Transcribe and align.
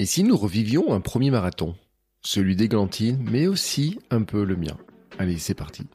Et 0.00 0.06
si 0.06 0.22
nous 0.22 0.36
revivions 0.36 0.92
un 0.92 1.00
premier 1.00 1.32
marathon? 1.32 1.74
Celui 2.20 2.54
d'Églantine, 2.54 3.18
mais 3.28 3.48
aussi 3.48 3.98
un 4.12 4.22
peu 4.22 4.44
le 4.44 4.54
mien. 4.54 4.76
Allez, 5.18 5.38
c'est 5.38 5.54
parti. 5.54 5.86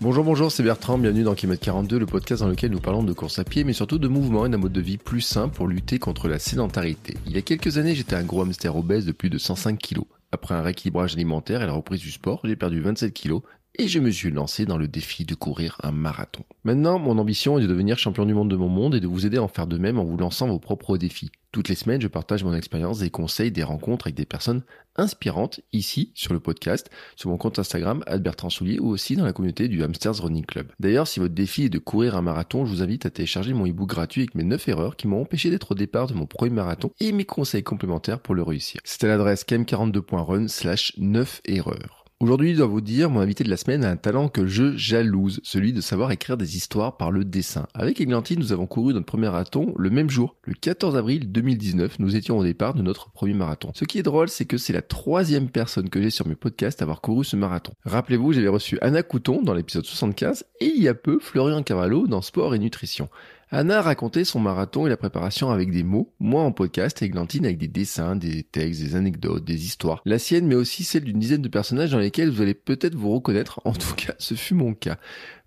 Bonjour, 0.00 0.24
bonjour, 0.24 0.50
c'est 0.50 0.62
Bertrand, 0.62 0.96
bienvenue 0.96 1.22
dans 1.22 1.34
Kilomètre 1.34 1.62
42, 1.62 1.98
le 1.98 2.06
podcast 2.06 2.40
dans 2.40 2.48
lequel 2.48 2.70
nous 2.70 2.80
parlons 2.80 3.02
de 3.02 3.12
course 3.12 3.38
à 3.38 3.44
pied, 3.44 3.62
mais 3.62 3.74
surtout 3.74 3.98
de 3.98 4.08
mouvement 4.08 4.46
et 4.46 4.48
d'un 4.48 4.56
mode 4.56 4.72
de 4.72 4.80
vie 4.80 4.96
plus 4.96 5.20
sain 5.20 5.50
pour 5.50 5.68
lutter 5.68 5.98
contre 5.98 6.28
la 6.28 6.38
sédentarité. 6.38 7.18
Il 7.26 7.32
y 7.32 7.38
a 7.38 7.42
quelques 7.42 7.76
années, 7.76 7.94
j'étais 7.94 8.16
un 8.16 8.24
gros 8.24 8.40
hamster 8.40 8.74
obèse 8.74 9.04
de 9.04 9.12
plus 9.12 9.28
de 9.28 9.36
105 9.36 9.78
kg. 9.78 10.00
Après 10.32 10.54
un 10.54 10.62
rééquilibrage 10.62 11.12
alimentaire 11.12 11.60
et 11.60 11.66
la 11.66 11.74
reprise 11.74 12.00
du 12.00 12.10
sport, 12.10 12.40
j'ai 12.44 12.56
perdu 12.56 12.80
27 12.80 13.12
kg 13.12 13.40
et 13.78 13.88
je 13.88 13.98
me 13.98 14.10
suis 14.10 14.30
lancé 14.30 14.66
dans 14.66 14.78
le 14.78 14.88
défi 14.88 15.24
de 15.24 15.34
courir 15.34 15.76
un 15.82 15.92
marathon. 15.92 16.44
Maintenant, 16.64 16.98
mon 16.98 17.18
ambition 17.18 17.58
est 17.58 17.62
de 17.62 17.66
devenir 17.66 17.98
champion 17.98 18.26
du 18.26 18.34
monde 18.34 18.50
de 18.50 18.56
mon 18.56 18.68
monde 18.68 18.94
et 18.94 19.00
de 19.00 19.06
vous 19.06 19.26
aider 19.26 19.36
à 19.36 19.42
en 19.42 19.48
faire 19.48 19.66
de 19.66 19.78
même 19.78 19.98
en 19.98 20.04
vous 20.04 20.16
lançant 20.16 20.48
vos 20.48 20.58
propres 20.58 20.96
défis. 20.96 21.30
Toutes 21.52 21.68
les 21.68 21.74
semaines, 21.74 22.02
je 22.02 22.08
partage 22.08 22.44
mon 22.44 22.52
expérience, 22.52 22.98
des 22.98 23.08
conseils, 23.08 23.50
des 23.50 23.62
rencontres 23.62 24.08
avec 24.08 24.14
des 24.14 24.26
personnes 24.26 24.62
inspirantes 24.96 25.60
ici 25.72 26.12
sur 26.14 26.34
le 26.34 26.40
podcast, 26.40 26.90
sur 27.16 27.30
mon 27.30 27.38
compte 27.38 27.58
Instagram 27.58 28.04
Bertrand 28.20 28.50
Soulier 28.50 28.78
ou 28.78 28.88
aussi 28.88 29.16
dans 29.16 29.24
la 29.24 29.32
communauté 29.32 29.68
du 29.68 29.82
Hamsters 29.82 30.22
Running 30.22 30.44
Club. 30.44 30.70
D'ailleurs, 30.80 31.08
si 31.08 31.18
votre 31.18 31.34
défi 31.34 31.64
est 31.64 31.70
de 31.70 31.78
courir 31.78 32.14
un 32.16 32.22
marathon, 32.22 32.66
je 32.66 32.70
vous 32.70 32.82
invite 32.82 33.06
à 33.06 33.10
télécharger 33.10 33.54
mon 33.54 33.64
ebook 33.64 33.88
gratuit 33.88 34.22
avec 34.22 34.34
mes 34.34 34.44
9 34.44 34.68
erreurs 34.68 34.96
qui 34.96 35.08
m'ont 35.08 35.22
empêché 35.22 35.48
d'être 35.48 35.72
au 35.72 35.74
départ 35.74 36.08
de 36.08 36.14
mon 36.14 36.26
premier 36.26 36.52
marathon 36.52 36.90
et 37.00 37.12
mes 37.12 37.24
conseils 37.24 37.62
complémentaires 37.62 38.20
pour 38.20 38.34
le 38.34 38.42
réussir. 38.42 38.80
C'est 38.84 39.04
à 39.04 39.08
l'adresse 39.08 39.44
km42.run 39.44 40.48
slash 40.48 40.92
9 40.98 41.40
erreurs. 41.46 41.95
Aujourd'hui, 42.18 42.52
je 42.52 42.56
dois 42.56 42.66
vous 42.66 42.80
dire, 42.80 43.10
mon 43.10 43.20
invité 43.20 43.44
de 43.44 43.50
la 43.50 43.58
semaine 43.58 43.84
a 43.84 43.90
un 43.90 43.98
talent 43.98 44.30
que 44.30 44.46
je 44.46 44.74
jalouse, 44.74 45.38
celui 45.42 45.74
de 45.74 45.82
savoir 45.82 46.10
écrire 46.12 46.38
des 46.38 46.56
histoires 46.56 46.96
par 46.96 47.10
le 47.10 47.26
dessin. 47.26 47.66
Avec 47.74 48.00
Églantine, 48.00 48.38
nous 48.38 48.54
avons 48.54 48.66
couru 48.66 48.94
notre 48.94 49.04
premier 49.04 49.26
marathon 49.26 49.74
le 49.76 49.90
même 49.90 50.08
jour, 50.08 50.34
le 50.44 50.54
14 50.54 50.96
avril 50.96 51.30
2019. 51.30 51.98
Nous 51.98 52.16
étions 52.16 52.38
au 52.38 52.42
départ 52.42 52.72
de 52.72 52.80
notre 52.80 53.10
premier 53.10 53.34
marathon. 53.34 53.70
Ce 53.74 53.84
qui 53.84 53.98
est 53.98 54.02
drôle, 54.02 54.30
c'est 54.30 54.46
que 54.46 54.56
c'est 54.56 54.72
la 54.72 54.80
troisième 54.80 55.50
personne 55.50 55.90
que 55.90 56.00
j'ai 56.00 56.08
sur 56.08 56.26
mes 56.26 56.36
podcasts 56.36 56.80
à 56.80 56.84
avoir 56.84 57.02
couru 57.02 57.22
ce 57.22 57.36
marathon. 57.36 57.74
Rappelez-vous, 57.84 58.32
j'avais 58.32 58.48
reçu 58.48 58.78
Anna 58.80 59.02
Couton 59.02 59.42
dans 59.42 59.52
l'épisode 59.52 59.84
75 59.84 60.46
et 60.60 60.72
il 60.74 60.82
y 60.82 60.88
a 60.88 60.94
peu 60.94 61.18
Florian 61.20 61.62
Cavallo 61.62 62.06
dans 62.06 62.22
Sport 62.22 62.54
et 62.54 62.58
Nutrition. 62.58 63.10
Anna 63.52 63.78
a 63.78 63.82
raconté 63.82 64.24
son 64.24 64.40
marathon 64.40 64.86
et 64.86 64.90
la 64.90 64.96
préparation 64.96 65.50
avec 65.50 65.70
des 65.70 65.84
mots, 65.84 66.12
moi 66.18 66.42
en 66.42 66.50
podcast 66.50 67.00
et 67.02 67.08
Glantine 67.08 67.44
avec 67.44 67.58
des 67.58 67.68
dessins, 67.68 68.16
des 68.16 68.42
textes, 68.42 68.82
des 68.82 68.96
anecdotes, 68.96 69.44
des 69.44 69.66
histoires. 69.66 70.02
La 70.04 70.18
sienne 70.18 70.48
mais 70.48 70.56
aussi 70.56 70.82
celle 70.82 71.04
d'une 71.04 71.20
dizaine 71.20 71.42
de 71.42 71.48
personnages 71.48 71.92
dans 71.92 72.00
lesquels 72.00 72.28
vous 72.28 72.42
allez 72.42 72.54
peut-être 72.54 72.96
vous 72.96 73.14
reconnaître, 73.14 73.60
en 73.64 73.72
tout 73.72 73.94
cas 73.94 74.14
ce 74.18 74.34
fut 74.34 74.54
mon 74.54 74.74
cas. 74.74 74.98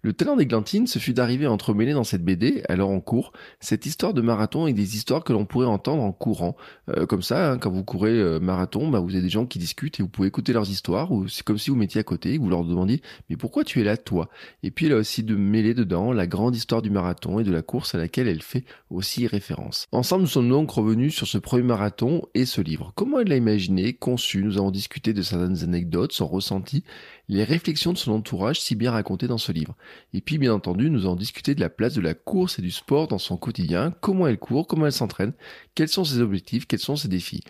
Le 0.01 0.13
talent 0.13 0.37
d'Églantine, 0.37 0.87
ce 0.87 0.97
fut 0.97 1.11
d'arriver 1.11 1.45
à 1.45 1.51
entremêler 1.51 1.91
dans 1.91 2.05
cette 2.05 2.23
BD, 2.23 2.63
alors 2.69 2.89
en 2.89 3.01
cours, 3.01 3.33
cette 3.59 3.85
histoire 3.85 4.13
de 4.13 4.21
marathon 4.21 4.65
et 4.65 4.71
des 4.71 4.95
histoires 4.95 5.25
que 5.25 5.33
l'on 5.33 5.45
pourrait 5.45 5.65
entendre 5.65 6.03
en 6.03 6.13
courant. 6.13 6.55
Euh, 6.89 7.05
comme 7.05 7.21
ça, 7.21 7.51
hein, 7.51 7.57
quand 7.57 7.69
vous 7.69 7.83
courez 7.83 8.11
euh, 8.11 8.39
marathon, 8.39 8.87
bah, 8.87 9.01
vous 9.01 9.11
avez 9.11 9.21
des 9.21 9.29
gens 9.29 9.45
qui 9.45 9.59
discutent 9.59 9.99
et 9.99 10.03
vous 10.03 10.07
pouvez 10.07 10.29
écouter 10.29 10.53
leurs 10.53 10.69
histoires, 10.69 11.11
ou 11.11 11.27
c'est 11.27 11.43
comme 11.43 11.57
si 11.57 11.69
vous 11.69 11.75
mettiez 11.75 11.99
à 11.99 12.03
côté 12.03 12.33
et 12.33 12.37
vous 12.37 12.49
leur 12.49 12.63
demandiez 12.63 13.01
«mais 13.29 13.35
pourquoi 13.35 13.65
tu 13.65 13.81
es 13.81 13.83
là 13.83 13.97
toi?» 13.97 14.29
Et 14.63 14.71
puis 14.71 14.85
il 14.85 14.93
a 14.93 14.95
aussi 14.95 15.21
de 15.21 15.35
mêler 15.35 15.73
dedans 15.73 16.13
la 16.13 16.27
grande 16.27 16.55
histoire 16.55 16.81
du 16.81 16.91
marathon 16.91 17.39
et 17.39 17.43
de 17.43 17.51
la 17.51 17.61
course 17.61 17.93
à 17.93 17.97
laquelle 17.97 18.29
elle 18.29 18.41
fait 18.41 18.63
aussi 18.89 19.27
référence. 19.27 19.87
Ensemble, 19.91 20.21
nous 20.21 20.29
sommes 20.29 20.49
donc 20.49 20.71
revenus 20.71 21.13
sur 21.13 21.27
ce 21.27 21.37
premier 21.37 21.63
marathon 21.63 22.21
et 22.35 22.45
ce 22.45 22.61
livre. 22.61 22.93
Comment 22.95 23.19
elle 23.19 23.27
l'a 23.27 23.35
imaginé, 23.35 23.91
conçu, 23.91 24.43
nous 24.43 24.57
avons 24.57 24.71
discuté 24.71 25.11
de 25.11 25.21
certaines 25.21 25.61
anecdotes, 25.61 26.13
son 26.13 26.27
ressenti, 26.27 26.85
les 27.29 27.43
réflexions 27.43 27.93
de 27.93 27.97
son 27.97 28.11
entourage 28.11 28.59
si 28.59 28.75
bien 28.75 28.91
racontées 28.91 29.27
dans 29.27 29.37
ce 29.37 29.51
livre. 29.51 29.75
Et 30.13 30.19
puis 30.19 30.37
bien 30.37 30.53
entendu, 30.53 30.89
nous 30.89 31.05
avons 31.05 31.15
discuté 31.15 31.55
de 31.55 31.61
la 31.61 31.69
place 31.69 31.93
de 31.93 32.01
la 32.01 32.15
course 32.15 32.59
et 32.59 32.61
du 32.61 32.71
sport 32.71 33.07
dans 33.07 33.19
son 33.19 33.37
quotidien, 33.37 33.93
comment 34.01 34.27
elle 34.27 34.39
court, 34.39 34.67
comment 34.67 34.87
elle 34.87 34.91
s'entraîne, 34.91 35.33
quels 35.75 35.87
sont 35.87 36.03
ses 36.03 36.19
objectifs, 36.19 36.65
quels 36.65 36.79
sont 36.79 36.95
ses 36.95 37.07
défis. 37.07 37.43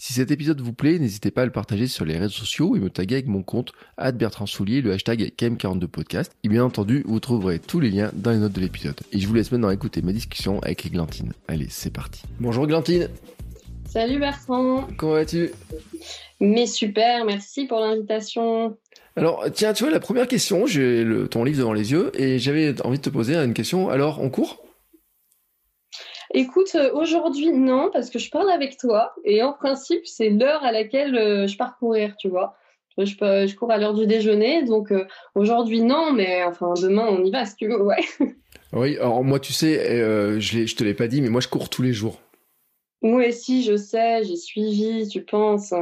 Si 0.00 0.12
cet 0.12 0.30
épisode 0.30 0.60
vous 0.60 0.72
plaît, 0.72 1.00
n'hésitez 1.00 1.32
pas 1.32 1.42
à 1.42 1.44
le 1.44 1.50
partager 1.50 1.88
sur 1.88 2.04
les 2.04 2.16
réseaux 2.16 2.30
sociaux 2.30 2.76
et 2.76 2.78
me 2.78 2.88
taguer 2.88 3.16
avec 3.16 3.26
mon 3.26 3.42
compte 3.42 3.72
Bertrand 4.14 4.46
Soulier, 4.46 4.80
le 4.80 4.92
hashtag 4.92 5.32
KM42podcast. 5.36 6.30
Et 6.44 6.48
bien 6.48 6.64
entendu, 6.64 7.02
vous 7.04 7.18
trouverez 7.18 7.58
tous 7.58 7.80
les 7.80 7.90
liens 7.90 8.12
dans 8.14 8.30
les 8.30 8.38
notes 8.38 8.52
de 8.52 8.60
l'épisode. 8.60 9.00
Et 9.10 9.18
je 9.18 9.26
vous 9.26 9.34
laisse 9.34 9.50
maintenant 9.50 9.70
écouter 9.70 10.00
ma 10.02 10.12
discussion 10.12 10.60
avec 10.60 10.86
Églantine. 10.86 11.32
Allez, 11.48 11.66
c'est 11.68 11.92
parti. 11.92 12.22
Bonjour 12.38 12.64
Églantine. 12.64 13.08
Salut 13.86 14.20
Bertrand. 14.20 14.86
Comment 14.96 15.14
vas-tu? 15.14 15.50
Mais 16.40 16.66
super, 16.66 17.24
merci 17.24 17.66
pour 17.66 17.80
l'invitation. 17.80 18.76
Alors, 19.18 19.44
tiens, 19.52 19.72
tu 19.72 19.84
vois, 19.84 19.92
la 19.92 20.00
première 20.00 20.28
question, 20.28 20.66
j'ai 20.66 21.04
ton 21.30 21.44
livre 21.44 21.58
devant 21.58 21.72
les 21.72 21.92
yeux 21.92 22.10
et 22.14 22.38
j'avais 22.38 22.80
envie 22.82 22.98
de 22.98 23.02
te 23.02 23.10
poser 23.10 23.36
une 23.36 23.54
question. 23.54 23.90
Alors, 23.90 24.20
en 24.20 24.30
cours 24.30 24.62
Écoute, 26.34 26.74
euh, 26.74 26.90
aujourd'hui, 26.92 27.52
non, 27.52 27.90
parce 27.92 28.10
que 28.10 28.18
je 28.18 28.30
parle 28.30 28.50
avec 28.50 28.76
toi 28.76 29.14
et 29.24 29.42
en 29.42 29.52
principe, 29.52 30.06
c'est 30.06 30.28
l'heure 30.28 30.62
à 30.62 30.72
laquelle 30.72 31.16
euh, 31.16 31.46
je 31.46 31.56
pars 31.56 31.78
courir, 31.78 32.16
tu 32.18 32.28
vois. 32.28 32.56
Je, 32.98 33.04
je 33.06 33.54
cours 33.54 33.70
à 33.70 33.78
l'heure 33.78 33.94
du 33.94 34.06
déjeuner, 34.06 34.64
donc 34.64 34.90
euh, 34.90 35.06
aujourd'hui, 35.36 35.82
non, 35.82 36.12
mais 36.12 36.42
enfin, 36.42 36.74
demain, 36.74 37.06
on 37.08 37.24
y 37.24 37.30
va 37.30 37.46
si 37.46 37.54
tu 37.54 37.68
veux, 37.68 37.80
ouais. 37.80 38.00
Oui, 38.72 38.98
alors 38.98 39.24
moi, 39.24 39.40
tu 39.40 39.54
sais, 39.54 39.98
je, 40.40 40.66
je 40.66 40.76
te 40.76 40.84
l'ai 40.84 40.92
pas 40.92 41.06
dit, 41.06 41.22
mais 41.22 41.30
moi, 41.30 41.40
je 41.40 41.48
cours 41.48 41.70
tous 41.70 41.80
les 41.80 41.94
jours. 41.94 42.20
Moi 43.02 43.28
aussi, 43.28 43.62
je 43.62 43.76
sais, 43.76 44.24
j'ai 44.24 44.36
suivi, 44.36 45.06
tu 45.08 45.24
penses. 45.24 45.72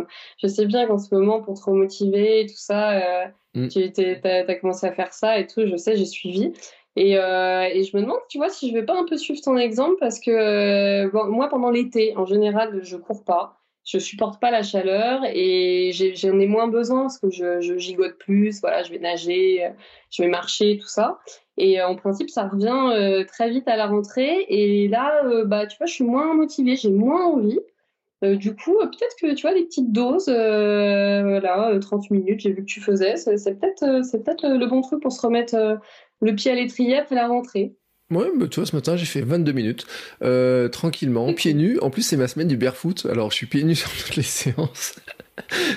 Je 0.42 0.46
sais 0.46 0.66
bien 0.66 0.86
qu'en 0.86 0.98
ce 0.98 1.14
moment, 1.14 1.40
pour 1.40 1.58
te 1.58 1.64
remotiver, 1.64 2.46
tout 2.46 2.56
ça, 2.56 3.24
euh, 3.24 3.26
mm. 3.54 3.68
tu 3.68 3.80
as, 4.24 4.54
commencé 4.56 4.86
à 4.86 4.92
faire 4.92 5.12
ça 5.12 5.38
et 5.38 5.46
tout, 5.46 5.66
je 5.66 5.76
sais, 5.76 5.96
j'ai 5.96 6.04
suivi. 6.04 6.52
Et, 6.96 7.18
euh, 7.18 7.68
et, 7.70 7.84
je 7.84 7.96
me 7.96 8.02
demande, 8.02 8.20
tu 8.28 8.38
vois, 8.38 8.48
si 8.48 8.70
je 8.70 8.74
vais 8.74 8.84
pas 8.84 8.98
un 8.98 9.04
peu 9.04 9.16
suivre 9.16 9.40
ton 9.42 9.56
exemple, 9.56 9.96
parce 10.00 10.18
que 10.18 10.30
euh, 10.30 11.10
moi, 11.12 11.48
pendant 11.48 11.70
l'été, 11.70 12.16
en 12.16 12.24
général, 12.24 12.80
je 12.82 12.96
cours 12.96 13.24
pas. 13.24 13.60
Je 13.86 13.98
supporte 13.98 14.40
pas 14.40 14.50
la 14.50 14.62
chaleur 14.62 15.22
et 15.24 15.92
j'en 15.92 16.38
ai, 16.40 16.46
moins 16.46 16.66
besoin 16.66 17.02
parce 17.02 17.18
que 17.18 17.30
je, 17.30 17.78
gigote 17.78 18.18
plus, 18.18 18.60
voilà, 18.60 18.82
je 18.82 18.90
vais 18.90 18.98
nager, 18.98 19.70
je 20.10 20.22
vais 20.22 20.28
marcher, 20.28 20.76
tout 20.76 20.88
ça. 20.88 21.20
Et 21.56 21.80
euh, 21.80 21.86
en 21.88 21.96
principe, 21.96 22.30
ça 22.30 22.48
revient 22.48 22.90
euh, 22.92 23.24
très 23.24 23.50
vite 23.50 23.68
à 23.68 23.76
la 23.76 23.86
rentrée. 23.86 24.44
Et 24.48 24.88
là, 24.88 25.24
euh, 25.24 25.44
bah, 25.44 25.66
tu 25.66 25.76
vois, 25.78 25.86
je 25.86 25.94
suis 25.94 26.04
moins 26.04 26.34
motivée, 26.34 26.76
j'ai 26.76 26.90
moins 26.90 27.26
envie. 27.26 27.60
du 28.22 28.54
coup, 28.56 28.76
peut-être 28.80 29.16
que 29.20 29.34
tu 29.34 29.42
vois, 29.42 29.54
des 29.54 29.64
petites 29.64 29.92
doses, 29.92 30.28
voilà, 30.28 31.78
30 31.80 32.10
minutes, 32.10 32.40
j'ai 32.40 32.52
vu 32.52 32.62
que 32.62 32.70
tu 32.70 32.80
faisais, 32.80 33.16
c'est 33.16 33.58
peut-être 33.60 34.48
le 34.48 34.66
bon 34.66 34.80
truc 34.80 35.00
pour 35.00 35.12
se 35.12 35.20
remettre 35.24 35.78
le 36.20 36.34
pied 36.34 36.50
à 36.50 36.54
l'étrier 36.54 36.98
après 36.98 37.14
la 37.14 37.28
rentrée. 37.28 37.76
Ouais, 38.10 38.28
bah, 38.36 38.46
tu 38.48 38.60
vois, 38.60 38.66
ce 38.66 38.76
matin, 38.76 38.96
j'ai 38.96 39.06
fait 39.06 39.20
22 39.22 39.52
minutes, 39.52 39.86
tranquillement, 40.72 41.32
pieds 41.34 41.54
nus. 41.54 41.78
En 41.80 41.90
plus, 41.90 42.02
c'est 42.02 42.16
ma 42.16 42.28
semaine 42.28 42.48
du 42.48 42.56
barefoot, 42.56 43.06
alors 43.06 43.30
je 43.30 43.36
suis 43.36 43.46
pieds 43.46 43.64
nus 43.64 43.76
sur 43.76 43.90
toutes 43.90 44.16
les 44.16 44.22
séances. 44.22 44.94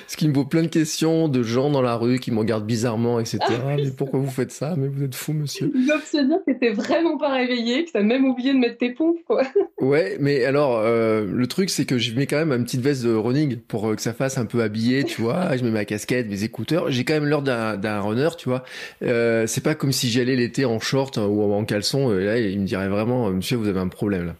Ce 0.07 0.17
qui 0.17 0.27
me 0.27 0.33
vaut 0.33 0.45
plein 0.45 0.63
de 0.63 0.67
questions 0.67 1.27
de 1.27 1.43
gens 1.43 1.69
dans 1.69 1.81
la 1.81 1.95
rue 1.95 2.19
qui 2.19 2.31
me 2.31 2.39
regardent 2.39 2.65
bizarrement, 2.65 3.19
etc. 3.19 3.39
Ah 3.49 3.75
mais 3.75 3.91
pourquoi 3.91 4.19
vous 4.19 4.29
faites 4.29 4.51
ça? 4.51 4.75
Mais 4.77 4.87
vous 4.87 5.03
êtes 5.03 5.15
fou, 5.15 5.33
monsieur. 5.33 5.71
Ils 5.75 5.85
doivent 5.85 6.05
se 6.05 6.17
dire 6.17 6.39
que 6.47 6.51
t'es 6.53 6.71
vraiment 6.71 7.17
pas 7.17 7.33
réveillé, 7.33 7.85
que 7.85 7.91
t'as 7.91 8.01
même 8.01 8.25
oublié 8.25 8.53
de 8.53 8.59
mettre 8.59 8.77
tes 8.77 8.91
pompes, 8.91 9.19
quoi. 9.27 9.43
Ouais, 9.81 10.17
mais 10.19 10.43
alors, 10.45 10.77
euh, 10.77 11.25
le 11.25 11.47
truc, 11.47 11.69
c'est 11.69 11.85
que 11.85 11.97
je 11.97 12.13
mets 12.13 12.27
quand 12.27 12.37
même 12.37 12.51
une 12.51 12.63
petite 12.63 12.81
veste 12.81 13.03
de 13.03 13.13
running 13.13 13.57
pour 13.57 13.89
euh, 13.89 13.95
que 13.95 14.01
ça 14.01 14.13
fasse 14.13 14.37
un 14.37 14.45
peu 14.45 14.61
habillé, 14.61 15.03
tu 15.03 15.21
vois. 15.21 15.55
Je 15.57 15.63
mets 15.63 15.71
ma 15.71 15.85
casquette, 15.85 16.29
mes 16.29 16.43
écouteurs. 16.43 16.89
J'ai 16.91 17.03
quand 17.03 17.13
même 17.13 17.25
l'heure 17.25 17.41
d'un 17.41 18.01
runner, 18.01 18.29
tu 18.37 18.49
vois. 18.49 18.63
Euh, 19.03 19.47
c'est 19.47 19.63
pas 19.63 19.75
comme 19.75 19.91
si 19.91 20.09
j'allais 20.09 20.35
l'été 20.35 20.65
en 20.65 20.79
short 20.79 21.17
ou 21.17 21.41
en 21.41 21.65
caleçon. 21.65 22.17
Et 22.17 22.23
là, 22.23 22.37
il 22.39 22.59
me 22.59 22.65
dirait 22.65 22.87
vraiment, 22.87 23.29
monsieur, 23.29 23.57
vous 23.57 23.67
avez 23.67 23.79
un 23.79 23.87
problème, 23.87 24.33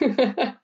là. 0.00 0.54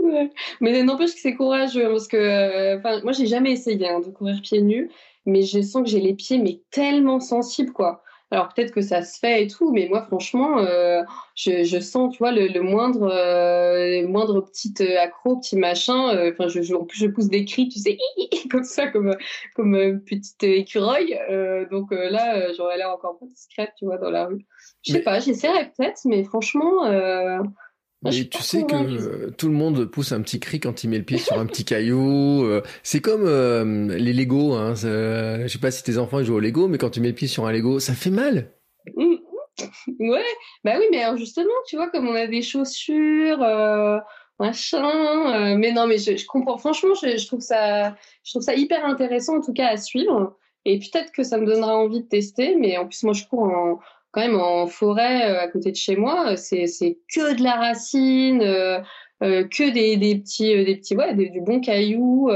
Mais 0.60 0.82
n'empêche 0.82 1.14
que 1.14 1.20
c'est 1.20 1.34
courageux 1.34 1.86
hein, 1.86 1.90
parce 1.90 2.08
que 2.08 2.16
euh, 2.16 3.00
moi 3.02 3.12
j'ai 3.12 3.26
jamais 3.26 3.52
essayé 3.52 3.88
hein, 3.88 4.00
de 4.00 4.10
courir 4.10 4.40
pieds 4.42 4.62
nus, 4.62 4.90
mais 5.24 5.42
je 5.42 5.60
sens 5.60 5.82
que 5.82 5.88
j'ai 5.88 6.00
les 6.00 6.14
pieds 6.14 6.38
mais 6.38 6.60
tellement 6.70 7.20
sensibles 7.20 7.72
quoi. 7.72 8.02
Alors 8.32 8.48
peut-être 8.48 8.72
que 8.72 8.80
ça 8.80 9.02
se 9.02 9.20
fait 9.20 9.44
et 9.44 9.46
tout, 9.46 9.70
mais 9.72 9.86
moi 9.88 10.02
franchement, 10.02 10.58
euh, 10.58 11.02
je, 11.36 11.62
je, 11.62 11.78
sens, 11.78 12.12
tu 12.12 12.18
vois, 12.18 12.32
le, 12.32 12.48
le 12.48 12.60
moindre, 12.60 13.08
euh, 13.08 14.06
moindre 14.08 14.40
petite 14.40 14.80
accro, 14.80 15.36
petit 15.36 15.56
machin. 15.56 16.08
Euh, 16.08 16.32
enfin, 16.32 16.48
je, 16.48 16.60
je, 16.60 16.74
plus 16.74 16.98
je 16.98 17.06
pousse 17.06 17.28
des 17.28 17.44
cris, 17.44 17.68
tu 17.68 17.78
sais, 17.78 17.98
comme 18.50 18.64
ça, 18.64 18.88
comme 18.88 19.14
comme 19.54 20.00
petite 20.04 20.42
écureuil. 20.42 21.16
donc 21.70 21.92
là, 21.92 22.52
j'aurais 22.54 22.78
l'air 22.78 22.90
encore 22.90 23.16
pas 23.18 23.26
discrète, 23.26 23.70
tu 23.78 23.84
vois, 23.84 23.98
dans 23.98 24.10
la 24.10 24.26
rue. 24.26 24.44
Je 24.82 24.92
sais 24.92 25.02
pas, 25.02 25.20
j'essaierai 25.20 25.70
peut-être, 25.76 26.00
mais 26.04 26.24
franchement. 26.24 26.82
Mais 28.10 28.24
tu 28.24 28.42
sais 28.42 28.64
que 28.64 29.30
tout 29.30 29.48
le 29.48 29.54
monde 29.54 29.84
pousse 29.86 30.12
un 30.12 30.20
petit 30.20 30.40
cri 30.40 30.60
quand 30.60 30.84
il 30.84 30.90
met 30.90 30.98
le 30.98 31.04
pied 31.04 31.18
sur 31.18 31.38
un 31.38 31.46
petit 31.46 31.64
caillou. 31.64 32.44
Euh, 32.44 32.62
c'est 32.82 33.00
comme 33.00 33.24
euh, 33.26 33.96
les 33.96 34.12
Lego. 34.12 34.54
Hein, 34.54 34.74
je 34.74 35.46
sais 35.48 35.58
pas 35.58 35.70
si 35.70 35.82
tes 35.82 35.98
enfants 35.98 36.22
jouent 36.22 36.36
au 36.36 36.40
Lego, 36.40 36.68
mais 36.68 36.78
quand 36.78 36.90
tu 36.90 37.00
mets 37.00 37.08
le 37.08 37.14
pied 37.14 37.28
sur 37.28 37.46
un 37.46 37.52
Lego, 37.52 37.80
ça 37.80 37.94
fait 37.94 38.10
mal. 38.10 38.52
Mmh. 38.96 39.16
Ouais, 39.98 40.24
bah 40.64 40.74
oui, 40.78 40.84
mais 40.90 41.02
alors 41.02 41.16
justement, 41.16 41.48
tu 41.66 41.76
vois, 41.76 41.88
comme 41.88 42.06
on 42.06 42.14
a 42.14 42.26
des 42.26 42.42
chaussures, 42.42 43.42
euh, 43.42 43.98
machin. 44.38 45.56
mais 45.56 45.72
non, 45.72 45.86
mais 45.86 45.96
je, 45.96 46.14
je 46.14 46.26
comprends. 46.26 46.58
Franchement, 46.58 46.92
je, 46.94 47.16
je, 47.16 47.26
trouve 47.26 47.40
ça, 47.40 47.96
je 48.22 48.32
trouve 48.32 48.42
ça 48.42 48.54
hyper 48.54 48.84
intéressant 48.84 49.38
en 49.38 49.40
tout 49.40 49.54
cas 49.54 49.68
à 49.68 49.78
suivre. 49.78 50.36
Et 50.66 50.78
peut-être 50.78 51.12
que 51.12 51.22
ça 51.22 51.38
me 51.38 51.46
donnera 51.46 51.76
envie 51.76 52.02
de 52.02 52.08
tester. 52.08 52.56
Mais 52.56 52.76
en 52.76 52.86
plus, 52.86 53.02
moi, 53.04 53.14
je 53.14 53.24
cours 53.24 53.44
en 53.44 53.78
quand 54.16 54.22
même 54.22 54.40
en 54.40 54.66
forêt 54.66 55.30
euh, 55.30 55.40
à 55.40 55.48
côté 55.48 55.70
de 55.70 55.76
chez 55.76 55.94
moi, 55.94 56.36
c'est 56.36 56.66
c'est 56.66 56.98
que 57.14 57.36
de 57.36 57.42
la 57.42 57.56
racine, 57.56 58.40
euh, 58.40 58.80
euh, 59.22 59.44
que 59.44 59.70
des, 59.70 59.98
des 59.98 60.18
petits 60.18 60.64
des 60.64 60.76
petits 60.76 60.96
ouais 60.96 61.14
du 61.14 61.40
bon 61.42 61.60
caillou. 61.60 62.30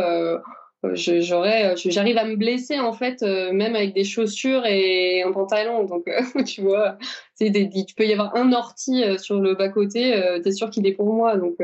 j'aurais 0.92 1.74
j'arrive 1.76 2.18
à 2.18 2.24
me 2.24 2.36
blesser 2.36 2.78
en 2.78 2.92
fait 2.92 3.22
même 3.22 3.76
avec 3.76 3.94
des 3.94 4.04
chaussures 4.04 4.64
et 4.66 5.22
un 5.22 5.32
pantalon 5.32 5.84
donc 5.84 6.04
tu 6.46 6.62
vois 6.62 6.96
c'est 7.34 7.50
tu 7.86 7.94
peux 7.94 8.06
y 8.06 8.12
avoir 8.12 8.34
un 8.34 8.52
ortie 8.54 9.04
sur 9.18 9.40
le 9.40 9.54
bas 9.54 9.68
côté 9.68 10.18
t'es 10.42 10.52
sûr 10.52 10.70
qu'il 10.70 10.86
est 10.86 10.94
pour 10.94 11.12
moi 11.12 11.36
donc 11.36 11.56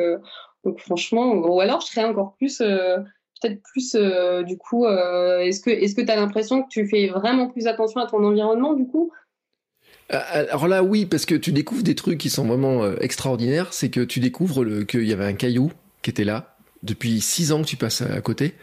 donc 0.65 0.81
franchement 0.81 1.33
ou 1.33 1.61
alors 1.61 1.81
je 1.81 1.87
serais 1.87 2.05
encore 2.05 2.35
plus 2.37 2.59
peut-être 2.59 3.63
plus 3.73 3.97
du 4.45 4.59
coup 4.59 4.87
est-ce 4.87 5.63
que 5.63 5.71
est-ce 5.71 5.95
que 5.95 6.03
tu 6.03 6.11
as 6.13 6.17
l'impression 6.17 6.63
que 6.63 6.69
tu 6.69 6.87
fais 6.87 7.07
vraiment 7.07 7.49
plus 7.49 7.67
attention 7.69 8.03
à 8.03 8.07
ton 8.07 8.23
environnement 8.23 8.75
du 8.75 8.87
coup? 8.87 9.13
euh, 9.13 9.26
alors 10.09 10.69
là, 10.69 10.83
oui, 10.83 11.07
parce 11.07 11.27
que 11.27 11.35
tu 11.35 11.53
découvres 11.53 11.83
des 11.83 11.95
trucs 11.95 12.19
qui 12.19 12.31
sont 12.31 12.45
vraiment 12.45 12.85
euh, 12.85 12.97
extraordinaires. 13.01 13.73
C'est 13.73 13.89
que 13.89 14.01
tu 14.01 14.21
découvres 14.21 14.65
qu'il 14.87 15.05
y 15.05 15.13
avait 15.13 15.25
un 15.25 15.33
caillou 15.33 15.73
qui 16.03 16.11
était 16.11 16.25
là 16.25 16.57
depuis 16.83 17.21
six 17.21 17.53
ans 17.53 17.63
que 17.63 17.67
tu 17.67 17.77
passes 17.77 18.03
à 18.03 18.21
côté. 18.21 18.55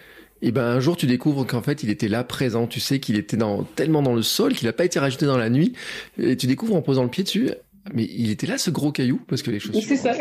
Et 0.41 0.51
ben 0.51 0.63
un 0.63 0.79
jour, 0.79 0.97
tu 0.97 1.05
découvres 1.05 1.47
qu'en 1.47 1.61
fait, 1.61 1.83
il 1.83 1.89
était 1.89 2.09
là, 2.09 2.23
présent. 2.23 2.67
Tu 2.67 2.79
sais 2.79 2.99
qu'il 2.99 3.17
était 3.17 3.37
tellement 3.75 4.01
dans 4.01 4.13
le 4.13 4.21
sol 4.21 4.53
qu'il 4.53 4.67
n'a 4.67 4.73
pas 4.73 4.85
été 4.85 4.99
rajouté 4.99 5.25
dans 5.25 5.37
la 5.37 5.49
nuit. 5.49 5.73
Et 6.17 6.35
tu 6.35 6.47
découvres 6.47 6.75
en 6.75 6.81
posant 6.81 7.03
le 7.03 7.09
pied 7.09 7.23
dessus, 7.23 7.49
mais 7.91 8.07
il 8.09 8.31
était 8.31 8.47
là, 8.47 8.57
ce 8.57 8.69
gros 8.69 8.94
caillou, 8.94 9.19
parce 9.27 9.41
que 9.41 9.51
les 9.51 9.59
chaussures. 9.59 9.83
C'est 9.85 9.97
ça. 9.97 10.13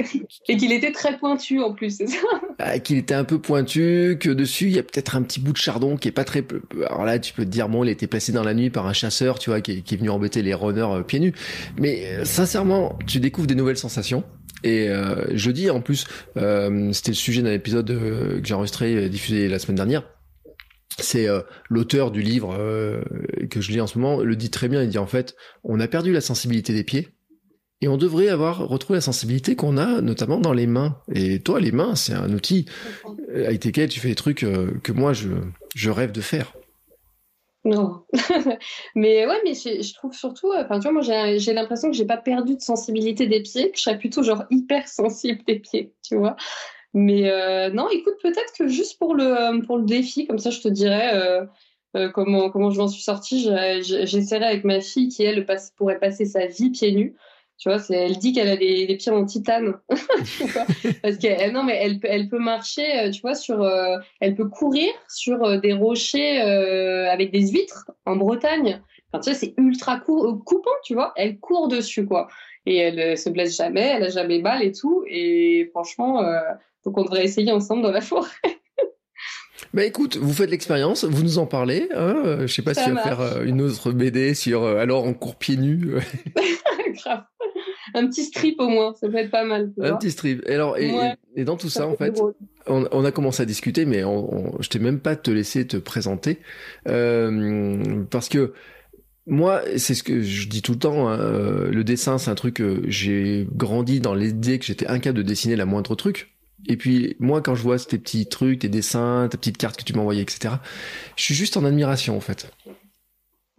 Et 0.49 0.57
qu'il 0.57 0.73
était 0.73 0.91
très 0.91 1.17
pointu 1.19 1.61
en 1.61 1.73
plus, 1.73 1.97
c'est 1.97 2.09
ça. 2.09 2.19
Ah, 2.59 2.79
qu'il 2.81 2.97
était 2.97 3.15
un 3.15 3.25
peu 3.25 3.41
pointu, 3.41 4.17
que 4.19 4.31
dessus 4.31 4.67
il 4.67 4.73
y 4.73 4.79
a 4.79 4.83
peut-être 4.83 5.15
un 5.15 5.23
petit 5.23 5.39
bout 5.39 5.53
de 5.53 5.59
chardon 5.59 5.97
qui 5.97 6.09
est 6.09 6.13
pas 6.13 6.25
très. 6.25 6.45
Alors 6.87 7.05
là, 7.05 7.19
tu 7.19 7.33
peux 7.33 7.45
te 7.45 7.51
dire 7.51 7.69
bon, 7.69 7.85
il 7.85 7.89
a 7.89 7.93
été 7.93 8.09
placé 8.09 8.33
dans 8.33 8.43
la 8.43 8.55
nuit 8.55 8.71
par 8.71 8.87
un 8.87 8.93
chasseur, 8.93 9.39
tu 9.39 9.51
vois, 9.51 9.61
qui 9.61 9.73
est, 9.73 9.97
venu 9.97 10.11
embêter 10.11 10.43
les 10.43 10.55
runners 10.55 10.81
euh, 10.83 11.03
pieds 11.03 11.21
nus. 11.21 11.35
Mais 11.79 12.07
euh, 12.07 12.25
sincèrement, 12.25 12.99
tu 13.07 13.21
découvres 13.21 13.47
des 13.47 13.55
nouvelles 13.55 13.79
sensations. 13.79 14.25
Et 14.65 14.89
euh, 14.89 15.25
je 15.35 15.51
dis 15.51 15.71
en 15.71 15.81
plus, 15.81 16.07
c'était 16.35 17.11
le 17.11 17.17
sujet 17.17 17.43
d'un 17.43 17.53
épisode 17.53 17.87
que 17.87 18.41
j'ai 18.45 18.55
enregistré, 18.55 19.09
diffusé 19.09 19.49
la 19.49 19.59
semaine 19.59 19.77
dernière 19.77 20.05
c'est 20.99 21.27
l'auteur 21.71 22.11
du 22.11 22.21
livre 22.21 22.55
que 23.51 23.63
je 23.63 23.73
lis 23.73 23.81
en 23.81 23.87
ce 23.87 23.99
moment 23.99 24.21
le 24.21 24.37
dit 24.37 24.51
très 24.51 24.69
bien. 24.69 24.83
Il 24.83 24.91
dit 24.91 24.99
en 24.99 25.07
fait, 25.07 25.35
on 25.65 25.81
a 25.81 25.89
perdu 25.89 26.13
la 26.13 26.21
sensibilité 26.21 26.75
des 26.75 26.85
pieds 26.85 27.09
et 27.83 27.89
on 27.89 27.97
devrait 27.97 28.29
avoir 28.29 28.69
retrouvé 28.69 28.99
la 28.99 29.01
sensibilité 29.01 29.57
qu'on 29.57 29.77
a, 29.77 30.01
notamment 30.01 30.39
dans 30.39 30.53
les 30.53 30.69
mains. 30.69 30.97
Et 31.13 31.41
toi, 31.41 31.59
les 31.59 31.73
mains, 31.73 31.97
c'est 31.97 32.15
un 32.15 32.33
outil 32.33 32.67
euh, 33.35 33.47
avec 33.47 33.65
lesquels 33.65 33.89
tu 33.89 33.99
fais 33.99 34.09
des 34.09 34.15
trucs 34.15 34.45
euh, 34.45 34.71
que 34.85 34.93
moi, 34.93 35.13
je, 35.13 35.91
rêve 35.91 36.13
de 36.13 36.21
faire. 36.21 36.53
Non. 37.65 38.05
mais 38.95 39.27
ouais, 39.27 39.41
mais 39.45 39.55
je 39.55 39.95
trouve 39.95 40.15
surtout, 40.15 40.53
enfin, 40.57 40.79
tu 40.79 40.89
vois, 40.89 40.93
moi, 40.93 41.03
j'ai 41.03 41.53
l'impression 41.53 41.91
que 41.91 41.97
j'ai 41.97 42.05
pas 42.05 42.17
perdu 42.17 42.55
de 42.55 42.61
sensibilité 42.61 43.27
des 43.27 43.43
pieds, 43.43 43.73
que 43.73 43.77
je 43.77 43.83
serais 43.83 43.99
plutôt 43.99 44.23
genre 44.23 44.45
hyper 44.51 44.87
sensible 44.87 45.43
des 45.45 45.59
pieds, 45.59 45.93
tu 46.05 46.15
vois. 46.15 46.37
Mais 46.95 47.31
euh, 47.31 47.71
non, 47.71 47.89
écoute, 47.89 48.15
peut-être 48.23 48.53
que 48.57 48.69
juste 48.69 48.97
pour 48.99 49.17
le, 49.17 49.61
pour 49.67 49.77
le 49.77 49.85
défi, 49.85 50.29
comme 50.29 50.39
ça, 50.39 50.51
je 50.51 50.61
te 50.61 50.69
dirais 50.69 51.41
comment, 52.15 52.49
comment 52.49 52.71
je 52.71 52.79
m'en 52.79 52.89
suis 52.89 53.03
sortie. 53.03 53.51
J'essaierai 53.83 54.45
avec 54.45 54.63
ma 54.63 54.81
fille 54.81 55.09
qui, 55.09 55.25
elle, 55.25 55.45
pourrait 55.77 55.99
passer 55.99 56.27
sa 56.27 56.47
vie 56.47 56.71
pieds 56.71 56.93
nus. 56.93 57.17
Tu 57.63 57.69
vois, 57.69 57.79
elle 57.91 58.19
dit 58.19 58.33
qu'elle 58.33 58.49
a 58.49 58.57
des, 58.57 58.89
des, 58.89 58.97
pieds 58.97 59.13
en 59.13 59.25
titane. 59.25 59.75
Parce 61.03 61.17
qu'elle, 61.19 61.53
non, 61.53 61.63
mais 61.63 61.79
elle, 61.81 62.01
elle 62.03 62.29
peut 62.29 62.41
marcher, 62.41 62.99
euh, 62.99 63.11
tu 63.13 63.21
vois, 63.21 63.37
sur, 63.37 63.63
euh, 63.63 63.99
elle 64.19 64.35
peut 64.35 64.49
courir 64.49 64.91
sur 65.09 65.45
euh, 65.45 65.59
des 65.59 65.73
rochers 65.73 66.41
avec 66.41 67.31
des 67.31 67.53
huîtres 67.53 67.89
en 68.05 68.17
Bretagne. 68.17 68.83
Enfin, 69.13 69.23
tu 69.23 69.31
vois, 69.31 69.39
c'est 69.39 69.55
ultra 69.59 70.01
coupant, 70.01 70.71
tu 70.83 70.95
vois. 70.95 71.13
Elle 71.15 71.39
court 71.39 71.69
dessus, 71.69 72.05
quoi. 72.05 72.27
Et 72.67 72.79
elle 72.79 73.17
se 73.17 73.31
blesse 73.31 73.57
jamais, 73.57 73.93
elle 73.97 74.03
a 74.03 74.11
jamais 74.11 74.41
mal 74.41 74.65
et 74.65 74.73
tout. 74.73 75.05
Et 75.07 75.69
franchement, 75.71 76.21
donc 76.85 76.99
on 76.99 77.05
devrait 77.05 77.25
essayer 77.25 77.53
ensemble 77.53 77.83
dans 77.83 77.93
la 77.93 78.01
forêt. 78.01 78.29
Bah 79.75 79.85
écoute, 79.85 80.17
vous 80.17 80.33
faites 80.35 80.51
l'expérience, 80.51 81.05
vous 81.05 81.23
nous 81.23 81.39
en 81.39 81.47
parlez. 81.47 81.89
Hein 81.95 82.41
je 82.41 82.47
sais 82.49 82.61
pas 82.61 82.75
si 82.75 82.85
tu 82.85 82.91
vas 82.91 83.01
faire 83.01 83.43
une 83.43 83.63
autre 83.63 83.93
BD 83.93 84.35
sur 84.35 84.65
alors 84.65 85.05
on 85.05 85.15
court 85.15 85.37
pieds 85.37 85.57
nus. 85.57 85.95
Grave 86.95 87.23
un 87.95 88.07
petit 88.07 88.25
strip 88.25 88.61
au 88.61 88.69
moins, 88.69 88.95
ça 88.95 89.09
peut 89.09 89.17
être 89.17 89.31
pas 89.31 89.45
mal. 89.45 89.73
Un 89.81 89.97
petit 89.97 90.11
strip. 90.11 90.43
Et 90.49 90.55
alors, 90.55 90.79
et, 90.79 90.93
et 91.37 91.45
dans 91.45 91.57
tout 91.57 91.69
ça, 91.69 91.87
en 91.87 91.97
fait, 91.97 92.21
on, 92.67 92.89
on, 92.91 93.05
a 93.05 93.13
commencé 93.13 93.43
à 93.43 93.47
discuter, 93.47 93.85
mais 93.85 94.05
on, 94.05 94.61
je 94.61 94.69
t'ai 94.69 94.79
même 94.79 95.01
pas 95.01 95.17
te 95.17 95.31
laisser 95.31 95.67
te 95.67 95.77
présenter 95.77 96.39
euh, 96.89 98.05
parce 98.11 98.29
que 98.29 98.53
moi, 99.27 99.63
c'est 99.77 99.95
ce 99.95 100.03
que 100.03 100.23
je 100.23 100.49
dis 100.49 100.63
tout 100.63 100.73
le 100.73 100.79
temps. 100.79 101.09
Hein, 101.09 101.19
euh, 101.21 101.71
le 101.71 101.85
dessin, 101.85 102.19
c'est 102.19 102.31
un 102.31 102.35
truc 102.35 102.55
que 102.55 102.83
j'ai 102.87 103.47
grandi 103.55 104.01
dans 104.01 104.15
l'idée 104.15 104.59
que 104.59 104.65
j'étais 104.65 104.87
incapable 104.87 105.19
de 105.19 105.23
dessiner 105.23 105.57
la 105.57 105.67
moindre 105.67 105.95
truc. 105.95 106.35
Et 106.69 106.77
puis 106.77 107.17
moi, 107.19 107.41
quand 107.41 107.55
je 107.55 107.63
vois 107.63 107.79
tes 107.79 107.99
petits 107.99 108.27
trucs, 108.27 108.61
tes 108.61 108.69
dessins, 108.69 109.29
tes 109.31 109.37
petites 109.37 109.59
cartes 109.59 109.77
que 109.77 109.85
tu 109.85 109.95
m'envoyais, 109.95 110.23
etc., 110.23 110.55
je 111.17 111.23
suis 111.25 111.35
juste 111.35 111.57
en 111.57 111.65
admiration 111.65 112.17
en 112.17 112.21
fait. 112.21 112.51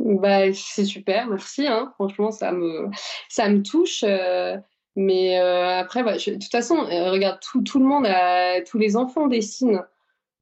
Bah, 0.04 0.52
c'est 0.54 0.86
super, 0.86 1.28
merci. 1.28 1.66
Hein. 1.66 1.92
Franchement, 1.96 2.32
ça 2.32 2.52
me, 2.52 2.90
ça 3.30 3.50
me 3.50 3.64
touche. 3.64 4.04
Euh, 4.04 4.58
mais 4.96 5.40
euh, 5.40 5.80
après, 5.80 6.04
bah, 6.04 6.18
de 6.18 6.34
toute 6.34 6.52
façon, 6.52 6.76
euh, 6.76 7.12
regarde, 7.12 7.40
tout, 7.42 7.62
tout 7.62 7.80
le 7.80 7.86
monde, 7.86 8.06
a, 8.06 8.62
tous 8.62 8.78
les 8.78 8.98
enfants 8.98 9.28
dessinent. 9.28 9.82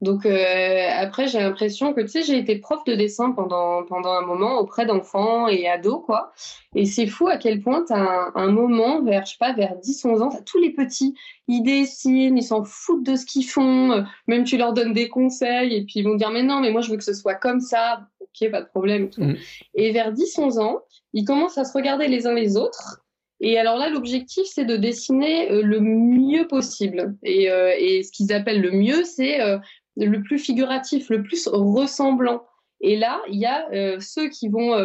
Donc 0.01 0.25
euh, 0.25 0.89
après, 0.95 1.27
j'ai 1.27 1.39
l'impression 1.39 1.93
que 1.93 2.01
tu 2.01 2.07
sais, 2.07 2.23
j'ai 2.23 2.37
été 2.39 2.57
prof 2.57 2.83
de 2.85 2.95
dessin 2.95 3.31
pendant 3.31 3.83
pendant 3.85 4.11
un 4.13 4.25
moment 4.25 4.57
auprès 4.57 4.87
d'enfants 4.87 5.47
et 5.47 5.67
ados 5.67 6.01
quoi. 6.03 6.31
Et 6.73 6.85
c'est 6.85 7.05
fou 7.05 7.27
à 7.27 7.37
quel 7.37 7.61
point 7.61 7.85
tu 7.85 7.93
un, 7.93 8.51
moment 8.51 9.03
vers 9.03 9.25
je 9.27 9.33
sais 9.33 9.37
pas 9.39 9.53
vers 9.53 9.75
10 9.77 10.05
11 10.05 10.21
ans, 10.23 10.29
tous 10.43 10.57
les 10.57 10.71
petits, 10.73 11.13
ils 11.47 11.61
dessinent, 11.61 12.35
ils 12.35 12.43
s'en 12.43 12.63
foutent 12.63 13.05
de 13.05 13.15
ce 13.15 13.27
qu'ils 13.27 13.45
font, 13.45 14.03
même 14.25 14.43
tu 14.43 14.57
leur 14.57 14.73
donnes 14.73 14.93
des 14.93 15.07
conseils 15.07 15.75
et 15.75 15.85
puis 15.85 15.99
ils 15.99 16.03
vont 16.03 16.15
dire 16.15 16.31
mais 16.31 16.41
non, 16.41 16.61
mais 16.61 16.71
moi 16.71 16.81
je 16.81 16.89
veux 16.89 16.97
que 16.97 17.03
ce 17.03 17.13
soit 17.13 17.35
comme 17.35 17.59
ça. 17.59 18.07
OK, 18.33 18.51
pas 18.51 18.61
de 18.61 18.67
problème 18.67 19.09
tout. 19.09 19.23
Mmh. 19.23 19.37
Et 19.75 19.91
vers 19.91 20.11
10 20.11 20.37
11 20.37 20.59
ans, 20.59 20.81
ils 21.13 21.25
commencent 21.25 21.57
à 21.57 21.65
se 21.65 21.73
regarder 21.73 22.07
les 22.07 22.27
uns 22.27 22.33
les 22.33 22.57
autres 22.57 23.01
et 23.41 23.57
alors 23.57 23.75
là, 23.75 23.89
l'objectif, 23.89 24.45
c'est 24.45 24.65
de 24.65 24.77
dessiner 24.77 25.51
euh, 25.51 25.63
le 25.63 25.79
mieux 25.79 26.47
possible. 26.47 27.15
Et, 27.23 27.49
euh, 27.49 27.73
et 27.77 28.03
ce 28.03 28.11
qu'ils 28.11 28.31
appellent 28.31 28.61
le 28.61 28.71
mieux, 28.71 29.03
c'est 29.03 29.41
euh, 29.41 29.57
le 29.97 30.21
plus 30.21 30.37
figuratif, 30.37 31.09
le 31.09 31.23
plus 31.23 31.47
ressemblant. 31.47 32.43
Et 32.81 32.95
là, 32.95 33.19
il 33.29 33.39
y 33.39 33.47
a 33.47 33.67
euh, 33.73 33.99
ceux 33.99 34.29
qui 34.29 34.47
vont 34.47 34.75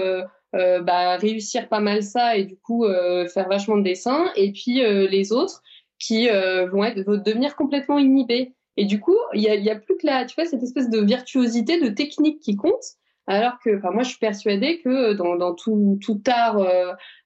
bah, 0.52 1.18
réussir 1.18 1.68
pas 1.68 1.80
mal 1.80 2.02
ça 2.02 2.38
et 2.38 2.44
du 2.44 2.56
coup 2.56 2.86
faire 3.32 3.46
vachement 3.48 3.76
de 3.76 3.82
dessins, 3.82 4.30
et 4.36 4.52
puis 4.52 4.80
les 4.80 5.32
autres 5.32 5.62
qui 5.98 6.28
vont, 6.28 6.84
être, 6.84 7.02
vont 7.02 7.16
devenir 7.16 7.56
complètement 7.56 7.98
inhibés. 7.98 8.54
Et 8.78 8.86
du 8.86 9.00
coup, 9.00 9.16
il 9.34 9.42
y 9.42 9.48
a, 9.48 9.72
a, 9.72 9.76
plus 9.76 9.96
que 9.96 10.06
là, 10.06 10.24
tu 10.24 10.34
vois, 10.34 10.46
cette 10.46 10.62
espèce 10.62 10.88
de 10.88 11.00
virtuosité, 11.00 11.80
de 11.80 11.88
technique 11.88 12.40
qui 12.40 12.56
compte. 12.56 12.84
Alors 13.26 13.58
que, 13.64 13.76
enfin, 13.76 13.90
moi, 13.90 14.02
je 14.02 14.10
suis 14.10 14.18
persuadée 14.18 14.80
que 14.82 15.14
dans, 15.14 15.36
dans 15.36 15.54
tout, 15.54 15.98
tout 16.02 16.22
art 16.26 16.58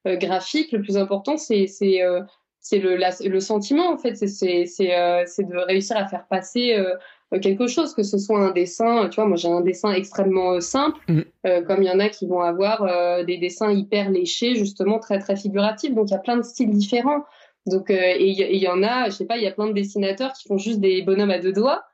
graphique, 0.07 0.73
le 0.73 0.81
plus 0.81 0.97
important, 0.97 1.37
c'est 1.37 1.67
c'est 1.67 2.01
c'est 2.63 2.79
le, 2.79 2.97
le 2.97 3.41
sentiment 3.41 3.93
en 3.93 3.99
fait. 3.99 4.15
C'est 4.15 4.29
c'est 4.29 4.65
c'est 5.27 5.45
de 5.45 5.57
réussir 5.57 5.97
à 5.99 6.07
faire 6.07 6.27
passer 6.27 6.79
euh, 7.33 7.39
quelque 7.39 7.67
chose, 7.67 7.95
que 7.95 8.03
ce 8.03 8.19
soit 8.19 8.41
un 8.41 8.51
dessin, 8.51 9.09
tu 9.09 9.17
vois, 9.17 9.27
moi 9.27 9.37
j'ai 9.37 9.49
un 9.49 9.61
dessin 9.61 9.93
extrêmement 9.93 10.55
euh, 10.55 10.61
simple, 10.61 10.99
mm. 11.09 11.21
euh, 11.47 11.63
comme 11.63 11.83
il 11.83 11.87
y 11.87 11.91
en 11.91 12.01
a 12.01 12.09
qui 12.09 12.27
vont 12.27 12.41
avoir 12.41 13.25
des 13.25 13.39
dessins 13.39 13.73
hyper 13.73 14.11
léchés, 14.11 14.55
justement 14.57 14.99
très 14.99 15.19
très 15.19 15.37
figuratifs, 15.37 15.95
donc 15.95 16.11
il 16.11 16.13
y 16.13 16.17
a 16.17 16.21
plein 16.21 16.37
de 16.37 16.43
styles 16.43 16.71
différents. 16.71 17.25
Donc 17.67 17.91
et 17.91 18.25
il 18.27 18.57
y, 18.57 18.69
en 18.69 18.83
a, 18.83 19.11
je 19.11 19.17
sais 19.17 19.27
pas, 19.27 19.37
il 19.37 19.43
y 19.43 19.47
a 19.47 19.53
plein 19.53 19.67
de 19.67 19.75
dessinateurs 19.75 20.33
qui 20.33 20.49
font 20.49 20.57
juste 20.57 20.81
des 20.81 21.03
bonhommes 21.03 21.31
à 21.31 21.39
deux 21.39 21.53
doigts. 21.53 21.85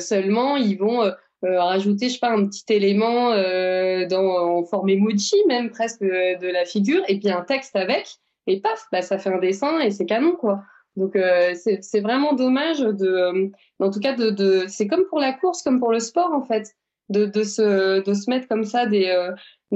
seulement, 0.00 0.56
ils 0.56 0.76
vont 0.76 1.08
rajouter, 1.44 2.08
je 2.08 2.14
sais 2.14 2.18
pas, 2.18 2.32
un 2.32 2.46
petit 2.46 2.64
élément 2.70 3.30
dans, 4.08 4.58
en 4.58 4.64
forme 4.64 4.88
emoji 4.88 5.36
même 5.46 5.70
presque 5.70 6.02
de 6.02 6.52
la 6.52 6.64
figure, 6.64 7.02
et 7.08 7.18
puis 7.18 7.30
un 7.30 7.42
texte 7.42 7.76
avec, 7.76 8.16
et 8.46 8.60
paf, 8.60 8.86
bah, 8.92 9.02
ça 9.02 9.18
fait 9.18 9.30
un 9.30 9.38
dessin 9.38 9.80
et 9.80 9.90
c'est 9.90 10.06
canon, 10.06 10.36
quoi. 10.36 10.62
Donc 10.96 11.18
c'est 11.54 12.00
vraiment 12.00 12.34
dommage 12.34 12.80
de, 12.80 13.50
en 13.80 13.90
tout 13.90 14.00
cas 14.00 14.14
de, 14.14 14.30
de 14.30 14.64
c'est 14.68 14.86
comme 14.86 15.04
pour 15.10 15.18
la 15.18 15.32
course, 15.32 15.62
comme 15.62 15.80
pour 15.80 15.92
le 15.92 16.00
sport 16.00 16.32
en 16.32 16.42
fait, 16.42 16.74
de, 17.08 17.26
de 17.26 17.42
se 17.42 18.02
de 18.04 18.14
se 18.14 18.30
mettre 18.30 18.46
comme 18.48 18.64
ça 18.64 18.86
des 18.86 19.12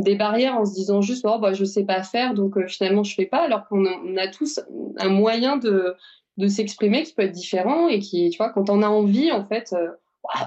des 0.01 0.15
barrières 0.15 0.57
en 0.57 0.65
se 0.65 0.75
disant 0.75 1.01
juste 1.01 1.25
oh 1.29 1.39
bah 1.39 1.53
je 1.53 1.65
sais 1.65 1.85
pas 1.85 2.03
faire 2.03 2.35
donc 2.35 2.57
euh, 2.57 2.67
finalement 2.67 3.03
je 3.03 3.15
fais 3.15 3.27
pas 3.27 3.43
alors 3.43 3.67
qu'on 3.69 3.85
a, 3.85 4.29
tous 4.29 4.61
un 4.99 5.09
moyen 5.09 5.57
de 5.57 5.95
de 6.37 6.49
s'exprimer 6.49 7.03
qui 7.03 7.15
peut 7.15 7.23
être 7.23 7.33
différent 7.33 7.89
et 7.89 7.99
qui 7.99 8.31
tu 8.31 8.39
vois 8.39 8.51
quand 8.51 8.71
on 8.71 8.83
a 8.83 8.89
envie 8.89 9.33
en 9.33 9.45
fait 9.45 9.73
euh, 9.73 9.89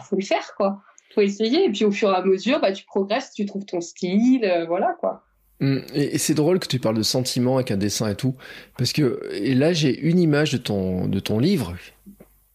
faut 0.03 0.15
le 0.15 0.23
faire 0.23 0.53
quoi 0.55 0.81
faut 1.13 1.21
essayer 1.21 1.65
et 1.65 1.69
puis 1.69 1.85
au 1.85 1.91
fur 1.91 2.11
et 2.11 2.15
à 2.15 2.23
mesure 2.23 2.59
bah 2.59 2.71
tu 2.71 2.85
progresses 2.85 3.31
tu 3.33 3.45
trouves 3.45 3.65
ton 3.65 3.81
style 3.81 4.45
euh, 4.45 4.65
voilà 4.65 4.95
quoi 4.99 5.23
mmh. 5.59 5.77
et, 5.93 6.17
c'est 6.17 6.33
drôle 6.33 6.59
que 6.59 6.67
tu 6.67 6.79
parles 6.79 6.97
de 6.97 7.03
sentiments 7.03 7.55
avec 7.55 7.71
un 7.71 7.77
dessin 7.77 8.09
et 8.09 8.15
tout 8.15 8.35
parce 8.77 8.93
que 8.93 9.29
et 9.31 9.55
là 9.55 9.73
j'ai 9.73 9.99
une 9.99 10.19
image 10.19 10.51
de 10.51 10.57
ton 10.57 11.07
de 11.07 11.19
ton 11.19 11.39
livre 11.39 11.75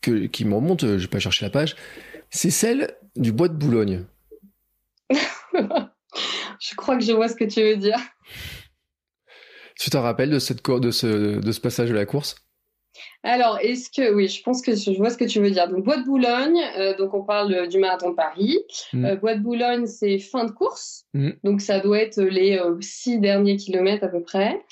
que 0.01 0.27
qui 0.27 0.45
me 0.45 0.55
remonte 0.55 0.83
je 0.83 0.97
vais 0.97 1.07
pas 1.07 1.19
chercher 1.19 1.45
la 1.45 1.51
page 1.51 1.77
c'est 2.31 2.51
celle 2.51 2.95
du 3.17 3.33
bois 3.33 3.49
de 3.49 3.55
Boulogne 3.55 4.05
Je 6.61 6.75
crois 6.75 6.97
que 6.97 7.05
je 7.05 7.13
vois 7.13 7.29
ce 7.29 7.35
que 7.35 7.45
tu 7.45 7.63
veux 7.63 7.77
dire. 7.77 7.99
Tu 9.79 9.91
te 9.91 9.97
rappelles 9.97 10.31
de, 10.31 10.39
cette 10.39 10.67
de, 10.69 10.91
ce, 10.91 11.39
de 11.39 11.53
ce 11.53 11.61
passage 11.61 11.91
de 11.91 11.95
la 11.95 12.07
course? 12.07 12.37
Alors, 13.23 13.59
est-ce 13.61 13.91
que 13.91 14.15
oui, 14.15 14.29
je 14.29 14.43
pense 14.43 14.63
que 14.63 14.75
je 14.75 14.91
vois 14.93 15.11
ce 15.11 15.19
que 15.19 15.25
tu 15.25 15.41
veux 15.41 15.51
dire. 15.51 15.69
Donc, 15.69 15.85
Bois 15.85 15.97
de 15.97 16.05
Boulogne, 16.05 16.61
euh, 16.79 16.97
donc 16.97 17.15
on 17.15 17.23
parle 17.23 17.69
du 17.69 17.79
marathon 17.79 18.11
de 18.11 18.15
Paris. 18.15 18.59
Mm. 18.93 19.05
Euh, 19.05 19.17
Bois 19.17 19.35
de 19.35 19.41
Boulogne, 19.41 19.87
c'est 19.87 20.19
fin 20.19 20.45
de 20.45 20.51
course, 20.51 21.05
mm. 21.15 21.31
donc 21.45 21.61
ça 21.61 21.81
doit 21.81 21.99
être 21.99 22.21
les 22.21 22.59
euh, 22.59 22.77
six 22.81 23.19
derniers 23.19 23.57
kilomètres 23.57 24.05
à 24.05 24.09
peu 24.09 24.23
près. 24.23 24.63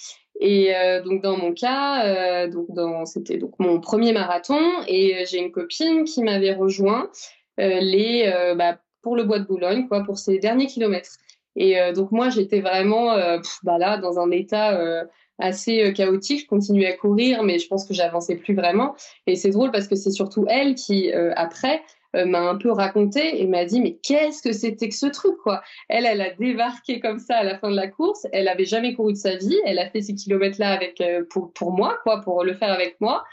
Et 0.41 0.73
donc 1.05 1.23
dans 1.23 1.37
mon 1.37 1.53
cas, 1.53 2.49
donc 2.49 2.67
dans 2.71 3.07
c'était 3.07 3.37
donc 3.37 3.53
mon 3.61 3.81
premier 3.81 4.13
marathon, 4.13 4.61
et 4.89 5.25
j'ai 5.31 5.39
une 5.39 5.53
copine 5.53 6.03
qui 6.03 6.25
m'avait 6.25 6.53
rejoint 6.53 7.09
les 7.57 8.53
bah, 8.57 8.81
pour 9.01 9.15
le 9.15 9.23
Bois 9.23 9.39
de 9.39 9.45
Boulogne, 9.45 9.87
quoi, 9.87 10.03
pour 10.03 10.19
ces 10.19 10.41
derniers 10.41 10.67
kilomètres. 10.67 11.13
Et 11.57 11.81
euh, 11.81 11.93
donc 11.93 12.11
moi, 12.11 12.31
j'étais 12.31 12.61
vraiment 12.61 13.13
euh, 13.13 13.39
bah 13.63 13.79
là 13.79 13.99
dans 13.99 14.19
un 14.19 14.31
état 14.31 14.77
euh, 14.77 15.05
assez 15.39 15.93
chaotique. 15.95 16.43
Je 16.43 16.47
continuais 16.47 16.87
à 16.87 16.97
courir, 16.97 17.43
mais 17.43 17.59
je 17.59 17.69
pense 17.69 17.85
que 17.87 17.95
j'avançais 17.95 18.37
plus 18.37 18.55
vraiment. 18.55 18.95
Et 19.27 19.37
c'est 19.37 19.51
drôle 19.51 19.71
parce 19.71 19.89
que 19.89 19.97
c'est 19.97 20.11
surtout 20.11 20.47
elle 20.49 20.75
qui, 20.75 21.13
après, 21.13 21.83
euh, 22.15 22.27
m'a 22.27 22.41
un 22.41 22.57
peu 22.57 22.71
raconté 22.71 23.43
et 23.43 23.47
m'a 23.47 23.65
dit 23.65 23.81
mais 23.81 23.99
qu'est-ce 24.03 24.43
que 24.43 24.53
c'était 24.53 24.89
que 24.89 24.95
ce 24.95 25.07
truc 25.07 25.37
quoi? 25.43 25.63
Elle, 25.89 26.07
elle 26.07 26.21
a 26.21 26.31
débarqué 26.31 27.01
comme 27.01 27.19
ça 27.19 27.37
à 27.37 27.45
la 27.45 27.59
fin 27.59 27.71
de 27.71 27.77
la 27.77 27.89
course. 27.89 28.27
Elle 28.33 28.49
avait 28.49 28.65
jamais 28.65 28.95
couru 28.95 29.15
de 29.15 29.19
sa 29.19 29.37
vie. 29.37 29.57
Elle 29.65 29.79
a 29.79 29.89
fait 29.91 30.01
ces 30.01 30.15
kilomètres 30.15 30.61
là 30.61 30.73
avec 30.73 31.01
euh, 31.01 31.25
pour 31.31 31.53
pour 31.53 31.73
moi 31.73 31.99
quoi, 32.05 32.21
pour 32.21 32.45
le 32.45 32.55
faire 32.55 32.71
avec 32.71 32.97
moi. 33.01 33.25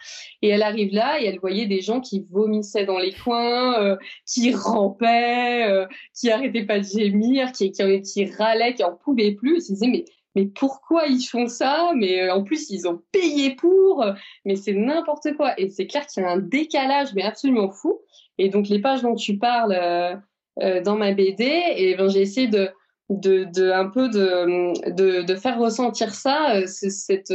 Et 0.42 0.50
elle 0.50 0.64
arrive 0.64 0.94
là 0.94 1.22
et 1.22 1.26
elle 1.26 1.40
voyait 1.40 1.68
des 1.68 1.82
gens 1.82 2.02
qui 2.02 2.26
vomissaient 2.32 2.86
dans 2.86 2.98
les 2.98 3.14
coins, 3.14 3.80
euh, 3.82 3.98
qui 4.26 4.54
rampaient, 4.54 5.86
qui 6.20 6.32
arrêtaient 6.32 6.66
pas 6.66 6.80
de 6.80 6.86
gémir, 6.86 7.52
qui 7.52 7.72
qui, 7.72 8.26
râlaient, 8.38 8.74
qui 8.74 8.84
en 8.84 8.96
pouvaient 8.96 9.34
plus. 9.34 9.58
Ils 9.58 9.62
se 9.62 9.74
disaient 9.74 9.88
mais 9.88 10.06
mais 10.36 10.46
pourquoi 10.46 11.08
ils 11.08 11.24
font 11.24 11.48
ça? 11.48 11.92
Mais 11.96 12.30
en 12.30 12.44
plus, 12.44 12.70
ils 12.70 12.88
ont 12.88 13.02
payé 13.12 13.56
pour. 13.56 14.06
Mais 14.46 14.56
c'est 14.56 14.74
n'importe 14.74 15.36
quoi. 15.36 15.60
Et 15.60 15.70
c'est 15.70 15.88
clair 15.88 16.08
qu'il 16.08 16.24
y 16.24 16.26
a 16.26 16.32
un 16.32 16.40
décalage, 16.40 17.14
mais 17.14 17.24
absolument 17.24 17.70
fou. 17.70 18.00
Et 18.38 18.50
donc 18.50 18.70
les 18.70 18.80
pages 18.80 19.02
dont 19.02 19.16
tu 19.16 19.38
parles 19.38 19.78
euh, 19.80 20.16
euh, 20.62 20.82
dans 20.82 20.96
ma 20.96 21.14
BD, 21.14 21.44
et 21.76 21.96
ben 21.96 22.08
j'ai 22.08 22.22
essayé 22.22 22.48
de 22.48 22.70
de, 23.12 23.46
de, 23.46 23.72
un 23.72 23.88
peu 23.88 24.10
de, 24.10 24.90
de, 24.92 25.22
de, 25.22 25.36
faire 25.36 25.60
ressentir 25.60 26.14
ça, 26.14 26.56
euh, 26.56 26.68
cette, 26.68 27.34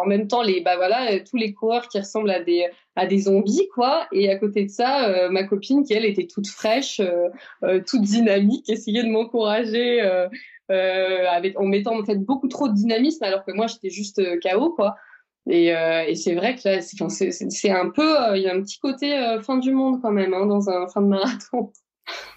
en 0.00 0.06
même 0.06 0.28
temps 0.28 0.42
les 0.42 0.60
bah 0.60 0.76
voilà 0.76 1.20
tous 1.20 1.36
les 1.36 1.52
coureurs 1.52 1.88
qui 1.88 1.98
ressemblent 1.98 2.30
à 2.30 2.40
des 2.40 2.66
à 2.96 3.06
des 3.06 3.18
zombies 3.18 3.68
quoi, 3.74 4.06
et 4.12 4.30
à 4.30 4.36
côté 4.36 4.64
de 4.64 4.70
ça 4.70 5.28
ma 5.30 5.44
copine 5.44 5.84
qui 5.84 5.92
elle 5.92 6.04
était 6.04 6.26
toute 6.26 6.48
fraîche, 6.48 7.00
toute 7.86 8.02
dynamique, 8.02 8.68
essayait 8.68 9.02
de 9.02 9.08
m'encourager 9.08 10.00
avec 10.68 11.58
en 11.58 11.64
mettant 11.64 11.98
en 11.98 12.04
fait 12.04 12.16
beaucoup 12.16 12.48
trop 12.48 12.68
de 12.68 12.74
dynamisme 12.74 13.24
alors 13.24 13.44
que 13.44 13.52
moi 13.52 13.66
j'étais 13.66 13.90
juste 13.90 14.20
KO 14.40 14.70
quoi. 14.70 14.96
Et, 15.48 15.74
euh, 15.74 16.04
et 16.06 16.14
c'est 16.16 16.34
vrai 16.34 16.54
que 16.54 16.68
là, 16.68 16.80
c'est 16.80 17.70
un 17.70 17.90
peu, 17.90 18.20
euh, 18.20 18.36
il 18.36 18.42
y 18.42 18.48
a 18.48 18.54
un 18.54 18.62
petit 18.62 18.78
côté 18.78 19.16
euh, 19.16 19.40
fin 19.40 19.56
du 19.56 19.72
monde 19.72 20.00
quand 20.02 20.12
même 20.12 20.34
hein, 20.34 20.46
dans 20.46 20.68
un 20.68 20.86
fin 20.88 21.00
de 21.00 21.06
marathon. 21.06 21.72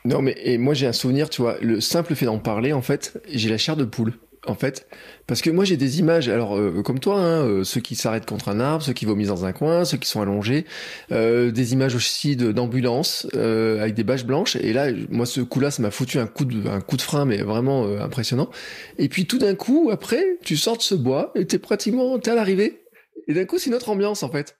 Non, 0.06 0.22
mais 0.22 0.36
et 0.44 0.58
moi 0.58 0.74
j'ai 0.74 0.88
un 0.88 0.94
souvenir, 0.94 1.30
tu 1.30 1.42
vois, 1.42 1.58
le 1.62 1.82
simple 1.82 2.16
fait 2.16 2.26
d'en 2.26 2.40
parler, 2.40 2.74
en 2.74 2.82
fait, 2.82 3.22
j'ai 3.30 3.50
la 3.50 3.58
chair 3.58 3.76
de 3.76 3.86
poule. 3.86 4.14
En 4.46 4.56
fait, 4.56 4.88
parce 5.26 5.42
que 5.42 5.50
moi 5.50 5.64
j'ai 5.64 5.78
des 5.78 6.00
images, 6.00 6.28
alors 6.28 6.60
comme 6.84 7.00
toi, 7.00 7.18
hein, 7.18 7.64
ceux 7.64 7.80
qui 7.80 7.96
s'arrêtent 7.96 8.26
contre 8.26 8.50
un 8.50 8.60
arbre, 8.60 8.84
ceux 8.84 8.92
qui 8.92 9.06
vomissent 9.06 9.30
dans 9.30 9.46
un 9.46 9.54
coin, 9.54 9.86
ceux 9.86 9.96
qui 9.96 10.10
sont 10.10 10.22
allongés, 10.22 10.66
des 11.10 11.72
images 11.72 11.96
aussi 11.96 12.36
d'ambulance 12.36 13.26
avec 13.34 13.94
des 13.94 14.04
bâches 14.04 14.26
blanches. 14.26 14.58
Et 14.58 14.74
là, 14.74 14.88
moi 15.10 15.26
ce 15.26 15.40
coup-là, 15.40 15.72
ça 15.72 15.82
m'a 15.82 15.92
foutu 15.92 16.20
un 16.20 16.28
coup 16.28 16.44
de 16.44 16.68
un 16.68 16.82
coup 16.82 16.98
de 16.98 17.02
frein, 17.02 17.24
mais 17.24 17.38
vraiment 17.38 17.88
impressionnant. 18.02 18.50
Et 18.98 19.08
puis 19.08 19.28
tout 19.28 19.38
d'un 19.38 19.56
coup, 19.56 19.92
après, 19.94 20.22
tu 20.44 20.58
sors 20.58 20.76
de 20.76 20.82
ce 20.82 20.96
bois 20.96 21.32
et 21.36 21.46
t'es 21.46 21.58
pratiquement 21.58 22.20
t'es 22.20 22.32
à 22.32 22.36
l'arrivée. 22.36 22.83
Et 23.28 23.34
d'un 23.34 23.46
coup, 23.46 23.58
c'est 23.58 23.70
notre 23.70 23.90
ambiance 23.90 24.24
en 24.24 24.30
fait. 24.30 24.58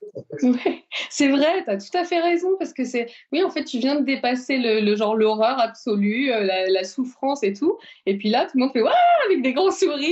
c'est 1.10 1.28
vrai, 1.28 1.64
tu 1.64 1.70
as 1.70 1.76
tout 1.76 1.96
à 1.96 2.04
fait 2.04 2.20
raison 2.20 2.48
parce 2.58 2.72
que 2.72 2.84
c'est, 2.84 3.06
oui, 3.32 3.42
en 3.42 3.50
fait, 3.50 3.64
tu 3.64 3.78
viens 3.78 3.96
de 3.96 4.04
dépasser 4.04 4.58
le, 4.58 4.96
genre 4.96 5.16
l'horreur 5.16 5.58
absolue, 5.58 6.32
euh, 6.32 6.66
la, 6.68 6.84
souffrance 6.84 7.42
et 7.42 7.52
tout. 7.52 7.78
Et 8.06 8.16
puis 8.16 8.30
là, 8.30 8.44
tout 8.46 8.52
le 8.54 8.60
monde 8.60 8.72
fait 8.72 8.82
waouh 8.82 8.92
avec 9.26 9.42
des 9.42 9.52
grands 9.52 9.70
sourires. 9.70 10.10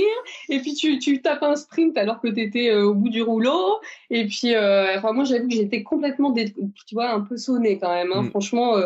Et 0.49 0.59
puis 0.59 0.73
tu, 0.73 0.99
tu 0.99 1.21
tapes 1.21 1.43
un 1.43 1.55
sprint 1.55 1.97
alors 1.97 2.21
que 2.21 2.27
tu 2.27 2.41
étais 2.41 2.69
euh, 2.69 2.85
au 2.85 2.93
bout 2.93 3.09
du 3.09 3.21
rouleau. 3.21 3.79
Et 4.09 4.25
puis, 4.25 4.53
euh, 4.53 4.97
enfin, 4.97 5.13
moi, 5.13 5.23
j'avoue 5.23 5.47
que 5.47 5.55
j'étais 5.55 5.83
complètement, 5.83 6.33
tu 6.33 6.95
vois, 6.95 7.09
un 7.09 7.21
peu 7.21 7.37
sonnée 7.37 7.79
quand 7.79 7.93
même. 7.93 8.11
Hein. 8.13 8.23
Mm. 8.23 8.29
Franchement, 8.29 8.77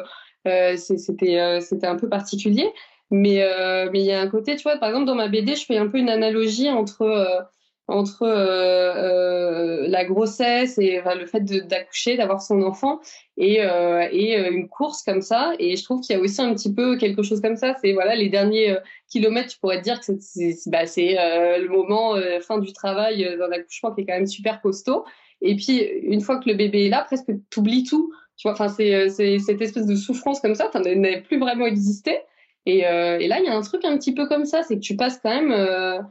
c'était, 0.78 1.60
c'était 1.62 1.88
un 1.88 1.98
peu 1.98 2.08
particulier. 2.08 2.72
Mais 3.10 3.46
mais 3.92 4.00
il 4.00 4.06
y 4.06 4.12
a 4.12 4.22
un 4.22 4.28
côté, 4.28 4.56
tu 4.56 4.64
vois, 4.64 4.78
par 4.78 4.90
exemple, 4.90 5.06
dans 5.06 5.16
ma 5.16 5.28
BD, 5.28 5.56
je 5.56 5.66
fais 5.66 5.78
un 5.78 5.88
peu 5.88 5.98
une 5.98 6.10
analogie 6.10 6.70
entre 6.70 7.48
entre 7.88 8.24
euh, 8.24 8.94
euh, 8.96 9.88
la 9.88 10.04
grossesse 10.04 10.78
et 10.78 11.02
le 11.18 11.26
fait 11.26 11.44
d'accoucher, 11.68 12.18
d'avoir 12.18 12.42
son 12.42 12.62
enfant 12.62 13.00
et, 13.38 13.62
euh, 13.62 14.06
et 14.12 14.38
euh, 14.38 14.52
une 14.52 14.68
course 14.68 15.04
comme 15.04 15.22
ça. 15.22 15.54
Et 15.58 15.78
je 15.78 15.84
trouve 15.84 16.02
qu'il 16.02 16.16
y 16.16 16.20
a 16.20 16.22
aussi 16.22 16.42
un 16.42 16.54
petit 16.54 16.74
peu 16.74 16.98
quelque 16.98 17.24
chose 17.24 17.40
comme 17.40 17.56
ça. 17.56 17.76
C'est 17.82 17.94
voilà 17.94 18.16
les 18.16 18.28
derniers 18.28 18.72
euh, 18.72 18.80
kilomètres, 19.10 19.54
tu 19.54 19.60
pourrais 19.60 19.78
te 19.78 19.84
dire 19.84 20.00
que 20.02 20.06
c'est 20.20 20.70
bah, 20.70 20.84
le 20.84 21.68
moment 21.70 22.16
fin 22.42 22.60
du 22.60 22.74
travail 22.74 23.24
d'un 23.38 23.52
accouchement 23.52 23.94
qui 23.94 24.02
est 24.02 24.06
quand 24.06 24.16
même 24.16 24.28
super 24.28 24.62
costaud. 24.62 25.06
Et 25.42 25.56
puis 25.56 25.82
une 26.04 26.20
fois 26.22 26.40
que 26.40 26.50
le 26.50 26.56
bébé 26.56 26.88
est 26.88 26.90
là, 26.90 27.04
presque 27.06 27.32
t'oublies 27.50 27.84
tout. 27.84 28.12
Tu 28.36 28.48
vois, 28.48 28.52
enfin 28.52 28.68
c'est 28.68 29.10
cette 29.10 29.62
espèce 29.62 29.86
de 29.88 29.96
souffrance 29.96 30.42
comme 30.42 30.56
ça, 30.56 30.70
ça 30.72 30.80
n'avait 30.80 31.22
plus 31.22 31.40
vraiment 31.40 31.66
existé. 31.66 32.20
Et, 32.66 32.80
et 32.80 33.28
là, 33.28 33.40
il 33.40 33.46
y 33.46 33.48
a 33.48 33.56
un 33.56 33.62
truc 33.62 33.86
un 33.86 33.98
petit 33.98 34.14
peu 34.14 34.28
comme 34.28 34.44
ça, 34.44 34.62
c'est 34.64 34.76
que 34.76 34.82
tu 34.82 34.98
passes 34.98 35.20
quand 35.24 35.30
même 35.30 36.06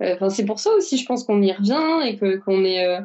enfin, 0.00 0.30
c'est 0.30 0.44
pour 0.44 0.58
ça 0.60 0.70
aussi, 0.72 0.96
je 0.96 1.06
pense 1.06 1.24
qu'on 1.24 1.42
y 1.42 1.52
revient 1.52 2.06
et 2.06 2.16
que 2.16 2.36
qu'on 2.36 2.64
est 2.64 2.86
euh, 2.86 3.00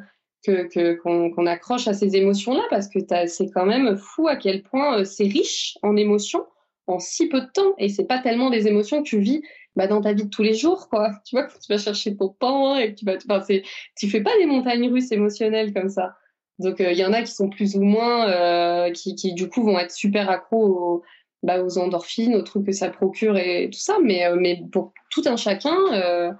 que 0.45 0.95
qu'on 0.95 1.45
accroche 1.45 1.87
à 1.87 1.93
ces 1.93 2.15
émotions-là 2.15 2.63
parce 2.69 2.89
que 2.89 2.99
c'est 3.27 3.49
quand 3.53 3.65
même 3.65 3.95
fou 3.95 4.27
à 4.27 4.35
quel 4.35 4.63
point 4.63 4.99
euh, 4.99 5.05
c'est 5.05 5.23
riche 5.23 5.77
en 5.81 5.95
émotions 5.95 6.45
en 6.87 6.99
si 6.99 7.29
peu 7.29 7.39
de 7.39 7.47
temps 7.53 7.73
et 7.77 7.87
c'est 7.87 8.05
pas 8.05 8.19
tellement 8.19 8.49
des 8.49 8.67
émotions 8.67 9.01
que 9.01 9.07
tu 9.07 9.19
vis 9.19 9.41
bah, 9.75 9.87
dans 9.87 10.01
ta 10.01 10.11
vie 10.11 10.25
de 10.25 10.29
tous 10.29 10.43
les 10.43 10.53
jours 10.53 10.89
quoi. 10.89 11.11
Tu 11.25 11.35
vois 11.35 11.45
quand 11.45 11.59
tu 11.59 11.71
vas 11.71 11.77
chercher 11.77 12.15
ton 12.17 12.29
temps 12.29 12.77
et 12.77 12.93
que 12.93 12.99
tu 12.99 13.05
vas 13.05 13.15
enfin 13.15 13.41
c'est 13.41 13.63
tu 13.97 14.09
fais 14.09 14.21
pas 14.21 14.37
des 14.37 14.45
montagnes 14.45 14.89
russes 14.89 15.11
émotionnelles 15.11 15.73
comme 15.73 15.89
ça. 15.89 16.15
Donc 16.59 16.75
il 16.79 16.97
y 16.97 17.05
en 17.05 17.13
a 17.13 17.21
qui 17.21 17.31
sont 17.31 17.49
plus 17.49 17.75
ou 17.75 17.81
moins 17.81 18.29
euh, 18.29 18.91
qui, 18.91 19.15
qui 19.15 19.33
du 19.33 19.49
coup 19.49 19.63
vont 19.63 19.79
être 19.79 19.91
super 19.91 20.29
accros 20.29 20.65
aux, 20.65 21.03
bah, 21.41 21.63
aux 21.63 21.77
endorphines 21.77 22.35
aux 22.35 22.41
trucs 22.41 22.65
que 22.65 22.73
ça 22.73 22.89
procure 22.89 23.37
et 23.37 23.69
tout 23.71 23.79
ça 23.79 23.97
mais 24.03 24.23
mais 24.35 24.61
pour 24.71 24.93
tout 25.09 25.23
un 25.25 25.37
chacun 25.37 25.75
euh, 25.93 26.31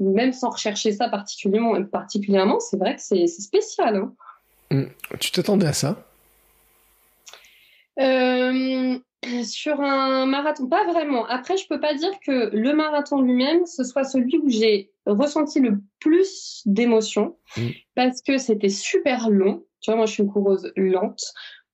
même 0.00 0.32
sans 0.32 0.50
rechercher 0.50 0.92
ça 0.92 1.08
particulièrement, 1.08 1.82
particulièrement 1.84 2.60
c'est 2.60 2.76
vrai 2.76 2.96
que 2.96 3.02
c'est 3.02 3.26
spécial. 3.26 3.96
Hein. 3.96 4.12
Hum, 4.70 4.88
tu 5.20 5.30
t'attendais 5.30 5.66
à 5.66 5.72
ça? 5.72 6.04
Euh, 8.00 8.98
Sur 9.44 9.80
un 9.80 10.26
marathon, 10.26 10.66
pas 10.66 10.84
vraiment. 10.84 11.26
Après, 11.26 11.56
je 11.56 11.66
peux 11.66 11.80
pas 11.80 11.94
dire 11.94 12.12
que 12.26 12.50
le 12.54 12.74
marathon 12.74 13.20
lui-même, 13.20 13.66
ce 13.66 13.84
soit 13.84 14.04
celui 14.04 14.38
où 14.38 14.48
j'ai 14.48 14.90
ressenti 15.06 15.60
le 15.60 15.80
plus 16.00 16.62
d'émotions, 16.66 17.36
hum. 17.56 17.70
parce 17.94 18.20
que 18.20 18.38
c'était 18.38 18.68
super 18.68 19.30
long. 19.30 19.64
Tu 19.80 19.90
vois, 19.90 19.96
moi, 19.96 20.06
je 20.06 20.12
suis 20.12 20.22
une 20.22 20.30
coureuse 20.30 20.72
lente. 20.76 21.22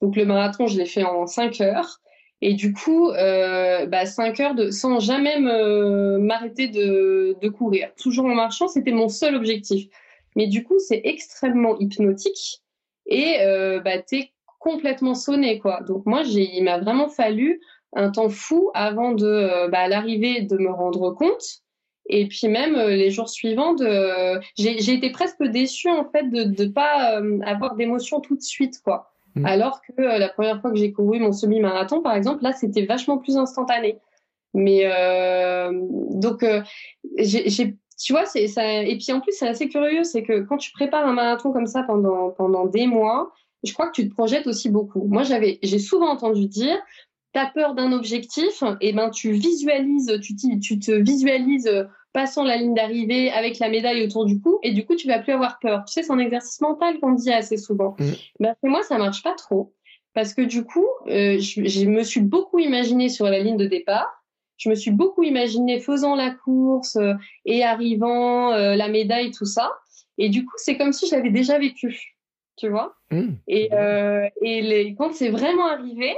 Donc, 0.01 0.17
le 0.17 0.25
marathon, 0.25 0.67
je 0.67 0.79
l'ai 0.79 0.87
fait 0.87 1.05
en 1.05 1.27
5 1.27 1.61
heures. 1.61 2.01
Et 2.43 2.55
du 2.55 2.73
coup, 2.73 3.11
euh, 3.11 3.87
bah, 3.87 4.07
5 4.07 4.41
heures 4.41 4.55
de, 4.55 4.71
sans 4.71 4.99
jamais 4.99 5.39
m'arrêter 5.39 6.69
de, 6.69 7.37
de 7.41 7.49
courir, 7.49 7.91
toujours 7.97 8.25
en 8.25 8.35
marchant, 8.35 8.69
c'était 8.69 8.93
mon 8.93 9.09
seul 9.09 9.35
objectif. 9.35 9.89
Mais 10.37 10.47
du 10.47 10.65
coup, 10.65 10.79
c'est 10.79 11.03
extrêmement 11.05 11.79
hypnotique 11.79 12.63
et 13.07 13.41
euh, 13.41 13.81
bah, 13.81 13.99
t'es 13.99 14.31
complètement 14.59 15.15
sonné 15.15 15.59
quoi. 15.59 15.81
Donc 15.83 16.07
moi, 16.07 16.23
j'ai, 16.23 16.49
il 16.57 16.65
m'a 16.65 16.79
vraiment 16.79 17.09
fallu 17.09 17.61
un 17.95 18.11
temps 18.11 18.29
fou 18.29 18.71
avant 18.73 19.13
de 19.13 19.69
bah, 19.69 19.89
l'arrivée 19.89 20.43
de 20.43 20.57
me 20.57 20.71
rendre 20.71 21.11
compte. 21.11 21.63
Et 22.09 22.27
puis 22.27 22.49
même 22.49 22.75
les 22.75 23.11
jours 23.11 23.29
suivants, 23.29 23.75
de... 23.75 24.41
j'ai 24.57 24.95
été 24.95 25.11
presque 25.11 25.43
déçue 25.43 25.91
en 25.91 26.09
fait 26.11 26.29
de 26.29 26.45
ne 26.45 26.69
pas 26.69 27.21
avoir 27.45 27.77
d'émotion 27.77 28.21
tout 28.21 28.37
de 28.37 28.43
suite, 28.43 28.81
quoi. 28.83 29.13
Mmh. 29.35 29.47
Alors 29.47 29.81
que 29.83 30.03
la 30.03 30.29
première 30.29 30.61
fois 30.61 30.71
que 30.71 30.77
j'ai 30.77 30.93
couru 30.93 31.21
mon 31.21 31.33
semi-marathon, 31.33 32.03
par 32.03 32.15
exemple, 32.15 32.43
là, 32.43 32.53
c'était 32.53 32.87
vachement 32.87 33.19
plus 33.19 33.37
instantané. 33.37 33.99
Mais 34.55 34.83
euh, 34.85 35.71
donc, 35.73 36.43
euh, 36.43 36.63
j'ai, 37.19 37.77
tu 37.99 38.13
vois, 38.13 38.27
c'est 38.27 38.49
ça. 38.49 38.83
Et 38.83 38.97
puis 38.99 39.13
en 39.13 39.21
plus, 39.21 39.33
c'est 39.33 39.49
assez 39.49 39.69
curieux, 39.69 40.05
c'est 40.05 40.23
que 40.23 40.41
quand 40.41 40.57
tu 40.57 40.73
prépares 40.73 41.07
un 41.07 41.13
marathon 41.13 41.53
comme 41.53 41.67
ça 41.67 41.83
pendant 41.85 42.31
pendant 42.31 42.67
des 42.67 42.87
mois, 42.87 43.33
je 43.63 43.73
crois 43.73 43.87
que 43.89 43.93
tu 43.93 44.09
te 44.09 44.15
projettes 44.15 44.47
aussi 44.47 44.69
beaucoup. 44.71 45.05
Moi, 45.05 45.23
j'avais, 45.23 45.59
j'ai 45.63 45.79
souvent 45.79 46.09
entendu 46.09 46.47
dire, 46.47 46.79
t'as 47.33 47.47
peur 47.47 47.75
d'un 47.75 47.93
objectif, 47.93 48.65
et 48.81 48.93
ben 48.93 49.11
tu 49.11 49.33
visualises, 49.33 50.19
tu, 50.21 50.35
tu 50.59 50.79
te 50.79 50.91
visualises 50.91 51.71
passant 52.13 52.45
la 52.45 52.57
ligne 52.57 52.75
d'arrivée 52.75 53.31
avec 53.31 53.59
la 53.59 53.69
médaille 53.69 54.05
autour 54.05 54.25
du 54.25 54.41
cou, 54.41 54.59
et 54.63 54.73
du 54.73 54.85
coup, 54.85 54.97
tu 54.97 55.07
vas 55.07 55.19
plus 55.19 55.33
avoir 55.33 55.59
peur. 55.61 55.85
Tu 55.87 55.93
sais, 55.93 56.03
c'est 56.03 56.13
un 56.13 56.19
exercice 56.19 56.61
mental 56.61 56.99
qu'on 57.01 57.13
dit 57.13 57.33
assez 57.33 57.57
souvent. 57.57 57.97
Mmh. 57.99 58.11
Ben, 58.41 58.55
moi, 58.63 58.83
ça 58.83 58.99
marche 58.99 59.23
pas 59.23 59.35
trop. 59.35 59.75
Parce 60.13 60.35
que 60.35 60.43
du 60.43 60.65
coup, 60.65 60.87
euh, 61.07 61.39
je, 61.39 61.65
je, 61.65 61.87
me 61.87 62.03
suis 62.03 62.21
beaucoup 62.21 62.59
imaginé 62.59 63.09
sur 63.09 63.27
la 63.27 63.39
ligne 63.39 63.57
de 63.57 63.67
départ 63.67 64.17
je 64.57 64.69
me 64.69 64.75
suis 64.75 64.91
beaucoup 64.91 65.23
imaginé 65.23 65.81
faisant 65.81 66.15
la 66.15 66.33
course 66.33 66.97
euh, 66.97 67.15
et 67.47 67.65
arrivant, 67.65 68.53
euh, 68.53 68.77
la 68.77 68.89
médaille, 68.89 69.31
tout 69.31 69.47
ça. 69.47 69.73
Et 70.19 70.29
du 70.29 70.45
coup, 70.45 70.53
c'est 70.57 70.77
comme 70.77 70.93
si 70.93 71.07
je 71.09 71.15
l'avais 71.15 71.31
déjà 71.31 71.59
vécu, 71.59 72.19
tu 72.59 72.69
vois. 72.69 72.95
Mmh. 73.11 73.31
Et, 73.49 73.71
et 74.43 74.61
les, 74.61 74.95
quand 74.95 75.15
c'est 75.15 75.31
vraiment 75.31 75.67
arrivé, 75.67 76.15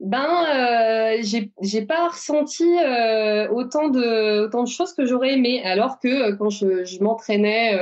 ben, 0.00 1.20
j'ai 1.22 1.82
pas 1.82 2.08
ressenti 2.08 2.64
autant 3.50 3.88
de 3.88 4.44
autant 4.44 4.62
de 4.62 4.68
choses 4.68 4.92
que 4.92 5.04
j'aurais 5.04 5.34
aimé. 5.34 5.62
Alors 5.64 5.98
que 5.98 6.32
quand 6.36 6.50
je, 6.50 6.84
je 6.84 7.02
m'entraînais 7.02 7.78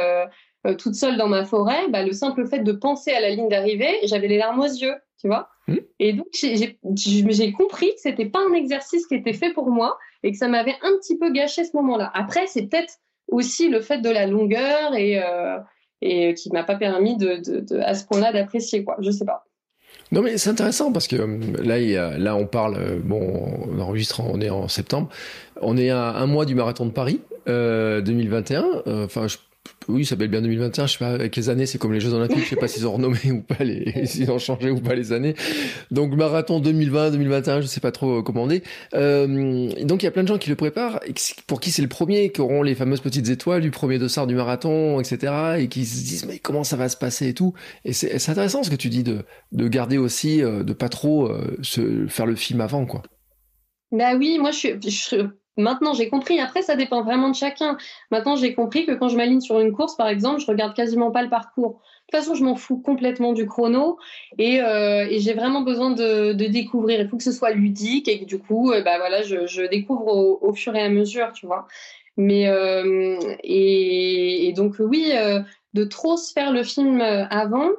toute 0.75 0.94
seule 0.94 1.16
dans 1.16 1.28
ma 1.28 1.44
forêt, 1.44 1.88
bah, 1.88 2.02
le 2.02 2.12
simple 2.12 2.46
fait 2.46 2.61
de 2.61 2.73
penser 2.73 3.12
à 3.12 3.20
la 3.20 3.30
ligne 3.30 3.49
d'arrivée, 3.49 3.99
j'avais 4.04 4.28
les 4.28 4.38
larmes 4.38 4.61
aux 4.61 4.64
yeux, 4.64 4.94
tu 5.20 5.28
vois. 5.28 5.49
Hmm. 5.68 5.76
Et 5.99 6.12
donc, 6.12 6.26
j'ai 6.32 7.52
compris 7.52 7.88
que 7.94 8.00
c'était 8.00 8.26
pas 8.26 8.40
un 8.49 8.52
exercice 8.52 9.06
qui 9.06 9.14
était 9.14 9.32
fait 9.32 9.52
pour 9.52 9.70
moi 9.70 9.99
et 10.23 10.32
que 10.32 10.38
ça 10.38 10.49
m'avait 10.49 10.76
un 10.82 10.96
petit 10.99 11.18
peu 11.18 11.30
gâché 11.30 11.64
ce 11.64 11.76
moment-là. 11.76 12.11
Après, 12.14 12.46
c'est 12.46 12.66
peut-être 12.66 12.94
aussi 13.28 13.68
le 13.68 13.80
fait 13.80 13.99
de 13.99 14.11
la 14.11 14.26
longueur 14.26 14.94
et, 14.94 15.23
euh, 15.23 15.58
et 16.00 16.35
qui 16.35 16.50
m'a 16.50 16.64
pas 16.64 16.76
permis 16.76 17.16
de, 17.16 17.40
de, 17.61 17.80
à 17.80 17.94
ce 17.94 18.06
point-là 18.06 18.32
d'apprécier, 18.32 18.85
quoi. 18.85 18.96
Je 19.00 19.11
sais 19.11 19.25
pas. 19.25 19.45
Non 20.12 20.22
mais 20.22 20.38
c'est 20.38 20.50
intéressant 20.50 20.92
parce 20.92 21.08
que 21.08 21.16
euh, 21.16 21.38
là, 21.62 21.78
il 21.78 21.90
y 21.90 21.96
a, 21.96 22.16
là 22.16 22.36
on 22.36 22.46
parle, 22.46 22.76
euh, 22.76 22.98
bon, 23.02 23.66
on 23.68 23.80
enregistre, 23.80 24.20
on 24.20 24.40
est 24.40 24.50
en 24.50 24.68
septembre, 24.68 25.08
on 25.60 25.76
est 25.76 25.90
à 25.90 26.16
un 26.16 26.26
mois 26.26 26.44
du 26.44 26.54
marathon 26.54 26.86
de 26.86 26.92
Paris 26.92 27.20
euh, 27.48 28.00
2021. 28.00 28.64
Enfin, 28.86 29.26
je 29.26 29.36
oui, 29.88 30.04
ça 30.04 30.11
s'appelle 30.11 30.28
bien 30.28 30.42
2021. 30.42 30.87
Je 30.87 30.92
sais 30.92 30.99
pas 30.99 31.11
avec 31.11 31.37
les 31.37 31.49
années, 31.49 31.66
c'est 31.66 31.78
comme 31.78 31.92
les 31.92 32.00
Jeux 32.00 32.12
Olympiques. 32.12 32.44
Je 32.44 32.50
sais 32.50 32.56
pas 32.56 32.68
s'ils 32.68 32.87
ont 32.87 32.92
renommé 32.92 33.30
ou 33.30 33.42
pas 33.42 33.62
les, 33.62 34.06
s'ils 34.06 34.30
ont 34.30 34.38
changé 34.38 34.70
ou 34.70 34.80
pas 34.80 34.94
les 34.94 35.12
années. 35.12 35.35
Donc 35.90 36.14
marathon 36.14 36.61
2020, 36.61 37.11
2021, 37.12 37.61
je 37.61 37.66
sais 37.66 37.80
pas 37.80 37.92
trop 37.92 38.23
comment 38.23 38.44
on 38.44 38.50
est. 38.50 38.64
Euh, 38.94 39.68
donc 39.85 40.02
il 40.02 40.06
y 40.06 40.08
a 40.08 40.11
plein 40.11 40.23
de 40.23 40.28
gens 40.28 40.38
qui 40.38 40.50
le 40.50 40.56
préparent, 40.56 41.00
pour 41.46 41.61
qui 41.61 41.70
c'est 41.70 41.82
le 41.82 41.88
premier, 41.88 42.30
qui 42.30 42.40
auront 42.40 42.62
les 42.62 42.75
fameuses 42.75 43.00
petites 43.00 43.28
étoiles 43.28 43.62
du 43.62 43.70
premier 43.70 43.99
dossard 43.99 44.26
du 44.26 44.35
marathon, 44.35 45.00
etc. 45.00 45.32
Et 45.58 45.68
qui 45.68 45.85
se 45.85 46.04
disent 46.04 46.26
mais 46.26 46.38
comment 46.38 46.64
ça 46.64 46.76
va 46.76 46.88
se 46.88 46.96
passer 46.96 47.28
et 47.28 47.35
tout. 47.35 47.54
Et 47.85 47.92
c'est 47.92 48.28
intéressant 48.28 48.62
ce 48.62 48.70
que 48.70 48.76
tu 48.76 48.88
dis 48.88 49.02
de 49.02 49.25
de 49.52 49.68
garder 49.68 49.99
aussi, 49.99 50.42
euh, 50.42 50.62
de 50.62 50.73
pas 50.73 50.88
trop 50.88 51.26
euh, 51.26 51.56
se 51.62 52.06
faire 52.08 52.26
le 52.26 52.35
film 52.35 52.61
avant 52.61 52.87
quoi. 52.87 53.02
Bah 53.92 54.16
oui, 54.16 54.38
moi 54.40 54.50
je 54.50 54.56
suis, 54.56 54.82
je 54.82 55.28
Maintenant, 55.56 55.94
j'ai 55.94 56.08
compris. 56.08 56.38
Après, 56.38 56.62
ça 56.62 56.76
dépend 56.76 57.02
vraiment 57.02 57.30
de 57.30 57.34
chacun. 57.34 57.78
Maintenant, 58.10 58.36
j'ai 58.36 58.54
compris 58.54 58.84
que 58.84 58.92
quand 58.92 59.08
je 59.08 59.16
m'aligne 59.16 59.40
sur 59.40 59.58
une 59.58 59.72
course, 59.72 59.96
par 59.96 60.08
exemple, 60.08 60.40
je 60.40 60.46
regarde 60.46 60.75
quasiment 60.75 61.10
pas 61.10 61.22
le 61.22 61.30
parcours. 61.30 61.80
De 62.06 62.12
toute 62.12 62.25
façon, 62.25 62.34
je 62.34 62.44
m'en 62.44 62.54
fous 62.54 62.78
complètement 62.78 63.32
du 63.32 63.46
chrono 63.46 63.98
et, 64.38 64.60
euh, 64.60 65.06
j'ai 65.10 65.32
vraiment 65.32 65.62
besoin 65.62 65.90
de, 65.90 66.32
découvrir. 66.32 67.00
Il 67.00 67.08
faut 67.08 67.16
que 67.16 67.22
ce 67.22 67.32
soit 67.32 67.50
ludique 67.50 68.06
et 68.06 68.20
que 68.20 68.25
du 68.25 68.38
coup, 68.38 68.70
euh, 68.70 68.82
bah 68.82 68.98
voilà, 68.98 69.22
je, 69.22 69.66
découvre 69.68 70.06
au, 70.42 70.52
fur 70.52 70.76
et 70.76 70.82
à 70.82 70.88
mesure, 70.88 71.32
tu 71.32 71.46
vois. 71.46 71.66
Mais 72.16 72.48
euh, 72.48 73.18
et, 73.42 74.52
donc 74.54 74.76
oui, 74.78 75.10
euh, 75.14 75.40
de 75.75 75.84
trop 75.84 76.16
se 76.16 76.32
faire 76.32 76.52
le 76.52 76.62
film 76.62 77.00
avant, 77.00 77.70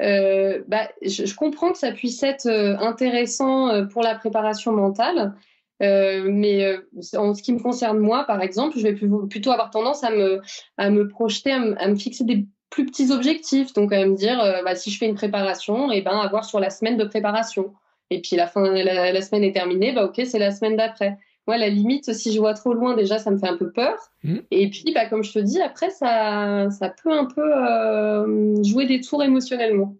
bah, 0.00 0.88
je, 1.02 1.34
comprends 1.34 1.70
que 1.70 1.78
ça 1.78 1.92
puisse 1.92 2.22
être 2.22 2.48
intéressant 2.48 3.86
pour 3.86 4.02
la 4.02 4.14
préparation 4.14 4.72
mentale. 4.72 5.34
Euh, 5.82 6.24
mais 6.30 6.64
euh, 6.64 6.78
en 7.18 7.34
ce 7.34 7.42
qui 7.42 7.52
me 7.52 7.58
concerne 7.58 7.98
moi, 7.98 8.24
par 8.24 8.40
exemple, 8.40 8.78
je 8.78 8.82
vais 8.82 8.94
plutôt 8.94 9.50
avoir 9.50 9.70
tendance 9.70 10.04
à 10.04 10.10
me, 10.10 10.40
à 10.78 10.90
me 10.90 11.08
projeter, 11.08 11.52
à 11.52 11.88
me, 11.88 11.96
fixer 11.96 12.24
des 12.24 12.46
plus 12.70 12.86
petits 12.86 13.12
objectifs. 13.12 13.72
Donc 13.74 13.92
à 13.92 14.06
me 14.06 14.14
dire, 14.14 14.40
euh, 14.40 14.62
bah, 14.64 14.74
si 14.74 14.90
je 14.90 14.98
fais 14.98 15.06
une 15.06 15.14
préparation, 15.14 15.92
et 15.92 15.98
eh 15.98 16.02
ben 16.02 16.18
avoir 16.18 16.44
sur 16.44 16.60
la 16.60 16.70
semaine 16.70 16.96
de 16.96 17.04
préparation. 17.04 17.74
Et 18.10 18.20
puis 18.20 18.36
la 18.36 18.46
fin, 18.46 18.62
la, 18.62 19.12
la 19.12 19.22
semaine 19.22 19.44
est 19.44 19.52
terminée, 19.52 19.92
bah 19.92 20.04
ok, 20.04 20.20
c'est 20.24 20.38
la 20.38 20.50
semaine 20.50 20.76
d'après. 20.76 21.18
Moi, 21.48 21.58
la 21.58 21.68
limite, 21.68 22.12
si 22.12 22.32
je 22.32 22.40
vois 22.40 22.54
trop 22.54 22.72
loin, 22.72 22.96
déjà, 22.96 23.18
ça 23.18 23.30
me 23.30 23.38
fait 23.38 23.46
un 23.46 23.56
peu 23.56 23.70
peur. 23.70 23.96
Mmh. 24.24 24.38
Et 24.50 24.68
puis, 24.68 24.92
bah, 24.92 25.06
comme 25.06 25.22
je 25.22 25.32
te 25.32 25.38
dis, 25.38 25.60
après, 25.60 25.90
ça, 25.90 26.68
ça 26.70 26.88
peut 26.88 27.12
un 27.12 27.26
peu 27.26 28.64
jouer 28.64 28.86
des 28.86 29.00
tours 29.00 29.22
émotionnellement. 29.22 29.96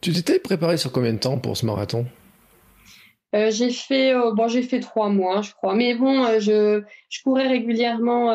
Tu 0.00 0.12
t'étais 0.12 0.38
préparé 0.38 0.76
sur 0.76 0.92
combien 0.92 1.12
de 1.12 1.18
temps 1.18 1.36
pour 1.38 1.56
ce 1.56 1.66
marathon? 1.66 2.06
Euh, 3.34 3.50
j'ai 3.50 3.70
fait 3.70 4.14
euh, 4.14 4.32
bon 4.32 4.48
j'ai 4.48 4.62
fait 4.62 4.80
trois 4.80 5.10
mois 5.10 5.42
je 5.42 5.52
crois. 5.52 5.74
Mais 5.74 5.94
bon 5.94 6.24
euh, 6.24 6.40
je 6.40 6.82
je 7.10 7.22
courais 7.22 7.48
régulièrement 7.48 8.30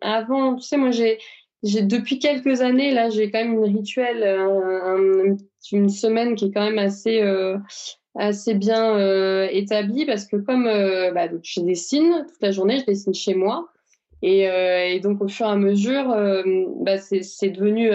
avant. 0.00 0.56
Tu 0.56 0.62
sais 0.62 0.76
moi 0.76 0.90
j'ai 0.90 1.18
j'ai 1.62 1.82
depuis 1.82 2.18
quelques 2.18 2.60
années 2.60 2.92
là 2.92 3.08
j'ai 3.08 3.30
quand 3.30 3.38
même 3.38 3.54
une 3.54 3.76
rituel 3.76 4.22
une 5.72 5.88
semaine 5.88 6.34
qui 6.34 6.46
est 6.46 6.52
quand 6.52 6.64
même 6.64 6.78
assez 6.78 7.22
assez 8.14 8.54
bien 8.54 9.46
établie 9.48 10.06
parce 10.06 10.26
que 10.26 10.36
comme 10.36 10.64
bah, 10.64 11.28
je 11.42 11.60
dessine 11.60 12.24
toute 12.28 12.42
la 12.42 12.50
journée 12.50 12.80
je 12.80 12.86
dessine 12.86 13.14
chez 13.14 13.34
moi. 13.34 13.68
Et, 14.22 14.42
et 14.44 15.00
donc 15.00 15.22
au 15.22 15.28
fur 15.28 15.46
et 15.46 15.50
à 15.50 15.56
mesure 15.56 16.14
bah, 16.80 16.98
c'est 16.98 17.22
c'est 17.22 17.50
devenu 17.50 17.90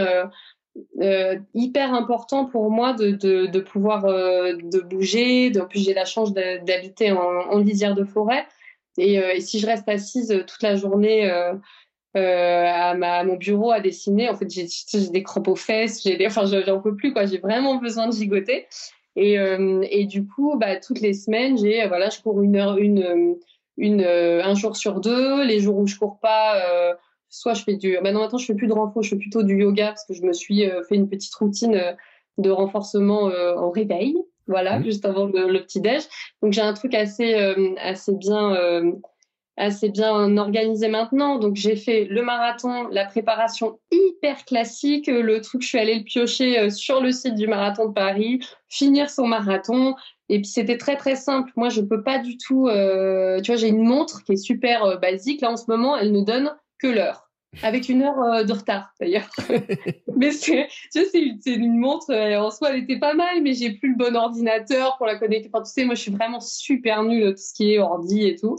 euh, 1.01 1.37
hyper 1.53 1.93
important 1.93 2.45
pour 2.45 2.69
moi 2.71 2.93
de, 2.93 3.11
de, 3.11 3.59
pouvoir 3.59 4.05
euh, 4.05 4.53
de 4.53 4.79
bouger. 4.79 5.51
En 5.59 5.65
plus, 5.65 5.83
j'ai 5.83 5.93
la 5.93 6.05
chance 6.05 6.33
d'habiter 6.33 7.11
en, 7.11 7.19
en, 7.19 7.57
lisière 7.57 7.95
de 7.95 8.05
forêt. 8.05 8.45
Et, 8.97 9.19
euh, 9.19 9.39
si 9.39 9.59
je 9.59 9.67
reste 9.67 9.87
assise 9.89 10.43
toute 10.47 10.61
la 10.61 10.75
journée 10.75 11.29
euh, 11.29 11.53
à, 12.15 12.93
ma, 12.93 13.23
mon 13.23 13.35
bureau 13.35 13.71
à 13.71 13.79
dessiner, 13.79 14.29
en 14.29 14.35
fait, 14.35 14.49
j'ai 14.49 14.67
des 15.09 15.23
crampes 15.23 15.47
aux 15.49 15.55
fesses, 15.55 16.03
j'ai 16.03 16.25
enfin, 16.25 16.45
j'en 16.45 16.79
peux 16.79 16.95
plus. 16.95 17.13
J'ai 17.25 17.39
vraiment 17.39 17.75
besoin 17.75 18.07
de 18.07 18.13
gigoter. 18.13 18.67
Et, 19.17 19.35
et 19.35 20.05
du 20.05 20.25
coup, 20.25 20.55
bah, 20.57 20.77
toutes 20.77 21.01
les 21.01 21.13
semaines, 21.13 21.57
voilà, 21.89 22.09
je 22.09 22.21
cours 22.21 22.41
une 22.41 22.55
heure, 22.55 22.77
une, 22.77 23.35
une, 23.75 24.03
un 24.03 24.53
jour 24.55 24.77
sur 24.77 25.01
deux. 25.01 25.43
Les 25.43 25.59
jours 25.59 25.77
où 25.77 25.87
je 25.87 25.97
cours 25.97 26.19
pas 26.19 26.61
soit 27.31 27.53
je 27.53 27.63
fais 27.63 27.75
du. 27.75 27.97
Bah 28.03 28.11
non, 28.11 28.19
maintenant 28.19 28.37
je 28.37 28.45
fais 28.45 28.53
plus 28.53 28.67
de 28.67 28.73
renfort, 28.73 29.01
je 29.01 29.09
fais 29.11 29.15
plutôt 29.15 29.41
du 29.41 29.57
yoga 29.57 29.87
parce 29.87 30.05
que 30.05 30.13
je 30.13 30.21
me 30.21 30.33
suis 30.33 30.69
euh, 30.69 30.83
fait 30.83 30.95
une 30.95 31.09
petite 31.09 31.33
routine 31.33 31.73
euh, 31.73 31.93
de 32.37 32.51
renforcement 32.51 33.29
euh, 33.29 33.55
en 33.55 33.71
réveil, 33.71 34.15
voilà, 34.47 34.77
mmh. 34.77 34.83
juste 34.83 35.05
avant 35.05 35.25
le, 35.25 35.59
petit 35.61 35.79
déj. 35.79 36.03
Donc 36.43 36.53
j'ai 36.53 36.61
un 36.61 36.73
truc 36.73 36.93
assez 36.93 37.33
assez 37.79 38.13
bien 38.13 38.55
assez 39.57 39.89
bien 39.89 40.37
organisé 40.37 40.87
maintenant. 40.87 41.37
Donc 41.37 41.55
j'ai 41.55 41.75
fait 41.75 42.05
le 42.05 42.21
marathon, 42.23 42.87
la 42.89 43.05
préparation 43.05 43.79
hyper 43.91 44.43
classique, 44.45 45.07
le 45.07 45.39
truc 45.41 45.61
je 45.61 45.67
suis 45.67 45.77
allée 45.77 45.99
le 45.99 46.03
piocher 46.03 46.69
sur 46.69 46.99
le 46.99 47.11
site 47.11 47.35
du 47.35 47.47
marathon 47.47 47.87
de 47.87 47.93
Paris, 47.93 48.39
finir 48.67 49.09
son 49.09 49.27
marathon. 49.27 49.95
Et 50.29 50.37
puis 50.37 50.47
c'était 50.47 50.77
très 50.77 50.95
très 50.95 51.15
simple. 51.15 51.51
Moi 51.55 51.69
je 51.69 51.81
peux 51.81 52.01
pas 52.01 52.17
du 52.17 52.37
tout. 52.37 52.67
tu 52.67 53.51
vois 53.51 53.55
j'ai 53.57 53.69
une 53.69 53.83
montre 53.83 54.23
qui 54.23 54.33
est 54.33 54.37
super 54.37 54.99
basique 54.99 55.41
là 55.41 55.51
en 55.51 55.57
ce 55.57 55.65
moment. 55.69 55.95
Elle 55.95 56.11
ne 56.11 56.23
donne 56.23 56.51
que 56.81 56.87
l'heure. 56.87 57.31
Avec 57.63 57.89
une 57.89 58.01
heure 58.03 58.19
euh, 58.19 58.43
de 58.43 58.53
retard 58.53 58.93
d'ailleurs. 58.99 59.29
mais 60.15 60.31
c'est, 60.31 60.69
une 61.45 61.77
montre, 61.77 62.11
euh, 62.11 62.39
en 62.39 62.49
soi 62.49 62.69
elle 62.71 62.83
était 62.83 62.97
pas 62.99 63.13
mal, 63.13 63.41
mais 63.41 63.53
j'ai 63.53 63.71
plus 63.71 63.89
le 63.89 63.97
bon 63.97 64.15
ordinateur 64.15 64.95
pour 64.97 65.05
la 65.05 65.17
connecter. 65.17 65.49
Enfin, 65.53 65.63
tu 65.63 65.71
sais, 65.71 65.83
moi 65.85 65.95
je 65.95 66.01
suis 66.01 66.11
vraiment 66.11 66.39
super 66.39 67.03
nulle 67.03 67.31
tout 67.31 67.41
ce 67.41 67.53
qui 67.53 67.73
est 67.73 67.79
ordi 67.79 68.25
et 68.25 68.37
tout. 68.37 68.57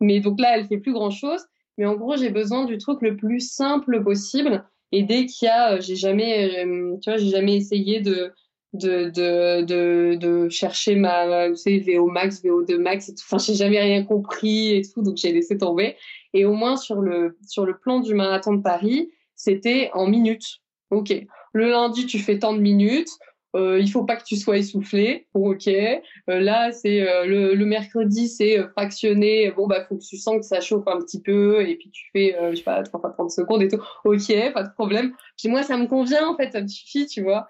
Mais 0.00 0.20
donc 0.20 0.40
là, 0.40 0.56
elle 0.56 0.66
fait 0.68 0.78
plus 0.78 0.92
grand 0.92 1.10
chose. 1.10 1.44
Mais 1.78 1.86
en 1.86 1.94
gros, 1.94 2.16
j'ai 2.16 2.30
besoin 2.30 2.64
du 2.64 2.78
truc 2.78 3.02
le 3.02 3.16
plus 3.16 3.40
simple 3.40 4.02
possible. 4.04 4.64
Et 4.92 5.02
dès 5.02 5.26
qu'il 5.26 5.46
y 5.46 5.48
a, 5.48 5.74
euh, 5.74 5.80
j'ai 5.80 5.96
jamais, 5.96 6.64
tu 7.02 7.10
vois, 7.10 7.18
j'ai 7.18 7.30
jamais 7.30 7.56
essayé 7.56 8.00
de, 8.00 8.32
de, 8.74 9.10
de, 9.10 9.62
de, 9.62 10.14
de 10.16 10.48
chercher 10.48 10.94
ma, 10.94 11.48
tu 11.48 11.56
sais, 11.56 11.78
VO 11.78 12.06
max, 12.06 12.42
VO2 12.42 12.78
max 12.78 13.08
et 13.08 13.14
tout. 13.14 13.22
Enfin, 13.26 13.38
j'ai 13.38 13.54
jamais 13.54 13.80
rien 13.80 14.04
compris 14.04 14.76
et 14.76 14.82
tout, 14.82 15.02
donc 15.02 15.16
j'ai 15.16 15.32
laissé 15.32 15.56
tomber. 15.58 15.96
Et 16.34 16.44
au 16.44 16.52
moins 16.54 16.76
sur 16.76 17.00
le, 17.00 17.38
sur 17.46 17.64
le 17.64 17.78
plan 17.78 18.00
du 18.00 18.14
marathon 18.14 18.52
de 18.54 18.62
Paris, 18.62 19.10
c'était 19.34 19.90
en 19.94 20.06
minutes. 20.06 20.58
Ok. 20.90 21.14
Le 21.52 21.70
lundi, 21.70 22.06
tu 22.06 22.18
fais 22.18 22.38
tant 22.38 22.52
de 22.52 22.60
minutes. 22.60 23.08
euh, 23.56 23.80
il 23.80 23.90
faut 23.90 24.04
pas 24.04 24.16
que 24.16 24.24
tu 24.24 24.36
sois 24.36 24.58
essoufflé. 24.58 25.26
Bon, 25.34 25.52
ok. 25.52 25.66
Euh, 25.68 26.00
là, 26.28 26.70
c'est 26.72 27.08
euh, 27.08 27.24
le, 27.24 27.54
le, 27.54 27.64
mercredi, 27.64 28.28
c'est 28.28 28.58
euh, 28.58 28.68
fractionné. 28.68 29.50
Bon, 29.52 29.66
bah, 29.66 29.84
faut 29.88 29.96
que 29.96 30.04
tu 30.04 30.18
sens 30.18 30.36
que 30.36 30.42
ça 30.44 30.60
chauffe 30.60 30.86
un 30.86 30.98
petit 30.98 31.22
peu, 31.22 31.62
et 31.66 31.76
puis 31.76 31.90
tu 31.90 32.10
fais, 32.12 32.36
je 32.50 32.56
sais 32.56 32.62
pas, 32.62 32.82
3 32.82 33.00
fois 33.00 33.10
30 33.10 33.30
secondes 33.30 33.62
et 33.62 33.68
tout. 33.68 33.80
Ok, 34.04 34.30
pas 34.52 34.62
de 34.64 34.72
problème. 34.74 35.14
Puis 35.38 35.48
moi, 35.48 35.62
ça 35.62 35.76
me 35.78 35.86
convient, 35.86 36.26
en 36.28 36.36
fait, 36.36 36.52
ça 36.52 36.60
me 36.60 36.68
suffit, 36.68 37.06
tu 37.06 37.22
vois. 37.22 37.46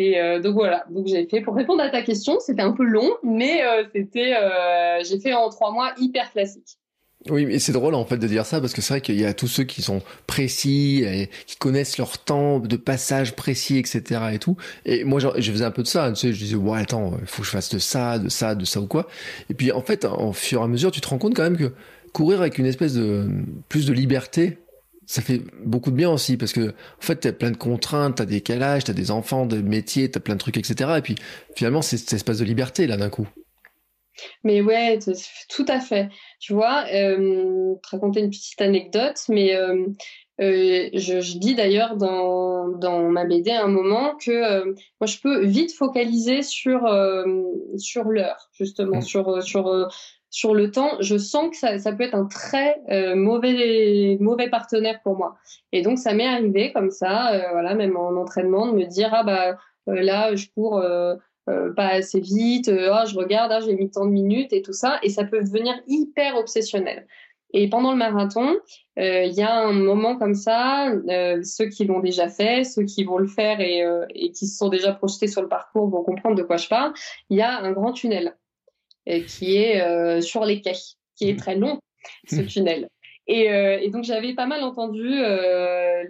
Et 0.00 0.38
donc 0.40 0.54
voilà, 0.54 0.84
donc 0.90 1.08
j'ai 1.08 1.26
fait 1.26 1.40
pour 1.40 1.56
répondre 1.56 1.82
à 1.82 1.90
ta 1.90 2.02
question, 2.02 2.38
c'était 2.38 2.62
un 2.62 2.70
peu 2.70 2.84
long, 2.84 3.10
mais 3.24 3.62
c'était, 3.92 4.32
j'ai 5.04 5.18
fait 5.18 5.34
en 5.34 5.48
trois 5.48 5.72
mois 5.72 5.92
hyper 5.98 6.30
classique. 6.30 6.78
Oui, 7.28 7.46
mais 7.46 7.58
c'est 7.58 7.72
drôle 7.72 7.94
en 7.94 8.04
fait 8.04 8.16
de 8.16 8.26
dire 8.28 8.46
ça 8.46 8.60
parce 8.60 8.72
que 8.72 8.80
c'est 8.80 8.94
vrai 8.94 9.00
qu'il 9.00 9.20
y 9.20 9.24
a 9.24 9.34
tous 9.34 9.48
ceux 9.48 9.64
qui 9.64 9.82
sont 9.82 10.02
précis, 10.26 11.02
et 11.04 11.28
qui 11.46 11.56
connaissent 11.56 11.98
leur 11.98 12.18
temps 12.18 12.60
de 12.60 12.76
passage 12.76 13.34
précis, 13.34 13.76
etc. 13.76 14.20
et 14.32 14.38
tout. 14.38 14.56
Et 14.84 15.02
moi, 15.02 15.18
je, 15.18 15.50
faisais 15.50 15.64
un 15.64 15.72
peu 15.72 15.82
de 15.82 15.88
ça. 15.88 16.10
Tu 16.12 16.16
sais, 16.16 16.32
je 16.32 16.38
disais, 16.38 16.54
ouais, 16.54 16.80
attends, 16.80 17.14
il 17.20 17.26
faut 17.26 17.42
que 17.42 17.46
je 17.46 17.50
fasse 17.50 17.70
de 17.70 17.78
ça, 17.78 18.18
de 18.18 18.28
ça, 18.28 18.54
de 18.54 18.64
ça 18.64 18.80
ou 18.80 18.86
quoi. 18.86 19.08
Et 19.50 19.54
puis 19.54 19.72
en 19.72 19.82
fait, 19.82 20.04
en 20.04 20.32
fur 20.32 20.60
et 20.60 20.64
à 20.64 20.68
mesure, 20.68 20.92
tu 20.92 21.00
te 21.00 21.08
rends 21.08 21.18
compte 21.18 21.34
quand 21.34 21.42
même 21.42 21.58
que 21.58 21.72
courir 22.12 22.40
avec 22.40 22.58
une 22.58 22.66
espèce 22.66 22.94
de 22.94 23.28
plus 23.68 23.84
de 23.86 23.92
liberté, 23.92 24.58
ça 25.08 25.22
fait 25.22 25.40
beaucoup 25.64 25.90
de 25.90 25.96
bien 25.96 26.10
aussi 26.10 26.36
parce 26.36 26.52
que 26.52 26.68
en 26.68 27.00
fait, 27.00 27.16
t'as 27.16 27.32
plein 27.32 27.50
de 27.50 27.56
contraintes, 27.56 28.16
t'as 28.16 28.26
des 28.26 28.42
calages, 28.42 28.84
t'as 28.84 28.92
des 28.92 29.10
enfants, 29.10 29.46
des 29.46 29.62
métiers, 29.62 30.10
t'as 30.10 30.20
plein 30.20 30.34
de 30.34 30.38
trucs, 30.38 30.58
etc. 30.58 30.90
Et 30.98 31.00
puis 31.00 31.16
finalement, 31.56 31.80
c'est 31.80 31.96
cet 31.96 32.12
espace 32.12 32.38
de 32.38 32.44
liberté 32.44 32.86
là 32.86 32.98
d'un 32.98 33.08
coup. 33.08 33.26
Mais 34.44 34.60
ouais, 34.60 34.98
tout 35.48 35.64
à 35.66 35.80
fait. 35.80 36.10
Tu 36.40 36.52
vois, 36.52 36.84
euh, 36.92 37.74
te 37.82 37.88
raconter 37.90 38.20
une 38.20 38.28
petite 38.28 38.60
anecdote, 38.60 39.16
mais 39.30 39.54
euh, 39.54 39.86
euh, 40.42 40.90
je, 40.92 41.20
je, 41.20 41.38
dis 41.38 41.54
d'ailleurs 41.54 41.96
dans, 41.96 42.68
dans 42.68 43.08
ma 43.08 43.24
BD 43.24 43.50
à 43.50 43.64
un 43.64 43.68
moment 43.68 44.14
que 44.16 44.30
euh, 44.30 44.74
moi 45.00 45.06
je 45.06 45.18
peux 45.20 45.46
vite 45.46 45.72
focaliser 45.72 46.42
sur 46.42 46.80
sur 47.78 48.04
l'heure 48.04 48.50
justement, 48.52 48.98
mmh. 48.98 49.02
sur 49.02 49.42
sur 49.42 49.88
sur 50.30 50.54
le 50.54 50.70
temps. 50.70 50.96
Je 51.00 51.16
sens 51.16 51.50
que 51.50 51.78
ça, 51.78 51.92
peut 51.92 52.04
être 52.04 52.14
un 52.14 52.26
très 52.26 52.80
mauvais 53.14 54.16
mauvais 54.20 54.48
partenaire 54.48 55.00
pour 55.02 55.16
moi. 55.16 55.36
Et 55.72 55.82
donc 55.82 55.98
ça 55.98 56.14
m'est 56.14 56.26
arrivé 56.26 56.72
comme 56.72 56.90
ça, 56.90 57.32
voilà, 57.52 57.74
même 57.74 57.96
en 57.96 58.16
entraînement, 58.16 58.66
de 58.66 58.72
me 58.72 58.84
dire 58.84 59.10
ah 59.12 59.22
bah 59.22 59.56
là 59.86 60.34
je 60.34 60.46
cours 60.54 60.82
euh, 61.48 61.72
pas 61.72 61.88
assez 61.88 62.20
vite, 62.20 62.68
euh, 62.68 62.92
oh, 62.92 63.06
je 63.06 63.16
regarde, 63.16 63.50
ah, 63.52 63.60
j'ai 63.60 63.74
mis 63.74 63.90
tant 63.90 64.04
de 64.04 64.10
minutes 64.10 64.52
et 64.52 64.60
tout 64.60 64.72
ça, 64.72 64.98
et 65.02 65.08
ça 65.08 65.24
peut 65.24 65.40
devenir 65.40 65.74
hyper 65.86 66.36
obsessionnel. 66.36 67.06
Et 67.54 67.70
pendant 67.70 67.92
le 67.92 67.96
marathon, 67.96 68.56
euh, 68.98 69.22
il 69.24 69.32
y 69.32 69.42
a 69.42 69.58
un 69.60 69.72
moment 69.72 70.18
comme 70.18 70.34
ça, 70.34 70.92
ceux 71.42 71.68
qui 71.68 71.86
l'ont 71.86 72.00
déjà 72.00 72.28
fait, 72.28 72.64
ceux 72.64 72.82
qui 72.82 73.04
vont 73.04 73.16
le 73.16 73.26
faire 73.26 73.60
et, 73.60 73.82
et, 74.14 74.32
qui 74.32 74.46
se 74.46 74.58
sont 74.58 74.68
déjà 74.68 74.92
projetés 74.92 75.28
sur 75.28 75.40
le 75.40 75.48
parcours 75.48 75.88
vont 75.88 76.02
comprendre 76.02 76.36
de 76.36 76.42
quoi 76.42 76.58
je 76.58 76.68
parle. 76.68 76.92
Il 77.30 77.38
y 77.38 77.42
a 77.42 77.58
un 77.58 77.72
grand 77.72 77.92
tunnel 77.92 78.36
qui 79.26 79.56
est 79.56 80.20
sur 80.20 80.44
les 80.44 80.60
quais, 80.60 80.72
qui 81.16 81.30
est 81.30 81.38
très 81.38 81.56
long, 81.56 81.80
ce 82.28 82.40
tunnel. 82.42 82.88
Et, 83.26 83.44
et 83.44 83.90
donc 83.90 84.04
j'avais 84.04 84.34
pas 84.34 84.46
mal 84.46 84.62
entendu 84.62 85.20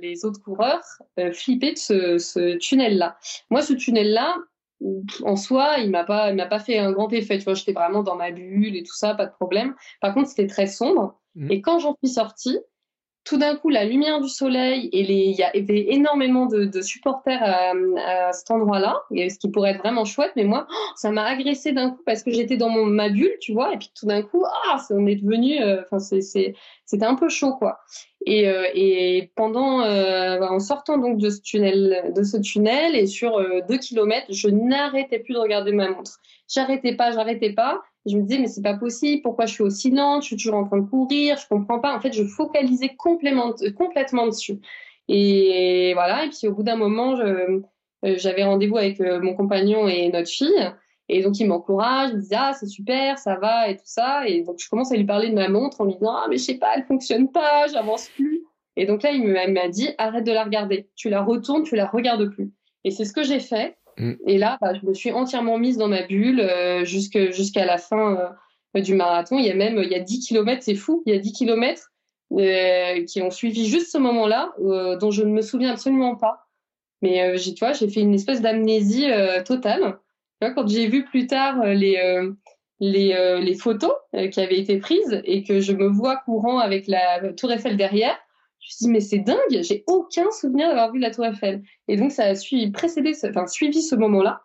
les 0.00 0.24
autres 0.24 0.40
coureurs 0.40 0.84
flipper 1.32 1.72
de 1.72 1.78
ce, 1.78 2.18
ce 2.18 2.56
tunnel-là. 2.58 3.16
Moi, 3.50 3.62
ce 3.62 3.72
tunnel-là, 3.72 4.36
en 5.22 5.34
soi, 5.34 5.78
il 5.78 5.90
m'a 5.90 6.04
pas, 6.04 6.30
il 6.30 6.36
m'a 6.36 6.46
pas 6.46 6.60
fait 6.60 6.78
un 6.78 6.92
grand 6.92 7.12
effet. 7.12 7.38
Tu 7.38 7.44
vois, 7.44 7.54
j'étais 7.54 7.72
vraiment 7.72 8.04
dans 8.04 8.14
ma 8.14 8.30
bulle 8.30 8.76
et 8.76 8.84
tout 8.84 8.94
ça, 8.94 9.14
pas 9.14 9.26
de 9.26 9.32
problème. 9.32 9.74
Par 10.00 10.14
contre, 10.14 10.28
c'était 10.28 10.46
très 10.46 10.68
sombre. 10.68 11.18
Mmh. 11.34 11.50
Et 11.50 11.60
quand 11.60 11.80
j'en 11.80 11.96
suis 11.96 12.12
sortie, 12.14 12.58
tout 13.28 13.36
d'un 13.36 13.56
coup, 13.56 13.68
la 13.68 13.84
lumière 13.84 14.22
du 14.22 14.28
soleil 14.28 14.88
et 14.90 15.02
il 15.02 15.36
y 15.36 15.42
avait 15.42 15.92
énormément 15.92 16.46
de, 16.46 16.80
supporters 16.80 17.42
à, 17.42 17.72
à 18.06 18.32
cet 18.32 18.50
endroit-là, 18.50 19.02
ce 19.10 19.38
qui 19.38 19.50
pourrait 19.50 19.72
être 19.72 19.80
vraiment 19.80 20.06
chouette. 20.06 20.32
Mais 20.34 20.44
moi, 20.44 20.66
oh, 20.70 20.92
ça 20.96 21.10
m'a 21.10 21.24
agressé 21.24 21.72
d'un 21.72 21.90
coup 21.90 22.02
parce 22.06 22.22
que 22.22 22.30
j'étais 22.30 22.56
dans 22.56 22.70
mon, 22.70 22.86
ma 22.86 23.10
bulle, 23.10 23.36
tu 23.40 23.52
vois. 23.52 23.74
Et 23.74 23.76
puis 23.76 23.90
tout 23.94 24.06
d'un 24.06 24.22
coup, 24.22 24.44
ah, 24.46 24.78
on 24.90 25.06
est 25.06 25.16
devenu, 25.16 25.60
euh, 25.60 25.82
enfin, 25.82 25.98
c'était 25.98 26.54
un 27.02 27.16
peu 27.16 27.28
chaud, 27.28 27.52
quoi. 27.52 27.80
Et, 28.26 28.48
euh, 28.48 29.22
pendant, 29.36 29.82
euh, 29.82 30.40
en 30.40 30.58
sortant 30.58 30.98
donc 30.98 31.18
de 31.18 31.30
ce 31.30 31.40
tunnel, 31.40 32.12
de 32.14 32.22
ce 32.22 32.36
tunnel 32.38 32.96
et 32.96 33.06
sur 33.06 33.38
euh, 33.38 33.60
deux 33.68 33.78
kilomètres, 33.78 34.26
je 34.30 34.48
n'arrêtais 34.48 35.18
plus 35.18 35.34
de 35.34 35.38
regarder 35.38 35.72
ma 35.72 35.88
montre. 35.88 36.18
J'arrêtais 36.48 36.94
pas, 36.94 37.12
j'arrêtais 37.12 37.52
pas. 37.52 37.82
Je 38.08 38.16
me 38.16 38.22
disais, 38.22 38.40
mais 38.40 38.46
c'est 38.46 38.62
pas 38.62 38.76
possible, 38.76 39.22
pourquoi 39.22 39.46
je 39.46 39.54
suis 39.54 39.62
aussi 39.62 39.90
lente, 39.90 40.22
je 40.22 40.28
suis 40.28 40.36
toujours 40.36 40.56
en 40.56 40.64
train 40.64 40.78
de 40.78 40.88
courir, 40.88 41.36
je 41.36 41.46
comprends 41.48 41.78
pas. 41.78 41.96
En 41.96 42.00
fait, 42.00 42.12
je 42.12 42.24
focalisais 42.24 42.94
complètement, 42.96 43.54
complètement 43.76 44.26
dessus. 44.26 44.58
Et 45.08 45.92
voilà, 45.94 46.24
et 46.24 46.28
puis 46.28 46.48
au 46.48 46.54
bout 46.54 46.62
d'un 46.62 46.76
moment, 46.76 47.18
euh, 47.18 47.60
j'avais 48.02 48.44
rendez-vous 48.44 48.76
avec 48.76 49.00
euh, 49.00 49.20
mon 49.20 49.34
compagnon 49.34 49.88
et 49.88 50.10
notre 50.10 50.28
fille. 50.28 50.72
Et 51.08 51.22
donc, 51.22 51.40
il 51.40 51.46
m'encourage, 51.46 52.10
il 52.10 52.16
me 52.16 52.20
dit, 52.20 52.34
ah, 52.34 52.52
c'est 52.52 52.66
super, 52.66 53.18
ça 53.18 53.36
va, 53.36 53.70
et 53.70 53.76
tout 53.76 53.86
ça. 53.86 54.28
Et 54.28 54.42
donc, 54.42 54.58
je 54.58 54.68
commence 54.68 54.92
à 54.92 54.96
lui 54.96 55.06
parler 55.06 55.30
de 55.30 55.34
ma 55.34 55.48
montre 55.48 55.80
en 55.80 55.84
lui 55.84 55.94
disant, 55.94 56.14
ah, 56.14 56.26
mais 56.28 56.36
je 56.36 56.42
sais 56.44 56.58
pas, 56.58 56.74
elle 56.76 56.84
fonctionne 56.84 57.30
pas, 57.30 57.66
j'avance 57.68 58.08
plus. 58.10 58.42
Et 58.76 58.84
donc 58.84 59.02
là, 59.02 59.10
il 59.10 59.24
m'a 59.24 59.68
dit, 59.68 59.88
arrête 59.98 60.24
de 60.24 60.32
la 60.32 60.44
regarder. 60.44 60.88
Tu 60.94 61.08
la 61.08 61.22
retournes, 61.22 61.64
tu 61.64 61.76
la 61.76 61.86
regardes 61.86 62.30
plus. 62.30 62.52
Et 62.84 62.90
c'est 62.90 63.04
ce 63.04 63.12
que 63.12 63.22
j'ai 63.22 63.40
fait. 63.40 63.77
Mm. 63.98 64.12
Et 64.26 64.38
là, 64.38 64.58
bah, 64.60 64.74
je 64.74 64.86
me 64.86 64.94
suis 64.94 65.12
entièrement 65.12 65.58
mise 65.58 65.76
dans 65.76 65.88
ma 65.88 66.02
bulle 66.02 66.40
euh, 66.40 66.84
jusqu'à 66.84 67.64
la 67.64 67.78
fin 67.78 68.34
euh, 68.76 68.80
du 68.80 68.94
marathon. 68.94 69.38
Il 69.38 69.46
y 69.46 69.50
a 69.50 69.54
même 69.54 69.78
il 69.82 69.90
y 69.90 69.94
a 69.94 70.00
10 70.00 70.20
kilomètres, 70.20 70.62
c'est 70.62 70.74
fou, 70.74 71.02
il 71.06 71.12
y 71.12 71.16
a 71.16 71.18
10 71.18 71.32
kilomètres 71.32 71.90
euh, 72.32 73.04
qui 73.06 73.22
ont 73.22 73.30
suivi 73.30 73.66
juste 73.66 73.90
ce 73.90 73.96
moment-là, 73.96 74.52
euh, 74.60 74.98
dont 74.98 75.10
je 75.10 75.22
ne 75.22 75.30
me 75.30 75.40
souviens 75.40 75.72
absolument 75.72 76.14
pas. 76.14 76.46
Mais 77.00 77.22
euh, 77.22 77.36
j'ai, 77.38 77.54
tu 77.54 77.64
vois, 77.64 77.72
j'ai 77.72 77.88
fait 77.88 78.00
une 78.00 78.14
espèce 78.14 78.42
d'amnésie 78.42 79.06
totale. 79.46 79.98
Quand 80.40 80.68
j'ai 80.68 80.88
vu 80.88 81.04
plus 81.04 81.26
tard 81.26 81.64
les 81.64 81.98
les, 82.80 83.40
les 83.42 83.54
photos 83.54 83.92
qui 84.30 84.40
avaient 84.40 84.58
été 84.58 84.78
prises 84.78 85.20
et 85.24 85.42
que 85.42 85.58
je 85.58 85.72
me 85.72 85.88
vois 85.88 86.16
courant 86.16 86.58
avec 86.58 86.86
la 86.86 87.32
Tour 87.32 87.50
Eiffel 87.50 87.76
derrière, 87.76 88.16
me 88.68 88.76
suis 88.76 88.84
dit, 88.84 88.90
mais 88.90 89.00
c'est 89.00 89.18
dingue, 89.18 89.62
j'ai 89.62 89.84
aucun 89.86 90.30
souvenir 90.30 90.68
d'avoir 90.68 90.92
vu 90.92 90.98
la 90.98 91.10
Tour 91.10 91.26
Eiffel. 91.26 91.62
Et 91.88 91.96
donc, 91.96 92.12
ça 92.12 92.24
a 92.24 92.34
suivi, 92.34 92.70
précédé, 92.70 93.12
enfin, 93.24 93.46
suivi 93.46 93.82
ce 93.82 93.94
moment-là. 93.94 94.42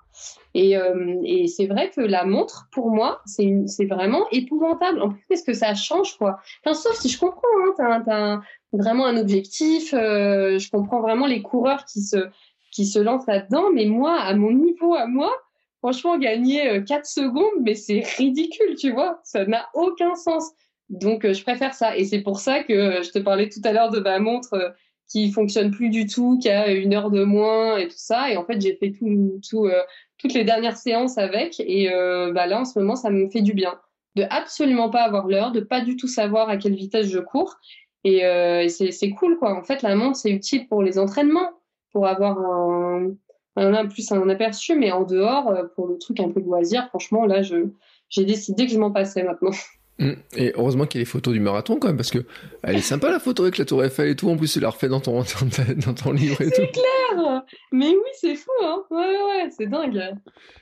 Et, 0.53 0.77
euh, 0.77 1.15
et 1.23 1.47
c'est 1.47 1.65
vrai 1.65 1.89
que 1.89 2.01
la 2.01 2.25
montre, 2.25 2.67
pour 2.71 2.91
moi, 2.91 3.21
c'est 3.25 3.85
vraiment 3.85 4.27
épouvantable. 4.31 5.01
En 5.01 5.09
plus, 5.09 5.21
qu'est-ce 5.27 5.43
que 5.43 5.53
ça 5.53 5.73
change, 5.73 6.17
quoi? 6.17 6.39
Enfin, 6.63 6.73
sauf 6.73 6.95
si 6.95 7.09
je 7.09 7.19
comprends, 7.19 7.41
hein, 7.79 8.03
t'as, 8.05 8.39
vraiment 8.71 9.05
un 9.05 9.17
objectif, 9.17 9.93
euh, 9.93 10.57
je 10.57 10.69
comprends 10.69 11.01
vraiment 11.01 11.27
les 11.27 11.41
coureurs 11.41 11.85
qui 11.85 12.01
se, 12.01 12.27
qui 12.71 12.85
se 12.85 12.99
lancent 12.99 13.27
là-dedans, 13.27 13.71
mais 13.71 13.85
moi, 13.85 14.19
à 14.19 14.33
mon 14.35 14.51
niveau, 14.51 14.95
à 14.95 15.05
moi, 15.05 15.31
franchement, 15.79 16.17
gagner 16.17 16.83
4 16.85 16.99
euh, 16.99 17.03
secondes, 17.03 17.61
mais 17.61 17.75
c'est 17.75 17.99
ridicule, 18.17 18.75
tu 18.75 18.91
vois? 18.91 19.19
Ça 19.23 19.45
n'a 19.45 19.67
aucun 19.73 20.15
sens. 20.15 20.51
Donc, 20.93 21.25
euh, 21.25 21.33
je 21.33 21.43
préfère 21.43 21.73
ça. 21.73 21.97
Et 21.97 22.05
c'est 22.05 22.21
pour 22.21 22.39
ça 22.39 22.63
que 22.63 22.73
euh, 22.73 23.03
je 23.03 23.11
te 23.11 23.19
parlais 23.19 23.49
tout 23.49 23.61
à 23.63 23.73
l'heure 23.73 23.89
de 23.89 23.99
ma 23.99 24.19
montre 24.19 24.53
euh, 24.53 24.69
qui 25.07 25.31
fonctionne 25.31 25.71
plus 25.71 25.89
du 25.89 26.07
tout, 26.07 26.37
qui 26.39 26.49
a 26.49 26.71
une 26.71 26.93
heure 26.93 27.11
de 27.11 27.23
moins 27.23 27.77
et 27.77 27.87
tout 27.87 27.97
ça. 27.97 28.31
Et 28.31 28.37
en 28.37 28.45
fait, 28.45 28.61
j'ai 28.61 28.75
fait 28.75 28.91
tout, 28.91 29.39
tout, 29.47 29.69
toutes 30.17 30.33
les 30.33 30.43
dernières 30.43 30.77
séances 30.77 31.17
avec. 31.17 31.59
Et 31.59 31.89
bah 32.33 32.47
là, 32.47 32.61
en 32.61 32.65
ce 32.65 32.79
moment, 32.79 32.95
ça 32.95 33.11
me 33.11 33.29
fait 33.29 33.41
du 33.41 33.53
bien 33.53 33.77
de 34.15 34.25
absolument 34.29 34.89
pas 34.89 35.03
avoir 35.03 35.27
l'heure, 35.27 35.51
de 35.51 35.59
pas 35.59 35.81
du 35.81 35.97
tout 35.97 36.07
savoir 36.07 36.49
à 36.49 36.57
quelle 36.57 36.75
vitesse 36.75 37.07
je 37.07 37.19
cours. 37.19 37.57
Et, 38.03 38.25
euh, 38.25 38.67
c'est 38.67 39.09
cool, 39.11 39.37
quoi. 39.37 39.55
En 39.55 39.63
fait, 39.63 39.81
la 39.81 39.95
montre, 39.95 40.17
c'est 40.17 40.31
utile 40.31 40.67
pour 40.67 40.83
les 40.83 40.99
entraînements, 40.99 41.51
pour 41.91 42.07
avoir 42.07 42.37
un, 42.39 43.11
un, 43.55 43.85
plus 43.87 44.11
un 44.11 44.27
aperçu, 44.29 44.75
mais 44.75 44.91
en 44.91 45.03
dehors, 45.03 45.53
pour 45.75 45.87
le 45.87 45.97
truc 45.97 46.19
un 46.19 46.29
peu 46.29 46.41
loisir, 46.41 46.87
franchement, 46.89 47.25
là, 47.25 47.41
je 47.41 47.67
j'ai 48.09 48.25
décidé 48.25 48.67
que 48.67 48.71
je 48.71 48.77
m'en 48.77 48.91
passais 48.91 49.23
maintenant. 49.23 49.51
Mm. 49.99 50.13
Et 50.35 50.53
heureusement 50.55 50.85
qu'il 50.85 50.99
y 50.99 51.01
a 51.01 51.03
les 51.03 51.09
photos 51.09 51.33
du 51.33 51.39
marathon 51.39 51.77
quand 51.77 51.87
même, 51.87 51.97
parce 51.97 52.11
que 52.11 52.25
elle 52.63 52.77
est 52.77 52.81
sympa 52.81 53.11
la 53.11 53.19
photo 53.19 53.43
avec 53.43 53.57
la 53.57 53.65
tour 53.65 53.83
Eiffel 53.83 54.09
et 54.09 54.15
tout. 54.15 54.29
En 54.29 54.37
plus, 54.37 54.51
tu 54.51 54.59
l'as 54.59 54.69
refait 54.69 54.89
dans 54.89 54.99
ton, 54.99 55.23
dans 55.85 55.93
ton 55.93 56.11
livre 56.11 56.41
et 56.41 56.49
tout. 56.49 56.61
C'est 56.61 56.71
clair 56.71 57.43
Mais 57.71 57.89
oui, 57.89 58.09
c'est 58.19 58.35
fou, 58.35 58.51
hein 58.63 58.83
Ouais, 58.89 58.97
ouais, 58.99 59.49
c'est 59.55 59.67
dingue. 59.67 60.01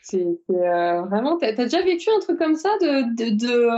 C'est 0.02 0.26
euh, 0.50 1.02
vraiment... 1.04 1.38
T'as 1.38 1.54
déjà 1.54 1.82
vécu 1.82 2.10
un 2.16 2.20
truc 2.20 2.38
comme 2.38 2.56
ça 2.56 2.70
de, 2.82 3.16
de, 3.16 3.30
de 3.36 3.70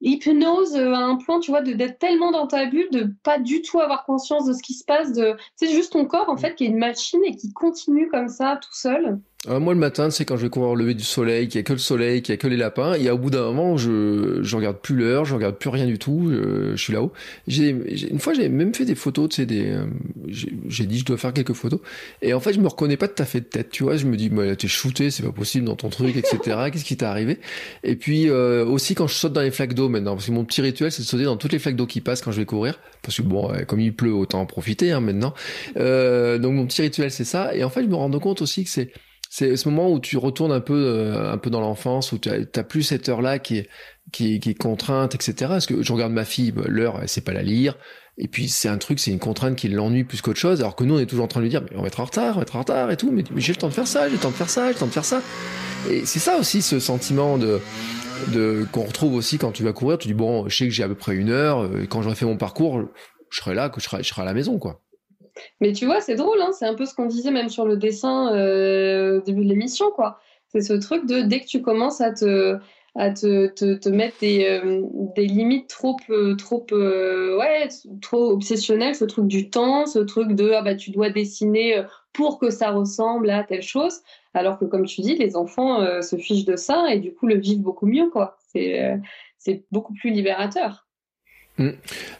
hypnose 0.00 0.76
euh, 0.76 0.92
à 0.92 0.98
un 0.98 1.16
point, 1.16 1.40
tu 1.40 1.50
vois, 1.50 1.62
d'être 1.62 1.98
tellement 1.98 2.30
dans 2.30 2.46
ta 2.46 2.66
bulle, 2.66 2.90
de 2.90 3.12
pas 3.22 3.38
du 3.38 3.62
tout 3.62 3.80
avoir 3.80 4.04
conscience 4.04 4.46
de 4.46 4.52
ce 4.52 4.62
qui 4.62 4.74
se 4.74 4.84
passe. 4.84 5.12
De... 5.12 5.36
C'est 5.56 5.70
juste 5.70 5.92
ton 5.92 6.04
corps, 6.04 6.28
en 6.28 6.36
fait, 6.36 6.54
qui 6.54 6.64
est 6.64 6.68
une 6.68 6.78
machine 6.78 7.20
et 7.24 7.34
qui 7.34 7.52
continue 7.52 8.08
comme 8.08 8.28
ça, 8.28 8.58
tout 8.62 8.74
seul. 8.74 9.18
Euh, 9.48 9.58
moi, 9.58 9.72
le 9.72 9.80
matin, 9.80 10.10
c'est 10.10 10.26
quand 10.26 10.36
je 10.36 10.42
vais 10.42 10.50
courir 10.50 10.68
au 10.68 10.74
lever 10.74 10.92
du 10.92 11.02
soleil, 11.02 11.48
qu'il 11.48 11.58
y 11.58 11.60
a 11.60 11.62
que 11.62 11.72
le 11.72 11.78
soleil, 11.78 12.20
qu'il 12.20 12.34
y 12.34 12.34
a 12.34 12.36
que 12.36 12.46
les 12.46 12.58
lapins. 12.58 12.92
Et 12.92 13.10
au 13.10 13.16
bout 13.16 13.30
d'un 13.30 13.44
moment, 13.44 13.78
je 13.78 14.40
je 14.42 14.56
regarde 14.56 14.76
plus 14.76 14.94
l'heure, 14.94 15.24
je 15.24 15.34
regarde 15.34 15.56
plus 15.56 15.70
rien 15.70 15.86
du 15.86 15.98
tout. 15.98 16.28
Je, 16.30 16.72
je 16.72 16.82
suis 16.82 16.92
là-haut. 16.92 17.10
J'ai 17.46 17.70
une 17.70 18.18
fois, 18.18 18.34
j'ai 18.34 18.50
même 18.50 18.74
fait 18.74 18.84
des 18.84 18.94
photos, 18.94 19.30
tu 19.30 19.36
sais, 19.36 19.46
des. 19.46 19.70
Euh, 19.70 19.86
j'ai 20.68 20.84
dit, 20.84 20.98
je 20.98 21.06
dois 21.06 21.16
faire 21.16 21.32
quelques 21.32 21.54
photos. 21.54 21.80
Et 22.20 22.34
en 22.34 22.40
fait, 22.40 22.52
je 22.52 22.60
me 22.60 22.68
reconnais 22.68 22.98
pas 22.98 23.08
tout 23.08 23.22
à 23.22 23.24
fait 23.24 23.40
de 23.40 23.46
tête, 23.46 23.70
tu 23.70 23.84
vois. 23.84 23.96
Je 23.96 24.04
me 24.04 24.16
dis, 24.18 24.28
bah, 24.28 24.54
t'es 24.56 24.68
shooté, 24.68 25.10
c'est 25.10 25.22
pas 25.22 25.32
possible 25.32 25.64
dans 25.64 25.76
ton 25.76 25.88
truc, 25.88 26.16
etc. 26.16 26.38
Qu'est-ce 26.70 26.84
qui 26.84 26.98
t'est 26.98 27.06
arrivé? 27.06 27.38
Et 27.82 27.96
puis 27.96 28.28
euh, 28.28 28.66
aussi 28.66 28.94
quand 28.94 29.06
je 29.06 29.14
saute 29.14 29.32
dans 29.32 29.40
les 29.40 29.50
flaques 29.50 29.74
d'eau 29.74 29.88
maintenant, 29.88 30.16
parce 30.16 30.26
que 30.26 30.32
mon 30.32 30.44
petit 30.44 30.60
rituel, 30.60 30.92
c'est 30.92 31.02
de 31.02 31.06
sauter 31.06 31.24
dans 31.24 31.38
toutes 31.38 31.52
les 31.52 31.58
flaques 31.58 31.76
d'eau 31.76 31.86
qui 31.86 32.02
passent 32.02 32.20
quand 32.20 32.32
je 32.32 32.40
vais 32.40 32.46
courir, 32.46 32.78
parce 33.00 33.16
que 33.16 33.22
bon, 33.22 33.50
comme 33.66 33.80
il 33.80 33.94
pleut, 33.94 34.12
autant 34.12 34.42
en 34.42 34.46
profiter 34.46 34.92
hein, 34.92 35.00
maintenant. 35.00 35.32
donc 35.76 36.52
mon 36.52 36.66
petit 36.66 36.82
rituel, 36.82 37.10
c'est 37.10 37.24
ça. 37.24 37.54
Et 37.54 37.64
en 37.64 37.70
fait, 37.70 37.82
je 37.82 37.88
me 37.88 37.94
rends 37.94 38.10
compte 38.10 38.42
aussi 38.42 38.64
que 38.64 38.70
c'est 38.70 38.92
c'est 39.32 39.56
ce 39.56 39.68
moment 39.68 39.92
où 39.92 40.00
tu 40.00 40.16
retournes 40.16 40.50
un 40.50 40.60
peu, 40.60 40.74
euh, 40.74 41.32
un 41.32 41.38
peu 41.38 41.50
dans 41.50 41.60
l'enfance, 41.60 42.10
où 42.10 42.18
tu 42.18 42.28
as, 42.28 42.64
plus 42.64 42.82
cette 42.82 43.08
heure-là 43.08 43.38
qui 43.38 43.58
est, 43.58 43.68
qui, 44.10 44.34
est, 44.34 44.58
contrainte, 44.58 45.14
etc. 45.14 45.34
Parce 45.48 45.66
que 45.66 45.82
je 45.82 45.92
regarde 45.92 46.12
ma 46.12 46.24
fille, 46.24 46.50
bah, 46.50 46.64
l'heure, 46.66 46.98
elle 47.00 47.08
sait 47.08 47.20
pas 47.20 47.32
la 47.32 47.44
lire. 47.44 47.78
Et 48.18 48.26
puis 48.26 48.48
c'est 48.48 48.68
un 48.68 48.76
truc, 48.76 48.98
c'est 48.98 49.12
une 49.12 49.20
contrainte 49.20 49.54
qui 49.54 49.68
l'ennuie 49.68 50.02
plus 50.02 50.20
qu'autre 50.20 50.40
chose. 50.40 50.60
Alors 50.60 50.74
que 50.74 50.82
nous, 50.82 50.96
on 50.96 50.98
est 50.98 51.06
toujours 51.06 51.24
en 51.24 51.28
train 51.28 51.38
de 51.38 51.44
lui 51.44 51.50
dire, 51.50 51.62
mais 51.62 51.76
on 51.76 51.82
va 51.82 51.86
être 51.86 52.00
en 52.00 52.06
retard, 52.06 52.34
on 52.34 52.38
va 52.38 52.42
être 52.42 52.56
en 52.56 52.58
retard 52.58 52.90
et 52.90 52.96
tout. 52.96 53.12
Mais, 53.12 53.22
j'ai 53.36 53.52
le 53.52 53.58
temps 53.58 53.68
de 53.68 53.72
faire 53.72 53.86
ça, 53.86 54.08
j'ai 54.08 54.16
le 54.16 54.20
temps 54.20 54.30
de 54.30 54.34
faire 54.34 54.50
ça, 54.50 54.66
j'ai 54.66 54.72
le 54.72 54.78
temps 54.80 54.86
de 54.86 54.90
faire 54.90 55.04
ça. 55.04 55.22
Et 55.88 56.04
c'est 56.06 56.18
ça 56.18 56.36
aussi, 56.36 56.60
ce 56.60 56.80
sentiment 56.80 57.38
de, 57.38 57.60
de 58.34 58.66
qu'on 58.72 58.82
retrouve 58.82 59.14
aussi 59.14 59.38
quand 59.38 59.52
tu 59.52 59.62
vas 59.62 59.72
courir. 59.72 59.98
Tu 59.98 60.08
dis 60.08 60.14
bon, 60.14 60.48
je 60.48 60.56
sais 60.56 60.64
que 60.64 60.74
j'ai 60.74 60.82
à 60.82 60.88
peu 60.88 60.96
près 60.96 61.14
une 61.14 61.30
heure. 61.30 61.60
Euh, 61.60 61.84
et 61.84 61.86
quand 61.86 62.02
j'aurai 62.02 62.16
fait 62.16 62.26
mon 62.26 62.36
parcours, 62.36 62.82
je 63.30 63.40
serai 63.40 63.54
là, 63.54 63.68
que 63.68 63.80
je 63.80 63.86
serai, 63.86 64.02
je 64.02 64.08
serai 64.08 64.22
à 64.22 64.24
la 64.24 64.34
maison, 64.34 64.58
quoi. 64.58 64.82
Mais 65.60 65.72
tu 65.72 65.86
vois, 65.86 66.00
c'est 66.00 66.14
drôle, 66.14 66.40
hein 66.40 66.50
c'est 66.52 66.66
un 66.66 66.74
peu 66.74 66.86
ce 66.86 66.94
qu'on 66.94 67.06
disait 67.06 67.30
même 67.30 67.48
sur 67.48 67.64
le 67.64 67.76
dessin 67.76 68.34
euh, 68.34 69.18
au 69.18 69.22
début 69.22 69.44
de 69.44 69.48
l'émission, 69.50 69.90
quoi. 69.90 70.18
C'est 70.48 70.60
ce 70.62 70.72
truc 70.72 71.06
de 71.06 71.20
dès 71.20 71.40
que 71.40 71.46
tu 71.46 71.62
commences 71.62 72.00
à 72.00 72.12
te, 72.12 72.58
à 72.96 73.10
te, 73.10 73.46
te 73.46 73.88
mettre 73.88 74.18
des, 74.20 74.44
euh, 74.44 74.82
des 75.14 75.26
limites 75.26 75.68
trop, 75.68 75.96
euh, 76.10 76.34
trop, 76.34 76.66
ouais, 76.72 77.68
trop 78.02 78.32
obsessionnelles, 78.32 78.96
ce 78.96 79.04
truc 79.04 79.26
du 79.26 79.48
temps, 79.50 79.86
ce 79.86 80.00
truc 80.00 80.32
de 80.32 80.50
ah 80.52 80.62
bah, 80.62 80.74
tu 80.74 80.90
dois 80.90 81.10
dessiner 81.10 81.84
pour 82.12 82.38
que 82.38 82.50
ça 82.50 82.70
ressemble 82.70 83.30
à 83.30 83.44
telle 83.44 83.62
chose, 83.62 84.00
alors 84.34 84.58
que 84.58 84.64
comme 84.64 84.86
tu 84.86 85.02
dis, 85.02 85.14
les 85.14 85.36
enfants 85.36 86.02
se 86.02 86.16
fichent 86.16 86.44
de 86.44 86.56
ça 86.56 86.92
et 86.92 86.98
du 86.98 87.14
coup 87.14 87.26
le 87.26 87.36
vivent 87.36 87.62
beaucoup 87.62 87.86
mieux, 87.86 88.10
quoi. 88.10 88.36
C'est 88.52 88.98
c'est 89.38 89.64
beaucoup 89.70 89.94
plus 89.94 90.10
libérateur. 90.10 90.89
Il 91.58 91.66
mm. 91.66 91.72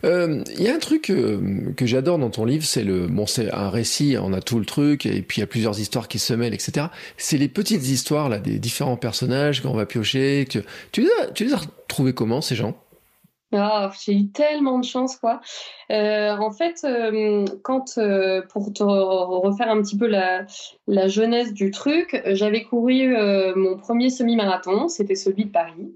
euh, 0.04 0.44
y 0.58 0.68
a 0.68 0.74
un 0.74 0.78
truc 0.78 1.10
euh, 1.10 1.72
que 1.76 1.86
j'adore 1.86 2.18
dans 2.18 2.30
ton 2.30 2.44
livre, 2.44 2.64
c'est 2.64 2.84
le 2.84 3.06
bon, 3.06 3.26
c'est 3.26 3.50
un 3.52 3.70
récit, 3.70 4.16
on 4.20 4.32
a 4.32 4.40
tout 4.40 4.58
le 4.58 4.66
truc, 4.66 5.06
et 5.06 5.22
puis 5.22 5.38
il 5.38 5.40
y 5.40 5.44
a 5.44 5.46
plusieurs 5.46 5.78
histoires 5.80 6.08
qui 6.08 6.18
se 6.18 6.34
mêlent, 6.34 6.54
etc. 6.54 6.88
C'est 7.16 7.38
les 7.38 7.48
petites 7.48 7.88
histoires 7.88 8.28
là 8.28 8.38
des 8.38 8.58
différents 8.58 8.96
personnages 8.96 9.62
qu'on 9.62 9.74
va 9.74 9.86
piocher. 9.86 10.46
Tu 10.92 11.02
les 11.02 11.08
as, 11.22 11.30
tu 11.32 11.52
retrouvés 11.52 12.12
comment 12.12 12.40
ces 12.40 12.54
gens? 12.54 12.76
Ah, 13.52 13.90
j'ai 14.04 14.14
eu 14.14 14.28
tellement 14.28 14.78
de 14.78 14.84
chance, 14.84 15.16
quoi. 15.16 15.40
Euh, 15.90 16.36
en 16.36 16.52
fait, 16.52 16.86
quand 17.64 17.98
pour 18.48 18.72
te 18.72 18.82
refaire 18.84 19.68
un 19.70 19.82
petit 19.82 19.96
peu 19.98 20.06
la 20.06 21.08
jeunesse 21.08 21.52
du 21.52 21.72
truc, 21.72 22.22
j'avais 22.26 22.62
couru 22.62 23.12
mon 23.56 23.76
premier 23.76 24.08
semi-marathon, 24.10 24.88
c'était 24.88 25.16
celui 25.16 25.46
de 25.46 25.50
Paris. 25.50 25.90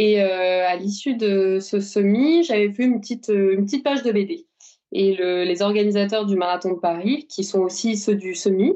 Et 0.00 0.20
à 0.20 0.76
l'issue 0.76 1.16
de 1.16 1.58
ce 1.60 1.80
semi, 1.80 2.44
j'avais 2.44 2.72
fait 2.72 2.84
une 2.84 3.00
petite, 3.00 3.28
une 3.28 3.64
petite 3.64 3.82
page 3.82 4.04
de 4.04 4.12
BD. 4.12 4.46
Et 4.92 5.16
le, 5.16 5.42
les 5.42 5.60
organisateurs 5.60 6.24
du 6.24 6.36
marathon 6.36 6.74
de 6.74 6.78
Paris, 6.78 7.26
qui 7.28 7.42
sont 7.42 7.58
aussi 7.58 7.96
ceux 7.96 8.14
du 8.14 8.36
semi, 8.36 8.74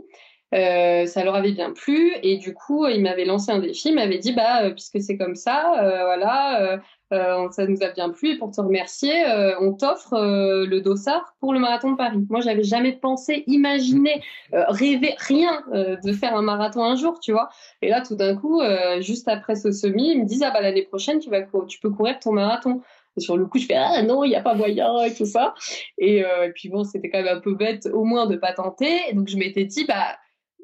ça 0.53 1.25
leur 1.25 1.37
avait 1.37 1.53
bien 1.53 1.71
plu 1.73 2.13
et 2.25 2.39
du 2.39 2.55
coup 2.55 2.87
ils 2.87 3.01
m'avaient 3.01 3.25
lancé 3.25 3.53
un 3.53 3.61
défi, 3.61 3.91
ils 3.91 3.95
m'avaient 3.95 4.19
dit 4.19 4.33
bah 4.33 4.71
puisque 4.73 5.01
c'est 5.01 5.17
comme 5.17 5.37
ça, 5.37 5.73
voilà, 6.05 6.81
euh, 7.13 7.51
ça 7.51 7.67
nous 7.67 7.83
a 7.83 7.91
bien 7.91 8.11
plu 8.11 8.31
et 8.31 8.39
pour 8.39 8.51
te 8.51 8.61
remercier, 8.61 9.29
euh, 9.29 9.55
on 9.61 9.75
t'offre 9.75 10.15
euh, 10.15 10.67
le 10.67 10.81
dossard 10.81 11.35
pour 11.41 11.53
le 11.53 11.61
marathon 11.61 11.93
de 11.93 11.97
Paris. 11.97 12.25
Moi, 12.31 12.41
j'avais 12.41 12.63
jamais 12.63 12.93
pensé, 12.93 13.45
imaginé, 13.47 14.23
rêvé, 14.53 15.15
rien 15.19 15.63
de 15.73 16.13
faire 16.13 16.35
un 16.35 16.43
marathon 16.43 16.85
un 16.85 16.97
jour, 16.97 17.21
tu 17.21 17.33
vois. 17.33 17.51
Et 17.83 17.89
là, 17.89 18.01
tout 18.01 18.15
d'un 18.15 18.37
coup, 18.37 18.61
juste 19.01 19.29
après 19.29 19.57
ce 19.57 19.73
semi, 19.73 20.13
ils 20.13 20.21
me 20.21 20.27
disent 20.27 20.43
ah 20.43 20.51
bah 20.51 20.61
l'année 20.61 20.83
prochaine, 20.83 21.19
tu 21.19 21.31
vas, 21.31 21.43
tu 21.69 21.81
peux 21.81 21.91
courir 21.91 22.19
ton 22.19 22.33
marathon. 22.33 22.81
sur 23.19 23.37
le 23.37 23.47
coup, 23.47 23.59
je 23.59 23.67
fais 23.67 23.75
ah 23.77 24.03
non, 24.03 24.25
il 24.25 24.29
n'y 24.31 24.37
a 24.37 24.43
pas 24.43 24.55
moyen 24.55 25.03
et 25.05 25.15
tout 25.15 25.27
ça. 25.27 25.55
Et, 25.99 26.25
puis 26.55 26.69
bon, 26.69 26.85
c'était 26.85 27.11
quand 27.11 27.23
même 27.23 27.37
un 27.37 27.41
peu 27.41 27.55
bête, 27.55 27.89
au 27.93 28.05
moins 28.05 28.27
de 28.27 28.37
pas 28.37 28.53
tenter. 28.53 29.13
donc 29.15 29.29
je 29.29 29.37
m'étais 29.37 29.65
dit 29.65 29.85
bah 29.85 30.17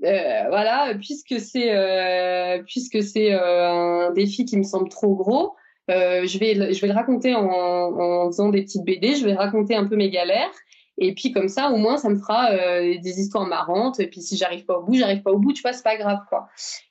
voilà, 0.03 0.95
puisque 0.99 1.41
c'est 1.41 2.63
puisque 2.67 3.03
c'est 3.03 3.33
un 3.33 4.11
défi 4.13 4.45
qui 4.45 4.57
me 4.57 4.65
semble 4.65 4.89
trop 4.89 5.15
gros, 5.15 5.55
euh, 5.91 6.27
je, 6.27 6.39
vais, 6.39 6.73
je 6.73 6.81
vais 6.81 6.89
le 6.89 6.95
raconter 6.95 7.35
en, 7.35 7.45
en, 7.45 8.27
faisant 8.27 8.49
des 8.51 8.63
petites 8.63 8.85
BD, 8.85 9.15
je 9.15 9.25
vais 9.25 9.35
raconter 9.35 9.75
un 9.75 9.87
peu 9.87 9.97
mes 9.97 10.11
galères. 10.11 10.53
Et 11.01 11.15
puis 11.15 11.31
comme 11.33 11.49
ça, 11.49 11.71
au 11.71 11.77
moins, 11.77 11.97
ça 11.97 12.09
me 12.09 12.17
fera 12.17 12.51
euh, 12.51 12.99
des 13.01 13.21
histoires 13.21 13.47
marrantes. 13.47 14.01
Et 14.01 14.09
puis 14.09 14.21
si 14.21 14.37
j'arrive 14.37 14.65
pas 14.65 14.79
au 14.79 14.83
bout, 14.83 14.95
j'arrive 14.95 15.23
pas 15.23 15.31
au 15.31 15.39
bout, 15.39 15.53
tu 15.53 15.63
vois, 15.63 15.73
c'est 15.73 15.85
pas 15.85 15.97
grave, 15.97 16.19
quoi. 16.29 16.49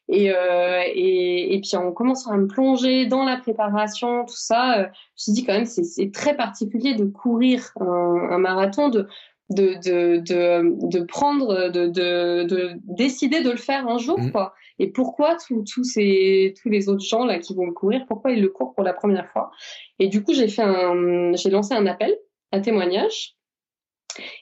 Et, 0.08 0.32
euh, 0.32 0.82
et, 0.86 1.54
et, 1.54 1.60
puis 1.60 1.76
en 1.76 1.92
commençant 1.92 2.32
à 2.32 2.38
me 2.38 2.48
plonger 2.48 3.06
dans 3.06 3.26
la 3.26 3.36
préparation, 3.36 4.24
tout 4.24 4.38
ça, 4.38 4.80
euh, 4.80 4.84
je 4.84 4.88
me 4.88 5.18
suis 5.18 5.32
dit 5.34 5.46
quand 5.46 5.54
même, 5.54 5.66
c'est 5.66 6.12
très 6.14 6.38
particulier 6.38 6.96
de 6.96 7.04
courir 7.04 7.74
un, 7.82 8.30
un 8.32 8.38
marathon, 8.38 8.88
de, 8.88 9.08
de, 9.50 9.76
de, 9.84 10.18
de, 10.20 10.88
de 10.88 11.00
prendre, 11.04 11.70
de, 11.70 11.88
de, 11.88 12.44
de, 12.44 12.72
décider 12.84 13.42
de 13.42 13.52
le 13.52 13.58
faire 13.58 13.88
un 13.90 13.98
jour, 13.98 14.20
mmh. 14.20 14.32
quoi. 14.32 14.54
Et 14.80 14.88
pourquoi 14.88 15.38
tous 15.38 15.84
ces, 15.84 16.54
tous 16.62 16.70
les 16.70 16.90
autres 16.90 17.04
gens 17.04 17.26
là 17.26 17.40
qui 17.40 17.56
vont 17.56 17.66
le 17.66 17.74
courir, 17.74 18.06
pourquoi 18.08 18.32
ils 18.32 18.42
le 18.42 18.50
courent 18.50 18.74
pour 18.74 18.84
la 18.84 18.94
première 18.94 19.30
fois? 19.32 19.52
Et 20.00 20.08
du 20.08 20.24
coup, 20.24 20.34
j'ai 20.34 20.48
fait 20.48 20.64
un, 20.64 21.34
j'ai 21.36 21.50
lancé 21.50 21.74
un 21.74 21.86
appel 21.88 22.18
à 22.52 22.60
témoignage 22.60 23.38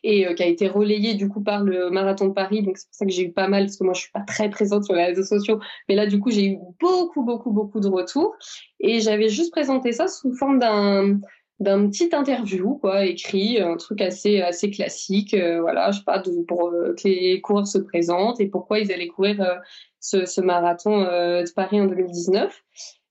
et 0.03 0.27
euh, 0.27 0.33
qui 0.33 0.43
a 0.43 0.47
été 0.47 0.67
relayé 0.67 1.15
du 1.15 1.29
coup 1.29 1.41
par 1.41 1.63
le 1.63 1.89
marathon 1.89 2.27
de 2.27 2.33
Paris. 2.33 2.61
Donc 2.61 2.77
c'est 2.77 2.87
pour 2.87 2.95
ça 2.95 3.05
que 3.05 3.11
j'ai 3.11 3.23
eu 3.23 3.31
pas 3.31 3.47
mal 3.47 3.65
parce 3.65 3.77
que 3.77 3.83
moi 3.83 3.93
je 3.93 4.01
suis 4.01 4.11
pas 4.11 4.21
très 4.21 4.49
présente 4.49 4.83
sur 4.85 4.93
les 4.93 5.05
réseaux 5.05 5.23
sociaux, 5.23 5.59
mais 5.89 5.95
là 5.95 6.05
du 6.05 6.19
coup 6.19 6.31
j'ai 6.31 6.45
eu 6.45 6.57
beaucoup 6.79 7.23
beaucoup 7.23 7.51
beaucoup 7.51 7.79
de 7.79 7.87
retours. 7.87 8.35
Et 8.79 8.99
j'avais 9.01 9.29
juste 9.29 9.51
présenté 9.51 9.91
ça 9.91 10.07
sous 10.07 10.33
forme 10.35 10.59
d'un 10.59 11.19
d'un 11.59 11.87
petit 11.89 12.09
interview 12.13 12.77
quoi 12.77 13.05
écrit 13.05 13.61
un 13.61 13.77
truc 13.77 14.01
assez 14.01 14.41
assez 14.41 14.69
classique 14.69 15.33
euh, 15.33 15.61
voilà 15.61 15.91
je 15.91 15.99
sais 15.99 16.03
pas 16.05 16.21
pour 16.47 16.67
euh, 16.67 16.93
que 16.93 17.07
les 17.07 17.39
coureurs 17.39 17.67
se 17.67 17.77
présentent 17.77 18.41
et 18.41 18.47
pourquoi 18.47 18.79
ils 18.79 18.91
allaient 18.91 19.07
courir 19.07 19.41
euh, 19.41 19.55
ce, 20.01 20.25
ce, 20.25 20.41
marathon 20.41 20.99
de 20.99 21.53
Paris 21.53 21.79
en 21.79 21.85
2019 21.85 22.61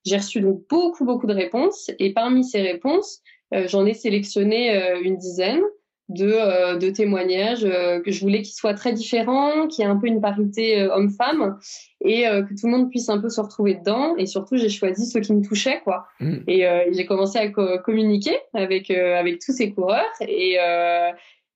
j'ai 0.05 0.17
reçu 0.17 0.41
donc 0.41 0.61
beaucoup 0.69 1.05
beaucoup 1.05 1.27
de 1.27 1.33
réponses 1.33 1.89
et 1.97 2.13
parmi 2.13 2.43
ces 2.43 2.61
réponses 2.61 3.21
j'en 3.51 3.85
ai 3.85 3.93
sélectionné 3.93 4.95
une 5.01 5.17
dizaine 5.17 5.61
de, 6.09 6.31
euh, 6.31 6.77
de 6.77 6.89
témoignages 6.89 7.65
euh, 7.65 7.99
que 7.99 8.11
je 8.11 8.21
voulais 8.21 8.41
qu'ils 8.43 8.53
soient 8.53 8.73
très 8.73 8.93
différents, 8.93 9.67
qu'il 9.67 9.83
y 9.83 9.87
ait 9.87 9.91
un 9.91 9.97
peu 9.97 10.07
une 10.07 10.21
parité 10.21 10.81
euh, 10.81 10.93
homme-femme 10.93 11.57
et 12.01 12.23
que 12.23 12.49
tout 12.49 12.67
le 12.67 12.71
monde 12.71 12.89
puisse 12.91 13.09
un 13.09 13.17
peu 13.17 13.29
se 13.29 13.41
retrouver 13.41 13.73
dedans. 13.73 14.15
Et 14.17 14.27
surtout, 14.27 14.57
j'ai 14.57 14.69
choisi 14.69 15.07
ceux 15.07 15.21
qui 15.21 15.33
me 15.33 15.41
touchaient, 15.41 15.81
quoi. 15.83 16.05
Mm. 16.19 16.35
Et 16.47 16.67
j'ai 16.91 17.05
commencé 17.07 17.39
à 17.39 17.47
communiquer 17.79 18.37
avec 18.53 18.91
avec 18.91 19.39
tous 19.39 19.53
ces 19.53 19.71
coureurs 19.71 20.05
et 20.21 20.59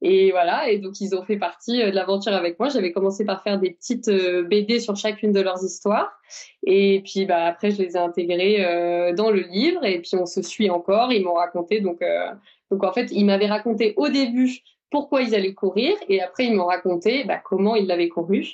et 0.01 0.31
voilà. 0.31 0.71
Et 0.71 0.79
donc 0.79 0.99
ils 1.01 1.13
ont 1.13 1.21
fait 1.21 1.37
partie 1.37 1.77
de 1.77 1.91
l'aventure 1.91 2.33
avec 2.33 2.57
moi. 2.57 2.69
J'avais 2.69 2.91
commencé 2.91 3.25
par 3.25 3.43
faire 3.43 3.59
des 3.59 3.69
petites 3.69 4.09
BD 4.09 4.79
sur 4.79 4.95
chacune 4.95 5.33
de 5.33 5.41
leurs 5.41 5.63
histoires. 5.63 6.11
Et 6.65 7.03
puis 7.05 7.27
bah 7.27 7.45
après, 7.45 7.69
je 7.69 7.83
les 7.83 7.91
ai 7.95 7.99
intégrés 7.99 9.13
dans 9.15 9.29
le 9.29 9.41
livre. 9.41 9.85
Et 9.85 9.99
puis 9.99 10.15
on 10.15 10.25
se 10.25 10.41
suit 10.41 10.71
encore. 10.71 11.13
Ils 11.13 11.23
m'ont 11.23 11.35
raconté 11.35 11.79
donc 11.79 12.01
donc 12.71 12.83
en 12.83 12.93
fait, 12.93 13.07
ils 13.11 13.25
m'avaient 13.25 13.47
raconté 13.47 13.93
au 13.97 14.09
début 14.09 14.59
pourquoi 14.91 15.21
ils 15.21 15.35
allaient 15.35 15.53
courir 15.53 15.95
et 16.07 16.21
après 16.21 16.45
ils 16.45 16.55
m'ont 16.55 16.65
raconté 16.65 17.23
bah, 17.23 17.37
comment 17.43 17.75
ils 17.75 17.87
l'avaient 17.87 18.09
couru. 18.09 18.45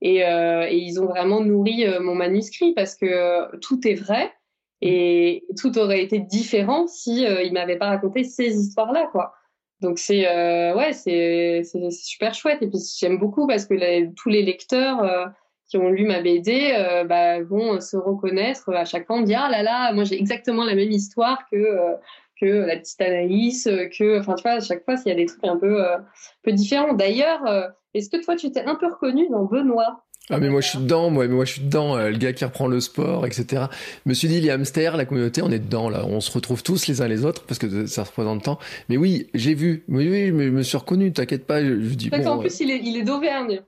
Et, 0.00 0.24
euh, 0.24 0.66
et, 0.68 0.76
ils 0.76 1.00
ont 1.00 1.06
vraiment 1.06 1.40
nourri 1.40 1.84
euh, 1.84 1.98
mon 2.00 2.14
manuscrit 2.14 2.72
parce 2.72 2.94
que 2.94 3.06
euh, 3.06 3.46
tout 3.60 3.86
est 3.88 3.94
vrai 3.94 4.32
et 4.80 5.44
tout 5.60 5.76
aurait 5.76 6.04
été 6.04 6.20
différent 6.20 6.86
si 6.86 7.26
euh, 7.26 7.42
ils 7.42 7.52
m'avaient 7.52 7.78
pas 7.78 7.88
raconté 7.88 8.22
ces 8.22 8.56
histoires-là, 8.56 9.08
quoi. 9.10 9.34
Donc 9.80 9.98
c'est 9.98 10.26
ouais, 10.74 10.92
c'est 10.92 11.62
super 11.92 12.34
chouette 12.34 12.62
et 12.62 12.66
puis 12.66 12.80
j'aime 12.98 13.16
beaucoup 13.16 13.46
parce 13.46 13.64
que 13.64 14.12
tous 14.14 14.28
les 14.28 14.42
lecteurs 14.42 15.32
qui 15.68 15.76
ont 15.76 15.88
lu 15.88 16.04
ma 16.04 16.20
BD 16.20 16.72
bah, 17.08 17.40
vont 17.44 17.80
se 17.80 17.96
reconnaître 17.96 18.74
à 18.74 18.84
chaque 18.84 19.06
fois, 19.06 19.20
me 19.20 19.24
dire 19.24 19.40
ah 19.40 19.48
là 19.48 19.62
là, 19.62 19.92
moi 19.92 20.02
j'ai 20.02 20.18
exactement 20.18 20.64
la 20.64 20.74
même 20.74 20.90
histoire 20.90 21.48
que 21.48 21.96
que 22.40 22.46
la 22.46 22.76
petite 22.76 23.00
Anaïs, 23.00 23.66
euh, 23.66 23.86
que, 23.86 24.18
enfin, 24.18 24.34
tu 24.34 24.42
vois, 24.42 24.52
à 24.52 24.60
chaque 24.60 24.84
fois, 24.84 24.96
s'il 24.96 25.08
y 25.08 25.12
a 25.12 25.14
des 25.14 25.26
trucs 25.26 25.44
un 25.44 25.56
peu, 25.56 25.84
euh, 25.84 25.96
peu 26.42 26.52
différents. 26.52 26.94
D'ailleurs, 26.94 27.46
euh, 27.46 27.66
est-ce 27.94 28.10
que 28.10 28.22
toi, 28.22 28.36
tu 28.36 28.50
t'es 28.50 28.64
un 28.64 28.74
peu 28.74 28.86
reconnu 28.86 29.28
dans 29.30 29.44
Benoît? 29.44 30.04
Ah 30.30 30.38
mais 30.38 30.50
moi 30.50 30.60
je 30.60 30.68
suis 30.68 30.78
dedans, 30.78 31.08
moi, 31.08 31.26
mais 31.26 31.34
moi 31.34 31.46
je 31.46 31.52
suis 31.52 31.62
dedans, 31.62 31.96
le 31.96 32.18
gars 32.18 32.34
qui 32.34 32.44
reprend 32.44 32.66
le 32.66 32.80
sport, 32.80 33.24
etc. 33.24 33.62
Je 34.04 34.10
me 34.10 34.12
suis 34.12 34.28
dit 34.28 34.42
les 34.42 34.50
hamsters, 34.50 34.94
la 34.94 35.06
communauté, 35.06 35.40
on 35.40 35.50
est 35.50 35.58
dedans 35.58 35.88
là, 35.88 36.04
on 36.04 36.20
se 36.20 36.30
retrouve 36.30 36.62
tous 36.62 36.86
les 36.86 37.00
uns 37.00 37.08
les 37.08 37.24
autres 37.24 37.44
parce 37.46 37.58
que 37.58 37.86
ça 37.86 38.02
représente 38.02 38.42
tant. 38.42 38.58
Mais 38.90 38.98
oui, 38.98 39.30
j'ai 39.32 39.54
vu, 39.54 39.84
oui, 39.88 40.06
oui, 40.10 40.26
je 40.26 40.32
me 40.32 40.62
suis 40.62 40.76
reconnu, 40.76 41.14
t'inquiète 41.14 41.46
pas. 41.46 41.64
Je, 41.64 41.72
dis 41.72 42.10
bon, 42.10 42.26
en 42.26 42.38
plus 42.40 42.60
il 42.60 42.70
est, 42.70 42.80
il 42.84 42.98
est 42.98 43.04
d'Auvergne. 43.04 43.62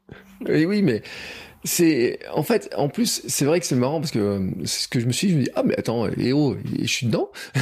Oui, 0.46 0.64
oui, 0.66 0.82
mais 0.82 1.00
c'est 1.64 2.18
en 2.32 2.42
fait, 2.42 2.72
en 2.76 2.88
plus, 2.88 3.22
c'est 3.26 3.44
vrai 3.44 3.60
que 3.60 3.66
c'est 3.66 3.74
marrant 3.74 4.00
parce 4.00 4.12
que 4.12 4.50
ce 4.64 4.88
que 4.88 5.00
je 5.00 5.06
me 5.06 5.12
suis 5.12 5.26
dit, 5.28 5.32
je 5.32 5.38
me 5.38 5.44
dis 5.44 5.50
ah 5.54 5.62
mais 5.64 5.78
attends, 5.78 6.06
Léo, 6.06 6.56
je 6.80 6.86
suis 6.86 7.06
dedans. 7.06 7.30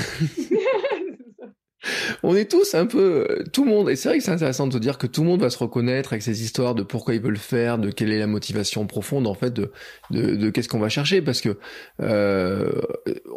on 2.23 2.35
est 2.35 2.51
tous 2.51 2.75
un 2.75 2.87
peu 2.87 3.27
euh, 3.31 3.45
tout 3.53 3.65
le 3.65 3.71
monde 3.71 3.91
et 3.91 3.97
c'est 3.97 4.09
vrai 4.09 4.19
que 4.19 4.25
c'est 4.25 4.33
intéressant 4.33 4.67
de 4.67 4.73
se 4.73 4.79
dire 4.79 4.99
que 4.99 5.07
tout 5.07 5.23
le 5.23 5.29
monde 5.29 5.41
va 5.41 5.51
se 5.51 5.59
reconnaître 5.59 6.13
avec 6.13 6.23
ces 6.23 6.43
histoires 6.43 6.75
de 6.75 6.83
pourquoi 6.83 7.15
ils 7.15 7.21
veulent 7.21 7.33
le 7.33 7.39
faire 7.39 7.79
de 7.79 7.91
quelle 7.91 8.13
est 8.13 8.19
la 8.19 8.27
motivation 8.27 8.87
profonde 8.87 9.27
en 9.27 9.35
fait 9.35 9.53
de 9.53 9.73
de, 10.11 10.51
qu'est-ce 10.51 10.69
qu'on 10.69 10.79
va 10.79 10.89
chercher 10.89 11.23
parce 11.23 11.41
que 11.41 11.59
euh, 12.01 12.81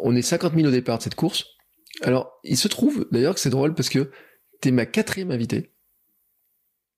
on 0.02 0.14
est 0.14 0.22
50 0.22 0.54
000 0.54 0.66
au 0.66 0.70
départ 0.70 0.98
de 0.98 1.02
cette 1.02 1.14
course 1.14 1.44
alors 2.02 2.38
il 2.44 2.56
se 2.56 2.68
trouve 2.68 3.06
d'ailleurs 3.10 3.34
que 3.34 3.40
c'est 3.40 3.50
drôle 3.50 3.74
parce 3.74 3.88
que 3.88 4.10
t'es 4.60 4.70
ma 4.70 4.86
quatrième 4.86 5.30
invitée 5.30 5.72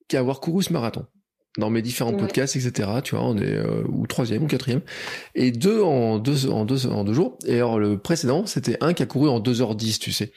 qui 0.08 0.16
a 0.16 0.20
avoir 0.20 0.40
couru 0.40 0.62
ce 0.62 0.72
marathon 0.72 1.06
dans 1.58 1.70
mes 1.70 1.82
différents 1.82 2.12
podcasts, 2.12 2.56
etc. 2.56 2.88
Tu 3.02 3.14
vois, 3.14 3.24
on 3.24 3.36
est 3.36 3.54
euh, 3.54 3.84
ou 3.88 4.06
troisième 4.06 4.44
ou 4.44 4.46
quatrième, 4.46 4.80
et 5.34 5.52
deux 5.52 5.82
en 5.82 6.18
deux 6.18 6.48
en 6.50 6.64
deux 6.64 6.86
en 6.86 7.04
deux 7.04 7.12
jours. 7.12 7.38
Et 7.46 7.56
alors 7.56 7.78
le 7.78 7.98
précédent, 7.98 8.46
c'était 8.46 8.76
un 8.80 8.92
qui 8.92 9.02
a 9.02 9.06
couru 9.06 9.28
en 9.28 9.40
2h10, 9.40 9.98
tu 9.98 10.12
sais. 10.12 10.32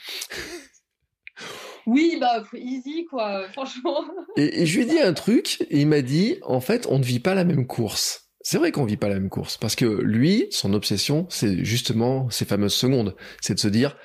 Oui, 1.87 2.17
bah 2.19 2.43
easy 2.53 3.05
quoi, 3.09 3.47
franchement. 3.53 4.03
Et, 4.35 4.65
je 4.65 4.75
lui 4.75 4.83
ai 4.83 4.85
dit 4.85 4.99
un 4.99 5.13
truc, 5.13 5.61
et 5.69 5.79
il 5.79 5.87
m'a 5.87 6.01
dit, 6.01 6.37
en 6.43 6.59
fait, 6.59 6.85
on 6.89 6.99
ne 6.99 7.03
vit 7.03 7.21
pas 7.21 7.33
la 7.33 7.45
même 7.45 7.65
course. 7.65 8.25
C'est 8.41 8.57
vrai 8.57 8.71
qu'on 8.71 8.85
vit 8.85 8.97
pas 8.97 9.07
la 9.07 9.15
même 9.15 9.29
course, 9.29 9.57
parce 9.57 9.75
que 9.75 9.85
lui, 9.85 10.47
son 10.51 10.73
obsession, 10.73 11.25
c'est 11.29 11.63
justement 11.63 12.29
ces 12.29 12.45
fameuses 12.45 12.73
secondes, 12.73 13.15
c'est 13.41 13.55
de 13.55 13.59
se 13.59 13.69
dire, 13.69 13.95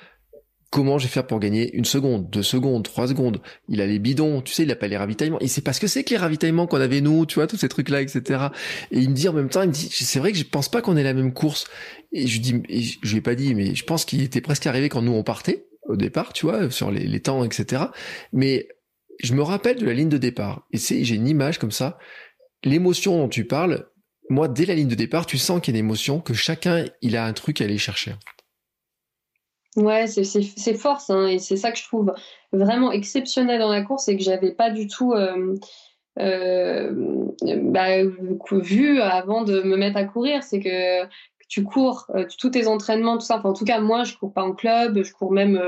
comment 0.69 0.97
je 0.97 1.05
vais 1.05 1.11
faire 1.11 1.27
pour 1.27 1.39
gagner 1.39 1.75
une 1.75 1.83
seconde, 1.83 2.29
deux 2.29 2.41
secondes, 2.41 2.83
trois 2.83 3.09
secondes? 3.09 3.41
Il 3.67 3.81
a 3.81 3.85
les 3.85 3.99
bidons, 3.99 4.41
tu 4.41 4.53
sais, 4.53 4.63
il 4.63 4.71
a 4.71 4.77
pas 4.77 4.87
les 4.87 4.97
ravitaillements. 4.97 5.39
Il 5.39 5.49
sait 5.49 5.61
pas 5.61 5.73
ce 5.73 5.81
que 5.81 5.87
c'est 5.87 6.05
que 6.05 6.11
les 6.11 6.17
ravitaillements 6.17 6.67
qu'on 6.67 6.81
avait 6.81 7.01
nous, 7.01 7.25
tu 7.25 7.35
vois, 7.35 7.47
tous 7.47 7.57
ces 7.57 7.69
trucs-là, 7.69 8.01
etc. 8.01 8.47
Et 8.91 8.99
il 8.99 9.09
me 9.09 9.13
dit 9.13 9.27
en 9.27 9.33
même 9.33 9.49
temps, 9.49 9.61
il 9.61 9.67
me 9.67 9.73
dit, 9.73 9.89
c'est 9.91 10.19
vrai 10.19 10.31
que 10.31 10.37
je 10.37 10.45
pense 10.45 10.69
pas 10.69 10.81
qu'on 10.81 10.97
ait 10.97 11.03
la 11.03 11.13
même 11.13 11.33
course. 11.33 11.65
Et 12.11 12.27
je 12.27 12.39
dis, 12.39 12.61
je 13.01 13.11
lui 13.11 13.17
ai 13.17 13.21
pas 13.21 13.35
dit, 13.35 13.53
mais 13.55 13.75
je 13.75 13.83
pense 13.83 14.03
qu'il 14.05 14.23
était 14.23 14.41
presque 14.41 14.67
arrivé 14.67 14.89
quand 14.89 15.01
nous 15.01 15.13
on 15.13 15.23
partait 15.23 15.67
au 15.87 15.95
départ, 15.95 16.33
tu 16.33 16.45
vois, 16.45 16.69
sur 16.71 16.91
les, 16.91 17.19
temps, 17.19 17.43
etc. 17.43 17.83
Mais 18.31 18.67
je 19.21 19.33
me 19.33 19.41
rappelle 19.41 19.77
de 19.77 19.85
la 19.85 19.93
ligne 19.93 20.09
de 20.09 20.17
départ. 20.17 20.65
Et 20.71 20.77
c'est, 20.77 21.03
j'ai 21.03 21.15
une 21.15 21.27
image 21.27 21.59
comme 21.59 21.71
ça. 21.71 21.97
L'émotion 22.63 23.17
dont 23.17 23.29
tu 23.29 23.45
parles, 23.45 23.87
moi, 24.29 24.47
dès 24.47 24.65
la 24.65 24.75
ligne 24.75 24.87
de 24.87 24.95
départ, 24.95 25.25
tu 25.25 25.37
sens 25.37 25.61
qu'il 25.61 25.73
y 25.73 25.77
a 25.77 25.79
une 25.79 25.85
émotion, 25.85 26.19
que 26.19 26.33
chacun, 26.33 26.85
il 27.01 27.17
a 27.17 27.25
un 27.25 27.33
truc 27.33 27.61
à 27.61 27.65
aller 27.65 27.77
chercher. 27.77 28.13
Ouais, 29.75 30.05
c'est 30.07 30.73
force, 30.75 31.09
hein, 31.09 31.27
et 31.27 31.39
c'est 31.39 31.57
ça 31.57 31.71
que 31.71 31.79
je 31.79 31.83
trouve 31.83 32.13
vraiment 32.51 32.91
exceptionnel 32.91 33.59
dans 33.59 33.71
la 33.71 33.81
course 33.81 34.07
et 34.07 34.15
que 34.15 34.23
j'avais 34.23 34.51
pas 34.51 34.69
du 34.69 34.87
tout 34.87 35.13
euh, 35.13 35.55
euh, 36.19 36.91
bah, 37.63 38.03
vu 38.51 39.01
avant 39.01 39.43
de 39.43 39.63
me 39.63 39.75
mettre 39.75 39.97
à 39.97 40.03
courir. 40.03 40.43
C'est 40.43 40.59
que 40.59 41.03
tu 41.53 41.63
cours 41.63 42.07
euh, 42.15 42.25
tous 42.39 42.49
tes 42.49 42.65
entraînements, 42.65 43.17
tout 43.17 43.25
ça. 43.25 43.37
Enfin, 43.37 43.49
en 43.49 43.53
tout 43.53 43.63
cas, 43.63 43.79
moi, 43.79 44.03
je 44.05 44.15
cours 44.15 44.33
pas 44.33 44.43
en 44.43 44.53
club, 44.53 45.03
je 45.03 45.13
cours 45.13 45.31
même 45.31 45.61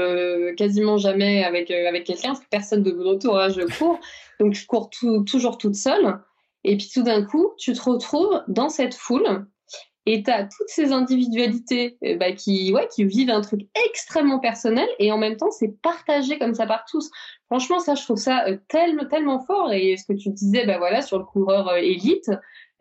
quasiment 0.58 0.98
jamais 0.98 1.43
avec 1.43 1.69
avec 1.69 2.06
quelqu'un, 2.06 2.30
parce 2.30 2.39
que 2.39 2.50
personne 2.50 2.82
de 2.82 2.91
mon 2.91 3.13
entourage 3.13 3.54
je 3.56 3.78
cours. 3.78 4.00
Donc, 4.39 4.54
je 4.54 4.65
cours 4.65 4.89
toujours 4.89 5.58
toute 5.60 5.76
seule. 5.76 6.19
Et 6.63 6.76
puis, 6.76 6.89
tout 6.91 7.04
d'un 7.04 7.24
coup, 7.24 7.52
tu 7.60 7.74
te 7.74 7.82
retrouves 7.82 8.41
dans 8.48 8.69
cette 8.69 8.95
foule 8.95 9.45
et 10.08 10.24
tu 10.24 10.32
as 10.32 10.43
toutes 10.43 10.67
ces 10.67 10.91
individualités 10.91 11.98
euh, 12.04 12.15
bah, 12.17 12.32
qui, 12.32 12.71
ouais, 12.74 12.88
qui 12.93 13.04
vivent 13.06 13.32
un 13.32 13.41
truc 13.41 13.62
extrêmement 13.88 14.39
personnel 14.39 14.88
et 15.00 15.12
en 15.12 15.17
même 15.17 15.36
temps, 15.38 15.52
c'est 15.52 15.82
partagé 15.82 16.38
comme 16.38 16.54
ça 16.54 16.67
par 16.67 16.86
tous. 16.86 17.10
Franchement, 17.48 17.80
ça, 17.80 17.95
je 17.95 18.04
trouve 18.04 18.17
ça 18.17 18.45
euh, 18.48 18.58
tellement, 18.67 19.06
tellement 19.06 19.39
fort. 19.39 19.71
Et 19.74 19.98
ce 19.98 20.06
que 20.06 20.17
tu 20.17 20.30
disais, 20.30 20.65
bah, 20.65 20.78
voilà, 20.78 21.02
sur 21.02 21.17
le 21.17 21.26
coureur 21.26 21.71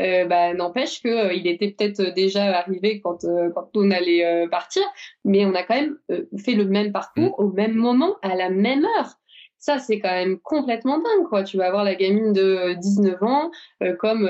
euh, 0.03 0.25
bah, 0.25 0.55
n'empêche 0.55 1.01
qu'il 1.01 1.31
il 1.35 1.47
était 1.47 1.71
peut-être 1.71 2.15
déjà 2.15 2.45
arrivé 2.59 3.01
quand, 3.01 3.25
quand 3.55 3.71
on 3.75 3.91
allait 3.91 4.47
partir, 4.51 4.83
mais 5.25 5.45
on 5.45 5.55
a 5.55 5.63
quand 5.63 5.75
même 5.75 5.97
fait 6.39 6.55
le 6.55 6.65
même 6.67 6.93
parcours 6.93 7.37
mm. 7.39 7.43
au 7.43 7.53
même 7.53 7.75
moment, 7.75 8.17
à 8.23 8.35
la 8.35 8.51
même 8.51 8.85
heure 8.85 9.15
ça 9.59 9.79
c'est 9.79 9.99
quand 9.99 10.11
même 10.11 10.39
complètement 10.41 10.99
dingue 10.99 11.27
quoi 11.27 11.43
tu 11.43 11.57
vas 11.57 11.69
avoir 11.69 11.85
la 11.85 11.95
gamine 11.95 12.35
de 12.35 12.75
19 12.75 13.23
ans 13.23 13.51
comme 13.99 14.29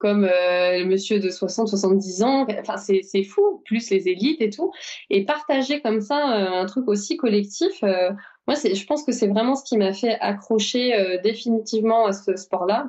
comme 0.00 0.24
euh, 0.24 0.78
le 0.78 0.86
monsieur 0.86 1.20
de 1.20 1.28
60, 1.28 1.68
70 1.68 2.22
ans. 2.22 2.46
Enfin, 2.58 2.76
c'est 2.78 3.22
fou, 3.22 3.62
plus 3.66 3.90
les 3.90 4.08
élites 4.08 4.40
et 4.40 4.50
tout. 4.50 4.72
Et 5.10 5.24
partager 5.24 5.80
comme 5.82 6.00
ça 6.00 6.36
euh, 6.36 6.62
un 6.62 6.66
truc 6.66 6.88
aussi 6.88 7.18
collectif, 7.18 7.84
euh, 7.84 8.10
moi, 8.50 8.74
je 8.74 8.84
pense 8.84 9.04
que 9.04 9.12
c'est 9.12 9.28
vraiment 9.28 9.54
ce 9.54 9.64
qui 9.64 9.76
m'a 9.76 9.92
fait 9.92 10.16
accrocher 10.20 11.18
définitivement 11.22 12.06
à 12.06 12.12
ce 12.12 12.36
sport-là. 12.36 12.88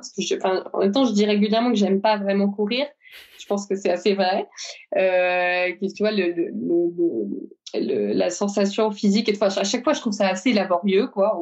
En 0.72 0.80
même 0.80 0.92
temps, 0.92 1.04
je 1.04 1.12
dis 1.12 1.24
régulièrement 1.24 1.70
que 1.70 1.76
j'aime 1.76 2.00
pas 2.00 2.16
vraiment 2.16 2.50
courir. 2.50 2.86
Je 3.38 3.46
pense 3.46 3.66
que 3.66 3.76
c'est 3.76 3.90
assez 3.90 4.14
vrai. 4.14 4.48
tu 4.92 6.00
vois, 6.00 6.10
le, 6.10 8.12
la 8.12 8.30
sensation 8.30 8.90
physique 8.90 9.28
et 9.28 9.38
à 9.40 9.64
chaque 9.64 9.84
fois 9.84 9.94
je 9.94 10.00
trouve 10.00 10.12
ça 10.12 10.28
assez 10.28 10.52
laborieux 10.52 11.06
quoi 11.06 11.40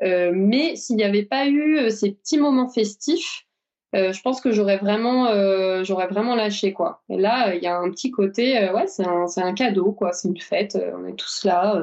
mais 0.00 0.74
s'il 0.74 0.96
n'y 0.96 1.04
avait 1.04 1.24
pas 1.24 1.46
eu 1.46 1.88
ces 1.90 2.12
petits 2.12 2.38
moments 2.38 2.68
festifs 2.68 3.42
euh, 3.42 3.51
je 3.94 4.20
pense 4.22 4.40
que 4.40 4.52
j'aurais 4.52 4.78
vraiment, 4.78 5.26
euh, 5.26 5.84
j'aurais 5.84 6.06
vraiment 6.06 6.34
lâché 6.34 6.72
quoi. 6.72 7.02
Et 7.08 7.18
là, 7.18 7.54
il 7.54 7.62
y 7.62 7.66
a 7.66 7.78
un 7.78 7.90
petit 7.90 8.10
côté, 8.10 8.58
euh, 8.58 8.72
ouais, 8.72 8.86
c'est 8.86 9.06
un, 9.06 9.26
c'est 9.26 9.42
un 9.42 9.52
cadeau 9.52 9.92
quoi, 9.92 10.12
c'est 10.12 10.28
une 10.28 10.40
fête. 10.40 10.78
on 10.98 11.06
est 11.06 11.16
tous 11.16 11.44
là 11.44 11.82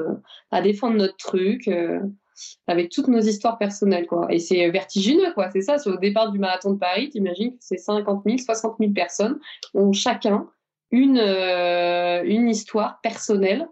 à 0.52 0.62
défendre 0.62 0.98
notre 0.98 1.18
truc, 1.18 1.70
avec 2.68 2.90
toutes 2.90 3.10
nos 3.10 3.20
histoires 3.20 3.58
personnelles 3.58 4.08
quoi. 4.08 4.28
Et 4.32 4.40
c'est 4.40 4.70
vertigineux 4.72 5.34
quoi, 5.34 5.50
c'est 5.52 5.62
ça. 5.62 5.78
C'est 5.78 5.90
au 5.90 5.98
départ 5.98 6.32
du 6.32 6.40
marathon 6.40 6.74
de 6.74 6.80
Paris, 6.80 7.10
t'imagines 7.10 7.52
que 7.52 7.58
c'est 7.60 7.78
50 7.78 8.24
000, 8.26 8.38
60 8.38 8.76
000 8.80 8.92
personnes 8.92 9.40
ont 9.74 9.94
chacun 9.94 10.48
une 10.92 11.20
une 11.20 12.50
histoire 12.50 13.00
personnelle 13.02 13.68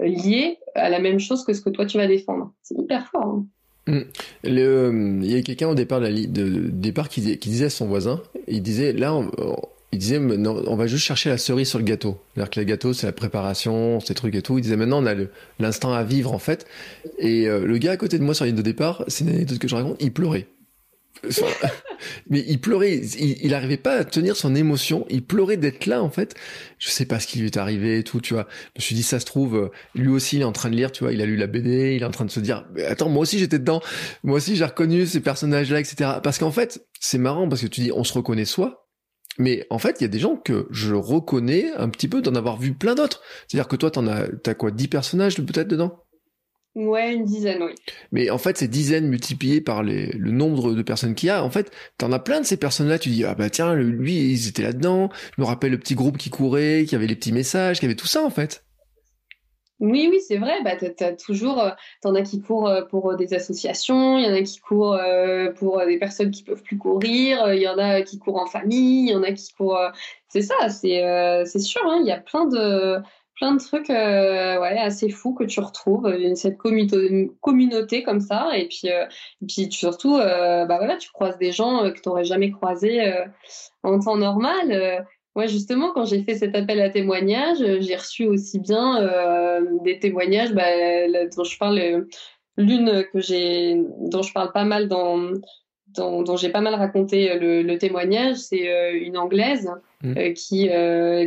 liée 0.00 0.58
à 0.74 0.90
la 0.90 0.98
même 0.98 1.20
chose 1.20 1.44
que 1.44 1.52
ce 1.52 1.60
que 1.60 1.70
toi 1.70 1.86
tu 1.86 1.98
vas 1.98 2.06
défendre. 2.08 2.52
C'est 2.62 2.76
hyper 2.76 3.06
fort. 3.08 3.26
Hein. 3.26 3.46
Mm. 3.86 4.00
Le, 4.44 5.20
il 5.22 5.30
y 5.30 5.36
a 5.36 5.42
quelqu'un 5.42 5.68
au 5.68 5.74
départ, 5.74 6.00
de, 6.00 6.08
de 6.08 6.68
départ 6.70 7.08
qui, 7.08 7.20
disait 7.20 7.66
à 7.66 7.70
son 7.70 7.86
voisin, 7.86 8.20
il 8.48 8.62
disait 8.62 8.92
là, 8.92 9.14
on, 9.14 9.30
il 9.92 9.98
disait 9.98 10.18
on 10.18 10.76
va 10.76 10.86
juste 10.86 11.04
chercher 11.04 11.30
la 11.30 11.38
cerise 11.38 11.68
sur 11.68 11.78
le 11.78 11.84
gâteau. 11.84 12.18
C'est-à-dire 12.34 12.50
que 12.50 12.60
le 12.60 12.66
gâteau 12.66 12.92
c'est 12.92 13.06
la 13.06 13.12
préparation, 13.12 14.00
ces 14.00 14.14
trucs 14.14 14.34
et 14.34 14.42
tout. 14.42 14.58
Il 14.58 14.62
disait 14.62 14.76
maintenant 14.76 15.02
on 15.02 15.06
a 15.06 15.14
l'instant 15.58 15.92
à 15.92 16.02
vivre 16.02 16.32
en 16.32 16.38
fait. 16.38 16.66
Et 17.18 17.48
euh, 17.48 17.64
le 17.64 17.78
gars 17.78 17.92
à 17.92 17.96
côté 17.96 18.18
de 18.18 18.24
moi 18.24 18.34
sur 18.34 18.44
la 18.44 18.48
ligne 18.50 18.58
de 18.58 18.62
départ, 18.62 19.04
c'est 19.08 19.24
une 19.24 19.30
anecdote 19.30 19.58
que 19.58 19.68
je 19.68 19.74
raconte, 19.74 19.96
il 20.00 20.12
pleurait 20.12 20.46
mais 22.30 22.44
il 22.46 22.60
pleurait, 22.60 22.98
il, 22.98 23.54
arrivait 23.54 23.76
pas 23.76 23.94
à 23.94 24.04
tenir 24.04 24.36
son 24.36 24.54
émotion, 24.54 25.06
il 25.08 25.24
pleurait 25.24 25.56
d'être 25.56 25.86
là 25.86 26.02
en 26.02 26.10
fait. 26.10 26.34
Je 26.78 26.90
sais 26.90 27.06
pas 27.06 27.20
ce 27.20 27.26
qui 27.26 27.38
lui 27.38 27.46
est 27.46 27.56
arrivé 27.56 27.98
et 27.98 28.04
tout, 28.04 28.20
tu 28.20 28.34
vois. 28.34 28.46
Je 28.74 28.80
me 28.80 28.82
suis 28.82 28.94
dit 28.94 29.02
ça 29.02 29.20
se 29.20 29.24
trouve, 29.24 29.56
euh, 29.56 29.68
lui 29.94 30.08
aussi 30.08 30.36
il 30.36 30.42
est 30.42 30.44
en 30.44 30.52
train 30.52 30.70
de 30.70 30.76
lire, 30.76 30.92
tu 30.92 31.04
vois, 31.04 31.12
il 31.12 31.20
a 31.22 31.26
lu 31.26 31.36
la 31.36 31.46
BD, 31.46 31.94
il 31.96 32.02
est 32.02 32.06
en 32.06 32.10
train 32.10 32.24
de 32.24 32.30
se 32.30 32.40
dire, 32.40 32.66
attends, 32.88 33.08
moi 33.08 33.22
aussi 33.22 33.38
j'étais 33.38 33.58
dedans, 33.58 33.80
moi 34.22 34.36
aussi 34.36 34.56
j'ai 34.56 34.64
reconnu 34.64 35.06
ces 35.06 35.20
personnages-là, 35.20 35.80
etc. 35.80 36.10
Parce 36.22 36.38
qu'en 36.38 36.52
fait, 36.52 36.86
c'est 37.00 37.18
marrant 37.18 37.48
parce 37.48 37.62
que 37.62 37.66
tu 37.66 37.80
dis, 37.80 37.92
on 37.92 38.04
se 38.04 38.12
reconnaît 38.12 38.44
soi, 38.44 38.86
mais 39.38 39.66
en 39.70 39.78
fait, 39.78 39.96
il 40.00 40.04
y 40.04 40.06
a 40.06 40.08
des 40.08 40.18
gens 40.18 40.36
que 40.36 40.66
je 40.70 40.94
reconnais 40.94 41.70
un 41.76 41.88
petit 41.88 42.08
peu 42.08 42.22
d'en 42.22 42.34
avoir 42.34 42.58
vu 42.58 42.72
plein 42.74 42.94
d'autres. 42.94 43.22
C'est-à-dire 43.46 43.68
que 43.68 43.76
toi, 43.76 43.90
t'en 43.90 44.06
as, 44.06 44.28
t'as 44.42 44.54
quoi, 44.54 44.70
10 44.70 44.88
personnages 44.88 45.36
peut-être 45.36 45.68
dedans? 45.68 46.05
Ouais, 46.76 47.14
une 47.14 47.24
dizaine, 47.24 47.62
oui. 47.62 47.72
Mais 48.12 48.28
en 48.28 48.36
fait, 48.36 48.58
ces 48.58 48.68
dizaines 48.68 49.08
multipliées 49.08 49.62
par 49.62 49.82
les, 49.82 50.08
le 50.08 50.30
nombre 50.30 50.74
de 50.74 50.82
personnes 50.82 51.14
qu'il 51.14 51.28
y 51.28 51.30
a, 51.30 51.42
en 51.42 51.48
fait, 51.48 51.72
t'en 51.96 52.12
as 52.12 52.18
plein 52.18 52.38
de 52.38 52.44
ces 52.44 52.58
personnes-là. 52.58 52.98
Tu 52.98 53.08
dis, 53.08 53.24
ah 53.24 53.34
bah 53.34 53.48
tiens, 53.48 53.74
lui, 53.74 54.30
ils 54.30 54.48
étaient 54.48 54.62
là-dedans. 54.62 55.08
Je 55.36 55.40
me 55.40 55.46
rappelle 55.46 55.70
le 55.70 55.78
petit 55.78 55.94
groupe 55.94 56.18
qui 56.18 56.28
courait, 56.28 56.84
qui 56.86 56.94
avait 56.94 57.06
les 57.06 57.16
petits 57.16 57.32
messages, 57.32 57.80
qui 57.80 57.86
avait 57.86 57.94
tout 57.94 58.06
ça, 58.06 58.22
en 58.22 58.28
fait. 58.28 58.62
Oui, 59.80 60.08
oui, 60.10 60.20
c'est 60.20 60.36
vrai. 60.36 60.62
Bah, 60.62 60.76
t'as, 60.76 61.12
toujours, 61.12 61.62
euh, 61.62 61.70
t'en 62.02 62.14
as 62.14 62.22
qui 62.22 62.42
courent 62.42 62.68
euh, 62.68 62.82
pour 62.82 63.10
euh, 63.10 63.16
des 63.16 63.32
associations, 63.32 64.18
il 64.18 64.26
y 64.26 64.28
en 64.28 64.34
a 64.34 64.42
qui 64.42 64.58
courent 64.60 64.98
pour 65.58 65.84
des 65.86 65.98
personnes 65.98 66.30
qui 66.30 66.42
peuvent 66.42 66.62
plus 66.62 66.76
courir, 66.76 67.54
il 67.54 67.60
y 67.60 67.68
en 67.68 67.78
a 67.78 68.02
qui 68.02 68.18
courent 68.18 68.40
en 68.40 68.46
famille, 68.46 69.08
il 69.08 69.12
y 69.12 69.14
en 69.14 69.22
a 69.22 69.32
qui 69.32 69.50
courent. 69.54 69.90
C'est 70.28 70.42
ça, 70.42 70.68
c'est, 70.68 71.02
c'est 71.46 71.58
sûr. 71.58 71.80
Hein, 71.86 72.00
il 72.02 72.06
y 72.06 72.12
a 72.12 72.18
plein 72.20 72.46
de, 72.46 72.98
plein 73.36 73.54
de 73.54 73.60
trucs 73.60 73.90
euh, 73.90 74.60
ouais, 74.60 74.78
assez 74.78 75.10
fous 75.10 75.34
que 75.34 75.44
tu 75.44 75.60
retrouves, 75.60 76.06
euh, 76.06 76.34
cette 76.34 76.56
communauté 76.58 78.02
comme 78.02 78.20
ça. 78.20 78.56
Et 78.56 78.66
puis, 78.68 78.90
euh, 78.90 79.04
puis 79.46 79.70
surtout, 79.70 80.16
bah 80.16 80.66
voilà, 80.66 80.96
tu 80.96 81.10
croises 81.10 81.38
des 81.38 81.52
gens 81.52 81.90
que 81.90 82.00
tu 82.00 82.08
n'aurais 82.08 82.24
jamais 82.24 82.50
croisés 82.50 83.12
en 83.82 83.98
temps 84.00 84.16
normal. 84.16 85.06
moi, 85.34 85.46
justement, 85.46 85.92
quand 85.92 86.06
j'ai 86.06 86.22
fait 86.22 86.34
cet 86.34 86.54
appel 86.56 86.80
à 86.80 86.90
témoignages, 86.90 87.58
j'ai 87.80 87.96
reçu 87.96 88.26
aussi 88.26 88.58
bien 88.58 89.60
des 89.84 89.98
témoignages 89.98 90.52
bah, 90.52 90.64
dont 91.36 91.44
je 91.44 91.58
parle, 91.58 92.06
l'une 92.56 93.04
que 93.12 93.20
j'ai, 93.20 93.82
dont 94.00 94.22
je 94.22 94.32
parle 94.32 94.52
pas 94.52 94.64
mal 94.64 94.88
dans 94.88 95.32
dont, 95.96 96.36
j'ai 96.36 96.48
pas 96.48 96.60
mal 96.60 96.74
raconté 96.74 97.30
euh, 97.30 97.62
le, 97.62 97.78
témoignage, 97.78 98.36
c'est 98.36 98.68
euh, 98.68 98.98
une 99.00 99.16
Anglaise 99.16 99.70
mmh. 100.02 100.14
euh, 100.16 100.32
qui, 100.32 100.70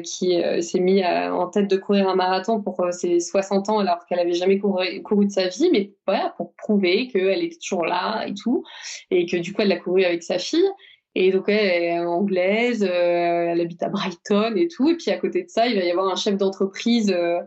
qui 0.03 0.41
s'est 0.61 0.79
mise 0.79 1.03
en 1.05 1.47
tête 1.47 1.69
de 1.69 1.77
courir 1.77 2.07
un 2.07 2.15
marathon 2.15 2.61
pour 2.61 2.85
ses 2.91 3.19
60 3.19 3.69
ans 3.69 3.79
alors 3.79 4.05
qu'elle 4.05 4.19
avait 4.19 4.33
jamais 4.33 4.59
couru, 4.59 5.01
couru, 5.03 5.25
de 5.25 5.31
sa 5.31 5.47
vie, 5.47 5.69
mais 5.71 5.91
voilà, 6.05 6.33
pour 6.37 6.53
prouver 6.55 7.07
qu'elle 7.07 7.43
était 7.43 7.57
toujours 7.57 7.85
là 7.85 8.25
et 8.27 8.33
tout, 8.33 8.63
et 9.11 9.25
que 9.25 9.37
du 9.37 9.53
coup 9.53 9.61
elle 9.61 9.69
l'a 9.69 9.77
couru 9.77 10.03
avec 10.03 10.23
sa 10.23 10.39
fille. 10.39 10.69
Et 11.15 11.31
donc 11.31 11.49
elle 11.49 11.83
est 11.83 11.99
anglaise, 11.99 12.83
elle 12.83 13.59
habite 13.59 13.81
à 13.81 13.89
Brighton 13.89 14.53
et 14.55 14.67
tout. 14.67 14.89
Et 14.89 14.95
puis 14.95 15.11
à 15.11 15.17
côté 15.17 15.43
de 15.43 15.49
ça, 15.49 15.67
il 15.67 15.77
va 15.77 15.83
y 15.83 15.89
avoir 15.89 16.07
un 16.07 16.15
chef 16.15 16.37
d'entreprise 16.37 17.11
euh, 17.11 17.39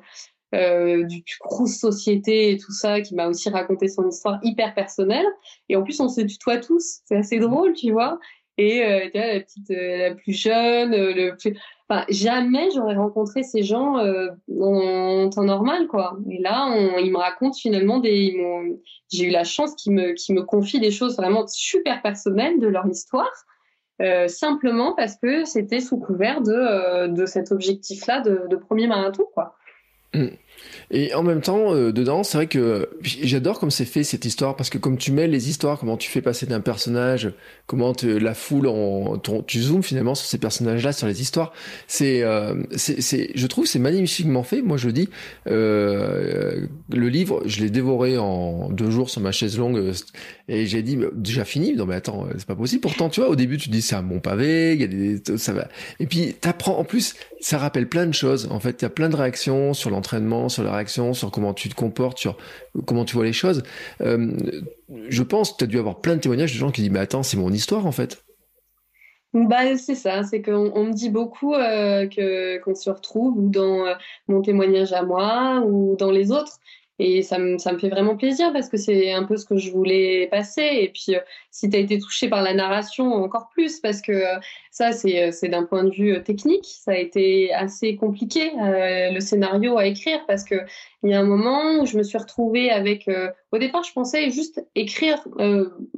du 0.53 1.25
grosse 1.41 1.79
société 1.79 2.53
et 2.53 2.59
tout 2.59 2.73
ça, 2.73 3.01
qui 3.01 3.15
m'a 3.15 3.29
aussi 3.29 3.49
raconté 3.49 3.89
son 3.89 4.09
histoire 4.09 4.39
hyper 4.43 4.75
personnelle. 4.75 5.27
Et 5.69 5.77
en 5.77 5.83
plus, 5.83 5.99
on 6.01 6.09
se 6.09 6.21
tutoie 6.21 6.59
tous. 6.59 7.01
C'est 7.07 7.17
assez 7.17 7.39
drôle, 7.39 7.73
tu 7.73 7.91
vois. 7.91 8.19
Et 8.59 8.85
euh, 8.85 9.09
tu 9.11 9.19
vois, 9.19 9.27
la 9.27 9.41
petite, 9.41 9.71
euh, 9.71 10.09
la 10.09 10.15
plus 10.15 10.33
jeune, 10.33 10.95
euh, 10.95 11.13
le 11.15 11.37
plus... 11.37 11.59
Enfin, 11.89 12.05
jamais 12.09 12.71
j'aurais 12.75 12.95
rencontré 12.95 13.43
ces 13.43 13.63
gens 13.63 13.97
en 13.99 15.31
temps 15.31 15.45
normal, 15.45 15.89
quoi. 15.89 16.17
Et 16.31 16.39
là, 16.39 16.67
on, 16.71 16.99
ils 16.99 17.13
me 17.13 17.19
racontent 17.19 17.57
finalement 17.57 17.99
des... 17.99 18.35
J'ai 19.11 19.27
eu 19.27 19.31
la 19.31 19.45
chance 19.45 19.75
qu'ils 19.75 19.93
me, 19.93 20.13
qu'ils 20.15 20.35
me 20.35 20.43
confient 20.43 20.81
des 20.81 20.91
choses 20.91 21.17
vraiment 21.17 21.47
super 21.47 22.01
personnelles 22.01 22.61
de 22.61 22.67
leur 22.67 22.87
histoire. 22.87 23.31
simplement 24.29 24.95
parce 24.95 25.17
que 25.17 25.45
c'était 25.45 25.81
sous 25.81 25.99
couvert 25.99 26.41
de, 26.41 27.09
de 27.09 27.27
cet 27.27 27.53
objectif-là 27.53 28.23
de, 28.23 28.47
de, 28.49 28.57
premier 28.57 28.87
marathon, 28.87 29.25
quoi. 29.35 29.55
Mm. 30.15 30.29
Et 30.91 31.15
en 31.15 31.23
même 31.23 31.41
temps, 31.41 31.75
euh, 31.75 31.93
dedans, 31.93 32.23
c'est 32.23 32.37
vrai 32.37 32.47
que 32.47 32.89
j'adore 33.03 33.59
comme 33.59 33.71
c'est 33.71 33.85
fait 33.85 34.05
cette 34.05 34.25
histoire 34.25 34.57
parce 34.57 34.71
que 34.71 34.79
comme 34.79 34.99
tu 34.99 35.13
mets 35.13 35.27
les 35.27 35.49
histoires, 35.49 35.79
comment 35.79 35.97
tu 35.97 36.11
fais 36.11 36.21
passer 36.21 36.47
d'un 36.47 36.61
personnage, 36.61 37.33
comment 37.67 37.93
la 38.03 38.35
foule, 38.35 38.71
tu 39.47 39.61
zoomes 39.61 39.83
finalement 39.83 40.15
sur 40.15 40.27
ces 40.27 40.39
personnages-là, 40.39 40.93
sur 40.93 41.07
les 41.07 41.23
histoires. 41.23 41.53
C'est, 41.87 42.23
euh, 42.23 42.55
je 42.77 43.47
trouve, 43.47 43.67
c'est 43.67 43.79
magnifiquement 43.79 44.43
fait. 44.43 44.63
Moi, 44.63 44.77
je 44.77 44.91
dis, 44.91 45.09
euh, 45.49 46.67
le 46.91 47.09
livre, 47.09 47.43
je 47.47 47.61
l'ai 47.61 47.71
dévoré 47.71 48.19
en 48.19 48.69
deux 48.71 48.91
jours 48.91 49.09
sur 49.11 49.21
ma 49.21 49.33
chaise 49.33 49.59
longue 49.59 49.93
et 50.49 50.67
j'ai 50.67 50.83
dit 50.83 50.99
déjà 51.15 51.45
fini. 51.45 51.75
Non 51.75 51.87
mais 51.87 51.95
attends, 51.95 52.27
c'est 52.37 52.47
pas 52.47 52.57
possible. 52.57 52.83
Pourtant, 52.83 53.09
tu 53.09 53.21
vois, 53.21 53.31
au 53.31 53.37
début, 53.37 53.57
tu 53.57 53.71
dis 53.71 53.83
c'est 53.83 53.95
un 53.95 54.03
bon 54.03 54.21
pavé, 54.21 55.21
ça 55.37 55.53
va. 55.53 55.69
Et 56.01 56.07
puis 56.07 56.35
t'apprends. 56.41 56.79
En 56.79 56.85
plus, 56.85 57.15
ça 57.41 57.59
rappelle 57.59 57.89
plein 57.89 58.07
de 58.07 58.13
choses. 58.13 58.49
En 58.51 58.61
fait, 58.61 58.81
il 58.81 58.83
y 58.83 58.87
a 58.87 58.91
plein 58.91 59.09
de 59.09 59.17
réactions 59.17 59.75
sur 59.75 59.91
l'entraînement 59.91 60.49
sur 60.53 60.63
la 60.63 60.73
réaction, 60.73 61.15
sur 61.15 61.31
comment 61.31 61.55
tu 61.55 61.69
te 61.69 61.75
comportes, 61.75 62.19
sur 62.19 62.37
comment 62.87 63.05
tu 63.05 63.15
vois 63.17 63.25
les 63.25 63.33
choses. 63.33 63.63
Euh, 64.01 64.33
je 65.09 65.23
pense 65.23 65.53
que 65.53 65.59
tu 65.59 65.65
as 65.65 65.67
dû 65.67 65.79
avoir 65.79 66.01
plein 66.01 66.17
de 66.17 66.21
témoignages 66.21 66.53
de 66.53 66.59
gens 66.59 66.71
qui 66.71 66.83
disent 66.83 66.91
Mais 66.91 67.01
attends, 67.01 67.23
c'est 67.23 67.37
mon 67.37 67.53
histoire 67.53 67.87
en 67.87 67.93
fait. 67.93 68.25
Bah, 69.35 69.79
c'est 69.79 69.95
ça, 69.95 70.25
c'est 70.25 70.43
qu'on 70.43 70.85
me 70.85 70.93
dit 70.93 71.09
beaucoup 71.09 71.55
euh, 71.55 72.07
que 72.07 72.59
qu'on 72.59 72.75
se 72.75 72.91
retrouve 72.91 73.39
ou 73.39 73.49
dans 73.49 73.87
euh, 73.87 73.95
mon 74.29 74.43
témoignage 74.43 74.93
à 74.93 75.03
moi 75.03 75.63
ou 75.65 75.97
dans 75.97 76.11
les 76.11 76.31
autres. 76.31 76.59
Et 77.05 77.23
ça 77.23 77.37
me, 77.37 77.59
ça 77.59 77.73
me 77.73 77.79
fait 77.79 77.89
vraiment 77.89 78.17
plaisir 78.17 78.53
parce 78.53 78.69
que 78.69 78.77
c'est 78.77 79.11
un 79.11 79.25
peu 79.25 79.37
ce 79.37 79.45
que 79.45 79.57
je 79.57 79.73
voulais 79.73 80.29
passer. 80.31 80.63
Et 80.63 80.89
puis, 80.89 81.17
euh, 81.17 81.21
si 81.51 81.69
tu 81.69 81.77
as 81.77 81.81
été 81.81 81.99
touché 81.99 82.29
par 82.29 82.43
la 82.43 82.55
narration, 82.55 83.13
encore 83.13 83.49
plus, 83.49 83.81
parce 83.81 84.01
que 84.01 84.13
euh, 84.13 84.39
ça, 84.71 84.93
c'est, 84.93 85.21
euh, 85.21 85.31
c'est 85.33 85.49
d'un 85.49 85.65
point 85.65 85.83
de 85.83 85.91
vue 85.91 86.23
technique. 86.23 86.65
Ça 86.65 86.93
a 86.93 86.97
été 86.97 87.53
assez 87.53 87.97
compliqué, 87.97 88.53
le 88.57 89.19
scénario 89.19 89.79
à 89.79 89.87
écrire, 89.87 90.25
parce 90.29 90.45
que 90.45 90.55
il 91.03 91.11
y 91.11 91.15
a 91.15 91.19
un 91.19 91.25
moment 91.25 91.81
où 91.81 91.87
je 91.87 91.99
me 91.99 92.05
suis 92.05 92.19
retrouvée 92.19 92.71
avec. 92.71 93.11
au 93.51 93.59
départ, 93.59 93.83
je 93.83 93.93
pensais 93.93 94.31
juste 94.31 94.65
écrire 94.77 95.19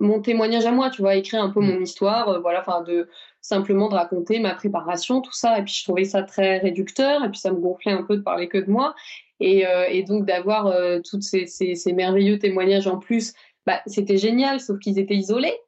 mon 0.01 0.23
témoignage 0.23 0.65
à 0.65 0.73
moi, 0.73 0.89
tu 0.89 1.03
vois, 1.03 1.17
écrire 1.17 1.43
un 1.43 1.51
peu 1.51 1.61
mon 1.61 1.81
histoire, 1.81 2.41
voilà, 2.41 2.61
enfin, 2.61 2.81
de 2.81 3.11
simplement 3.43 3.91
de 3.91 3.95
raconter 3.95 4.39
ma 4.39 4.55
préparation, 4.55 5.21
tout 5.21 5.35
ça. 5.35 5.59
Et 5.59 5.63
puis, 5.65 5.75
je 5.75 5.85
trouvais 5.85 6.05
ça 6.05 6.23
très 6.23 6.57
réducteur, 6.57 7.23
et 7.23 7.29
puis 7.29 7.39
ça 7.39 7.53
me 7.53 7.61
gonflait 7.61 7.93
un 7.93 8.05
peu 8.05 8.17
de 8.17 8.23
parler 8.23 8.49
que 8.49 8.57
de 8.57 8.71
moi. 8.71 8.95
Et, 9.51 9.67
euh, 9.67 9.97
et 9.97 10.03
donc 10.11 10.25
d'avoir 10.31 10.63
euh, 10.67 11.01
tous 11.09 11.21
ces, 11.21 11.93
merveilleux 11.93 12.39
témoignages 12.39 12.89
en 12.95 12.99
plus, 13.07 13.35
bah, 13.67 13.81
c'était 13.87 14.21
génial, 14.27 14.59
sauf 14.59 14.79
qu'ils 14.79 14.99
étaient 14.99 15.21
isolés 15.25 15.59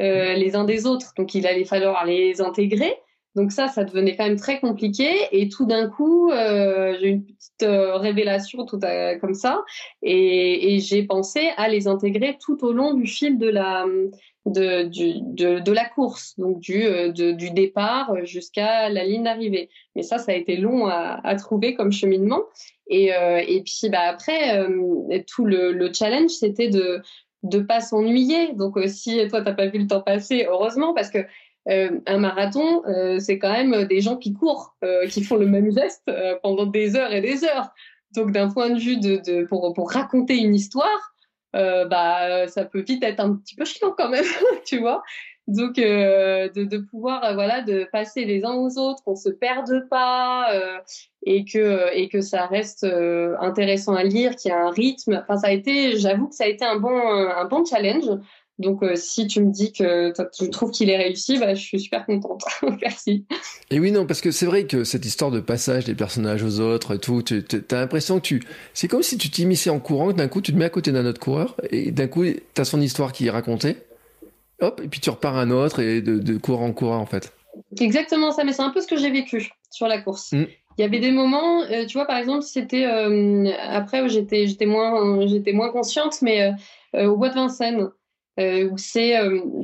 euh, 0.00 0.32
les 0.42 0.56
uns 0.58 0.64
des 0.64 0.86
autres. 0.86 1.12
Donc 1.18 1.34
il 1.34 1.46
allait 1.46 1.68
falloir 1.74 2.06
les 2.06 2.40
intégrer. 2.40 2.94
Donc 3.34 3.52
ça, 3.52 3.68
ça 3.68 3.84
devenait 3.84 4.16
quand 4.16 4.26
même 4.30 4.40
très 4.46 4.58
compliqué. 4.60 5.08
Et 5.30 5.50
tout 5.54 5.66
d'un 5.66 5.86
coup, 5.94 6.30
euh, 6.30 6.96
j'ai 6.98 7.08
eu 7.08 7.12
une 7.16 7.26
petite 7.26 7.64
euh, 7.64 7.96
révélation 7.96 8.64
tout 8.64 8.80
à, 8.82 9.16
comme 9.20 9.34
ça, 9.34 9.62
et, 10.02 10.74
et 10.74 10.80
j'ai 10.80 11.02
pensé 11.02 11.40
à 11.58 11.68
les 11.68 11.86
intégrer 11.86 12.38
tout 12.40 12.58
au 12.64 12.72
long 12.72 12.94
du 12.94 13.06
fil 13.06 13.36
de 13.38 13.50
la 13.50 13.84
de, 14.46 14.84
du, 14.84 15.20
de, 15.40 15.58
de 15.58 15.72
la 15.72 15.84
course, 15.84 16.38
donc 16.38 16.60
du, 16.60 16.80
de, 17.18 17.32
du 17.32 17.50
départ 17.50 18.14
jusqu'à 18.24 18.88
la 18.88 19.04
ligne 19.04 19.24
d'arrivée. 19.24 19.68
Mais 19.94 20.02
ça, 20.02 20.16
ça 20.18 20.32
a 20.32 20.34
été 20.36 20.56
long 20.56 20.86
à, 20.86 21.20
à 21.22 21.34
trouver 21.34 21.74
comme 21.74 21.92
cheminement. 21.92 22.42
Et, 22.88 23.14
euh, 23.14 23.42
et 23.46 23.62
puis 23.62 23.88
bah, 23.90 24.02
après, 24.02 24.58
euh, 24.58 25.18
tout 25.26 25.44
le, 25.44 25.72
le 25.72 25.92
challenge, 25.92 26.30
c'était 26.30 26.68
de 26.68 27.02
de 27.42 27.60
pas 27.60 27.80
s'ennuyer. 27.80 28.54
Donc 28.54 28.76
euh, 28.76 28.88
si 28.88 29.26
toi 29.28 29.42
t'as 29.42 29.52
pas 29.52 29.66
vu 29.66 29.78
le 29.78 29.86
temps 29.86 30.00
passer, 30.00 30.46
heureusement 30.48 30.94
parce 30.94 31.10
que 31.10 31.18
un 31.68 32.18
marathon, 32.18 32.84
c'est 33.18 33.40
quand 33.40 33.50
même 33.50 33.86
des 33.86 34.00
gens 34.00 34.16
qui 34.16 34.32
courent, 34.32 34.76
qui 35.10 35.24
font 35.24 35.34
le 35.34 35.46
même 35.46 35.72
geste 35.72 36.08
pendant 36.40 36.64
des 36.64 36.94
heures 36.94 37.12
et 37.12 37.20
des 37.20 37.42
heures. 37.42 37.70
Donc 38.14 38.30
d'un 38.30 38.48
point 38.48 38.70
de 38.70 38.78
vue 38.78 38.98
de, 38.98 39.16
de 39.16 39.44
pour, 39.46 39.74
pour 39.74 39.90
raconter 39.90 40.36
une 40.36 40.54
histoire, 40.54 41.12
bah 41.52 42.46
ça 42.46 42.64
peut 42.64 42.82
vite 42.82 43.02
être 43.02 43.18
un 43.18 43.34
petit 43.34 43.56
peu 43.56 43.64
chiant 43.64 43.92
quand 43.98 44.08
même, 44.08 44.24
tu 44.64 44.78
vois. 44.78 45.02
Donc 45.48 45.74
de, 45.74 46.78
pouvoir 46.88 47.34
voilà 47.34 47.62
de 47.62 47.88
passer 47.90 48.24
les 48.26 48.44
uns 48.44 48.54
aux 48.54 48.78
autres, 48.78 49.02
qu'on 49.02 49.16
se 49.16 49.30
perde 49.30 49.88
pas 49.90 50.80
et 51.26 51.44
que 51.44 51.94
et 51.94 52.08
que 52.08 52.20
ça 52.20 52.46
reste 52.46 52.84
euh, 52.84 53.34
intéressant 53.40 53.94
à 53.94 54.04
lire, 54.04 54.36
qu'il 54.36 54.50
y 54.50 54.54
a 54.54 54.64
un 54.64 54.70
rythme. 54.70 55.22
Enfin 55.22 55.36
ça 55.36 55.48
a 55.48 55.52
été, 55.52 55.98
j'avoue 55.98 56.28
que 56.28 56.34
ça 56.34 56.44
a 56.44 56.46
été 56.46 56.64
un 56.64 56.76
bon 56.76 56.96
un 56.96 57.44
bon 57.44 57.64
challenge. 57.64 58.06
Donc 58.58 58.82
euh, 58.82 58.96
si 58.96 59.26
tu 59.26 59.42
me 59.42 59.50
dis 59.50 59.72
que 59.72 60.14
tu 60.34 60.48
trouves 60.48 60.70
qu'il 60.70 60.88
est 60.88 60.96
réussi, 60.96 61.38
bah, 61.38 61.54
je 61.54 61.60
suis 61.60 61.78
super 61.78 62.06
contente. 62.06 62.42
Merci. 62.80 63.26
Et 63.70 63.78
oui 63.78 63.92
non 63.92 64.06
parce 64.06 64.22
que 64.22 64.30
c'est 64.30 64.46
vrai 64.46 64.64
que 64.64 64.84
cette 64.84 65.04
histoire 65.04 65.30
de 65.30 65.40
passage 65.40 65.84
des 65.84 65.94
personnages 65.94 66.42
aux 66.42 66.60
autres 66.60 66.94
et 66.94 66.98
tout, 66.98 67.22
tu 67.22 67.44
as 67.70 67.74
l'impression 67.74 68.16
que 68.16 68.24
tu 68.24 68.42
c'est 68.72 68.88
comme 68.88 69.02
si 69.02 69.18
tu 69.18 69.28
t'immisçais 69.28 69.70
en 69.70 69.80
courant, 69.80 70.12
d'un 70.12 70.28
coup 70.28 70.40
tu 70.40 70.52
te 70.52 70.56
mets 70.56 70.64
à 70.64 70.70
côté 70.70 70.92
d'un 70.92 71.04
autre 71.04 71.20
coureur 71.20 71.56
et 71.70 71.90
d'un 71.90 72.08
coup 72.08 72.24
tu 72.24 72.60
as 72.60 72.64
son 72.64 72.80
histoire 72.80 73.12
qui 73.12 73.26
est 73.26 73.30
racontée 73.30 73.76
hop, 74.60 74.80
et 74.82 74.88
puis 74.88 75.00
tu 75.00 75.10
repars 75.10 75.36
un 75.36 75.50
autre 75.50 75.80
et 75.80 76.00
de, 76.00 76.18
de 76.18 76.36
cours 76.38 76.62
en 76.62 76.72
cours 76.72 76.92
en 76.92 77.06
fait. 77.06 77.32
Exactement 77.78 78.32
ça, 78.32 78.44
mais 78.44 78.52
c'est 78.52 78.62
un 78.62 78.70
peu 78.70 78.80
ce 78.80 78.86
que 78.86 78.96
j'ai 78.96 79.10
vécu 79.10 79.50
sur 79.70 79.88
la 79.88 80.00
course. 80.00 80.32
Mm. 80.32 80.44
Il 80.78 80.82
y 80.82 80.84
avait 80.84 81.00
des 81.00 81.10
moments, 81.10 81.62
euh, 81.62 81.86
tu 81.86 81.94
vois, 81.96 82.06
par 82.06 82.18
exemple, 82.18 82.42
c'était 82.42 82.86
euh, 82.86 83.50
après 83.68 84.02
où 84.02 84.08
j'étais 84.08 84.46
j'étais 84.46 84.66
moins 84.66 85.26
j'étais 85.26 85.52
moins 85.52 85.70
consciente, 85.70 86.20
mais 86.22 86.52
euh, 86.94 87.06
au 87.06 87.16
bois 87.16 87.30
de 87.30 87.34
Vincennes, 87.34 87.88
où 88.38 88.76
c'est 88.76 89.14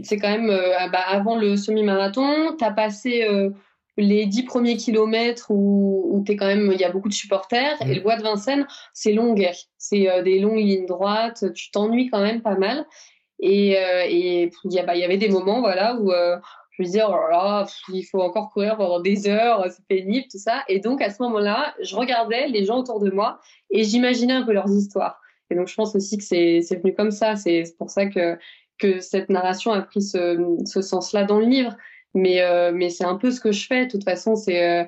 c'est 0.02 0.16
quand 0.16 0.30
même 0.30 0.50
ah 0.78 0.88
bah, 0.88 1.04
avant 1.06 1.36
le 1.36 1.56
semi-marathon, 1.56 2.56
tu 2.56 2.64
as 2.64 2.70
passé 2.70 3.28
les 3.98 4.24
dix 4.24 4.44
premiers 4.44 4.78
kilomètres 4.78 5.50
où, 5.50 6.04
où 6.10 6.24
es 6.26 6.36
quand 6.36 6.46
même 6.46 6.70
il 6.72 6.80
y 6.80 6.84
a 6.84 6.90
beaucoup 6.90 7.10
de 7.10 7.14
supporters 7.14 7.76
et 7.82 7.94
le 7.94 8.00
bois 8.00 8.16
de 8.16 8.22
Vincennes 8.22 8.66
c'est 8.94 9.12
long 9.12 9.34
c'est 9.76 10.22
des 10.22 10.38
longues 10.38 10.64
lignes 10.64 10.86
droites 10.86 11.52
tu 11.52 11.70
t'ennuies 11.70 12.08
quand 12.08 12.22
même 12.22 12.40
pas 12.40 12.56
mal. 12.56 12.86
Et, 13.42 13.76
euh, 13.76 14.04
et 14.08 14.50
il 14.64 14.72
y, 14.72 14.82
bah, 14.82 14.94
y 14.94 15.04
avait 15.04 15.16
des 15.18 15.28
moments 15.28 15.60
voilà, 15.60 15.96
où 15.96 16.12
euh, 16.12 16.38
je 16.72 16.82
me 16.82 16.86
disais, 16.86 17.02
oh 17.06 17.12
là 17.12 17.28
là, 17.30 17.66
il 17.92 18.02
faut 18.02 18.20
encore 18.20 18.50
courir 18.50 18.76
pendant 18.76 19.00
des 19.00 19.28
heures, 19.28 19.66
c'est 19.70 19.86
pénible, 19.86 20.26
tout 20.30 20.38
ça. 20.38 20.62
Et 20.68 20.80
donc, 20.80 21.02
à 21.02 21.10
ce 21.10 21.22
moment-là, 21.22 21.74
je 21.82 21.94
regardais 21.96 22.48
les 22.48 22.64
gens 22.64 22.78
autour 22.78 22.98
de 23.00 23.10
moi 23.10 23.40
et 23.70 23.84
j'imaginais 23.84 24.32
un 24.32 24.42
peu 24.42 24.52
leurs 24.52 24.70
histoires. 24.70 25.20
Et 25.50 25.54
donc, 25.54 25.68
je 25.68 25.74
pense 25.74 25.94
aussi 25.94 26.16
que 26.16 26.24
c'est 26.24 26.60
venu 26.76 26.94
comme 26.94 27.10
ça. 27.10 27.36
C'est 27.36 27.64
pour 27.76 27.90
ça 27.90 28.06
que, 28.06 28.38
que 28.78 29.00
cette 29.00 29.28
narration 29.28 29.72
a 29.72 29.82
pris 29.82 30.00
ce, 30.00 30.38
ce 30.64 30.80
sens-là 30.80 31.24
dans 31.24 31.38
le 31.38 31.44
livre. 31.44 31.76
Mais, 32.14 32.42
euh, 32.42 32.72
mais 32.74 32.90
c'est 32.90 33.04
un 33.04 33.16
peu 33.16 33.30
ce 33.30 33.40
que 33.40 33.52
je 33.52 33.66
fais. 33.66 33.86
De 33.86 33.90
toute 33.90 34.04
façon, 34.04 34.36
c'est 34.36 34.80
euh, 34.80 34.84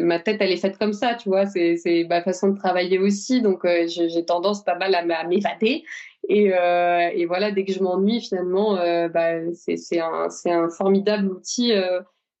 ma 0.00 0.18
tête, 0.18 0.38
elle 0.40 0.50
est 0.50 0.56
faite 0.56 0.78
comme 0.78 0.92
ça, 0.92 1.14
tu 1.14 1.28
vois. 1.28 1.46
C'est 1.46 2.06
ma 2.08 2.22
façon 2.22 2.48
de 2.48 2.58
travailler 2.58 2.98
aussi. 2.98 3.42
Donc, 3.42 3.64
euh, 3.64 3.86
j'ai 3.86 4.24
tendance 4.24 4.64
pas 4.64 4.76
mal 4.76 4.94
à 4.94 5.24
m'évader. 5.24 5.84
Et, 6.28 6.46
et, 6.46 7.26
voilà, 7.26 7.50
dès 7.50 7.64
que 7.64 7.72
je 7.72 7.82
m'ennuie, 7.82 8.20
finalement, 8.22 8.76
bah, 9.08 9.52
c'est 9.52 10.00
un, 10.00 10.28
un, 10.46 10.70
formidable 10.70 11.30
outil 11.30 11.74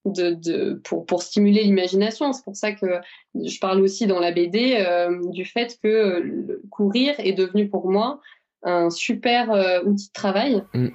de, 0.06 0.30
de, 0.30 0.80
pour, 0.84 1.04
pour 1.04 1.22
stimuler 1.22 1.64
l'imagination. 1.64 2.32
C'est 2.32 2.44
pour 2.44 2.56
ça 2.56 2.72
que 2.72 2.86
je 3.34 3.58
parle 3.60 3.82
aussi 3.82 4.06
dans 4.06 4.20
la 4.20 4.32
BD 4.32 4.82
du 5.30 5.44
fait 5.44 5.78
que 5.82 6.62
courir 6.70 7.14
est 7.18 7.34
devenu 7.34 7.68
pour 7.68 7.90
moi 7.90 8.20
un 8.62 8.88
super 8.88 9.50
outil 9.84 10.08
de 10.08 10.12
travail. 10.14 10.64
Mm. 10.72 10.88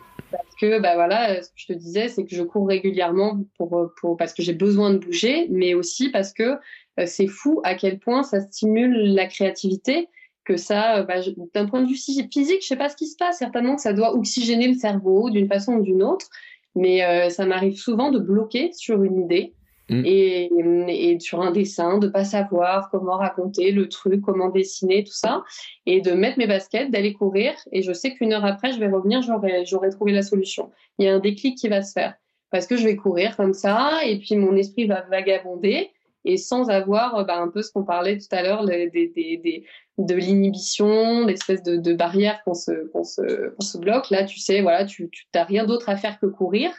Que, 0.59 0.79
bah 0.79 0.95
voilà, 0.95 1.41
ce 1.41 1.49
que 1.49 1.55
je 1.55 1.67
te 1.67 1.73
disais, 1.73 2.09
c'est 2.09 2.25
que 2.25 2.35
je 2.35 2.43
cours 2.43 2.67
régulièrement 2.67 3.39
pour, 3.57 3.91
pour, 3.99 4.17
parce 4.17 4.33
que 4.33 4.41
j'ai 4.41 4.53
besoin 4.53 4.91
de 4.91 4.97
bouger, 4.97 5.47
mais 5.49 5.73
aussi 5.73 6.09
parce 6.09 6.33
que 6.33 6.57
c'est 7.05 7.27
fou 7.27 7.61
à 7.63 7.75
quel 7.75 7.97
point 7.97 8.23
ça 8.23 8.41
stimule 8.41 9.13
la 9.13 9.27
créativité 9.27 10.09
que 10.43 10.57
ça, 10.57 11.03
bah, 11.03 11.21
d'un 11.53 11.67
point 11.67 11.81
de 11.81 11.87
vue 11.87 11.95
physique, 11.95 12.61
je 12.61 12.67
sais 12.67 12.75
pas 12.75 12.89
ce 12.89 12.95
qui 12.95 13.07
se 13.07 13.15
passe. 13.15 13.37
Certainement 13.37 13.75
que 13.75 13.81
ça 13.81 13.93
doit 13.93 14.15
oxygéner 14.15 14.67
le 14.67 14.73
cerveau 14.73 15.29
d'une 15.29 15.47
façon 15.47 15.73
ou 15.73 15.83
d'une 15.83 16.03
autre, 16.03 16.27
mais 16.75 17.03
euh, 17.03 17.29
ça 17.29 17.45
m'arrive 17.45 17.77
souvent 17.77 18.11
de 18.11 18.19
bloquer 18.19 18.71
sur 18.73 19.03
une 19.03 19.21
idée 19.21 19.53
mm. 19.89 20.03
et, 20.05 20.49
et, 20.87 21.19
sur 21.19 21.41
un 21.41 21.51
dessin, 21.51 21.97
de 21.97 22.07
pas 22.07 22.23
savoir 22.23 22.89
comment 22.89 23.17
raconter 23.17 23.71
le 23.71 23.89
truc, 23.89 24.21
comment 24.21 24.49
dessiner, 24.49 25.03
tout 25.03 25.13
ça, 25.13 25.43
et 25.85 26.01
de 26.01 26.11
mettre 26.11 26.37
mes 26.37 26.47
baskets, 26.47 26.91
d'aller 26.91 27.13
courir. 27.13 27.53
Et 27.71 27.81
je 27.81 27.93
sais 27.93 28.13
qu'une 28.13 28.33
heure 28.33 28.45
après, 28.45 28.71
je 28.71 28.79
vais 28.79 28.87
revenir, 28.87 29.21
j'aurai, 29.21 29.65
j'aurai 29.65 29.89
trouvé 29.89 30.11
la 30.11 30.21
solution. 30.21 30.71
Il 30.97 31.05
y 31.05 31.09
a 31.09 31.15
un 31.15 31.19
déclic 31.19 31.57
qui 31.57 31.67
va 31.67 31.81
se 31.81 31.93
faire 31.93 32.15
parce 32.51 32.65
que 32.65 32.77
je 32.77 32.83
vais 32.83 32.95
courir 32.95 33.37
comme 33.37 33.53
ça, 33.53 33.99
et 34.05 34.17
puis 34.19 34.35
mon 34.35 34.55
esprit 34.55 34.87
va 34.87 35.01
vagabonder 35.01 35.91
et 36.25 36.37
sans 36.37 36.69
avoir 36.69 37.25
bah, 37.25 37.37
un 37.37 37.47
peu 37.47 37.61
ce 37.61 37.71
qu'on 37.71 37.83
parlait 37.83 38.17
tout 38.17 38.27
à 38.31 38.43
l'heure 38.43 38.65
des, 38.65 38.89
des, 38.89 39.07
des, 39.07 39.65
de 39.97 40.15
l'inhibition, 40.15 41.25
l'espèce 41.25 41.63
de, 41.63 41.77
de 41.77 41.93
barrière 41.93 42.43
qu'on 42.43 42.53
se, 42.53 42.87
qu'on 42.91 43.03
se, 43.03 43.77
bloque. 43.77 44.09
Là, 44.09 44.25
tu 44.25 44.39
sais, 44.39 44.61
voilà, 44.61 44.85
tu 44.85 45.09
n'as 45.33 45.43
rien 45.43 45.65
d'autre 45.65 45.89
à 45.89 45.95
faire 45.95 46.19
que 46.19 46.25
courir. 46.25 46.71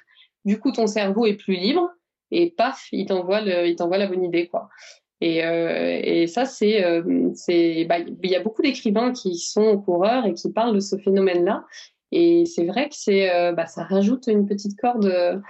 Du 0.45 0.59
coup, 0.59 0.73
ton 0.73 0.87
cerveau 0.87 1.27
est 1.27 1.35
plus 1.35 1.55
libre 1.55 1.91
et 2.31 2.51
paf, 2.51 2.89
il 2.93 3.07
t'envoie 3.07 3.41
il 3.41 3.77
t'envoie 3.77 3.99
la 3.99 4.07
bonne 4.07 4.25
idée, 4.25 4.49
quoi. 4.49 4.69
Et, 5.21 5.45
euh, 5.45 6.01
et 6.03 6.27
ça, 6.27 6.45
c'est, 6.47 6.85
euh, 6.85 7.31
c'est, 7.35 7.85
bah, 7.85 7.99
il 7.99 8.31
y 8.31 8.37
a 8.37 8.43
beaucoup 8.43 8.63
d'écrivains 8.63 9.13
qui 9.13 9.37
sont 9.37 9.79
coureurs 9.79 10.25
et 10.25 10.35
qui 10.35 10.51
parlent 10.51 10.75
de 10.75 10.81
ce 10.81 10.97
phénomène-là. 10.97 11.65
Et 12.13 12.45
c'est 12.47 12.65
vrai 12.65 12.89
que 12.89 12.95
c'est, 12.97 13.33
euh, 13.33 13.53
bah, 13.53 13.67
ça 13.67 13.85
rajoute 13.85 14.27
une 14.27 14.47
petite 14.47 14.81
corde 14.81 15.43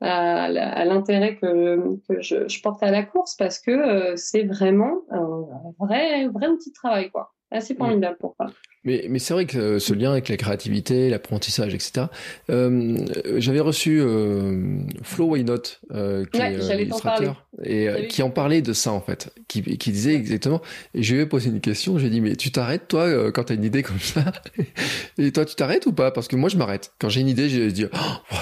à, 0.00 0.84
l'intérêt 0.84 1.36
que, 1.36 1.98
que 2.08 2.20
je, 2.22 2.62
porte 2.62 2.82
à 2.82 2.90
la 2.90 3.04
course 3.04 3.36
parce 3.36 3.60
que 3.60 4.16
c'est 4.16 4.44
vraiment 4.44 5.02
un 5.10 5.74
vrai, 5.78 6.26
vrai 6.28 6.48
outil 6.48 6.70
de 6.70 6.74
travail, 6.74 7.10
quoi. 7.10 7.32
Assez 7.50 7.74
formidable 7.74 8.16
pour 8.18 8.34
ça. 8.38 8.46
Mais, 8.84 9.06
mais 9.08 9.18
c'est 9.18 9.34
vrai 9.34 9.46
que 9.46 9.78
ce 9.78 9.92
lien 9.92 10.12
avec 10.12 10.28
la 10.28 10.36
créativité, 10.36 11.10
l'apprentissage, 11.10 11.74
etc. 11.74 12.06
Euh, 12.50 12.96
J'avais 13.36 13.60
reçu 13.60 14.00
euh, 14.00 14.80
Flo 15.02 15.26
Why 15.26 15.44
Not, 15.44 15.54
euh, 15.92 16.24
qui 16.26 16.40
est 16.40 16.58
euh, 16.58 16.74
illustrateur, 16.82 17.46
et 17.64 17.88
euh, 17.88 18.02
qui 18.04 18.22
en 18.22 18.30
parlait 18.30 18.62
de 18.62 18.72
ça 18.72 18.92
en 18.92 19.00
fait, 19.00 19.32
qui, 19.48 19.62
qui 19.62 19.92
disait 19.92 20.14
exactement. 20.14 20.60
Et 20.94 21.02
je 21.02 21.14
lui 21.14 21.22
ai 21.22 21.26
posé 21.26 21.50
une 21.50 21.60
question. 21.60 21.98
J'ai 21.98 22.10
dit 22.10 22.20
mais 22.20 22.36
tu 22.36 22.52
t'arrêtes 22.52 22.86
toi 22.88 23.02
euh, 23.04 23.32
quand 23.32 23.44
t'as 23.44 23.54
une 23.54 23.64
idée 23.64 23.82
comme 23.82 23.98
ça? 23.98 24.24
Et 25.18 25.32
toi 25.32 25.44
tu 25.44 25.54
t'arrêtes 25.54 25.86
ou 25.86 25.92
pas? 25.92 26.10
Parce 26.10 26.28
que 26.28 26.36
moi 26.36 26.48
je 26.48 26.56
m'arrête. 26.56 26.92
Quand 26.98 27.08
j'ai 27.08 27.20
une 27.22 27.28
idée, 27.28 27.48
je 27.48 27.62
dis 27.70 27.86
oh, 27.86 28.34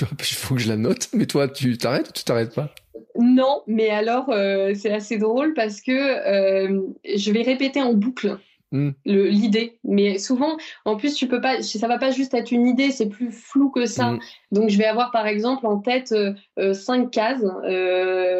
il 0.00 0.34
faut 0.36 0.54
que 0.54 0.60
je 0.60 0.68
la 0.68 0.76
note. 0.76 1.08
Mais 1.12 1.26
toi 1.26 1.48
tu 1.48 1.76
t'arrêtes 1.78 2.08
ou 2.08 2.12
tu 2.12 2.24
t'arrêtes 2.24 2.54
pas? 2.54 2.74
Non, 3.18 3.62
mais 3.66 3.90
alors 3.90 4.30
euh, 4.30 4.72
c'est 4.74 4.92
assez 4.92 5.18
drôle 5.18 5.54
parce 5.54 5.80
que 5.80 5.92
euh, 5.92 6.82
je 7.04 7.30
vais 7.32 7.42
répéter 7.42 7.80
en 7.80 7.94
boucle 7.94 8.38
Hmm. 8.72 8.90
l'idée. 9.04 9.78
Mais 9.84 10.18
souvent, 10.18 10.56
en 10.84 10.96
plus, 10.96 11.14
tu 11.14 11.28
peux 11.28 11.40
pas, 11.40 11.62
ça 11.62 11.86
va 11.86 11.98
pas 11.98 12.10
juste 12.10 12.34
être 12.34 12.50
une 12.50 12.66
idée, 12.66 12.90
c'est 12.90 13.08
plus 13.08 13.30
flou 13.30 13.70
que 13.70 13.86
ça. 13.86 14.10
Hmm. 14.10 14.18
Donc, 14.50 14.70
je 14.70 14.76
vais 14.76 14.86
avoir 14.86 15.12
par 15.12 15.28
exemple 15.28 15.66
en 15.66 15.78
tête 15.78 16.12
euh, 16.12 16.74
cinq 16.74 17.12
cases 17.12 17.44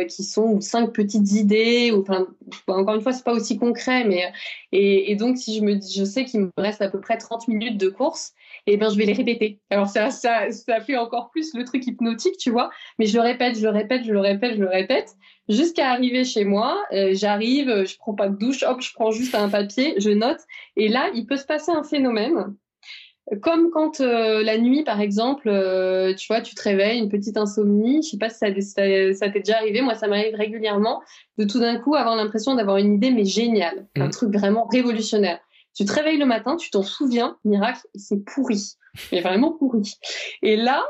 qui 0.08 0.24
sont 0.24 0.60
cinq 0.60 0.92
petites 0.92 1.30
idées. 1.32 1.92
Ou, 1.92 2.00
enfin, 2.00 2.26
encore 2.66 2.96
une 2.96 3.02
fois, 3.02 3.12
c'est 3.12 3.24
pas 3.24 3.34
aussi 3.34 3.56
concret, 3.56 4.04
mais 4.04 4.32
et, 4.72 5.12
et, 5.12 5.14
donc 5.14 5.38
si 5.38 5.56
je 5.56 5.62
me, 5.62 5.74
je 5.80 6.04
sais 6.04 6.24
qu'il 6.24 6.40
me 6.40 6.50
reste 6.58 6.82
à 6.82 6.90
peu 6.90 7.00
près 7.00 7.18
30 7.18 7.46
minutes 7.46 7.78
de 7.78 7.88
course, 7.88 8.32
eh 8.66 8.76
ben 8.76 8.90
je 8.90 8.96
vais 8.96 9.06
les 9.06 9.12
répéter. 9.12 9.60
Alors 9.70 9.88
ça, 9.88 10.10
ça, 10.10 10.50
ça 10.50 10.80
fait 10.80 10.96
encore 10.96 11.30
plus 11.30 11.54
le 11.54 11.64
truc 11.64 11.86
hypnotique, 11.86 12.36
tu 12.38 12.50
vois. 12.50 12.70
Mais 12.98 13.06
je 13.06 13.16
le 13.16 13.22
répète, 13.22 13.56
je 13.56 13.62
le 13.62 13.70
répète, 13.70 14.04
je 14.04 14.12
le 14.12 14.20
répète, 14.20 14.54
je 14.56 14.60
le 14.60 14.68
répète 14.68 15.14
jusqu'à 15.48 15.90
arriver 15.90 16.24
chez 16.24 16.44
moi. 16.44 16.82
Euh, 16.92 17.10
j'arrive, 17.12 17.84
je 17.86 17.96
prends 17.96 18.14
pas 18.14 18.28
de 18.28 18.36
douche, 18.36 18.62
hop, 18.62 18.80
je 18.80 18.92
prends 18.94 19.10
juste 19.10 19.34
un 19.34 19.48
papier, 19.48 19.94
je 19.98 20.10
note. 20.10 20.40
Et 20.76 20.88
là, 20.88 21.10
il 21.14 21.26
peut 21.26 21.36
se 21.36 21.46
passer 21.46 21.70
un 21.70 21.84
phénomène. 21.84 22.54
Comme 23.42 23.70
quand 23.70 24.00
euh, 24.00 24.44
la 24.44 24.56
nuit, 24.56 24.84
par 24.84 25.00
exemple, 25.00 25.48
euh, 25.48 26.14
tu 26.14 26.28
vois, 26.28 26.40
tu 26.40 26.54
te 26.54 26.62
réveilles, 26.62 27.00
une 27.00 27.08
petite 27.08 27.36
insomnie. 27.36 28.00
Je 28.02 28.10
sais 28.10 28.18
pas 28.18 28.30
si 28.30 28.38
ça, 28.38 28.46
ça, 29.14 29.30
t'est 29.30 29.40
déjà 29.40 29.56
arrivé. 29.56 29.80
Moi, 29.80 29.94
ça 29.96 30.06
m'arrive 30.06 30.36
régulièrement 30.36 31.02
de 31.36 31.44
tout 31.44 31.58
d'un 31.58 31.76
coup 31.80 31.96
avoir 31.96 32.14
l'impression 32.14 32.54
d'avoir 32.54 32.76
une 32.76 32.94
idée, 32.94 33.10
mais 33.10 33.24
géniale, 33.24 33.88
un 33.96 34.06
mmh. 34.06 34.10
truc 34.10 34.32
vraiment 34.32 34.66
révolutionnaire. 34.66 35.40
Tu 35.76 35.84
te 35.84 35.92
réveilles 35.92 36.18
le 36.18 36.26
matin, 36.26 36.56
tu 36.56 36.70
t'en 36.70 36.82
souviens, 36.82 37.36
miracle, 37.44 37.86
c'est 37.94 38.24
pourri, 38.24 38.76
mais 39.12 39.20
vraiment 39.20 39.52
pourri. 39.52 39.94
Et 40.42 40.56
là, 40.56 40.82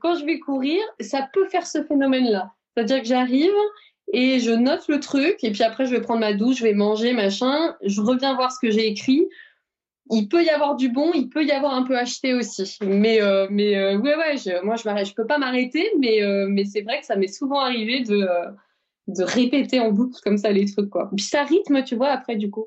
quand 0.00 0.14
je 0.14 0.24
vais 0.24 0.38
courir, 0.38 0.82
ça 1.00 1.28
peut 1.32 1.46
faire 1.48 1.66
ce 1.66 1.84
phénomène-là. 1.84 2.52
C'est-à-dire 2.74 3.02
que 3.02 3.06
j'arrive 3.06 3.52
et 4.12 4.40
je 4.40 4.50
note 4.50 4.88
le 4.88 4.98
truc 4.98 5.36
et 5.42 5.52
puis 5.52 5.62
après 5.62 5.86
je 5.86 5.90
vais 5.92 6.00
prendre 6.00 6.20
ma 6.20 6.32
douche, 6.32 6.58
je 6.58 6.64
vais 6.64 6.74
manger, 6.74 7.12
machin, 7.12 7.76
je 7.82 8.00
reviens 8.00 8.34
voir 8.34 8.50
ce 8.50 8.58
que 8.60 8.70
j'ai 8.70 8.86
écrit. 8.86 9.28
Il 10.12 10.28
peut 10.28 10.42
y 10.42 10.48
avoir 10.48 10.74
du 10.74 10.88
bon, 10.88 11.12
il 11.14 11.28
peut 11.28 11.44
y 11.44 11.52
avoir 11.52 11.74
un 11.74 11.84
peu 11.84 11.96
acheté 11.96 12.34
aussi. 12.34 12.78
Mais 12.82 13.22
euh, 13.22 13.46
mais 13.50 13.76
euh, 13.76 13.98
ouais 13.98 14.16
ouais, 14.16 14.60
moi 14.64 14.74
je 14.76 14.82
je 14.82 15.14
peux 15.14 15.26
pas 15.26 15.38
m'arrêter, 15.38 15.88
mais 15.98 16.22
euh, 16.22 16.46
mais 16.48 16.64
c'est 16.64 16.80
vrai 16.80 17.00
que 17.00 17.06
ça 17.06 17.14
m'est 17.14 17.32
souvent 17.32 17.60
arrivé 17.60 18.00
de 18.00 18.26
de 19.06 19.22
répéter 19.22 19.80
en 19.80 19.92
boucle 19.92 20.18
comme 20.24 20.38
ça 20.38 20.50
les 20.50 20.70
trucs 20.72 20.90
quoi. 20.90 21.10
Puis 21.14 21.24
ça 21.24 21.44
rythme, 21.44 21.84
tu 21.84 21.94
vois, 21.94 22.08
après 22.08 22.36
du 22.36 22.50
coup, 22.50 22.66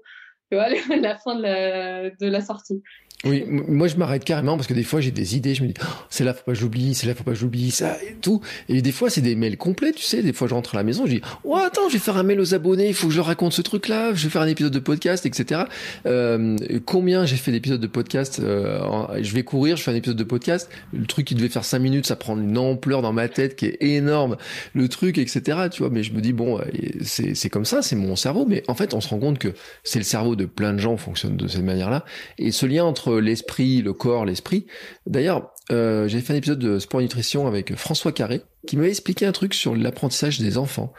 tu 0.50 0.56
vois, 0.58 0.70
la 0.98 1.18
fin 1.18 1.36
de 1.36 1.42
la 1.42 2.10
de 2.10 2.28
la 2.28 2.42
sortie. 2.42 2.82
Oui, 3.26 3.46
moi 3.48 3.88
je 3.88 3.96
m'arrête 3.96 4.26
carrément 4.26 4.58
parce 4.58 4.68
que 4.68 4.74
des 4.74 4.84
fois 4.84 5.00
j'ai 5.00 5.12
des 5.12 5.38
idées, 5.38 5.56
je 5.56 5.64
me 5.64 5.70
dis 5.70 5.74
oh, 5.82 5.86
c'est 6.10 6.26
là 6.26 6.34
faut 6.34 6.44
pas 6.44 6.54
j'oublie, 6.54 6.94
c'est 6.94 7.08
là 7.08 7.16
faut 7.16 7.24
pas 7.24 7.34
j'oublie 7.34 7.72
ça 7.72 7.96
et 8.04 8.16
tout. 8.16 8.42
Et 8.68 8.82
des 8.82 8.92
fois 8.92 9.10
c'est 9.10 9.22
des 9.22 9.36
mails 9.36 9.56
complets, 9.56 9.94
tu 9.94 10.04
sais. 10.04 10.22
Des 10.22 10.34
fois 10.34 10.50
je 10.50 10.54
rentre 10.54 10.76
à 10.76 10.78
la 10.78 10.84
maison, 10.84 11.06
je 11.06 11.12
dis 11.12 11.22
oh 11.46 11.56
attends 11.56 11.88
je 11.88 11.94
vais 11.94 12.00
faire 12.00 12.18
un 12.18 12.24
mail 12.24 12.42
aux 12.42 12.54
abonnés, 12.54 12.90
il 12.90 12.94
faut 12.94 13.08
que 13.08 13.14
je 13.14 13.22
raconte 13.22 13.54
ce 13.54 13.62
truc 13.62 13.88
là, 13.88 14.14
je 14.14 14.26
vais 14.26 14.30
faire 14.30 14.42
un 14.42 14.48
épisode 14.48 14.74
de 14.74 14.80
podcast, 14.80 15.26
etc. 15.26 15.62
Euh, 16.06 16.58
combien 16.86 17.26
j'ai 17.26 17.38
fait 17.38 17.54
d'épisodes 17.54 17.80
de 17.80 17.88
podcast 17.88 18.42
euh, 18.44 19.08
Je 19.22 19.34
vais 19.34 19.44
courir, 19.44 19.78
je 19.78 19.84
fais 19.84 19.92
un 19.92 19.96
épisode 19.96 20.18
de 20.18 20.26
podcast. 20.26 20.70
Le 20.92 21.06
truc 21.06 21.26
qui 21.26 21.36
devait 21.36 21.48
faire 21.48 21.64
cinq 21.64 21.80
minutes, 21.80 22.06
ça 22.06 22.18
prend 22.18 22.38
une 22.38 22.58
ampleur 22.58 23.02
dans 23.02 23.14
ma 23.14 23.30
tête 23.30 23.56
qui 23.56 23.68
est 23.68 23.78
énorme. 23.80 24.36
Le 24.74 24.90
truc, 24.90 25.18
etc. 25.18 25.70
Tu 25.72 25.82
vois. 25.82 25.90
Mais 25.90 26.04
je 26.04 26.12
me 26.12 26.20
dis 26.20 26.34
bon 26.34 26.60
c'est 27.02 27.36
c'est 27.36 27.50
comme 27.50 27.66
ça, 27.66 27.82
c'est 27.82 27.96
mon 27.96 28.18
cerveau. 28.18 28.46
Mais 28.46 28.64
en 28.68 28.76
fait 28.76 28.94
on 28.94 29.00
se 29.00 29.08
rend 29.08 29.20
compte 29.20 29.40
que 29.40 29.54
c'est 29.86 30.00
le 30.00 30.06
cerveau 30.06 30.36
de 30.36 30.44
plein 30.44 30.74
de 30.74 30.80
gens 30.80 30.98
fonctionne 30.98 31.38
de 31.38 31.48
cette 31.48 31.64
manière 31.64 31.90
là. 31.90 32.04
Et 32.38 32.52
ce 32.52 32.66
lien 32.66 32.84
entre 32.84 33.13
l'esprit, 33.20 33.82
le 33.82 33.94
corps, 33.94 34.26
l'esprit. 34.26 34.66
D'ailleurs, 35.06 35.54
euh, 35.72 36.08
j'ai 36.08 36.22
fait 36.22 36.34
un 36.34 36.38
épisode 36.38 36.60
de 36.60 36.80
sport 36.80 37.02
nutrition 37.02 37.48
avec 37.48 37.76
François 37.76 38.12
Carré 38.12 38.42
qui 38.68 38.78
m'avait 38.78 38.90
expliqué 38.90 39.26
un 39.26 39.32
truc 39.32 39.54
sur 39.54 39.76
l'apprentissage 39.76 40.40
des 40.40 40.58
enfants. 40.58 40.94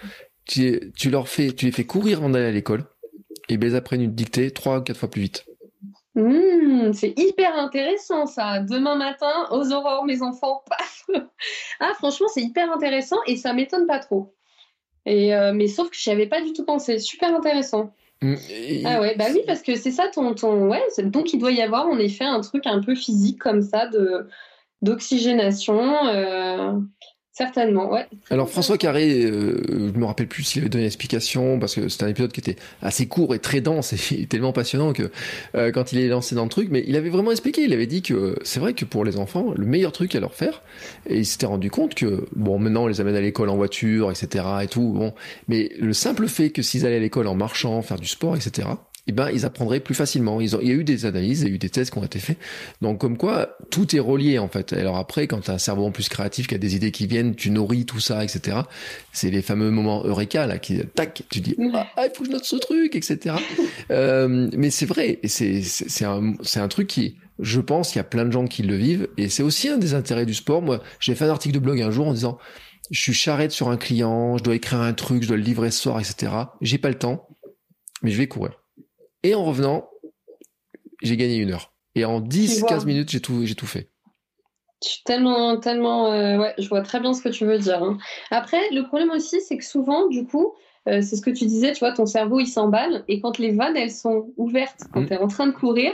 Tu, 0.47 0.93
tu 0.97 1.11
les 1.11 1.73
fais 1.73 1.85
courir 1.85 2.19
avant 2.19 2.31
d'aller 2.31 2.47
à 2.47 2.51
l'école 2.51 2.85
et 3.49 3.57
ben 3.57 3.71
ils 3.71 3.77
apprennent 3.77 4.03
une 4.03 4.15
dictée 4.15 4.51
trois 4.51 4.79
ou 4.79 4.83
quatre 4.83 4.99
fois 4.99 5.11
plus 5.11 5.23
vite. 5.23 5.47
Mmh, 6.15 6.93
c'est 6.93 7.19
hyper 7.19 7.57
intéressant 7.57 8.27
ça. 8.27 8.61
Demain 8.61 8.95
matin, 8.95 9.49
aux 9.51 9.73
aurores, 9.73 10.05
mes 10.05 10.23
enfants, 10.23 10.63
paf 10.69 11.07
Ah, 11.81 11.93
franchement, 11.95 12.29
c'est 12.29 12.43
hyper 12.43 12.71
intéressant 12.73 13.17
et 13.27 13.37
ça 13.37 13.53
m'étonne 13.53 13.87
pas 13.87 13.99
trop. 13.99 14.35
Et 15.07 15.35
euh, 15.35 15.53
mais 15.53 15.67
sauf 15.67 15.91
que 15.91 15.97
je 15.99 16.09
n'y 16.09 16.15
avais 16.15 16.27
pas 16.27 16.41
du 16.41 16.53
tout 16.53 16.65
pensé. 16.65 16.99
Super 16.99 17.35
intéressant. 17.35 17.93
Ah 18.85 19.01
ouais, 19.01 19.15
bah 19.17 19.27
oui, 19.33 19.43
parce 19.47 19.63
que 19.63 19.77
c'est 19.77 19.91
ça 19.91 20.09
ton, 20.09 20.35
ton... 20.35 20.69
Ouais, 20.69 20.83
donc 21.03 21.33
il 21.33 21.39
doit 21.39 21.53
y 21.53 21.63
avoir 21.63 21.87
en 21.87 21.99
effet 21.99 22.25
un 22.25 22.41
truc 22.41 22.67
un 22.67 22.81
peu 22.81 22.95
physique 22.95 23.39
comme 23.39 23.63
ça 23.63 23.87
de 23.87 24.29
d'oxygénation. 24.83 26.07
Euh, 26.09 26.73
Certainement, 27.37 27.91
ouais. 27.93 28.07
Alors 28.31 28.49
François 28.49 28.79
Carré, 28.79 29.25
euh, 29.25 29.61
je 29.93 29.99
me 29.99 30.05
rappelle 30.05 30.29
plus 30.29 30.45
s'il 30.45 30.63
avait 30.63 30.69
donné 30.69 30.85
l'explication 30.85 31.59
parce 31.59 31.75
que 31.75 31.89
c'était 31.89 32.05
un 32.05 32.09
épisode 32.09 32.31
qui 32.31 32.39
était 32.39 32.55
assez 32.81 33.09
court 33.09 33.35
et 33.35 33.41
très 33.41 33.61
dense 33.61 33.93
et 34.13 34.27
tellement 34.27 34.53
passionnant 34.53 34.93
que 34.93 35.11
euh, 35.57 35.73
quand 35.73 35.93
il 35.93 35.99
est 35.99 36.07
lancé 36.07 36.37
dans 36.37 36.45
le 36.45 36.49
truc, 36.49 36.69
mais 36.71 36.85
il 36.87 36.95
avait 36.95 37.11
vraiment 37.11 37.33
expliqué. 37.33 37.63
Il 37.63 37.73
avait 37.73 37.89
dit 37.89 38.03
que 38.03 38.37
c'est 38.45 38.61
vrai 38.61 38.73
que 38.73 38.85
pour 38.85 39.05
les 39.05 39.17
enfants, 39.17 39.53
le 39.57 39.67
meilleur 39.67 39.91
truc 39.91 40.15
à 40.15 40.21
leur 40.21 40.33
faire, 40.33 40.63
et 41.09 41.19
il 41.19 41.27
s'était 41.27 41.47
rendu 41.47 41.73
compte 41.73 41.97
que 41.97 42.25
bon, 42.37 42.61
maintenant 42.61 42.85
on 42.85 42.87
les 42.87 43.01
amène 43.01 43.17
à 43.17 43.21
l'école 43.21 43.49
en 43.49 43.57
voiture, 43.57 44.13
etc. 44.13 44.45
et 44.63 44.69
tout, 44.69 44.93
bon, 44.93 45.13
mais 45.49 45.73
le 45.81 45.93
simple 45.93 46.29
fait 46.29 46.51
que 46.51 46.63
s'ils 46.63 46.87
allaient 46.87 46.97
à 46.97 47.01
l'école 47.01 47.27
en 47.27 47.35
marchant, 47.35 47.83
faire 47.83 47.99
du 47.99 48.07
sport, 48.07 48.37
etc 48.37 48.69
eh 49.07 49.13
ben, 49.13 49.31
ils 49.31 49.45
apprendraient 49.45 49.81
plus 49.81 49.95
facilement. 49.95 50.41
Ils 50.41 50.57
ont, 50.57 50.61
il 50.63 50.69
y 50.69 50.71
a 50.71 50.75
eu 50.75 50.85
des 50.85 51.05
analyses, 51.05 51.43
il 51.43 51.49
y 51.49 51.51
a 51.51 51.55
eu 51.55 51.59
des 51.59 51.69
tests 51.69 51.93
qui 51.93 51.99
ont 51.99 52.05
été 52.05 52.19
faits. 52.19 52.39
Donc, 52.81 53.01
comme 53.01 53.19
quoi, 53.19 53.57
tout 53.71 53.95
est 53.95 54.01
relié, 54.01 54.39
en 54.39 54.49
fait. 54.49 54.73
Alors 54.73 54.97
après, 54.97 55.27
quand 55.27 55.41
tu 55.41 55.51
as 55.51 55.55
un 55.55 55.59
cerveau 55.59 55.85
en 55.85 55.91
plus 55.91 56.09
créatif, 56.09 56.47
qui 56.47 56.55
a 56.55 56.59
des 56.59 56.75
idées 56.75 56.91
qui 56.91 57.07
viennent, 57.07 57.35
tu 57.35 57.51
nourris 57.51 57.85
tout 57.85 58.01
ça, 58.01 58.25
etc. 58.25 58.59
C'est 59.13 59.31
les 59.31 59.43
fameux 59.43 59.71
moments 59.71 60.05
eureka, 60.05 60.47
là, 60.47 60.59
qui, 60.59 60.79
tac, 60.95 61.23
tu 61.31 61.41
dis, 61.41 61.55
ah, 61.75 61.87
il 61.99 62.11
faut 62.15 62.23
que 62.23 62.31
je 62.31 62.33
note 62.33 62.45
ce 62.45 62.57
truc, 62.57 62.97
etc. 62.97 63.37
euh, 63.91 64.49
mais 64.57 64.71
c'est 64.71 64.87
vrai, 64.87 65.19
et 65.23 65.29
c'est, 65.29 65.61
c'est 65.63 66.05
un, 66.07 66.35
c'est 66.43 66.61
un 66.61 66.69
truc 66.69 66.87
qui, 66.87 67.17
je 67.39 67.61
pense 67.61 67.89
qu'il 67.89 67.99
y 67.99 68.01
a 68.01 68.05
plein 68.05 68.25
de 68.25 68.33
gens 68.33 68.47
qui 68.47 68.63
le 68.63 68.75
vivent, 68.75 69.09
et 69.19 69.29
c'est 69.29 69.43
aussi 69.43 69.69
un 69.69 69.77
des 69.77 69.93
intérêts 69.93 70.27
du 70.27 70.35
sport. 70.35 70.63
Moi, 70.63 70.83
j'ai 70.99 71.15
fait 71.15 71.27
un 71.27 71.31
article 71.31 71.55
de 71.55 71.61
blog 71.61 71.83
un 71.83 71.91
jour 71.91 72.09
en 72.09 72.15
disant, 72.15 72.39
je 72.91 73.01
suis 73.01 73.15
charrette 73.15 73.53
sur 73.53 73.69
un 73.69 73.77
client, 73.77 74.39
je 74.39 74.45
dois 74.45 74.55
écrire 74.55 74.81
un 74.81 74.95
truc, 74.95 75.23
je 75.23 75.29
dois 75.29 75.37
le 75.37 75.43
livrer 75.43 75.71
ce 75.71 75.81
soir, 75.83 76.01
etc. 76.01 76.33
J'ai 76.61 76.79
pas 76.79 76.89
le 76.89 76.99
temps, 76.99 77.29
mais 78.03 78.11
je 78.11 78.19
vais 78.19 78.29
courir. 78.29 78.64
Et 79.25 79.35
en 79.35 79.43
revenant, 79.43 79.89
j'ai 81.03 81.17
gagné 81.17 81.37
une 81.37 81.51
heure. 81.51 81.73
Et 81.95 82.05
en 82.05 82.21
10-15 82.21 82.85
minutes, 82.85 83.11
j'ai 83.11 83.21
tout, 83.21 83.45
j'ai 83.45 83.55
tout 83.55 83.67
fait. 83.67 83.91
Je 84.83 84.91
suis 84.91 85.03
tellement, 85.05 85.59
tellement, 85.59 86.13
euh, 86.13 86.39
ouais, 86.39 86.55
je 86.59 86.69
vois 86.69 86.83
très 86.83 87.01
bien 87.01 87.15
ce 87.15 87.23
que 87.23 87.31
tu 87.31 87.47
veux 87.47 87.59
dire. 87.59 87.83
Hein. 87.83 87.97
Après, 88.31 88.61
le 88.71 88.83
problème 88.83 89.11
aussi, 89.11 89.41
c'est 89.41 89.57
que 89.57 89.65
souvent, 89.65 90.09
du 90.09 90.27
coup, 90.27 90.53
euh, 90.89 91.01
c'est 91.01 91.17
ce 91.17 91.23
que 91.23 91.31
tu 91.31 91.47
disais, 91.47 91.73
tu 91.73 91.79
vois, 91.79 91.93
ton 91.93 92.05
cerveau, 92.05 92.39
il 92.39 92.47
s'emballe, 92.47 93.03
et 93.09 93.21
quand 93.21 93.39
les 93.39 93.53
vannes, 93.53 93.79
elles 93.79 93.91
sont 93.91 94.31
ouvertes, 94.37 94.83
quand 94.93 95.01
mm. 95.01 95.07
tu 95.07 95.13
es 95.15 95.19
en 95.19 95.29
train 95.29 95.47
de 95.47 95.53
courir, 95.53 95.93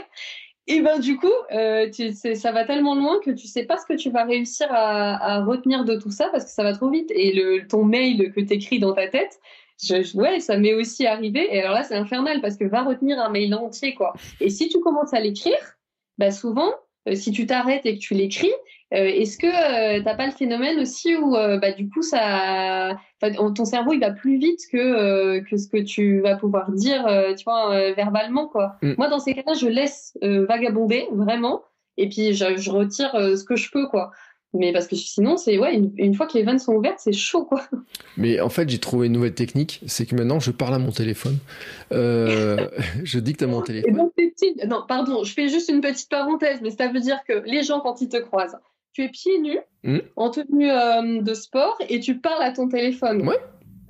et 0.67 0.81
ben 0.81 0.99
du 0.99 1.17
coup, 1.17 1.31
euh, 1.53 1.89
tu, 1.89 2.13
ça 2.13 2.51
va 2.51 2.65
tellement 2.65 2.95
loin 2.95 3.19
que 3.23 3.31
tu 3.31 3.47
sais 3.47 3.63
pas 3.63 3.77
ce 3.77 3.85
que 3.85 3.97
tu 3.97 4.11
vas 4.11 4.25
réussir 4.25 4.67
à, 4.69 5.35
à, 5.35 5.43
retenir 5.43 5.85
de 5.85 5.95
tout 5.95 6.11
ça 6.11 6.29
parce 6.31 6.45
que 6.45 6.51
ça 6.51 6.63
va 6.63 6.73
trop 6.73 6.89
vite. 6.89 7.11
Et 7.15 7.33
le, 7.33 7.67
ton 7.67 7.83
mail 7.83 8.31
que 8.31 8.39
tu 8.39 8.53
écris 8.53 8.79
dans 8.79 8.93
ta 8.93 9.07
tête, 9.07 9.39
je, 9.81 10.17
ouais, 10.17 10.39
ça 10.39 10.57
m'est 10.57 10.73
aussi 10.73 11.05
arrivé. 11.05 11.47
Et 11.55 11.61
alors 11.61 11.73
là, 11.73 11.83
c'est 11.83 11.95
infernal 11.95 12.41
parce 12.41 12.57
que 12.57 12.65
va 12.65 12.83
retenir 12.83 13.19
un 13.19 13.29
mail 13.29 13.53
entier, 13.55 13.93
quoi. 13.93 14.13
Et 14.39 14.49
si 14.49 14.69
tu 14.69 14.79
commences 14.79 15.13
à 15.13 15.19
l'écrire, 15.19 15.57
bah 16.17 16.31
souvent, 16.31 16.71
euh, 17.07 17.15
si 17.15 17.31
tu 17.31 17.45
t'arrêtes 17.45 17.85
et 17.85 17.95
que 17.95 17.99
tu 17.99 18.13
l'écris, 18.13 18.53
euh, 18.93 19.05
est-ce 19.05 19.37
que 19.37 19.47
euh, 19.47 20.03
t'as 20.03 20.15
pas 20.15 20.27
le 20.27 20.33
phénomène 20.33 20.79
aussi 20.79 21.15
où 21.15 21.31
bah 21.31 21.71
du 21.71 21.89
coup 21.89 22.01
ça, 22.01 22.97
ton 23.21 23.65
cerveau 23.65 23.93
il 23.93 23.99
va 24.01 24.11
plus 24.11 24.37
vite 24.37 24.59
que 24.71 25.39
que 25.39 25.57
ce 25.57 25.67
que 25.67 25.81
tu 25.81 26.19
vas 26.19 26.35
pouvoir 26.35 26.71
dire, 26.71 27.07
tu 27.37 27.43
vois, 27.45 27.93
verbalement 27.93 28.47
quoi. 28.47 28.75
Mm. 28.81 28.93
Moi 28.97 29.07
dans 29.07 29.19
ces 29.19 29.33
cas-là, 29.33 29.53
je 29.53 29.67
laisse 29.67 30.17
vagabonder 30.21 31.07
vraiment 31.11 31.63
et 31.97 32.09
puis 32.09 32.33
je, 32.33 32.57
je 32.57 32.69
retire 32.69 33.11
ce 33.13 33.43
que 33.43 33.55
je 33.55 33.71
peux 33.71 33.87
quoi. 33.87 34.11
Mais 34.53 34.73
parce 34.73 34.87
que 34.87 34.95
sinon, 34.95 35.37
c'est 35.37 35.57
ouais, 35.57 35.81
une, 35.97 36.13
fois 36.13 36.27
que 36.27 36.37
les 36.37 36.43
vannes 36.43 36.59
sont 36.59 36.73
ouvertes, 36.73 36.99
c'est 36.99 37.13
chaud, 37.13 37.45
quoi. 37.45 37.63
Mais 38.17 38.41
en 38.41 38.49
fait, 38.49 38.69
j'ai 38.69 38.79
trouvé 38.79 39.07
une 39.07 39.13
nouvelle 39.13 39.33
technique, 39.33 39.81
c'est 39.87 40.05
que 40.05 40.13
maintenant, 40.13 40.39
je 40.39 40.51
parle 40.51 40.73
à 40.73 40.79
mon 40.79 40.91
téléphone. 40.91 41.37
Euh, 41.93 42.67
je 43.03 43.19
dicte 43.19 43.41
à 43.43 43.47
mon 43.47 43.61
téléphone. 43.61 44.09
non, 44.67 44.83
pardon, 44.87 45.23
je 45.23 45.33
fais 45.33 45.47
juste 45.47 45.69
une 45.69 45.79
petite 45.79 46.09
parenthèse, 46.09 46.59
mais 46.61 46.71
ça 46.71 46.89
veut 46.89 46.99
dire 46.99 47.19
que 47.27 47.43
les 47.45 47.63
gens, 47.63 47.79
quand 47.79 48.01
ils 48.01 48.09
te 48.09 48.17
croisent, 48.17 48.57
tu 48.93 49.03
es 49.03 49.09
pieds 49.09 49.39
nus, 49.39 49.59
hmm. 49.83 49.99
en 50.17 50.29
tenue 50.29 50.69
euh, 50.69 51.21
de 51.21 51.33
sport, 51.33 51.77
et 51.87 52.01
tu 52.01 52.19
parles 52.19 52.43
à 52.43 52.51
ton 52.51 52.67
téléphone. 52.67 53.25
Ouais 53.25 53.39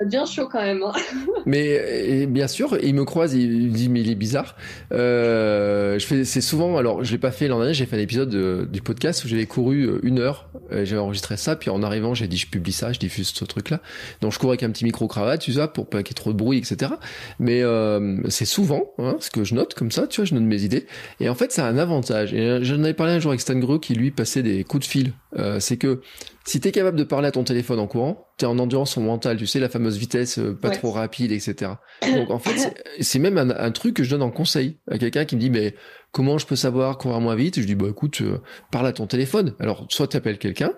bien 0.06 0.26
chaud 0.26 0.48
quand 0.52 0.62
même. 0.62 0.84
Hein. 0.84 0.94
mais 1.46 2.26
bien 2.28 2.48
sûr, 2.48 2.78
il 2.82 2.94
me 2.96 3.06
croise, 3.06 3.34
il 3.34 3.70
me 3.70 3.76
dit 3.76 3.90
mais 3.90 4.02
il 4.02 4.10
est 4.10 4.16
bizarre. 4.16 4.56
Euh, 4.92 5.98
je 6.00 6.06
fais, 6.06 6.26
c'est 6.26 6.42
souvent, 6.42 6.78
alors 6.78 7.04
je 7.04 7.12
l'ai 7.12 7.18
pas 7.18 7.32
fait 7.32 7.48
l'an 7.48 7.60
dernier, 7.60 7.74
j'ai 7.74 7.86
fait 7.86 7.98
un 7.98 8.02
épisode 8.02 8.70
du 8.70 8.82
podcast 8.82 9.24
où 9.24 9.28
j'avais 9.28 9.46
couru 9.46 9.84
euh, 9.84 10.00
une 10.04 10.20
heure, 10.20 10.50
j'avais 10.72 10.98
enregistré 10.98 11.38
ça, 11.38 11.56
puis 11.56 11.70
en 11.70 11.84
arrivant 11.84 12.14
j'ai 12.14 12.28
dit 12.28 12.38
je 12.38 12.48
publie 12.48 12.72
ça, 12.72 12.94
je 12.94 13.00
diffuse 13.00 13.30
ce 13.30 13.46
truc-là. 13.46 13.82
Donc 14.22 14.34
je 14.34 14.40
cours 14.40 14.50
avec 14.50 14.64
un 14.64 14.72
petit 14.72 14.86
micro 14.86 15.08
cravate, 15.08 15.42
tu 15.42 15.52
vois, 15.52 15.68
pour 15.68 15.88
pas 15.88 16.04
qu'il 16.04 16.14
y 16.14 16.18
ait 16.18 16.22
trop 16.22 16.32
de 16.32 16.38
bruit, 16.38 16.58
etc. 16.58 16.94
Mais 17.40 17.62
euh, 17.62 18.18
c'est 18.30 18.46
souvent 18.46 18.94
hein, 18.98 19.18
ce 19.20 19.30
que 19.30 19.44
je 19.44 19.56
note 19.56 19.74
comme 19.74 19.92
ça, 19.92 20.08
tu 20.08 20.22
vois, 20.22 20.26
je 20.26 20.34
note 20.34 20.44
mes 20.44 20.64
idées. 20.64 20.86
Et 21.20 21.30
en 21.30 21.36
fait, 21.36 21.52
ça 21.52 21.66
a 21.66 21.70
un 21.70 21.78
avantage. 21.78 22.34
Et 22.34 22.64
j'en 22.64 22.84
avais 22.84 22.94
parlé 22.94 23.14
un 23.14 23.20
jour 23.20 23.32
avec 23.32 23.42
Stan 23.42 23.58
Greux 23.58 23.80
qui 23.80 23.94
lui 23.94 24.12
passait 24.12 24.44
des 24.44 24.64
coups 24.64 24.86
de 24.86 24.90
fil. 24.92 25.14
c'est 25.60 25.78
que 25.78 26.02
si 26.46 26.60
tu 26.60 26.68
es 26.68 26.72
capable 26.72 26.98
de 26.98 27.04
parler 27.04 27.28
à 27.28 27.32
ton 27.32 27.44
téléphone 27.44 27.80
en 27.80 27.88
courant, 27.88 28.28
tu 28.38 28.46
es 28.46 28.48
en 28.48 28.58
endurance 28.58 28.98
mentale, 28.98 29.38
tu 29.38 29.48
sais, 29.48 29.60
la 29.60 29.70
fameuse 29.70 29.98
vitesse 29.98 30.40
euh, 30.40 30.54
pas 30.54 30.72
trop 30.72 30.92
rapide, 30.92 31.32
etc. 31.32 31.74
Donc 32.02 32.32
en 32.32 32.40
fait, 32.40 32.74
c'est 33.00 33.20
même 33.20 33.38
un, 33.38 33.72
truc 33.72 33.96
que 33.96 34.04
je 34.04 34.10
donne 34.10 34.24
en 34.24 34.32
conseil 34.32 34.80
à 34.90 34.98
quelqu'un 34.98 35.26
qui 35.26 35.36
me 35.36 35.42
dit, 35.42 35.50
mais 35.50 35.76
comment 36.12 36.38
je 36.38 36.46
peux 36.46 36.56
savoir 36.56 36.98
courir 36.98 37.20
moins 37.20 37.36
vite? 37.36 37.60
Je 37.60 37.66
dis, 37.66 37.76
bah 37.76 37.88
écoute, 37.90 38.22
euh, 38.22 38.40
parle 38.72 38.88
à 38.88 38.94
ton 38.94 39.08
téléphone. 39.08 39.56
Alors, 39.60 39.86
soit 39.90 40.08
tu 40.08 40.18
appelles 40.18 40.40
quelqu'un, 40.40 40.72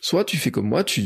Soit 0.00 0.24
tu 0.24 0.36
fais 0.36 0.50
comme 0.50 0.68
moi, 0.68 0.84
tu 0.84 1.02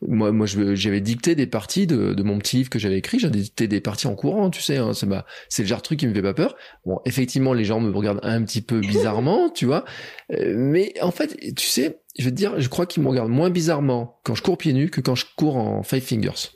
moi 0.00 0.32
moi 0.32 0.46
j'avais 0.46 1.00
dicté 1.00 1.34
des 1.34 1.46
parties 1.46 1.86
de, 1.86 2.12
de 2.12 2.22
mon 2.22 2.38
petit 2.38 2.56
livre 2.56 2.70
que 2.70 2.78
j'avais 2.78 2.98
écrit, 2.98 3.20
j'avais 3.20 3.38
dicté 3.38 3.68
des 3.68 3.80
parties 3.80 4.08
en 4.08 4.16
courant, 4.16 4.50
tu 4.50 4.60
sais, 4.60 4.78
hein, 4.78 4.92
c'est 4.94 5.06
c'est 5.48 5.62
le 5.62 5.68
genre 5.68 5.78
de 5.78 5.82
truc 5.82 6.00
qui 6.00 6.08
me 6.08 6.14
fait 6.14 6.22
pas 6.22 6.34
peur. 6.34 6.56
Bon, 6.84 6.98
effectivement, 7.04 7.52
les 7.52 7.64
gens 7.64 7.78
me 7.78 7.94
regardent 7.94 8.20
un 8.24 8.42
petit 8.42 8.60
peu 8.60 8.80
bizarrement, 8.80 9.48
tu 9.50 9.66
vois, 9.66 9.84
euh, 10.32 10.54
mais 10.56 10.92
en 11.02 11.12
fait, 11.12 11.36
tu 11.54 11.66
sais, 11.66 12.00
je 12.18 12.24
vais 12.24 12.30
te 12.30 12.36
dire, 12.36 12.60
je 12.60 12.68
crois 12.68 12.86
qu'ils 12.86 13.02
me 13.02 13.08
regardent 13.08 13.30
moins 13.30 13.50
bizarrement 13.50 14.20
quand 14.24 14.34
je 14.34 14.42
cours 14.42 14.58
pieds 14.58 14.72
nus 14.72 14.90
que 14.90 15.00
quand 15.00 15.14
je 15.14 15.26
cours 15.36 15.56
en 15.56 15.82
five 15.82 16.02
fingers, 16.02 16.50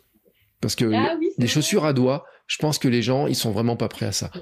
parce 0.60 0.74
que 0.74 0.92
ah 0.92 1.16
des 1.38 1.46
chaussures 1.46 1.84
à 1.84 1.92
doigts, 1.92 2.24
je 2.46 2.58
pense 2.58 2.78
que 2.78 2.88
les 2.88 3.02
gens 3.02 3.26
ils 3.26 3.36
sont 3.36 3.50
vraiment 3.50 3.76
pas 3.76 3.88
prêts 3.88 4.06
à 4.06 4.12
ça. 4.12 4.30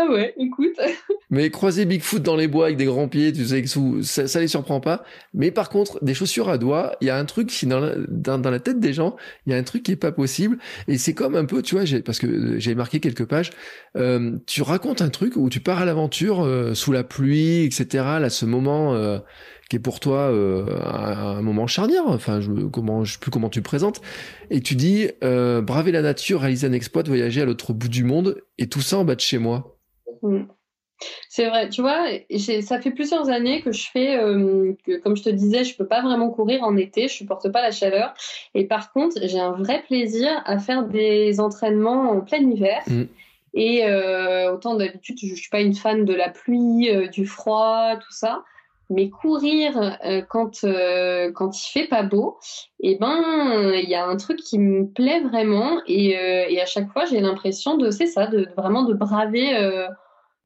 Ah 0.00 0.06
ouais, 0.12 0.32
écoute. 0.38 0.76
Mais 1.30 1.50
croiser 1.50 1.84
Bigfoot 1.84 2.22
dans 2.22 2.36
les 2.36 2.46
bois 2.46 2.66
avec 2.66 2.76
des 2.76 2.84
grands 2.84 3.08
pieds, 3.08 3.32
tu 3.32 3.44
sais, 3.44 3.64
ça, 4.02 4.28
ça 4.28 4.40
les 4.40 4.46
surprend 4.46 4.80
pas. 4.80 5.02
Mais 5.34 5.50
par 5.50 5.70
contre, 5.70 6.02
des 6.04 6.14
chaussures 6.14 6.48
à 6.48 6.56
doigts, 6.56 6.96
il 7.00 7.08
y 7.08 7.10
a 7.10 7.18
un 7.18 7.24
truc 7.24 7.48
qui 7.48 7.66
dans 7.66 7.80
la, 7.80 8.60
tête 8.60 8.78
des 8.78 8.92
gens, 8.92 9.16
il 9.44 9.52
y 9.52 9.56
a 9.56 9.58
un 9.58 9.62
truc 9.64 9.82
qui 9.82 9.92
est 9.92 9.96
pas 9.96 10.12
possible. 10.12 10.58
Et 10.86 10.98
c'est 10.98 11.14
comme 11.14 11.34
un 11.34 11.44
peu, 11.46 11.62
tu 11.62 11.74
vois, 11.74 11.84
parce 12.04 12.20
que 12.20 12.58
j'ai 12.60 12.76
marqué 12.76 13.00
quelques 13.00 13.26
pages. 13.26 13.50
Euh, 13.96 14.38
tu 14.46 14.62
racontes 14.62 15.02
un 15.02 15.10
truc 15.10 15.34
où 15.34 15.50
tu 15.50 15.58
pars 15.58 15.78
à 15.78 15.84
l'aventure 15.84 16.44
euh, 16.44 16.74
sous 16.74 16.92
la 16.92 17.02
pluie, 17.02 17.64
etc. 17.64 18.04
Là, 18.20 18.30
ce 18.30 18.46
moment. 18.46 18.94
Euh, 18.94 19.18
qui 19.68 19.76
est 19.76 19.80
pour 19.80 20.00
toi 20.00 20.30
euh, 20.30 20.64
un, 20.82 21.42
moment 21.42 21.66
charnière. 21.66 22.04
Enfin, 22.06 22.40
je, 22.40 22.50
comment, 22.66 23.04
sais 23.04 23.18
plus 23.20 23.30
comment 23.30 23.50
tu 23.50 23.58
le 23.58 23.64
présentes. 23.64 24.00
Et 24.50 24.60
tu 24.60 24.74
dis 24.74 25.10
euh, 25.22 25.60
braver 25.60 25.92
la 25.92 26.02
nature, 26.02 26.40
réaliser 26.40 26.66
un 26.66 26.72
exploit, 26.72 27.02
voyager 27.02 27.42
à 27.42 27.44
l'autre 27.44 27.72
bout 27.72 27.88
du 27.88 28.04
monde, 28.04 28.42
et 28.56 28.68
tout 28.68 28.80
ça 28.80 28.98
en 28.98 29.04
bas 29.04 29.14
de 29.14 29.20
chez 29.20 29.38
moi. 29.38 29.77
Mm. 30.22 30.44
C'est 31.28 31.48
vrai, 31.48 31.68
tu 31.68 31.80
vois, 31.80 32.06
ça 32.62 32.80
fait 32.80 32.90
plusieurs 32.90 33.28
années 33.28 33.62
que 33.62 33.70
je 33.70 33.88
fais, 33.88 34.18
euh, 34.18 34.72
que, 34.84 34.98
comme 34.98 35.16
je 35.16 35.22
te 35.22 35.28
disais, 35.28 35.62
je 35.62 35.76
peux 35.76 35.86
pas 35.86 36.02
vraiment 36.02 36.30
courir 36.30 36.64
en 36.64 36.76
été, 36.76 37.06
je 37.06 37.12
supporte 37.12 37.52
pas 37.52 37.62
la 37.62 37.70
chaleur. 37.70 38.14
Et 38.54 38.64
par 38.64 38.92
contre, 38.92 39.16
j'ai 39.22 39.38
un 39.38 39.52
vrai 39.52 39.84
plaisir 39.86 40.42
à 40.44 40.58
faire 40.58 40.84
des 40.84 41.38
entraînements 41.38 42.10
en 42.10 42.20
plein 42.22 42.38
hiver. 42.38 42.82
Mm. 42.88 43.04
Et 43.54 43.84
autant 44.52 44.74
d'habitude, 44.74 45.18
je, 45.20 45.28
je 45.28 45.34
suis 45.34 45.50
pas 45.50 45.60
une 45.60 45.74
fan 45.74 46.04
de 46.04 46.14
la 46.14 46.30
pluie, 46.30 46.90
du 47.10 47.26
froid, 47.26 47.96
tout 47.96 48.12
ça. 48.12 48.42
Mais 48.90 49.10
courir 49.10 49.98
euh, 50.04 50.22
quand 50.26 50.64
euh, 50.64 51.30
quand 51.32 51.58
il 51.58 51.70
fait 51.70 51.88
pas 51.88 52.02
beau, 52.02 52.38
eh 52.80 52.96
ben 52.96 53.72
il 53.74 53.88
y 53.88 53.94
a 53.94 54.06
un 54.06 54.16
truc 54.16 54.38
qui 54.38 54.58
me 54.58 54.86
plaît 54.86 55.20
vraiment 55.20 55.82
et, 55.86 56.18
euh, 56.18 56.46
et 56.48 56.58
à 56.60 56.64
chaque 56.64 56.90
fois 56.90 57.04
j'ai 57.04 57.20
l'impression 57.20 57.76
de 57.76 57.90
c'est 57.90 58.06
ça 58.06 58.26
de, 58.26 58.48
vraiment 58.56 58.84
de 58.84 58.94
braver 58.94 59.88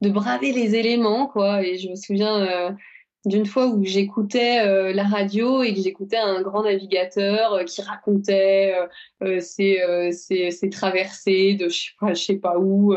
de 0.03 0.11
braver 0.11 0.53
les 0.53 0.75
éléments 0.75 1.27
quoi 1.27 1.63
et 1.63 1.79
je 1.79 1.89
me 1.89 1.97
souviens 1.97 2.77
d'une 3.25 3.47
fois 3.47 3.69
où 3.69 3.85
j'écoutais 3.85 4.67
euh, 4.67 4.93
la 4.93 5.05
radio 5.05 5.63
et 5.63 5.75
que 5.75 5.81
j'écoutais 5.81 6.17
un 6.17 6.43
grand 6.43 6.65
navigateur 6.65 7.53
euh, 7.53 7.65
qui 7.65 7.81
racontait 7.81 8.75
euh, 9.23 9.41
ses, 9.41 9.81
ses, 10.13 10.51
ses, 10.51 10.71
traversées 10.71 11.55
de 11.55 11.69
je 11.69 11.77
sais 11.77 11.91
pas, 12.01 12.15
je 12.15 12.23
sais 12.23 12.37
pas 12.39 12.59
où, 12.59 12.95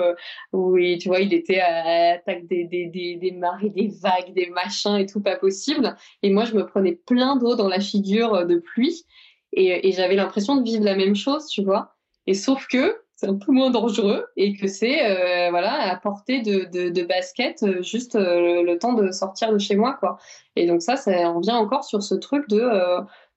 où 0.52 0.78
et, 0.78 0.98
tu 0.98 1.10
vois, 1.10 1.20
il 1.20 1.34
était 1.34 1.60
à 1.60 2.12
l'attaque 2.12 2.48
des, 2.48 2.64
des, 2.66 2.88
des, 2.88 3.18
des 3.18 3.32
marées, 3.32 3.70
des 3.70 3.92
vagues, 4.02 4.34
des 4.34 4.48
machins 4.48 4.96
et 4.96 5.06
tout 5.06 5.22
pas 5.22 5.36
possible. 5.36 5.96
Et 6.24 6.32
moi, 6.32 6.46
je 6.46 6.56
me 6.56 6.66
prenais 6.66 6.94
plein 6.94 7.36
d'eau 7.36 7.56
dans 7.56 7.68
la 7.68 7.80
figure 7.80 8.46
de 8.48 8.58
pluie 8.58 9.06
et 9.54 9.92
j'avais 9.94 10.16
l'impression 10.16 10.58
de 10.58 10.64
vivre 10.64 10.84
la 10.84 10.96
même 10.96 11.16
chose, 11.16 11.46
tu 11.48 11.64
vois. 11.64 11.96
Et 12.28 12.34
sauf 12.34 12.68
que 12.68 12.98
c'est 13.16 13.28
un 13.28 13.36
peu 13.36 13.52
moins 13.52 13.70
dangereux 13.70 14.26
et 14.36 14.54
que 14.56 14.68
c'est 14.68 15.06
euh, 15.06 15.50
voilà 15.50 15.92
à 15.92 15.96
portée 15.96 16.42
de, 16.42 16.66
de, 16.66 16.90
de 16.90 17.04
basket 17.04 17.64
euh, 17.64 17.82
juste 17.82 18.16
euh, 18.16 18.64
le, 18.64 18.78
temps 18.78 18.94
de 18.94 19.12
sortir 19.12 19.54
de 19.54 19.58
chez 19.58 19.76
moi 19.76 19.94
quoi. 20.00 20.18
Et 20.56 20.68
donc 20.68 20.82
ça 20.82 20.98
ça 20.98 21.12
on 21.32 21.40
vient 21.40 21.58
encore 21.58 21.86
sur 21.86 22.04
ce 22.04 22.16
truc 22.16 22.48
de 22.50 22.70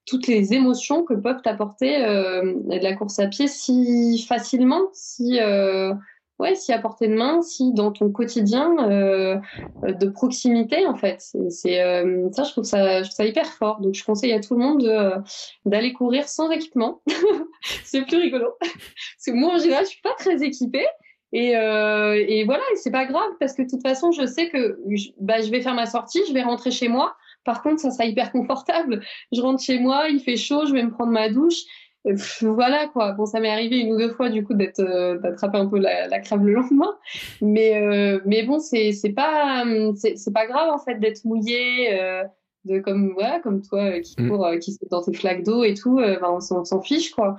toutes 0.04 0.26
les 0.26 0.54
émotions 0.54 1.04
que 1.04 1.14
peuvent 1.14 1.42
apporter 1.44 1.98
la 1.98 2.96
course 2.96 3.18
à 3.18 3.26
pied 3.26 3.46
si 3.46 4.24
facilement 4.26 4.80
si 4.92 5.38
ouais, 6.38 6.54
si 6.54 6.72
à 6.72 6.78
portée 6.78 7.08
de 7.08 7.14
main, 7.14 7.42
si 7.42 7.72
dans 7.72 7.92
ton 7.92 8.10
quotidien 8.10 8.76
euh, 8.90 9.36
de 9.82 10.08
proximité 10.08 10.86
en 10.86 10.94
fait. 10.94 11.20
C'est 11.50 11.82
euh, 11.82 12.28
ça, 12.32 12.44
je 12.44 12.52
trouve 12.52 12.64
ça, 12.64 13.02
je 13.02 13.08
trouve 13.08 13.16
ça 13.16 13.24
hyper 13.24 13.46
fort. 13.46 13.80
Donc 13.80 13.94
je 13.94 14.04
conseille 14.04 14.32
à 14.32 14.40
tout 14.40 14.54
le 14.54 14.60
monde 14.60 15.24
d'aller 15.64 15.92
courir 15.92 16.28
sans 16.28 16.50
équipement. 16.50 17.02
c'est 17.84 18.02
plus 18.02 18.18
rigolo. 18.18 18.52
Parce 18.60 19.26
que 19.26 19.32
moi 19.32 19.54
en 19.54 19.58
général, 19.58 19.84
je 19.84 19.90
suis 19.90 20.02
pas 20.02 20.14
très 20.18 20.42
équipée. 20.42 20.86
Et, 21.32 21.56
euh, 21.56 22.24
et 22.26 22.44
voilà, 22.44 22.62
c'est 22.76 22.90
pas 22.90 23.04
grave 23.04 23.30
parce 23.38 23.52
que 23.54 23.62
de 23.62 23.68
toute 23.68 23.82
façon, 23.82 24.12
je 24.12 24.24
sais 24.24 24.48
que 24.48 24.78
je, 24.90 25.08
bah, 25.20 25.42
je 25.42 25.50
vais 25.50 25.60
faire 25.60 25.74
ma 25.74 25.86
sortie, 25.86 26.20
je 26.26 26.32
vais 26.32 26.42
rentrer 26.42 26.70
chez 26.70 26.88
moi. 26.88 27.16
Par 27.44 27.62
contre, 27.62 27.80
ça 27.80 27.90
sera 27.90 28.06
hyper 28.06 28.32
confortable. 28.32 29.02
Je 29.32 29.40
rentre 29.40 29.62
chez 29.62 29.78
moi, 29.78 30.08
il 30.08 30.20
fait 30.20 30.36
chaud, 30.36 30.66
je 30.66 30.72
vais 30.72 30.82
me 30.82 30.90
prendre 30.90 31.12
ma 31.12 31.28
douche 31.28 31.64
voilà 32.42 32.88
quoi. 32.88 33.12
Bon, 33.12 33.26
ça 33.26 33.40
m'est 33.40 33.50
arrivé 33.50 33.78
une 33.78 33.92
ou 33.92 33.98
deux 33.98 34.10
fois 34.10 34.30
du 34.30 34.44
coup 34.44 34.54
d'être 34.54 34.80
euh, 34.80 35.18
d'attraper 35.18 35.58
un 35.58 35.66
peu 35.66 35.78
la, 35.78 36.06
la, 36.08 36.20
crève 36.20 36.42
le 36.42 36.54
lendemain, 36.54 36.96
mais 37.40 37.82
euh, 37.82 38.20
mais 38.24 38.44
bon, 38.44 38.58
c'est 38.58 38.92
c'est 38.92 39.12
pas 39.12 39.64
c'est 39.96 40.32
pas 40.32 40.46
grave 40.46 40.70
en 40.70 40.78
fait 40.78 40.96
d'être 40.96 41.24
mouillé. 41.24 42.00
Euh, 42.00 42.24
de 42.64 42.80
comme 42.80 43.12
voilà 43.14 43.38
comme 43.38 43.62
toi 43.62 44.00
qui 44.00 44.16
mm. 44.18 44.28
court 44.28 44.50
qui 44.60 44.72
se 44.72 44.78
dans 44.90 45.00
tes 45.00 45.14
flaques 45.14 45.44
d'eau 45.44 45.62
et 45.62 45.74
tout 45.74 45.96
ben, 45.98 46.20
on 46.24 46.40
s'en 46.40 46.82
fiche 46.82 47.12
quoi 47.12 47.36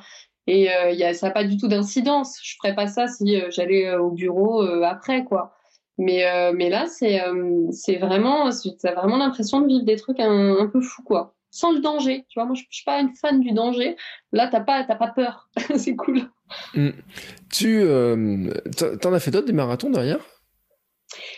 et 0.47 0.63
y 0.63 1.03
a, 1.03 1.13
ça 1.13 1.27
n'a 1.27 1.33
pas 1.33 1.43
du 1.43 1.57
tout 1.57 1.67
d'incidence 1.67 2.39
je 2.41 2.55
ferais 2.55 2.73
pas 2.73 2.87
ça 2.87 3.07
si 3.07 3.39
j'allais 3.49 3.93
au 3.95 4.11
bureau 4.11 4.61
après 4.61 5.25
quoi 5.25 5.53
mais 5.97 6.23
mais 6.53 6.69
là 6.69 6.87
c'est 6.87 7.19
c'est 7.71 7.97
vraiment 7.97 8.45
as 8.47 8.93
vraiment 8.95 9.17
l'impression 9.17 9.59
de 9.59 9.67
vivre 9.67 9.83
des 9.83 9.97
trucs 9.97 10.21
un, 10.21 10.55
un 10.57 10.67
peu 10.67 10.79
fous 10.79 11.03
quoi 11.03 11.35
sans 11.51 11.71
le 11.71 11.79
danger. 11.79 12.25
Tu 12.29 12.39
vois, 12.39 12.45
moi, 12.45 12.55
je, 12.55 12.63
suis 12.69 12.83
pas 12.85 12.99
une 12.99 13.15
fan 13.15 13.39
du 13.39 13.51
danger. 13.51 13.95
Là, 14.31 14.47
t'as 14.47 14.61
pas, 14.61 14.83
t'as 14.83 14.95
pas 14.95 15.09
peur. 15.09 15.49
c'est 15.77 15.95
cool. 15.95 16.21
Mm. 16.75 16.89
Tu, 17.51 17.79
euh, 17.81 18.53
t'en 19.01 19.13
as 19.13 19.19
fait 19.19 19.31
d'autres 19.31 19.47
des 19.47 19.53
marathons 19.53 19.89
derrière? 19.89 20.19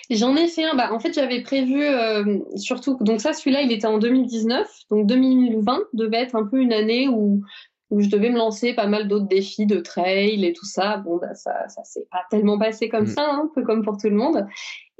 J'en 0.09 0.35
ai 0.35 0.47
fait 0.47 0.65
un. 0.65 0.75
Bah, 0.75 0.89
en 0.91 0.99
fait, 0.99 1.13
j'avais 1.13 1.41
prévu 1.41 1.83
euh, 1.83 2.39
surtout. 2.55 2.97
Donc 3.01 3.21
ça, 3.21 3.33
celui-là, 3.33 3.61
il 3.61 3.71
était 3.71 3.87
en 3.87 3.97
2019. 3.97 4.67
Donc 4.89 5.07
2020 5.07 5.79
devait 5.93 6.17
être 6.17 6.35
un 6.35 6.45
peu 6.45 6.59
une 6.59 6.73
année 6.73 7.07
où 7.07 7.41
où 7.91 8.01
je 8.01 8.09
devais 8.09 8.29
me 8.29 8.37
lancer 8.37 8.73
pas 8.73 8.87
mal 8.87 9.07
d'autres 9.07 9.27
défis 9.27 9.65
de 9.65 9.79
trail 9.79 10.43
et 10.43 10.53
tout 10.53 10.65
ça. 10.65 10.97
Bon, 10.97 11.17
bah, 11.17 11.35
ça, 11.35 11.67
ça 11.67 11.83
s'est 11.83 12.07
pas 12.09 12.23
tellement 12.29 12.57
passé 12.57 12.89
comme 12.89 13.03
mm. 13.03 13.07
ça, 13.07 13.29
hein, 13.29 13.41
un 13.43 13.51
peu 13.53 13.63
comme 13.63 13.83
pour 13.83 13.97
tout 13.97 14.09
le 14.09 14.15
monde. 14.15 14.47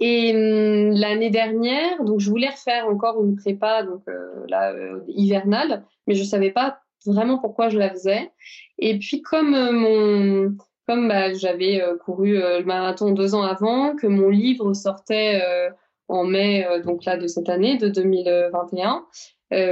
Et 0.02 0.32
hum, 0.36 0.96
l'année 0.96 1.30
dernière, 1.30 2.04
donc 2.04 2.20
je 2.20 2.30
voulais 2.30 2.50
refaire 2.50 2.88
encore 2.88 3.24
une 3.24 3.36
prépa, 3.36 3.84
donc 3.84 4.02
euh, 4.10 4.46
là 4.50 4.74
euh, 4.74 5.00
hivernale, 5.08 5.86
mais 6.08 6.16
je 6.16 6.24
savais 6.24 6.52
pas 6.52 6.80
vraiment 7.06 7.38
pourquoi 7.38 7.70
je 7.70 7.78
la 7.78 7.92
faisais. 7.92 8.32
Et 8.80 8.98
puis 8.98 9.22
comme 9.22 9.54
euh, 9.54 9.72
mon 9.72 10.58
comme 10.88 11.08
bah, 11.08 11.34
j'avais 11.34 11.82
couru 12.04 12.34
le 12.34 12.64
marathon 12.64 13.12
deux 13.12 13.36
ans 13.36 13.44
avant, 13.44 13.96
que 13.96 14.08
mon 14.08 14.30
livre 14.30 14.74
sortait 14.74 15.40
en 16.10 16.26
mai 16.26 16.66
donc 16.84 17.06
là 17.06 17.16
de 17.16 17.28
cette 17.28 17.48
année 17.48 17.78
de 17.78 17.88
2021. 17.88 19.06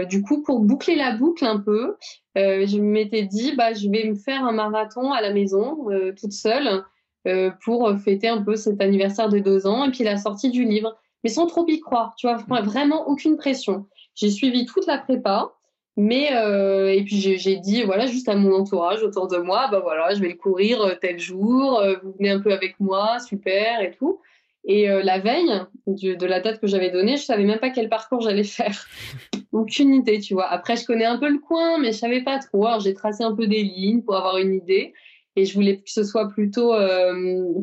Du 0.09 0.21
coup, 0.21 0.43
pour 0.43 0.59
boucler 0.59 0.95
la 0.95 1.15
boucle 1.15 1.45
un 1.45 1.59
peu, 1.59 1.95
je 2.35 2.77
m'étais 2.79 3.23
dit, 3.23 3.55
bah, 3.55 3.73
je 3.73 3.89
vais 3.89 4.05
me 4.09 4.15
faire 4.15 4.43
un 4.43 4.51
marathon 4.51 5.11
à 5.11 5.21
la 5.21 5.31
maison, 5.31 5.87
toute 6.19 6.33
seule, 6.33 6.83
euh, 7.27 7.51
pour 7.63 7.91
fêter 7.97 8.29
un 8.29 8.41
peu 8.41 8.55
cet 8.55 8.81
anniversaire 8.81 9.27
de 9.27 9.39
deux 9.39 9.67
ans 9.67 9.83
et 9.83 9.91
puis 9.91 10.05
la 10.05 10.17
sortie 10.17 10.51
du 10.51 10.63
livre. 10.63 10.97
mais 11.23 11.29
sans 11.29 11.47
trop 11.47 11.65
y 11.67 11.79
croire. 11.81 12.13
Tu 12.17 12.27
vois, 12.27 12.61
vraiment 12.61 13.07
aucune 13.09 13.35
pression. 13.35 13.87
J'ai 14.15 14.29
suivi 14.29 14.65
toute 14.65 14.87
la 14.87 14.97
prépa. 14.97 15.53
Mais 15.97 16.29
euh, 16.33 16.93
et 16.93 17.03
puis 17.03 17.17
j'ai 17.17 17.57
dit 17.57 17.83
voilà 17.83 18.05
juste 18.05 18.29
à 18.29 18.35
mon 18.35 18.53
entourage 18.53 19.03
autour 19.03 19.27
de 19.27 19.35
moi 19.35 19.67
bah 19.69 19.81
voilà 19.81 20.13
je 20.13 20.21
vais 20.21 20.29
le 20.29 20.35
courir 20.35 20.79
euh, 20.81 20.93
tel 21.01 21.19
jour 21.19 21.77
euh, 21.77 21.95
vous 22.01 22.13
venez 22.17 22.29
un 22.29 22.39
peu 22.39 22.53
avec 22.53 22.79
moi 22.79 23.19
super 23.19 23.81
et 23.81 23.91
tout 23.91 24.21
et 24.65 24.87
la 24.87 25.19
veille 25.19 25.51
de 25.87 26.25
la 26.25 26.39
date 26.41 26.59
que 26.59 26.67
j'avais 26.67 26.91
donnée 26.91 27.17
je 27.17 27.23
savais 27.23 27.45
même 27.45 27.59
pas 27.59 27.69
quel 27.69 27.89
parcours 27.89 28.21
j'allais 28.21 28.43
faire. 28.43 28.85
Aucune 29.51 29.93
idée 29.93 30.19
tu 30.19 30.33
vois. 30.33 30.47
Après 30.47 30.75
je 30.75 30.85
connais 30.85 31.05
un 31.05 31.17
peu 31.17 31.29
le 31.29 31.39
coin 31.39 31.79
mais 31.79 31.91
je 31.91 31.97
savais 31.97 32.23
pas 32.23 32.39
trop. 32.39 32.65
Alors 32.65 32.79
j'ai 32.79 32.93
tracé 32.93 33.23
un 33.23 33.33
peu 33.33 33.47
des 33.47 33.63
lignes 33.63 34.01
pour 34.01 34.15
avoir 34.15 34.37
une 34.37 34.53
idée. 34.53 34.93
Et 35.35 35.45
je 35.45 35.53
voulais 35.53 35.77
que 35.77 35.89
ce 35.89 36.03
soit 36.03 36.27
plutôt 36.27 36.73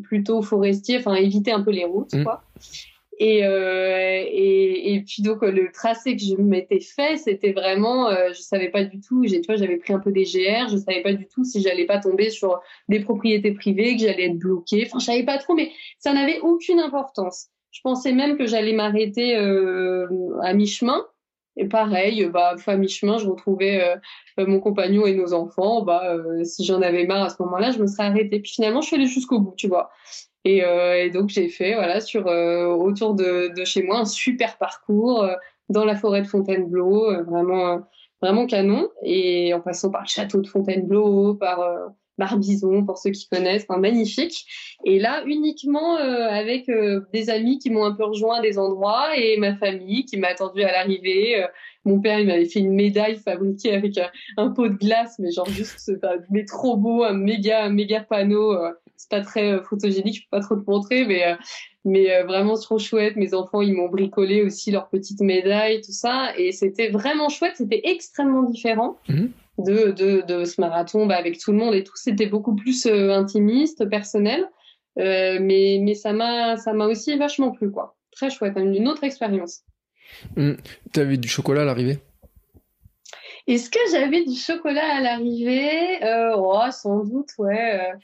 plutôt 0.04 0.42
forestier 0.42 0.98
enfin 0.98 1.14
éviter 1.14 1.52
un 1.52 1.62
peu 1.62 1.70
les 1.70 1.84
routes 1.84 2.14
mmh. 2.14 2.24
quoi 2.24 2.42
et, 3.18 3.44
euh, 3.44 4.22
et, 4.26 4.94
et, 4.94 5.02
puis 5.02 5.22
donc 5.22 5.42
le 5.42 5.72
tracé 5.72 6.16
que 6.16 6.22
je 6.22 6.34
m'étais 6.36 6.80
fait, 6.80 7.16
c'était 7.16 7.52
vraiment, 7.52 8.08
euh, 8.08 8.28
je 8.34 8.40
savais 8.40 8.68
pas 8.68 8.84
du 8.84 9.00
tout. 9.00 9.24
J'ai, 9.24 9.40
tu 9.40 9.46
vois, 9.46 9.56
j'avais 9.56 9.78
pris 9.78 9.94
un 9.94 10.00
peu 10.00 10.12
des 10.12 10.24
GR, 10.24 10.68
je 10.68 10.76
savais 10.76 11.02
pas 11.02 11.14
du 11.14 11.26
tout 11.26 11.42
si 11.42 11.62
j'allais 11.62 11.86
pas 11.86 11.98
tomber 11.98 12.28
sur 12.30 12.60
des 12.88 13.00
propriétés 13.00 13.52
privées, 13.52 13.96
que 13.96 14.02
j'allais 14.02 14.26
être 14.26 14.38
bloquée. 14.38 14.84
Enfin, 14.86 14.98
je 14.98 15.04
savais 15.06 15.24
pas 15.24 15.38
trop, 15.38 15.54
mais 15.54 15.72
ça 15.98 16.12
n'avait 16.12 16.40
aucune 16.40 16.78
importance. 16.78 17.48
Je 17.70 17.80
pensais 17.82 18.12
même 18.12 18.38
que 18.38 18.46
j'allais 18.46 18.72
m'arrêter 18.72 19.36
euh, 19.36 20.06
à 20.42 20.54
mi-chemin. 20.54 21.04
Et 21.58 21.66
pareil, 21.66 22.26
bah, 22.26 22.54
à 22.66 22.76
mi-chemin, 22.76 23.18
je 23.18 23.26
retrouvais 23.26 23.82
euh, 24.38 24.46
mon 24.46 24.60
compagnon 24.60 25.06
et 25.06 25.14
nos 25.14 25.32
enfants. 25.32 25.82
Bah, 25.82 26.02
euh, 26.04 26.44
si 26.44 26.64
j'en 26.64 26.82
avais 26.82 27.06
marre 27.06 27.24
à 27.24 27.28
ce 27.30 27.42
moment-là, 27.42 27.70
je 27.70 27.78
me 27.78 27.86
serais 27.86 28.04
arrêtée. 28.04 28.40
Puis 28.40 28.52
finalement, 28.52 28.82
je 28.82 28.88
suis 28.88 28.96
allée 28.96 29.06
jusqu'au 29.06 29.40
bout, 29.40 29.54
tu 29.56 29.68
vois. 29.68 29.90
Euh, 30.46 30.94
et, 30.94 31.10
donc 31.10 31.30
j'ai 31.30 31.48
fait 31.48 31.74
voilà 31.74 32.00
sur 32.00 32.26
euh, 32.26 32.66
autour 32.66 33.14
de, 33.14 33.52
chez 33.64 33.82
moi 33.82 33.98
un 33.98 34.04
super 34.04 34.58
parcours 34.58 35.22
euh, 35.22 35.34
dans 35.68 35.84
la 35.84 35.96
forêt 35.96 36.22
de 36.22 36.26
Fontainebleau, 36.26 37.24
vraiment 37.24 37.80
vraiment 38.22 38.46
canon. 38.46 38.88
Et 39.02 39.52
en 39.52 39.60
passant 39.60 39.90
par 39.90 40.02
le 40.02 40.08
château 40.08 40.40
de 40.40 40.46
Fontainebleau, 40.46 41.34
par 41.34 41.58
Barbizon 42.18 42.84
pour 42.86 42.98
ceux 42.98 43.10
qui 43.10 43.28
connaissent, 43.28 43.68
magnifique. 43.68 44.46
Et 44.84 45.00
là, 45.00 45.24
uniquement 45.26 45.96
avec 45.96 46.70
des 47.12 47.30
amis 47.30 47.58
qui 47.58 47.70
m'ont 47.70 47.84
un 47.84 47.92
peu 47.92 48.04
rejoint 48.04 48.40
des 48.40 48.58
endroits 48.58 49.16
et 49.18 49.36
ma 49.38 49.56
famille 49.56 50.04
qui 50.04 50.18
m'a 50.18 50.28
attendu 50.28 50.62
à 50.62 50.70
l'arrivée. 50.70 51.44
mon 51.84 52.00
père, 52.00 52.20
il 52.20 52.28
m'avait 52.28 52.44
fait 52.44 52.60
une 52.60 52.72
médaille 52.72 53.16
fabriquée 53.16 53.74
avec 53.74 54.00
un, 54.36 54.50
pot 54.50 54.68
de 54.68 54.76
glace, 54.76 55.16
mais 55.18 55.32
genre 55.32 55.50
juste, 55.50 55.90
mais 56.30 56.44
trop 56.44 56.76
beau, 56.76 57.02
un 57.02 57.12
méga, 57.12 57.64
un 57.64 57.70
méga 57.70 58.00
panneau 58.00 58.54
c'est 58.96 59.10
pas 59.10 59.20
très 59.20 59.52
euh, 59.52 59.62
photogénique, 59.62 60.16
je 60.16 60.20
peux 60.22 60.38
pas 60.38 60.40
trop 60.40 60.56
te 60.56 60.68
montrer, 60.68 61.04
mais 61.04 61.26
euh, 61.26 61.34
mais 61.84 62.12
euh, 62.12 62.24
vraiment 62.24 62.54
trop 62.54 62.78
chouette. 62.78 63.16
Mes 63.16 63.34
enfants, 63.34 63.62
ils 63.62 63.74
m'ont 63.74 63.88
bricolé 63.88 64.42
aussi 64.42 64.70
leurs 64.70 64.88
petites 64.88 65.20
médailles, 65.20 65.80
tout 65.82 65.92
ça, 65.92 66.36
et 66.36 66.52
c'était 66.52 66.88
vraiment 66.88 67.28
chouette. 67.28 67.54
C'était 67.56 67.82
extrêmement 67.84 68.42
différent. 68.42 68.98
Mhm. 69.08 69.30
De, 69.58 69.90
de, 69.90 70.20
de, 70.20 70.44
ce 70.44 70.60
marathon 70.60 71.06
bah, 71.06 71.16
avec 71.16 71.38
tout 71.38 71.50
le 71.50 71.56
monde 71.56 71.74
et 71.74 71.82
tout. 71.82 71.96
C'était 71.96 72.26
beaucoup 72.26 72.54
plus 72.54 72.84
intimiste, 72.84 73.88
personnel. 73.88 74.46
mais, 74.96 75.78
mais 75.80 75.94
ça 75.94 76.12
m'a 76.12 76.58
ça 76.58 76.74
m'a 76.74 76.84
aussi 76.84 77.16
vachement 77.16 77.52
plu, 77.52 77.70
quoi. 77.70 77.96
Très 78.12 78.28
chouette, 78.28 78.52
une 78.58 78.86
autre 78.86 79.04
expérience. 79.04 79.62
Mmh. 80.36 80.52
Tu 80.92 81.00
avais 81.00 81.16
du 81.16 81.26
chocolat 81.26 81.62
à 81.62 81.64
l'arrivée? 81.64 81.98
Est-ce 83.46 83.70
que 83.70 83.78
j'avais 83.90 84.24
du 84.24 84.34
chocolat 84.34 84.96
à 84.96 85.00
l'arrivée? 85.00 86.00
Oh, 86.36 86.60
Sans 86.70 87.04
doute, 87.04 87.30
ouais. 87.38 87.94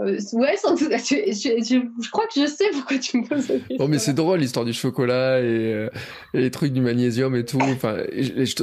Euh, 0.00 0.18
ouais, 0.34 0.56
Je, 0.62 2.10
crois 2.10 2.26
que 2.26 2.40
je 2.40 2.46
sais 2.46 2.70
pourquoi 2.72 2.98
tu 2.98 3.18
me 3.18 3.26
poses 3.26 3.46
cette 3.46 3.66
question. 3.66 3.84
Non, 3.84 3.88
mais 3.88 3.98
c'est 3.98 4.12
drôle 4.12 4.38
l'histoire 4.38 4.64
du 4.64 4.72
chocolat 4.72 5.40
et, 5.40 5.42
euh, 5.44 5.90
et, 6.34 6.40
les 6.40 6.50
trucs 6.52 6.72
du 6.72 6.80
magnésium 6.80 7.34
et 7.34 7.44
tout. 7.44 7.58
Enfin, 7.60 7.96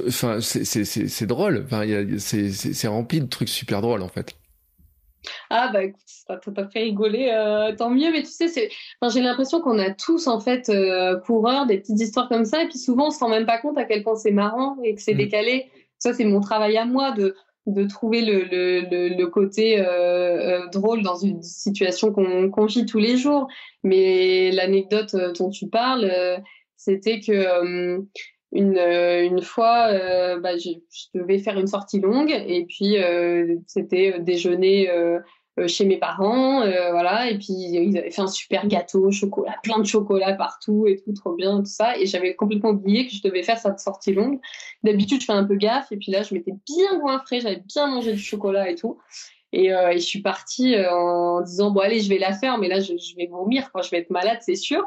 enfin, 0.07 0.39
c'est 0.39 1.25
drôle. 1.25 1.65
Enfin, 1.65 1.83
c'est 2.17 2.87
rempli 2.87 3.19
de 3.19 3.27
trucs 3.27 3.49
super 3.49 3.81
drôles 3.81 4.01
en 4.01 4.07
fait. 4.07 4.35
Ah 5.49 5.71
bah 5.73 5.83
écoute, 5.83 6.01
ça 6.05 6.37
t'a 6.37 6.67
fait 6.67 6.81
rigoler, 6.81 7.31
euh, 7.33 7.75
tant 7.75 7.89
mieux. 7.89 8.11
Mais 8.11 8.21
tu 8.21 8.29
sais, 8.29 8.47
c'est, 8.47 8.69
enfin, 9.01 9.11
j'ai 9.11 9.21
l'impression 9.21 9.59
qu'on 9.59 9.79
a 9.79 9.89
tous 9.89 10.27
en 10.27 10.39
fait 10.39 10.71
coureurs 11.25 11.65
des 11.65 11.79
petites 11.79 11.99
histoires 11.99 12.29
comme 12.29 12.45
ça, 12.45 12.63
et 12.63 12.67
puis 12.67 12.77
souvent 12.77 13.07
on 13.07 13.11
se 13.11 13.19
rend 13.19 13.29
même 13.29 13.45
pas 13.45 13.57
compte 13.57 13.77
à 13.77 13.83
quel 13.83 14.03
point 14.03 14.15
c'est 14.15 14.31
marrant 14.31 14.77
et 14.83 14.95
que 14.95 15.01
c'est 15.01 15.15
mmh. 15.15 15.17
décalé. 15.17 15.71
Ça 15.97 16.13
c'est 16.13 16.25
mon 16.25 16.39
travail 16.39 16.77
à 16.77 16.85
moi 16.85 17.11
de 17.11 17.35
de 17.65 17.83
trouver 17.85 18.21
le, 18.21 18.43
le, 18.43 19.15
le, 19.15 19.27
côté 19.27 19.79
euh, 19.79 19.85
euh, 19.85 20.67
drôle 20.67 21.01
dans 21.01 21.15
une 21.15 21.41
situation 21.41 22.11
qu'on 22.11 22.65
vit 22.65 22.85
tous 22.85 22.99
les 22.99 23.17
jours. 23.17 23.47
Mais 23.83 24.51
l'anecdote 24.51 25.15
euh, 25.15 25.33
dont 25.33 25.49
tu 25.49 25.67
parles, 25.67 26.11
c'était 26.77 27.19
que 27.19 27.99
une, 28.51 28.77
une 28.77 29.41
fois, 29.41 29.91
bah, 30.39 30.57
je, 30.57 30.69
je, 30.91 31.19
devais 31.19 31.39
faire 31.39 31.59
une 31.59 31.67
sortie 31.67 31.99
longue 31.99 32.31
et 32.31 32.65
puis 32.65 32.97
c'était 33.65 34.19
déjeuner 34.19 34.89
euh, 34.89 35.19
chez 35.67 35.85
mes 35.85 35.97
parents, 35.97 36.61
euh, 36.63 36.91
voilà, 36.91 37.29
et 37.29 37.37
puis 37.37 37.53
ils 37.53 37.97
avaient 37.97 38.11
fait 38.11 38.21
un 38.21 38.27
super 38.27 38.67
gâteau, 38.67 39.09
chocolat, 39.11 39.55
plein 39.63 39.79
de 39.79 39.85
chocolat 39.85 40.33
partout 40.33 40.85
et 40.87 40.97
tout, 40.97 41.13
trop 41.13 41.33
bien, 41.33 41.59
tout 41.59 41.65
ça, 41.65 41.97
et 41.97 42.05
j'avais 42.05 42.35
complètement 42.35 42.71
oublié 42.71 43.07
que 43.07 43.13
je 43.13 43.21
devais 43.21 43.41
faire 43.41 43.57
cette 43.57 43.79
sortie 43.79 44.13
longue. 44.13 44.39
D'habitude, 44.83 45.21
je 45.21 45.25
fais 45.25 45.33
un 45.33 45.45
peu 45.45 45.55
gaffe, 45.55 45.91
et 45.91 45.97
puis 45.97 46.11
là, 46.11 46.23
je 46.23 46.33
m'étais 46.33 46.53
bien 46.67 46.99
goinfrée, 46.99 47.39
j'avais 47.39 47.63
bien 47.65 47.87
mangé 47.87 48.11
du 48.11 48.19
chocolat 48.19 48.69
et 48.69 48.75
tout, 48.75 48.99
et, 49.53 49.73
euh, 49.73 49.91
et 49.91 49.99
je 49.99 50.05
suis 50.05 50.21
partie 50.21 50.75
en 50.89 51.41
disant 51.41 51.71
bon 51.71 51.79
allez, 51.79 52.01
je 52.01 52.09
vais 52.09 52.19
la 52.19 52.33
faire, 52.33 52.57
mais 52.57 52.67
là, 52.67 52.81
je, 52.81 52.97
je 52.97 53.15
vais 53.15 53.27
vomir, 53.27 53.71
quand 53.73 53.81
je 53.81 53.91
vais 53.91 53.99
être 53.99 54.09
malade, 54.09 54.39
c'est 54.41 54.55
sûr. 54.55 54.83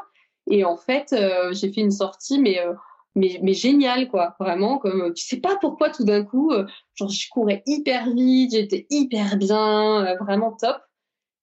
Et 0.51 0.63
en 0.65 0.77
fait, 0.77 1.15
j'ai 1.51 1.71
fait 1.71 1.81
une 1.81 1.91
sortie, 1.91 2.39
mais 2.39 2.59
mais, 3.19 3.53
génial 3.53 4.07
quoi. 4.07 4.35
Vraiment 4.39 4.77
comme 4.77 5.13
tu 5.13 5.23
sais 5.25 5.39
pas 5.39 5.57
pourquoi 5.59 5.89
tout 5.89 6.03
d'un 6.03 6.23
coup 6.23 6.51
euh, 6.51 6.65
genre 6.95 7.09
je 7.09 7.27
courais 7.29 7.63
hyper 7.65 8.09
vite 8.11 8.51
j'étais 8.53 8.87
hyper 8.89 9.37
bien 9.37 10.05
euh, 10.05 10.15
vraiment 10.19 10.51
top. 10.51 10.77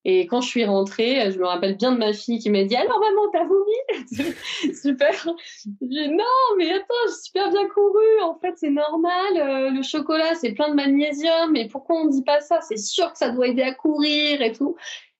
Et 0.08 0.28
quand 0.28 0.40
je 0.40 0.48
suis 0.48 0.64
rentrée 0.64 1.30
je 1.32 1.38
me 1.38 1.46
rappelle 1.46 1.76
bien 1.76 1.92
de 1.92 1.98
ma 1.98 2.12
fille 2.12 2.38
qui 2.38 2.50
m'a 2.50 2.64
dit 2.64 2.76
alors 2.76 3.00
maman 3.00 3.22
t'as 3.32 3.44
vomi 3.44 4.34
super. 4.74 5.34
Dis 5.80 6.08
non 6.08 6.56
mais 6.58 6.72
attends 6.72 6.94
j'ai 7.06 7.14
super 7.24 7.50
bien 7.50 7.68
couru. 7.68 8.22
En 8.22 8.38
fait 8.38 8.54
c'est 8.56 8.70
normal 8.70 9.36
euh, 9.36 9.70
le 9.70 9.82
chocolat 9.82 10.34
c'est 10.34 10.52
plein 10.52 10.70
de 10.70 10.74
magnésium 10.74 11.52
mais 11.52 11.68
pourquoi 11.68 11.96
on 12.00 12.06
dit 12.06 12.24
pas 12.24 12.40
ça? 12.40 12.60
C'est 12.60 12.78
sûr 12.78 13.12
que 13.12 13.18
ça 13.18 13.30
doit 13.30 13.48
aider 13.48 13.62
à 13.62 13.74
courir 13.74 14.42
et 14.42 14.52
tout 14.52 14.76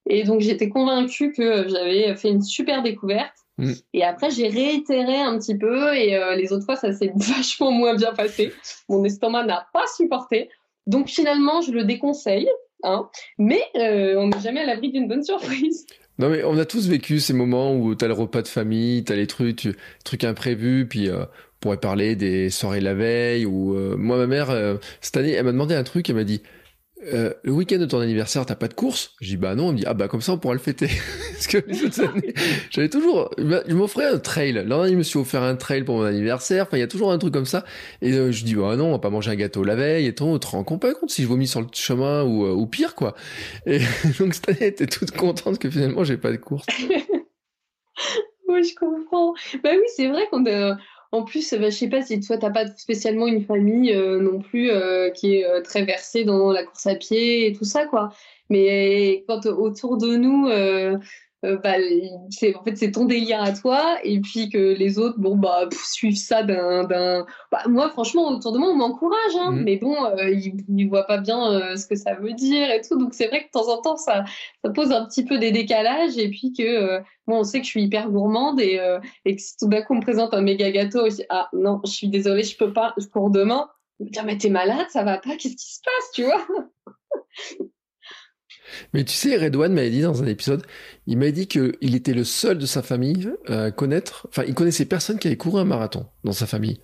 et 0.09 0.23
donc 0.23 0.39
j'étais 0.39 0.69
convaincue 0.69 1.33
que 1.33 1.67
j'avais 1.67 2.15
fait 2.15 2.29
une 2.29 2.41
super 2.41 2.81
découverte 2.81 3.46
Mm. 3.57 3.73
Et 3.93 4.03
après, 4.03 4.29
j'ai 4.29 4.47
réitéré 4.47 5.17
un 5.17 5.37
petit 5.37 5.57
peu 5.57 5.95
et 5.95 6.15
euh, 6.15 6.35
les 6.35 6.51
autres 6.53 6.65
fois, 6.65 6.75
ça 6.75 6.93
s'est 6.93 7.11
vachement 7.15 7.71
moins 7.71 7.95
bien 7.95 8.13
passé. 8.13 8.53
Mon 8.89 9.03
estomac 9.03 9.45
n'a 9.45 9.67
pas 9.73 9.85
supporté. 9.95 10.49
Donc 10.85 11.09
finalement, 11.09 11.61
je 11.61 11.71
le 11.71 11.83
déconseille. 11.83 12.49
Hein. 12.83 13.09
Mais 13.37 13.61
euh, 13.75 14.15
on 14.17 14.27
n'est 14.27 14.39
jamais 14.39 14.61
à 14.61 14.65
l'abri 14.65 14.91
d'une 14.91 15.07
bonne 15.07 15.23
surprise. 15.23 15.85
Non 16.19 16.29
mais 16.29 16.43
on 16.43 16.57
a 16.57 16.65
tous 16.65 16.89
vécu 16.89 17.19
ces 17.19 17.33
moments 17.33 17.75
où 17.75 17.93
t'as 17.93 18.07
le 18.07 18.13
repas 18.13 18.41
de 18.41 18.47
famille, 18.47 19.03
t'as 19.03 19.13
les 19.13 19.27
trucs, 19.27 19.69
trucs 20.03 20.23
imprévus, 20.23 20.87
puis 20.89 21.09
euh, 21.09 21.25
on 21.25 21.59
pourrait 21.59 21.77
parler 21.77 22.15
des 22.15 22.49
soirées 22.49 22.81
la 22.81 22.95
veille. 22.95 23.45
Ou 23.45 23.75
moi, 23.97 24.17
ma 24.17 24.25
mère 24.25 24.79
cette 24.99 25.15
année, 25.15 25.33
elle 25.33 25.45
m'a 25.45 25.51
demandé 25.51 25.75
un 25.75 25.83
truc, 25.83 26.09
elle 26.09 26.15
m'a 26.15 26.23
dit 26.23 26.41
euh, 27.05 27.31
le 27.43 27.51
week-end 27.51 27.77
de 27.77 27.85
ton 27.85 27.99
anniversaire, 27.99 28.45
t'as 28.45 28.55
pas 28.55 28.67
de 28.67 28.73
course? 28.73 29.13
Je 29.21 29.27
dis 29.29 29.37
bah 29.37 29.53
non. 29.55 29.67
Elle 29.67 29.73
me 29.73 29.77
dit 29.77 29.85
ah 29.85 29.93
bah 29.93 30.07
comme 30.07 30.21
ça 30.21 30.33
on 30.33 30.37
pourra 30.39 30.55
le 30.55 30.59
fêter. 30.59 30.89
Parce 31.31 31.47
que 31.47 31.57
j'avais 32.71 32.89
toujours, 32.89 33.29
je 33.37 33.73
m'offrais 33.73 34.05
un 34.05 34.17
trail. 34.17 34.53
Là, 34.53 34.87
je 34.87 34.95
me 34.95 35.03
suis 35.03 35.19
offert 35.19 35.43
un 35.43 35.55
trail 35.55 35.83
pour 35.83 35.97
mon 35.97 36.03
anniversaire. 36.03 36.63
Enfin, 36.63 36.77
il 36.77 36.79
y 36.79 36.83
a 36.83 36.87
toujours 36.87 37.11
un 37.11 37.17
truc 37.17 37.33
comme 37.33 37.45
ça. 37.45 37.65
Et 38.01 38.13
euh, 38.13 38.31
je 38.31 38.43
dis 38.43 38.55
bah 38.55 38.75
non, 38.75 38.87
on 38.87 38.91
va 38.93 38.99
pas 38.99 39.11
manger 39.11 39.31
un 39.31 39.35
gâteau 39.35 39.63
la 39.63 39.75
veille 39.75 40.07
et 40.07 40.15
tout. 40.15 40.25
On 40.25 40.39
te 40.39 40.47
rend 40.47 40.63
pas 40.63 40.93
compte 40.93 41.11
si 41.11 41.21
je 41.21 41.27
vomis 41.27 41.47
sur 41.47 41.61
le 41.61 41.67
chemin 41.71 42.23
ou, 42.23 42.45
euh, 42.45 42.53
ou 42.53 42.65
pire 42.65 42.95
quoi. 42.95 43.15
Et 43.65 43.79
donc 44.19 44.33
cette 44.33 44.49
année, 44.49 44.73
t'es 44.73 44.87
toute 44.87 45.11
contente 45.11 45.59
que 45.59 45.69
finalement 45.69 46.03
j'ai 46.03 46.17
pas 46.17 46.31
de 46.31 46.37
course. 46.37 46.65
oui, 48.47 48.63
je 48.63 48.75
comprends. 48.75 49.33
Bah 49.63 49.69
oui, 49.73 49.85
c'est 49.95 50.07
vrai 50.07 50.27
qu'on 50.31 50.45
a 50.47 50.77
en 51.11 51.23
plus, 51.23 51.53
bah, 51.53 51.69
je 51.69 51.75
sais 51.75 51.89
pas 51.89 52.01
si 52.01 52.19
toi, 52.19 52.37
t'as 52.37 52.49
pas 52.49 52.67
spécialement 52.67 53.27
une 53.27 53.43
famille 53.43 53.93
euh, 53.93 54.19
non 54.19 54.39
plus 54.39 54.69
euh, 54.69 55.09
qui 55.09 55.37
est 55.37 55.45
euh, 55.45 55.61
très 55.61 55.83
versée 55.83 56.25
dans 56.25 56.51
la 56.51 56.63
course 56.63 56.87
à 56.87 56.95
pied 56.95 57.47
et 57.47 57.53
tout 57.53 57.63
ça, 57.65 57.85
quoi. 57.85 58.09
Mais 58.49 59.23
quand 59.27 59.45
autour 59.45 59.97
de 59.97 60.15
nous, 60.15 60.47
euh, 61.45 61.57
bah, 61.57 61.75
c'est 62.31 62.55
en 62.55 62.63
fait 62.63 62.75
c'est 62.75 62.91
ton 62.91 63.05
délire 63.05 63.43
à 63.43 63.51
toi 63.51 63.99
et 64.03 64.19
puis 64.21 64.49
que 64.49 64.57
les 64.57 64.97
autres 64.97 65.19
bon 65.19 65.35
bah 65.37 65.69
suivent 65.71 66.17
ça 66.17 66.41
d'un 66.41 66.83
bah, 66.83 67.25
moi 67.67 67.89
franchement 67.89 68.29
autour 68.29 68.53
de 68.53 68.57
moi 68.57 68.69
on 68.69 68.75
m'encourage 68.75 69.35
hein, 69.39 69.51
mmh. 69.51 69.63
mais 69.63 69.77
bon 69.77 70.03
euh, 70.03 70.31
ils, 70.31 70.55
ils 70.67 70.89
voient 70.89 71.05
pas 71.05 71.19
bien 71.19 71.51
euh, 71.51 71.75
ce 71.75 71.85
que 71.85 71.95
ça 71.95 72.15
veut 72.15 72.33
dire 72.33 72.71
et 72.71 72.81
tout 72.81 72.97
donc 72.97 73.13
c'est 73.13 73.27
vrai 73.27 73.41
que 73.41 73.45
de 73.45 73.51
temps 73.51 73.71
en 73.71 73.79
temps 73.83 73.97
ça 73.97 74.25
ça 74.65 74.71
pose 74.71 74.91
un 74.91 75.05
petit 75.05 75.25
peu 75.25 75.37
des 75.37 75.51
décalages 75.51 76.17
et 76.17 76.31
puis 76.31 76.53
que 76.57 77.01
moi 77.27 77.37
on 77.37 77.43
sait 77.43 77.59
que 77.59 77.65
je 77.65 77.71
suis 77.71 77.83
hyper 77.83 78.09
gourmande 78.09 78.59
et 78.59 78.81
et 79.25 79.35
que 79.35 79.41
si 79.41 79.55
tout 79.57 79.67
d'un 79.67 79.83
coup 79.83 79.93
on 79.93 79.97
me 79.97 80.01
présente 80.01 80.33
un 80.33 80.41
méga 80.41 80.71
gâteau 80.71 81.05
aussi 81.05 81.23
ah 81.29 81.49
non 81.53 81.81
je 81.85 81.91
suis 81.91 82.09
désolée 82.09 82.41
je 82.41 82.57
peux 82.57 82.73
pas 82.73 82.95
pour 83.13 83.29
demain 83.29 83.69
me 83.99 84.09
dire 84.09 84.25
mais 84.25 84.39
t'es 84.39 84.49
malade 84.49 84.87
ça 84.89 85.03
va 85.03 85.19
pas 85.19 85.35
qu'est-ce 85.35 85.55
qui 85.55 85.75
se 85.75 85.81
passe 85.83 86.11
tu 86.15 86.23
vois? 86.23 87.67
Mais 88.93 89.03
tu 89.03 89.13
sais, 89.13 89.37
Redouane 89.37 89.73
m'avait 89.73 89.89
dit 89.89 90.01
dans 90.01 90.21
un 90.21 90.27
épisode, 90.27 90.63
il 91.05 91.17
m'a 91.17 91.31
dit 91.31 91.47
qu'il 91.47 91.95
était 91.95 92.13
le 92.13 92.23
seul 92.23 92.57
de 92.57 92.65
sa 92.65 92.81
famille 92.81 93.29
à 93.47 93.71
connaître, 93.71 94.27
enfin, 94.29 94.43
il 94.47 94.53
connaissait 94.53 94.85
personne 94.85 95.19
qui 95.19 95.27
avait 95.27 95.37
couru 95.37 95.59
un 95.59 95.65
marathon 95.65 96.05
dans 96.23 96.33
sa 96.33 96.45
famille. 96.45 96.79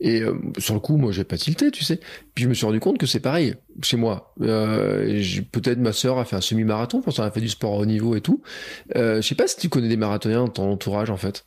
Et 0.00 0.20
euh, 0.20 0.34
sur 0.58 0.74
le 0.74 0.80
coup, 0.80 0.96
moi, 0.96 1.10
j'ai 1.10 1.24
pas 1.24 1.36
tilté, 1.36 1.70
tu 1.70 1.84
sais. 1.84 1.98
Puis 2.34 2.44
je 2.44 2.48
me 2.48 2.54
suis 2.54 2.66
rendu 2.66 2.78
compte 2.80 2.98
que 2.98 3.06
c'est 3.06 3.20
pareil 3.20 3.54
chez 3.82 3.96
moi. 3.96 4.34
Euh, 4.42 5.20
Peut-être 5.50 5.78
ma 5.78 5.92
sœur 5.92 6.18
a 6.18 6.24
fait 6.24 6.36
un 6.36 6.40
semi-marathon, 6.40 7.02
parce 7.02 7.16
qu'elle 7.16 7.24
a 7.24 7.30
fait 7.30 7.40
du 7.40 7.48
sport 7.48 7.74
à 7.74 7.78
haut 7.78 7.86
niveau 7.86 8.14
et 8.14 8.20
tout. 8.20 8.42
Euh, 8.96 9.16
je 9.16 9.26
sais 9.26 9.34
pas 9.34 9.48
si 9.48 9.56
tu 9.56 9.68
connais 9.68 9.88
des 9.88 9.96
marathoniens 9.96 10.44
dans 10.44 10.48
ton 10.48 10.70
entourage, 10.70 11.10
en 11.10 11.16
fait. 11.16 11.46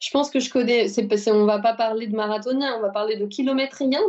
Je 0.00 0.10
pense 0.10 0.30
que 0.30 0.40
je 0.40 0.50
connais. 0.50 0.88
C'est, 0.88 1.30
on 1.30 1.44
va 1.44 1.60
pas 1.60 1.74
parler 1.74 2.08
de 2.08 2.16
marathoniens, 2.16 2.76
on 2.78 2.82
va 2.82 2.90
parler 2.90 3.16
de 3.16 3.26
kilométriens. 3.26 4.02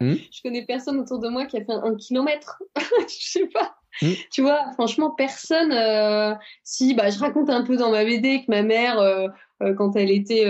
Hmm. 0.00 0.14
je 0.32 0.42
connais 0.42 0.64
personne 0.64 0.98
autour 0.98 1.18
de 1.18 1.28
moi 1.28 1.44
qui 1.44 1.58
a 1.58 1.64
fait 1.64 1.72
un, 1.72 1.94
kilomètre. 1.94 2.62
je 2.76 3.30
sais 3.30 3.46
pas. 3.46 3.76
Hmm. 4.00 4.12
Tu 4.30 4.42
vois, 4.42 4.72
franchement, 4.74 5.10
personne. 5.10 5.72
Euh, 5.72 6.34
si, 6.62 6.94
bah, 6.94 7.10
je 7.10 7.18
raconte 7.18 7.50
un 7.50 7.62
peu 7.64 7.76
dans 7.76 7.90
ma 7.90 8.04
BD 8.04 8.44
que 8.44 8.50
ma 8.50 8.62
mère, 8.62 8.98
euh, 8.98 9.28
euh, 9.62 9.74
quand 9.74 9.96
elle 9.96 10.10
était 10.10 10.44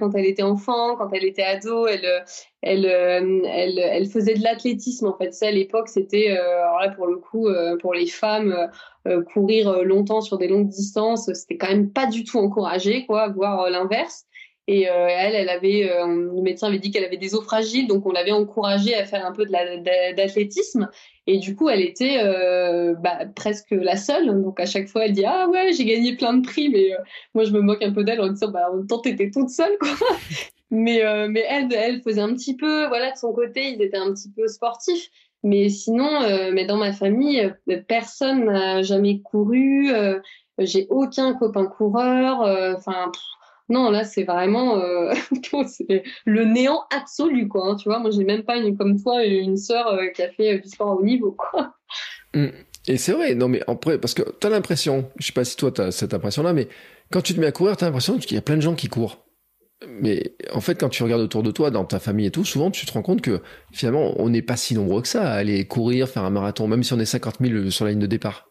quand 0.00 0.14
elle 0.16 0.26
était 0.26 0.42
enfant, 0.42 0.96
quand 0.96 1.10
elle 1.12 1.24
était 1.24 1.44
ado, 1.44 1.86
elle 1.86 2.24
elle 2.60 2.86
elle, 2.86 3.78
elle 3.78 4.06
faisait 4.06 4.34
de 4.34 4.42
l'athlétisme 4.42 5.06
en 5.06 5.16
fait. 5.16 5.32
Ça 5.32 5.46
à 5.46 5.50
l'époque 5.52 5.88
c'était 5.88 6.36
alors 6.36 6.80
là 6.80 6.88
pour 6.90 7.06
le 7.06 7.18
coup 7.18 7.48
pour 7.80 7.94
les 7.94 8.08
femmes 8.08 8.68
courir 9.32 9.84
longtemps 9.84 10.20
sur 10.20 10.38
des 10.38 10.48
longues 10.48 10.68
distances, 10.68 11.32
c'était 11.34 11.56
quand 11.56 11.68
même 11.68 11.92
pas 11.92 12.06
du 12.06 12.24
tout 12.24 12.38
encouragé 12.38 13.06
quoi, 13.06 13.28
voire 13.28 13.70
l'inverse. 13.70 14.26
Et 14.70 14.82
elle, 14.82 15.34
elle 15.34 15.48
avait, 15.48 15.90
le 16.06 16.42
médecin 16.42 16.66
avait 16.66 16.78
dit 16.78 16.90
qu'elle 16.90 17.06
avait 17.06 17.16
des 17.16 17.34
os 17.34 17.42
fragiles, 17.42 17.88
donc 17.88 18.04
on 18.04 18.12
l'avait 18.12 18.32
encouragée 18.32 18.94
à 18.94 19.06
faire 19.06 19.24
un 19.24 19.32
peu 19.32 19.46
d'athlétisme. 19.46 20.90
Et 21.30 21.36
du 21.36 21.54
coup, 21.54 21.68
elle 21.68 21.82
était 21.82 22.20
euh, 22.22 22.94
bah, 22.94 23.18
presque 23.36 23.72
la 23.72 23.96
seule. 23.96 24.28
Donc 24.42 24.58
à 24.58 24.64
chaque 24.64 24.88
fois, 24.88 25.04
elle 25.04 25.12
dit 25.12 25.26
ah 25.26 25.46
ouais, 25.46 25.74
j'ai 25.74 25.84
gagné 25.84 26.16
plein 26.16 26.32
de 26.32 26.40
prix, 26.44 26.70
mais 26.70 26.94
euh, 26.94 26.98
moi 27.34 27.44
je 27.44 27.52
me 27.52 27.60
moque 27.60 27.82
un 27.82 27.92
peu 27.92 28.02
d'elle 28.02 28.22
en 28.22 28.28
disant 28.28 28.50
bah 28.50 28.70
en 28.72 28.76
même 28.76 28.86
temps 28.86 28.98
t'étais 28.98 29.30
toute 29.30 29.50
seule 29.50 29.76
quoi. 29.78 29.90
mais 30.70 31.04
euh, 31.04 31.28
mais 31.28 31.44
elle, 31.46 31.70
elle 31.74 32.00
faisait 32.00 32.22
un 32.22 32.32
petit 32.32 32.56
peu, 32.56 32.86
voilà, 32.86 33.12
de 33.12 33.18
son 33.18 33.34
côté, 33.34 33.68
ils 33.68 33.82
étaient 33.82 33.98
un 33.98 34.10
petit 34.14 34.30
peu 34.34 34.48
sportifs. 34.48 35.10
Mais 35.42 35.68
sinon, 35.68 36.08
mais 36.52 36.64
dans 36.64 36.78
ma 36.78 36.92
famille, 36.92 37.54
personne 37.86 38.46
n'a 38.46 38.82
jamais 38.82 39.20
couru. 39.20 39.88
j'ai 40.58 40.88
aucun 40.90 41.34
copain 41.34 41.66
coureur. 41.66 42.40
Enfin. 42.76 43.12
Non, 43.68 43.90
là, 43.90 44.04
c'est 44.04 44.24
vraiment 44.24 44.78
euh, 44.78 45.12
le 46.24 46.44
néant 46.44 46.84
absolu, 46.94 47.48
quoi. 47.48 47.68
Hein, 47.68 47.76
tu 47.76 47.88
vois, 47.88 47.98
moi, 47.98 48.10
j'ai 48.10 48.24
même 48.24 48.42
pas 48.42 48.56
une, 48.56 48.76
comme 48.76 49.00
toi 49.00 49.24
une 49.24 49.56
sœur 49.56 49.88
euh, 49.88 50.06
qui 50.08 50.22
a 50.22 50.30
fait 50.30 50.54
euh, 50.54 50.58
du 50.58 50.68
sport 50.68 50.98
haut 50.98 51.04
niveau, 51.04 51.32
quoi. 51.32 51.74
Mmh. 52.34 52.46
Et 52.86 52.96
c'est 52.96 53.12
vrai, 53.12 53.34
non, 53.34 53.48
mais 53.48 53.60
parce 54.00 54.14
que 54.14 54.22
t'as 54.22 54.48
l'impression, 54.48 55.10
je 55.18 55.26
sais 55.26 55.32
pas 55.32 55.44
si 55.44 55.56
toi 55.56 55.70
t'as 55.70 55.90
cette 55.90 56.14
impression-là, 56.14 56.54
mais 56.54 56.68
quand 57.12 57.20
tu 57.20 57.34
te 57.34 57.40
mets 57.40 57.46
à 57.46 57.52
courir, 57.52 57.76
t'as 57.76 57.86
l'impression 57.86 58.16
qu'il 58.16 58.34
y 58.34 58.38
a 58.38 58.42
plein 58.42 58.56
de 58.56 58.62
gens 58.62 58.74
qui 58.74 58.88
courent. 58.88 59.26
Mais 59.86 60.34
en 60.52 60.60
fait, 60.60 60.80
quand 60.80 60.88
tu 60.88 61.02
regardes 61.02 61.20
autour 61.20 61.42
de 61.42 61.50
toi, 61.50 61.70
dans 61.70 61.84
ta 61.84 61.98
famille 61.98 62.26
et 62.26 62.30
tout, 62.30 62.44
souvent 62.44 62.70
tu 62.70 62.86
te 62.86 62.92
rends 62.92 63.02
compte 63.02 63.20
que 63.20 63.42
finalement, 63.72 64.14
on 64.16 64.30
n'est 64.30 64.42
pas 64.42 64.56
si 64.56 64.74
nombreux 64.74 65.02
que 65.02 65.08
ça 65.08 65.30
à 65.30 65.34
aller 65.34 65.66
courir, 65.66 66.08
faire 66.08 66.24
un 66.24 66.30
marathon, 66.30 66.66
même 66.66 66.82
si 66.82 66.94
on 66.94 66.98
est 66.98 67.04
50 67.04 67.36
000 67.40 67.70
sur 67.70 67.84
la 67.84 67.90
ligne 67.90 68.00
de 68.00 68.06
départ. 68.06 68.47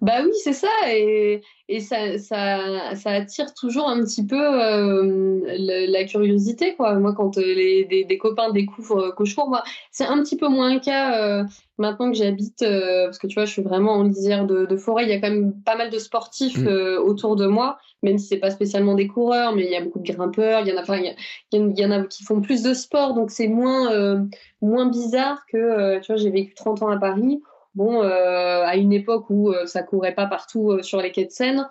Bah 0.00 0.22
oui, 0.24 0.32
c'est 0.42 0.52
ça, 0.52 0.68
et, 0.88 1.42
et 1.68 1.80
ça, 1.80 2.18
ça, 2.18 2.94
ça, 2.94 3.10
attire 3.10 3.54
toujours 3.54 3.88
un 3.88 4.02
petit 4.04 4.24
peu 4.26 4.38
euh, 4.38 5.40
la, 5.88 6.04
curiosité, 6.04 6.74
quoi. 6.74 6.94
Moi, 6.98 7.14
quand 7.14 7.38
euh, 7.38 7.40
les, 7.42 7.84
des, 7.84 8.04
des, 8.04 8.18
copains 8.18 8.52
découvrent 8.52 9.06
euh, 9.06 9.12
que 9.12 9.24
je 9.24 9.34
cours, 9.34 9.48
moi, 9.48 9.62
c'est 9.90 10.04
un 10.04 10.22
petit 10.22 10.36
peu 10.36 10.48
moins 10.48 10.74
le 10.74 10.80
cas 10.80 11.44
maintenant 11.78 12.10
que 12.10 12.16
j'habite, 12.16 12.60
parce 12.60 13.18
que 13.18 13.26
tu 13.26 13.34
vois, 13.34 13.46
je 13.46 13.52
suis 13.52 13.62
vraiment 13.62 13.92
en 13.92 14.04
lisière 14.04 14.46
de, 14.46 14.66
de, 14.66 14.76
forêt. 14.76 15.04
Il 15.04 15.08
y 15.08 15.12
a 15.12 15.20
quand 15.20 15.30
même 15.30 15.54
pas 15.64 15.76
mal 15.76 15.90
de 15.90 15.98
sportifs 15.98 16.58
mmh. 16.58 16.98
autour 17.02 17.34
de 17.34 17.46
moi, 17.46 17.78
même 18.02 18.18
si 18.18 18.26
c'est 18.26 18.38
pas 18.38 18.50
spécialement 18.50 18.94
des 18.94 19.08
coureurs, 19.08 19.54
mais 19.54 19.64
il 19.64 19.70
y 19.70 19.76
a 19.76 19.80
beaucoup 19.80 19.98
de 19.98 20.12
grimpeurs. 20.12 20.60
Il 20.60 20.68
y 20.68 20.72
en 20.72 20.76
a, 20.76 20.82
enfin, 20.82 20.98
il 20.98 21.14
y, 21.52 21.80
y, 21.80 21.86
en 21.86 21.90
a 21.90 22.04
qui 22.04 22.24
font 22.24 22.40
plus 22.40 22.62
de 22.62 22.74
sport, 22.74 23.14
donc 23.14 23.30
c'est 23.30 23.48
moins, 23.48 24.24
moins 24.60 24.86
bizarre 24.86 25.44
que, 25.50 25.98
tu 26.00 26.12
vois, 26.12 26.16
j'ai 26.16 26.30
vécu 26.30 26.54
30 26.54 26.82
ans 26.82 26.90
à 26.90 26.98
Paris 26.98 27.40
Bon, 27.74 28.02
euh, 28.02 28.62
à 28.64 28.76
une 28.76 28.92
époque 28.92 29.26
où 29.30 29.50
euh, 29.50 29.66
ça 29.66 29.82
courait 29.82 30.14
pas 30.14 30.26
partout 30.26 30.70
euh, 30.70 30.82
sur 30.82 31.00
les 31.00 31.10
quais 31.10 31.24
de 31.24 31.30
Seine, 31.30 31.68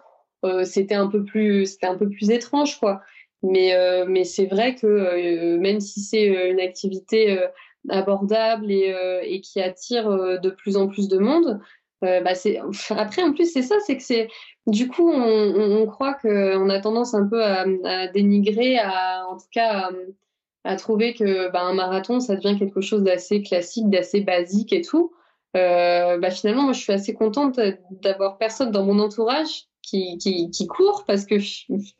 c'était 0.65 0.95
un 0.95 1.07
peu 1.07 1.23
plus, 1.23 1.65
c'était 1.67 1.87
un 1.87 1.95
peu 1.95 2.09
plus 2.09 2.29
étrange, 2.29 2.77
quoi. 2.77 2.99
Mais, 3.43 3.73
mais 4.09 4.25
c'est 4.25 4.45
vrai 4.45 4.75
que 4.75 5.55
même 5.57 5.79
si 5.79 6.01
c'est 6.01 6.49
une 6.49 6.59
activité 6.59 7.39
abordable 7.87 8.69
et, 8.69 8.93
et, 9.23 9.39
qui 9.39 9.61
attire 9.61 10.09
de 10.09 10.49
plus 10.49 10.75
en 10.75 10.89
plus 10.89 11.07
de 11.07 11.17
monde, 11.17 11.61
bah 12.01 12.35
c'est 12.35 12.59
après 12.89 13.23
en 13.23 13.31
plus 13.31 13.53
c'est 13.53 13.61
ça, 13.61 13.75
c'est 13.85 13.95
que 13.95 14.03
c'est 14.03 14.27
du 14.67 14.89
coup 14.89 15.09
on, 15.09 15.81
on, 15.81 15.85
croit 15.85 16.15
qu'on 16.15 16.69
a 16.69 16.79
tendance 16.81 17.13
un 17.13 17.25
peu 17.25 17.41
à, 17.41 18.07
dénigrer, 18.09 18.77
à 18.79 19.25
en 19.29 19.37
tout 19.37 19.47
cas 19.49 19.89
à, 20.65 20.71
à 20.73 20.75
trouver 20.75 21.13
que 21.13 21.49
bah, 21.51 21.61
un 21.61 21.73
marathon 21.73 22.19
ça 22.19 22.35
devient 22.35 22.59
quelque 22.59 22.81
chose 22.81 23.03
d'assez 23.03 23.41
classique, 23.43 23.89
d'assez 23.89 24.19
basique 24.19 24.73
et 24.73 24.81
tout. 24.81 25.13
Euh, 25.55 26.17
bah 26.17 26.31
finalement, 26.31 26.63
moi, 26.63 26.73
je 26.73 26.79
suis 26.79 26.93
assez 26.93 27.13
contente 27.13 27.59
d'avoir 28.01 28.37
personne 28.37 28.71
dans 28.71 28.83
mon 28.83 28.99
entourage 28.99 29.67
qui, 29.83 30.17
qui, 30.17 30.49
qui 30.49 30.65
court 30.65 31.03
parce 31.05 31.25
que 31.25 31.35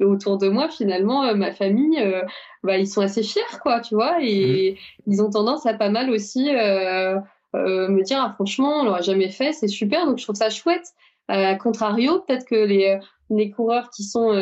autour 0.04 0.38
de 0.38 0.50
moi, 0.50 0.70
finalement, 0.70 1.24
euh, 1.24 1.36
ma 1.36 1.52
famille, 1.52 2.00
euh, 2.00 2.22
bah, 2.64 2.78
ils 2.78 2.88
sont 2.88 3.02
assez 3.02 3.22
fiers, 3.22 3.42
quoi, 3.62 3.82
tu 3.82 3.94
vois, 3.94 4.18
et 4.22 4.74
mmh. 4.74 5.12
ils 5.12 5.22
ont 5.22 5.30
tendance 5.30 5.66
à 5.66 5.74
pas 5.74 5.90
mal 5.90 6.10
aussi 6.10 6.50
euh, 6.50 7.20
me 7.54 8.02
dire, 8.02 8.20
ah, 8.22 8.32
franchement, 8.34 8.82
on 8.82 8.86
l'aurait 8.86 9.04
jamais 9.04 9.30
fait, 9.30 9.52
c'est 9.52 9.68
super, 9.68 10.08
donc 10.08 10.18
je 10.18 10.24
trouve 10.24 10.36
ça 10.36 10.50
chouette. 10.50 10.88
A 11.30 11.56
contrario, 11.56 12.20
peut-être 12.20 12.46
que 12.46 12.56
les, 12.56 13.00
les 13.30 13.50
coureurs 13.50 13.90
qui 13.92 14.04
sont 14.04 14.34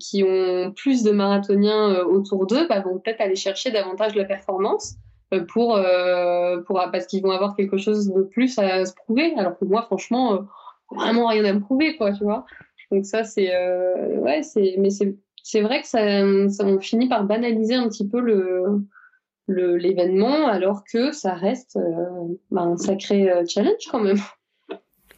qui 0.00 0.24
ont 0.24 0.72
plus 0.74 1.02
de 1.02 1.10
marathoniens 1.10 1.98
autour 2.04 2.46
d'eux 2.46 2.66
bah, 2.68 2.80
vont 2.80 2.98
peut-être 2.98 3.20
aller 3.20 3.36
chercher 3.36 3.70
davantage 3.70 4.14
la 4.14 4.24
performance 4.24 4.94
euh, 4.94 5.15
pour, 5.48 5.76
euh, 5.76 6.60
pour 6.62 6.80
parce 6.92 7.06
qu'ils 7.06 7.22
vont 7.22 7.30
avoir 7.30 7.56
quelque 7.56 7.76
chose 7.76 8.08
de 8.12 8.22
plus 8.22 8.58
à 8.58 8.84
se 8.84 8.94
prouver. 8.94 9.34
Alors 9.36 9.58
que 9.58 9.64
moi, 9.64 9.82
franchement, 9.82 10.34
euh, 10.34 10.38
vraiment 10.90 11.26
rien 11.26 11.44
à 11.44 11.52
me 11.52 11.60
prouver, 11.60 11.96
quoi, 11.96 12.12
tu 12.12 12.24
vois. 12.24 12.46
Donc 12.90 13.04
ça, 13.04 13.24
c'est 13.24 13.50
ouais, 14.18 14.42
c'est 14.42 14.76
mais 14.78 14.90
c'est 14.90 15.16
c'est 15.42 15.60
vrai 15.60 15.80
que 15.80 15.86
ça, 15.88 16.00
ça, 16.48 16.64
on 16.64 16.80
finit 16.80 17.08
par 17.08 17.24
banaliser 17.24 17.74
un 17.74 17.88
petit 17.88 18.08
peu 18.08 18.20
le 18.20 18.86
l'événement 19.48 20.48
alors 20.48 20.82
que 20.84 21.12
ça 21.12 21.34
reste 21.34 21.78
bah, 22.50 22.62
un 22.62 22.76
sacré 22.76 23.30
challenge 23.48 23.88
quand 23.90 24.00
même. 24.00 24.18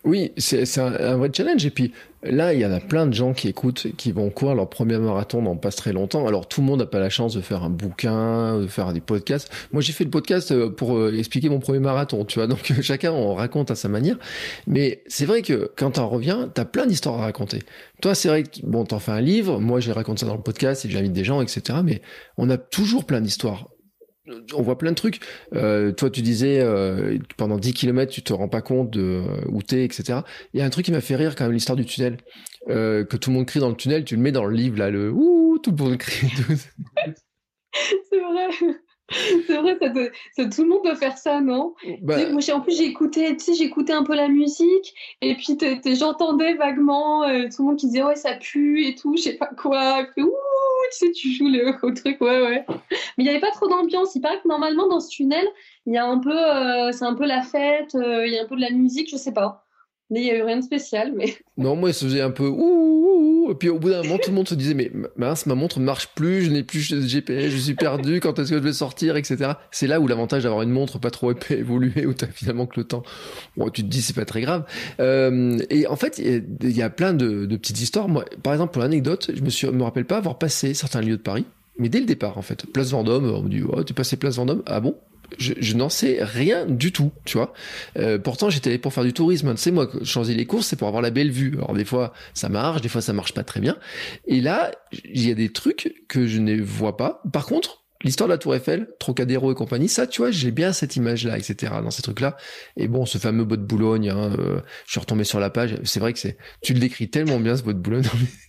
Oui, 0.05 0.33
c'est 0.37 0.79
un, 0.79 1.17
vrai 1.17 1.31
challenge. 1.35 1.67
Et 1.67 1.71
puis 1.71 1.93
là, 2.23 2.55
il 2.55 2.61
y 2.61 2.67
en 2.67 2.73
a 2.73 2.81
plein 2.81 3.07
de 3.07 3.13
gens 3.13 3.33
qui 3.35 3.49
écoutent, 3.49 3.89
qui 3.97 4.13
vont 4.13 4.31
courir 4.31 4.55
leur 4.55 4.71
premier 4.71 4.97
marathon 4.97 5.43
dans 5.43 5.57
pas 5.57 5.73
très 5.73 5.93
longtemps. 5.93 6.27
Alors 6.27 6.47
tout 6.47 6.61
le 6.61 6.67
monde 6.67 6.79
n'a 6.79 6.87
pas 6.87 7.01
la 7.01 7.11
chance 7.11 7.35
de 7.35 7.41
faire 7.41 7.65
un 7.65 7.71
bouquin, 7.71 8.61
de 8.61 8.69
faire 8.69 8.93
des 8.93 9.01
podcasts. 9.01 9.51
Moi, 9.73 9.83
j'ai 9.83 9.93
fait 9.93 10.05
le 10.05 10.11
podcast 10.11 10.53
euh, 10.53 10.71
pour 10.71 10.97
euh, 10.97 11.13
expliquer 11.17 11.49
mon 11.49 11.59
premier 11.59 11.81
marathon, 11.81 12.25
tu 12.25 12.39
vois. 12.39 12.47
Donc 12.47 12.73
chacun 12.81 13.11
en 13.13 13.35
raconte 13.35 13.71
à 13.71 13.75
sa 13.75 13.89
manière. 13.89 14.19
Mais 14.67 15.03
c'est 15.09 15.27
vrai 15.27 15.43
que 15.43 15.73
quand 15.77 15.93
t'en 15.93 16.09
reviens, 16.09 16.49
t'as 16.53 16.65
plein 16.65 16.87
d'histoires 16.87 17.21
à 17.21 17.23
raconter. 17.23 17.63
Toi, 18.01 18.15
c'est 18.15 18.29
vrai 18.29 18.45
que 18.45 18.61
bon, 18.63 18.85
t'en 18.85 19.01
fais 19.01 19.13
un 19.13 19.21
livre. 19.21 19.61
Moi, 19.61 19.81
je 19.81 19.91
raconte 19.91 20.21
ça 20.21 20.27
dans 20.27 20.37
le 20.37 20.43
podcast 20.43 20.85
et 20.85 20.91
j'invite 20.91 21.13
des 21.13 21.25
gens, 21.25 21.43
etc. 21.43 21.81
Mais 21.85 22.03
on 22.37 22.49
a 22.51 22.57
toujours 22.57 23.05
plein 23.05 23.21
d'histoires 23.21 23.69
on 24.55 24.63
voit 24.63 24.79
plein 24.79 24.91
de 24.91 24.97
trucs. 24.97 25.21
Euh, 25.55 25.93
toi, 25.93 26.11
tu 26.11 26.23
disais, 26.23 26.61
euh, 26.61 27.19
pendant 27.37 27.59
10 27.59 27.73
km, 27.75 28.13
tu 28.13 28.23
te 28.23 28.33
rends 28.33 28.49
pas 28.49 28.63
compte 28.63 28.91
de 28.91 29.01
euh, 29.01 29.45
où 29.49 29.63
t'es, 29.63 29.85
etc. 29.85 30.21
Il 30.53 30.61
y 30.61 30.63
a 30.63 30.67
un 30.67 30.71
truc 30.71 30.87
qui 30.87 30.93
m'a 30.93 31.01
fait 31.01 31.17
rire 31.17 31.35
quand 31.37 31.45
même, 31.45 31.53
l'histoire 31.53 31.77
du 31.77 31.85
tunnel. 31.85 32.19
que 32.67 33.17
tout 33.17 33.31
le 33.31 33.37
monde 33.37 33.47
crie 33.47 33.61
dans 33.61 33.71
le 33.71 33.77
tunnel, 33.77 34.05
tu 34.05 34.17
le 34.17 34.23
mets 34.23 34.33
dans 34.33 34.45
le 34.45 34.55
livre, 34.55 34.79
là, 34.79 34.91
le 34.91 35.11
ouh, 35.11 35.59
tout 35.63 35.71
le 35.71 35.77
monde 35.77 35.97
crie. 35.97 36.29
C'est 38.11 38.21
vrai. 38.21 38.75
C'est 39.47 39.57
vrai, 39.57 39.79
ça, 40.33 40.45
tout 40.45 40.63
le 40.63 40.69
monde 40.69 40.83
doit 40.85 40.95
faire 40.95 41.17
ça, 41.17 41.41
non? 41.41 41.75
Bah 42.03 42.17
En 42.31 42.61
plus, 42.61 42.77
tu 42.77 43.39
sais, 43.39 43.55
j'écoutais 43.55 43.93
un 43.93 44.03
peu 44.03 44.15
la 44.15 44.29
musique, 44.29 44.95
et 45.23 45.35
puis 45.35 45.57
j'entendais 45.97 46.55
vaguement 46.55 47.23
tout 47.23 47.63
le 47.63 47.65
monde 47.65 47.77
qui 47.77 47.87
disait 47.87 48.03
ouais 48.03 48.17
ça 48.17 48.35
pue 48.35 48.85
et 48.85 48.95
tout, 48.95 49.17
je 49.17 49.23
sais 49.23 49.37
pas 49.37 49.51
quoi. 49.57 50.07
Et 50.17 50.23
ouh, 50.23 50.33
tu 50.93 50.99
sais, 50.99 51.13
tu 51.13 51.33
joues 51.33 51.49
le, 51.49 51.95
truc, 51.95 52.21
ouais, 52.21 52.43
ouais. 52.43 52.65
Mais 52.71 52.89
il 53.19 53.23
n'y 53.25 53.31
avait 53.31 53.41
pas 53.41 53.51
trop 53.51 53.69
d'ambiance. 53.69 54.15
Il 54.15 54.21
paraît 54.21 54.41
que 54.41 54.49
normalement, 54.49 54.89
dans 54.89 55.01
ce 55.01 55.11
tunnel, 55.11 55.47
il 55.87 55.95
y 55.95 55.97
a 55.97 56.07
un 56.07 56.19
peu, 56.19 56.37
euh, 56.37 56.93
c'est 56.93 57.05
un 57.05 57.15
peu 57.15 57.27
la 57.27 57.43
fête, 57.43 57.95
euh, 57.95 58.27
il 58.27 58.33
y 58.33 58.39
a 58.39 58.43
un 58.43 58.47
peu 58.47 58.57
de 58.57 58.61
la 58.61 58.71
musique, 58.71 59.11
je 59.11 59.17
sais 59.17 59.33
pas. 59.33 59.68
Mais 60.11 60.21
il 60.21 60.25
n'y 60.25 60.31
a 60.31 60.39
eu 60.39 60.43
rien 60.43 60.57
de 60.57 60.63
spécial. 60.63 61.13
Mais... 61.15 61.37
Non, 61.59 61.75
moi, 61.75 61.93
ça 61.93 62.07
faisait 62.07 62.21
un 62.21 62.31
peu 62.31 62.47
ouh, 62.47 63.49
Et 63.51 63.55
puis 63.57 63.69
au 63.69 63.79
bout 63.79 63.91
d'un 63.91 64.03
moment, 64.03 64.17
tout 64.19 64.31
le 64.31 64.37
monde 64.37 64.49
se 64.49 64.55
disait 64.55 64.75
Mais 64.75 64.91
mince, 65.17 65.45
ma 65.47 65.55
montre 65.55 65.81
ne 65.81 65.85
marche 65.85 66.09
plus, 66.15 66.43
je 66.43 66.51
n'ai 66.51 66.63
plus 66.63 66.91
de 66.91 67.01
GPS, 67.01 67.51
je 67.51 67.57
suis 67.59 67.75
perdu, 67.75 68.21
quand 68.21 68.39
est-ce 68.39 68.51
que 68.51 68.59
je 68.59 68.63
vais 68.63 68.73
sortir, 68.73 69.17
etc. 69.17 69.53
C'est 69.71 69.87
là 69.87 70.01
où 70.01 70.07
l'avantage 70.07 70.45
d'avoir 70.45 70.63
une 70.63 70.71
montre 70.71 70.99
pas 70.99 71.11
trop 71.11 71.33
évoluée, 71.51 72.07
où 72.07 72.15
tu 72.15 72.25
as 72.25 72.29
finalement 72.29 72.67
que 72.67 72.79
le 72.79 72.85
temps. 72.85 73.03
Bon, 73.57 73.69
tu 73.71 73.83
te 73.83 73.89
dis, 73.89 74.03
c'est 74.03 74.15
pas 74.15 74.25
très 74.25 74.41
grave. 74.41 74.65
Euh, 75.01 75.59
et 75.69 75.87
en 75.87 75.97
fait, 75.97 76.19
il 76.19 76.77
y, 76.77 76.83
a 76.83 76.91
plein 76.91 77.13
de, 77.13 77.47
petites 77.57 77.81
histoires. 77.81 78.09
Moi, 78.09 78.25
par 78.43 78.53
exemple, 78.53 78.73
pour 78.73 78.83
l'anecdote, 78.83 79.31
je 79.35 79.43
me, 79.43 79.73
me 79.73 79.83
rappelle 79.83 80.07
pas 80.07 80.19
avoir 80.19 80.39
passé 80.39 80.75
certains 80.75 81.01
lieux 81.01 81.17
de 81.17 81.23
Paris, 81.23 81.45
mais 81.79 81.89
dès 81.89 82.01
le 82.01 82.07
départ, 82.07 82.39
en 82.39 82.43
fait. 82.43 82.67
Place 82.67 82.91
Vendôme, 82.91 83.31
on 83.31 83.43
me 83.43 83.49
dit 83.49 83.63
Oh, 83.69 83.83
tu 83.83 83.95
passé 83.95 84.17
Place 84.17 84.37
Vendôme? 84.37 84.63
Ah 84.67 84.81
bon? 84.81 84.97
Je, 85.39 85.75
n'en 85.75 85.89
sais 85.89 86.19
rien 86.21 86.67
du 86.67 86.93
tout, 86.93 87.13
tu 87.25 87.37
vois. 87.37 87.53
Euh, 87.99 88.19
pourtant, 88.19 88.51
j'étais 88.51 88.71
allé 88.71 88.79
pour 88.79 88.93
faire 88.93 89.05
du 89.05 89.13
tourisme. 89.13 89.55
Tu 89.55 89.61
sais, 89.61 89.71
moi, 89.71 89.89
changer 90.03 90.35
les 90.35 90.47
courses, 90.47 90.69
c'est 90.69 90.77
pour 90.77 90.89
avoir 90.89 91.03
la 91.03 91.11
belle 91.11 91.31
vue. 91.31 91.55
Alors, 91.57 91.75
des 91.75 91.85
fois, 91.85 92.13
ça 92.35 92.49
marche, 92.49 92.81
des 92.81 92.89
fois, 92.89 93.01
ça 93.01 93.13
marche 93.13 93.35
pas 93.35 93.45
très 93.45 93.61
bien. 93.61 93.77
Et 94.27 94.41
là, 94.41 94.71
il 95.05 95.27
y 95.27 95.31
a 95.31 95.35
des 95.35 95.53
trucs 95.53 96.05
que 96.09 96.27
je 96.27 96.39
ne 96.39 96.61
vois 96.61 96.97
pas. 96.97 97.23
Par 97.33 97.47
contre, 97.47 97.85
l'histoire 98.05 98.29
de 98.29 98.35
la 98.35 98.39
Tour 98.39 98.55
Eiffel, 98.55 98.89
Trocadéro 98.99 99.53
et 99.53 99.55
compagnie, 99.55 99.89
ça, 99.89 100.07
tu 100.07 100.23
vois, 100.23 100.31
j'ai 100.31 100.51
bien 100.51 100.73
cette 100.73 100.97
image-là, 100.97 101.39
etc., 101.39 101.73
dans 101.83 101.91
ces 101.91 102.03
trucs-là. 102.03 102.37
Et 102.77 102.89
bon, 102.89 103.07
ce 103.07 103.19
fameux 103.19 103.45
bois 103.45 103.57
de 103.57 103.63
Boulogne, 103.63 104.11
hein, 104.11 104.33
euh, 104.39 104.61
je 104.87 104.93
suis 104.93 105.01
retombé 105.01 105.25
sur 105.25 105.41
la 105.41 105.51
page. 105.51 105.77
C'est 105.85 106.01
vrai 106.01 106.13
que 106.13 106.19
c'est, 106.19 106.39
tu 106.63 106.75
le 106.75 106.81
décris 106.81 107.11
tellement 107.11 107.41
bien, 107.41 107.57
ce 107.57 107.63
bois 107.63 107.75
de 107.75 107.81
Boulogne. 107.81 108.05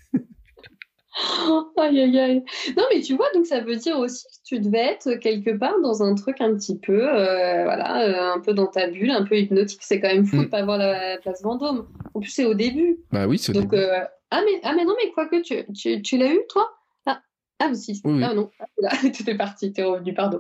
aïe, 1.78 2.02
aïe, 2.02 2.20
aïe. 2.20 2.44
Non, 2.78 2.84
mais 2.94 3.02
tu 3.02 3.16
vois, 3.16 3.28
donc 3.34 3.46
ça 3.46 3.62
veut 3.62 3.76
dire 3.76 3.98
aussi 3.98 4.24
que 4.24 4.56
tu 4.56 4.60
devais 4.60 4.94
être 4.94 5.16
quelque 5.16 5.52
part 5.52 5.80
dans 5.82 6.04
un 6.04 6.14
truc 6.16 6.40
un 6.40 6.54
petit 6.56 6.78
peu, 6.78 7.10
euh, 7.10 7.64
voilà, 7.64 8.04
euh, 8.04 8.34
un 8.36 8.40
peu 8.40 8.54
dans 8.54 8.68
ta 8.68 8.88
bulle, 8.88 9.12
un 9.12 9.24
peu 9.24 9.38
hypnotique. 9.38 9.82
C'est 9.84 10.00
quand 10.00 10.10
même 10.10 10.26
fou 10.26 10.38
de 10.38 10.42
mm. 10.44 10.50
pas 10.50 10.64
voir 10.64 10.78
la 10.78 11.18
place 11.18 11.42
Vendôme. 11.42 11.88
En 12.14 12.20
plus, 12.20 12.30
c'est 12.30 12.46
au 12.46 12.54
début. 12.54 13.00
Bah 13.12 13.28
oui, 13.28 13.38
c'est 13.38 13.52
au 13.52 13.62
donc, 13.62 13.72
début. 13.72 13.84
Euh, 13.84 14.04
ah, 14.32 14.42
mais, 14.46 14.60
ah, 14.64 14.74
mais 14.76 14.86
non, 14.86 14.94
mais 15.04 15.12
quoi 15.12 15.28
que 15.28 15.42
tu, 15.42 15.56
tu, 15.74 16.02
tu 16.02 16.18
l'as 16.18 16.32
eu, 16.32 16.42
toi? 16.48 16.70
Ah, 17.08 17.22
ah, 17.60 17.74
si. 17.74 18.02
Ah 18.06 18.34
non, 18.34 18.52
ah, 18.60 18.66
là, 18.78 18.92
tout 19.18 19.28
est 19.28 19.38
parti, 19.38 19.74
t'es 19.74 19.84
revenu, 19.84 20.14
pardon. 20.14 20.40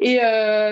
Et 0.00 0.18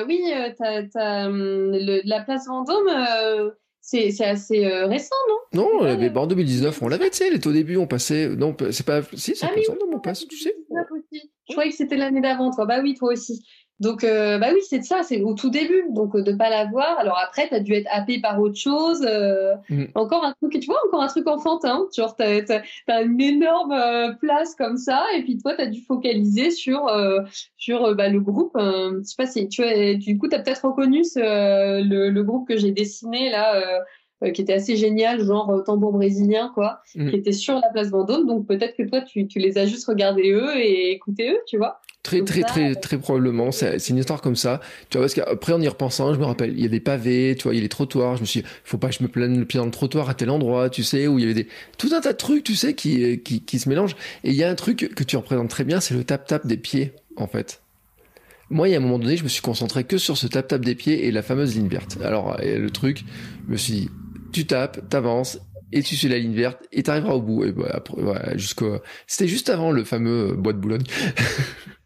oui, 0.06 0.22
t'as, 0.58 1.26
hum, 1.26 1.70
la 1.72 2.20
place 2.20 2.48
Vendôme 2.48 3.52
c'est 3.86 4.24
assez 4.24 4.64
euh, 4.64 4.86
récent, 4.86 5.14
non? 5.28 5.62
Non, 5.62 5.70
on 5.80 5.84
avait, 5.84 6.14
en 6.16 6.26
2019, 6.26 6.82
on 6.82 6.88
l'avait, 6.88 7.08
tu 7.08 7.18
sais, 7.18 7.28
elle 7.28 7.36
au 7.46 7.52
début, 7.52 7.76
on 7.76 7.86
passait, 7.86 8.28
non, 8.28 8.54
c'est 8.72 8.84
pas, 8.84 9.02
si, 9.14 9.36
c'est 9.36 9.46
ah, 9.46 9.48
pas 9.48 9.74
non, 9.74 9.96
on 9.96 10.00
passe, 10.00 10.26
tu 10.26 10.36
sais. 10.36 10.54
Je 11.48 11.52
croyais 11.52 11.70
que 11.70 11.76
c'était 11.76 11.96
l'année 11.96 12.20
d'avant, 12.20 12.50
toi. 12.50 12.66
Bah 12.66 12.80
oui, 12.82 12.94
toi 12.94 13.12
aussi. 13.12 13.46
Donc, 13.78 14.04
euh, 14.04 14.38
bah 14.38 14.48
oui, 14.54 14.60
c'est 14.66 14.82
ça, 14.82 15.02
c'est 15.02 15.20
au 15.20 15.34
tout 15.34 15.50
début. 15.50 15.84
Donc, 15.90 16.14
euh, 16.14 16.22
de 16.22 16.32
pas 16.32 16.48
l'avoir. 16.48 16.98
Alors 16.98 17.18
après, 17.18 17.48
tu 17.48 17.54
as 17.54 17.60
dû 17.60 17.74
être 17.74 17.88
happé 17.90 18.20
par 18.20 18.40
autre 18.40 18.56
chose. 18.56 19.04
Euh, 19.06 19.54
mm. 19.68 19.84
Encore 19.94 20.24
un 20.24 20.32
truc, 20.32 20.58
tu 20.58 20.66
vois, 20.66 20.80
encore 20.86 21.02
un 21.02 21.08
truc 21.08 21.28
enfantin. 21.28 21.86
Genre, 21.94 22.16
tu 22.16 22.22
as, 22.22 23.02
une 23.02 23.20
énorme 23.20 24.16
place 24.20 24.54
comme 24.54 24.78
ça. 24.78 25.04
Et 25.16 25.22
puis, 25.22 25.36
toi, 25.36 25.54
tu 25.54 25.62
as 25.62 25.66
dû 25.66 25.82
focaliser 25.82 26.50
sur, 26.50 26.90
sur 27.56 27.94
bah, 27.94 28.08
le 28.08 28.20
groupe. 28.20 28.52
je 28.56 29.00
sais 29.02 29.14
pas 29.16 29.26
si 29.26 29.46
tu 29.48 29.62
as, 29.62 29.94
du 29.94 30.16
coup, 30.16 30.28
tu 30.28 30.36
as 30.36 30.38
peut-être 30.38 30.66
reconnu 30.66 31.02
le, 31.16 32.08
le, 32.10 32.22
groupe 32.22 32.48
que 32.48 32.56
j'ai 32.56 32.72
dessiné 32.72 33.30
là. 33.30 33.62
qui 34.32 34.40
était 34.40 34.54
assez 34.54 34.76
génial, 34.76 35.20
genre 35.20 35.62
tambour 35.64 35.92
brésilien, 35.92 36.50
quoi, 36.54 36.80
mm. 36.94 37.10
qui 37.10 37.16
était 37.16 37.32
sur 37.32 37.56
la 37.56 37.68
place 37.68 37.90
Vendôme. 37.90 38.26
Donc 38.26 38.46
peut-être 38.46 38.74
que 38.74 38.84
toi, 38.84 39.02
tu, 39.02 39.26
tu 39.26 39.38
les 39.38 39.58
as 39.58 39.66
juste 39.66 39.86
regardés 39.86 40.32
eux 40.32 40.56
et 40.56 40.92
écoutés 40.92 41.32
eux, 41.32 41.40
tu 41.46 41.58
vois. 41.58 41.80
Très, 42.06 42.22
très, 42.22 42.42
très, 42.42 42.76
très 42.76 42.98
probablement. 42.98 43.50
C'est 43.50 43.88
une 43.88 43.98
histoire 43.98 44.22
comme 44.22 44.36
ça. 44.36 44.60
Tu 44.90 44.96
vois, 44.96 45.06
parce 45.06 45.14
qu'après, 45.14 45.52
en 45.52 45.60
y 45.60 45.66
repensant, 45.66 46.14
je 46.14 46.20
me 46.20 46.24
rappelle, 46.24 46.52
il 46.52 46.62
y 46.62 46.64
a 46.64 46.68
des 46.68 46.78
pavés, 46.78 47.34
tu 47.36 47.42
vois, 47.42 47.52
il 47.52 47.56
y 47.56 47.58
a 47.58 47.62
les 47.62 47.68
trottoirs. 47.68 48.14
Je 48.14 48.20
me 48.20 48.26
suis 48.26 48.42
dit, 48.42 48.46
faut 48.62 48.78
pas 48.78 48.90
que 48.90 48.94
je 48.94 49.02
me 49.02 49.08
plane 49.08 49.36
le 49.36 49.44
pied 49.44 49.58
dans 49.58 49.64
le 49.64 49.72
trottoir 49.72 50.08
à 50.08 50.14
tel 50.14 50.30
endroit, 50.30 50.70
tu 50.70 50.84
sais, 50.84 51.08
où 51.08 51.18
il 51.18 51.22
y 51.22 51.24
avait 51.24 51.34
des, 51.34 51.48
tout 51.78 51.90
un 51.92 52.00
tas 52.00 52.12
de 52.12 52.16
trucs, 52.16 52.44
tu 52.44 52.54
sais, 52.54 52.74
qui, 52.74 53.20
qui, 53.22 53.40
qui 53.40 53.58
se 53.58 53.68
mélangent. 53.68 53.96
Et 54.22 54.30
il 54.30 54.36
y 54.36 54.44
a 54.44 54.48
un 54.48 54.54
truc 54.54 54.88
que 54.94 55.02
tu 55.02 55.16
représentes 55.16 55.50
très 55.50 55.64
bien, 55.64 55.80
c'est 55.80 55.94
le 55.94 56.04
tap-tap 56.04 56.46
des 56.46 56.56
pieds, 56.56 56.92
en 57.16 57.26
fait. 57.26 57.60
Moi, 58.50 58.68
il 58.68 58.70
y 58.70 58.74
a 58.76 58.78
un 58.78 58.82
moment 58.82 59.00
donné, 59.00 59.16
je 59.16 59.24
me 59.24 59.28
suis 59.28 59.42
concentré 59.42 59.82
que 59.82 59.98
sur 59.98 60.16
ce 60.16 60.28
tap-tap 60.28 60.64
des 60.64 60.76
pieds 60.76 61.06
et 61.06 61.10
la 61.10 61.22
fameuse 61.22 61.56
ligne 61.56 61.66
verte. 61.66 61.98
Alors, 62.04 62.36
le 62.40 62.70
truc, 62.70 63.02
je 63.48 63.52
me 63.52 63.56
suis 63.56 63.72
dit, 63.72 63.90
tu 64.32 64.46
tapes, 64.46 64.88
t'avances, 64.88 65.40
et 65.72 65.82
tu 65.82 65.96
suis 65.96 66.08
la 66.08 66.18
ligne 66.18 66.34
verte 66.34 66.62
et 66.70 66.84
t'arriveras 66.84 67.14
au 67.14 67.20
bout. 67.22 67.42
Et 67.42 67.50
bah, 67.50 67.66
après, 67.72 68.00
voilà, 68.00 68.36
jusqu'au, 68.36 68.78
c'était 69.08 69.26
juste 69.26 69.50
avant 69.50 69.72
le 69.72 69.82
fameux 69.82 70.34
bois 70.36 70.52
de 70.52 70.58
Boulogne. 70.58 70.84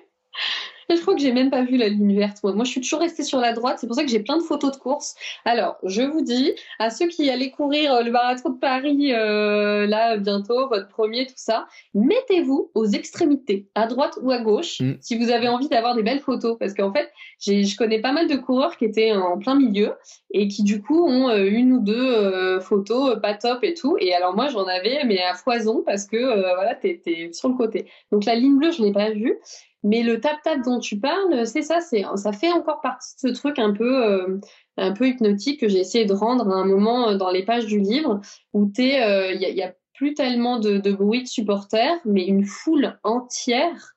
je 0.95 1.01
crois 1.01 1.15
que 1.15 1.21
j'ai 1.21 1.31
même 1.31 1.49
pas 1.49 1.63
vu 1.63 1.77
la 1.77 1.89
ligne 1.89 2.15
verte. 2.15 2.37
Moi, 2.43 2.53
moi 2.53 2.65
je 2.65 2.71
suis 2.71 2.81
toujours 2.81 2.99
restée 2.99 3.23
sur 3.23 3.39
la 3.39 3.53
droite. 3.53 3.77
C'est 3.79 3.87
pour 3.87 3.95
ça 3.95 4.03
que 4.03 4.09
j'ai 4.09 4.19
plein 4.19 4.37
de 4.37 4.43
photos 4.43 4.71
de 4.71 4.77
course. 4.77 5.15
Alors, 5.45 5.77
je 5.83 6.01
vous 6.01 6.21
dis, 6.21 6.53
à 6.79 6.89
ceux 6.89 7.07
qui 7.07 7.29
allaient 7.29 7.51
courir 7.51 7.93
euh, 7.93 8.03
le 8.03 8.11
marathon 8.11 8.49
de 8.49 8.59
Paris, 8.59 9.13
euh, 9.13 9.85
là, 9.87 10.17
bientôt, 10.17 10.67
votre 10.67 10.87
premier, 10.87 11.25
tout 11.25 11.33
ça, 11.35 11.67
mettez-vous 11.93 12.71
aux 12.75 12.85
extrémités, 12.85 13.67
à 13.75 13.87
droite 13.87 14.17
ou 14.21 14.31
à 14.31 14.39
gauche, 14.39 14.81
mm. 14.81 14.93
si 14.99 15.17
vous 15.17 15.29
avez 15.29 15.47
envie 15.47 15.69
d'avoir 15.69 15.95
des 15.95 16.03
belles 16.03 16.19
photos. 16.19 16.57
Parce 16.59 16.73
qu'en 16.73 16.91
fait, 16.93 17.11
je 17.39 17.75
connais 17.77 18.01
pas 18.01 18.11
mal 18.11 18.27
de 18.27 18.35
coureurs 18.35 18.77
qui 18.77 18.85
étaient 18.85 19.13
en 19.13 19.37
plein 19.37 19.55
milieu 19.55 19.93
et 20.33 20.47
qui, 20.47 20.63
du 20.63 20.81
coup, 20.81 21.05
ont 21.05 21.29
euh, 21.29 21.45
une 21.45 21.73
ou 21.73 21.79
deux 21.79 22.59
photos 22.59 23.19
pas 23.21 23.33
top 23.33 23.63
et 23.63 23.73
tout. 23.73 23.97
Et 23.99 24.13
alors, 24.13 24.35
moi, 24.35 24.47
j'en 24.47 24.65
avais, 24.65 25.03
mais 25.05 25.21
à 25.21 25.33
foison 25.33 25.83
parce 25.85 26.05
que, 26.05 26.17
voilà, 26.17 26.75
t'es 26.75 27.01
sur 27.33 27.49
le 27.49 27.55
côté. 27.55 27.87
Donc, 28.11 28.25
la 28.25 28.35
ligne 28.35 28.57
bleue, 28.57 28.71
je 28.71 28.83
l'ai 28.83 28.91
pas 28.91 29.11
vue. 29.11 29.37
Mais 29.83 30.03
le 30.03 30.19
tap-tap 30.19 30.61
dont 30.63 30.79
tu 30.79 30.99
parles, 30.99 31.47
c'est 31.47 31.63
ça, 31.63 31.81
c'est 31.81 32.03
ça 32.15 32.31
fait 32.31 32.51
encore 32.51 32.81
partie 32.81 33.15
de 33.23 33.29
ce 33.29 33.33
truc 33.33 33.57
un 33.57 33.73
peu 33.73 34.05
euh, 34.05 34.39
un 34.77 34.91
peu 34.91 35.07
hypnotique 35.07 35.59
que 35.59 35.67
j'ai 35.67 35.79
essayé 35.79 36.05
de 36.05 36.13
rendre 36.13 36.47
à 36.49 36.55
un 36.55 36.65
moment 36.65 37.09
euh, 37.09 37.17
dans 37.17 37.31
les 37.31 37.43
pages 37.43 37.65
du 37.65 37.79
livre 37.79 38.21
où 38.53 38.71
il 38.77 39.01
euh, 39.01 39.33
y, 39.33 39.45
a, 39.45 39.49
y, 39.49 39.63
a, 39.63 39.73
plus 39.95 40.13
tellement 40.13 40.59
de, 40.59 40.77
de, 40.77 40.91
bruit 40.91 41.23
de 41.23 41.27
supporters, 41.27 41.99
mais 42.05 42.25
une 42.25 42.45
foule 42.45 42.99
entière 43.03 43.93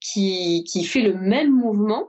qui 0.00 0.64
qui 0.64 0.84
fait 0.84 1.02
le 1.02 1.14
même 1.14 1.50
mouvement. 1.50 2.08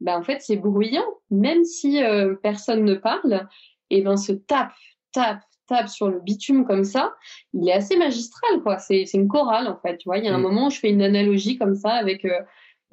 Ben 0.00 0.18
en 0.18 0.22
fait 0.22 0.40
c'est 0.40 0.56
bruyant, 0.56 1.06
même 1.30 1.64
si 1.64 2.00
personne 2.42 2.84
ne 2.84 2.94
parle. 2.94 3.46
Et 3.90 4.00
ben 4.00 4.16
se 4.16 4.32
tape, 4.32 4.72
tape, 5.12 5.42
tape 5.68 5.88
sur 5.88 6.08
le 6.08 6.20
bitume 6.20 6.64
comme 6.64 6.84
ça, 6.84 7.14
il 7.52 7.68
est 7.68 7.72
assez 7.72 7.96
magistral, 7.96 8.62
quoi. 8.62 8.78
C'est, 8.78 9.04
c'est 9.04 9.18
une 9.18 9.28
chorale, 9.28 9.68
en 9.68 9.76
fait. 9.76 9.98
Tu 9.98 10.08
vois, 10.08 10.16
il 10.16 10.24
y 10.24 10.28
a 10.28 10.34
un 10.34 10.38
mm. 10.38 10.42
moment 10.42 10.66
où 10.68 10.70
je 10.70 10.78
fais 10.78 10.88
une 10.88 11.02
analogie 11.02 11.58
comme 11.58 11.74
ça 11.74 11.90
avec 11.90 12.24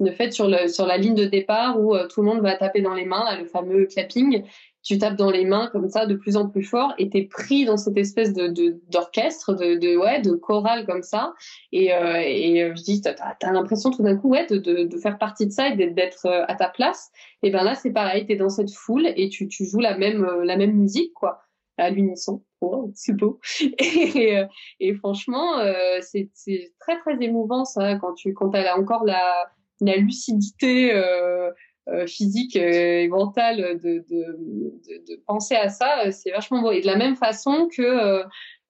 le 0.00 0.10
fait 0.10 0.32
sur, 0.32 0.48
le, 0.48 0.66
sur 0.66 0.86
la 0.86 0.96
ligne 0.96 1.14
de 1.14 1.26
départ 1.26 1.78
où 1.78 1.94
euh, 1.94 2.08
tout 2.08 2.22
le 2.22 2.26
monde 2.26 2.40
va 2.40 2.56
taper 2.56 2.80
dans 2.80 2.94
les 2.94 3.04
mains, 3.04 3.36
le 3.38 3.44
fameux 3.44 3.84
clapping, 3.84 4.42
tu 4.82 4.96
tapes 4.96 5.16
dans 5.16 5.30
les 5.30 5.44
mains 5.44 5.68
comme 5.72 5.90
ça 5.90 6.06
de 6.06 6.14
plus 6.14 6.38
en 6.38 6.48
plus 6.48 6.64
fort 6.64 6.94
et 6.96 7.10
t'es 7.10 7.24
pris 7.24 7.66
dans 7.66 7.76
cette 7.76 7.98
espèce 7.98 8.32
de 8.32 8.48
d'orchestre 8.88 9.52
de, 9.52 9.74
de, 9.74 9.94
ouais 9.98 10.22
de 10.22 10.32
chorale 10.32 10.86
comme 10.86 11.02
ça. 11.02 11.34
Et, 11.70 11.92
euh, 11.92 12.22
et 12.24 12.62
euh, 12.62 12.74
je 12.74 12.82
dis 12.82 13.02
t'as 13.02 13.14
as, 13.42 13.52
l'impression 13.52 13.90
tout 13.90 14.02
d'un 14.02 14.16
coup 14.16 14.30
ouais 14.30 14.46
de, 14.46 14.56
de, 14.56 14.84
de, 14.84 14.96
faire 14.96 15.18
partie 15.18 15.46
de 15.46 15.52
ça 15.52 15.68
et 15.68 15.76
d'être 15.76 16.26
à 16.26 16.54
ta 16.54 16.68
place. 16.68 17.10
Et 17.42 17.50
ben 17.50 17.62
là 17.62 17.74
c'est 17.74 17.92
pareil 17.92 18.24
t'es 18.24 18.36
dans 18.36 18.48
cette 18.48 18.72
foule 18.72 19.06
et 19.16 19.28
tu, 19.28 19.48
tu 19.48 19.66
joues 19.66 19.80
la 19.80 19.98
même 19.98 20.24
la 20.44 20.56
même 20.56 20.72
musique 20.72 21.12
quoi 21.12 21.42
à 21.76 21.90
l'unisson 21.90 22.42
oh, 22.60 22.90
c'est 22.94 23.12
beau 23.16 23.38
et, 23.60 24.94
franchement 24.94 25.62
c'est 26.00 26.30
très 26.78 26.98
très 26.98 27.22
émouvant 27.22 27.64
ça 27.64 27.96
quand 27.96 28.14
tu 28.14 28.34
quand 28.34 28.50
t'as 28.50 28.76
encore 28.76 29.04
la 29.04 29.50
la 29.80 29.96
lucidité 29.96 30.94
euh, 30.94 31.50
euh, 31.88 32.06
physique 32.06 32.56
et 32.56 33.08
mentale 33.08 33.80
de, 33.82 34.04
de, 34.08 35.08
de, 35.08 35.22
penser 35.26 35.54
à 35.54 35.68
ça, 35.68 36.06
euh, 36.06 36.10
c'est 36.10 36.30
vachement 36.30 36.60
beau. 36.60 36.70
Et 36.72 36.80
de 36.80 36.86
la 36.86 36.96
même 36.96 37.16
façon 37.16 37.68
que 37.74 38.22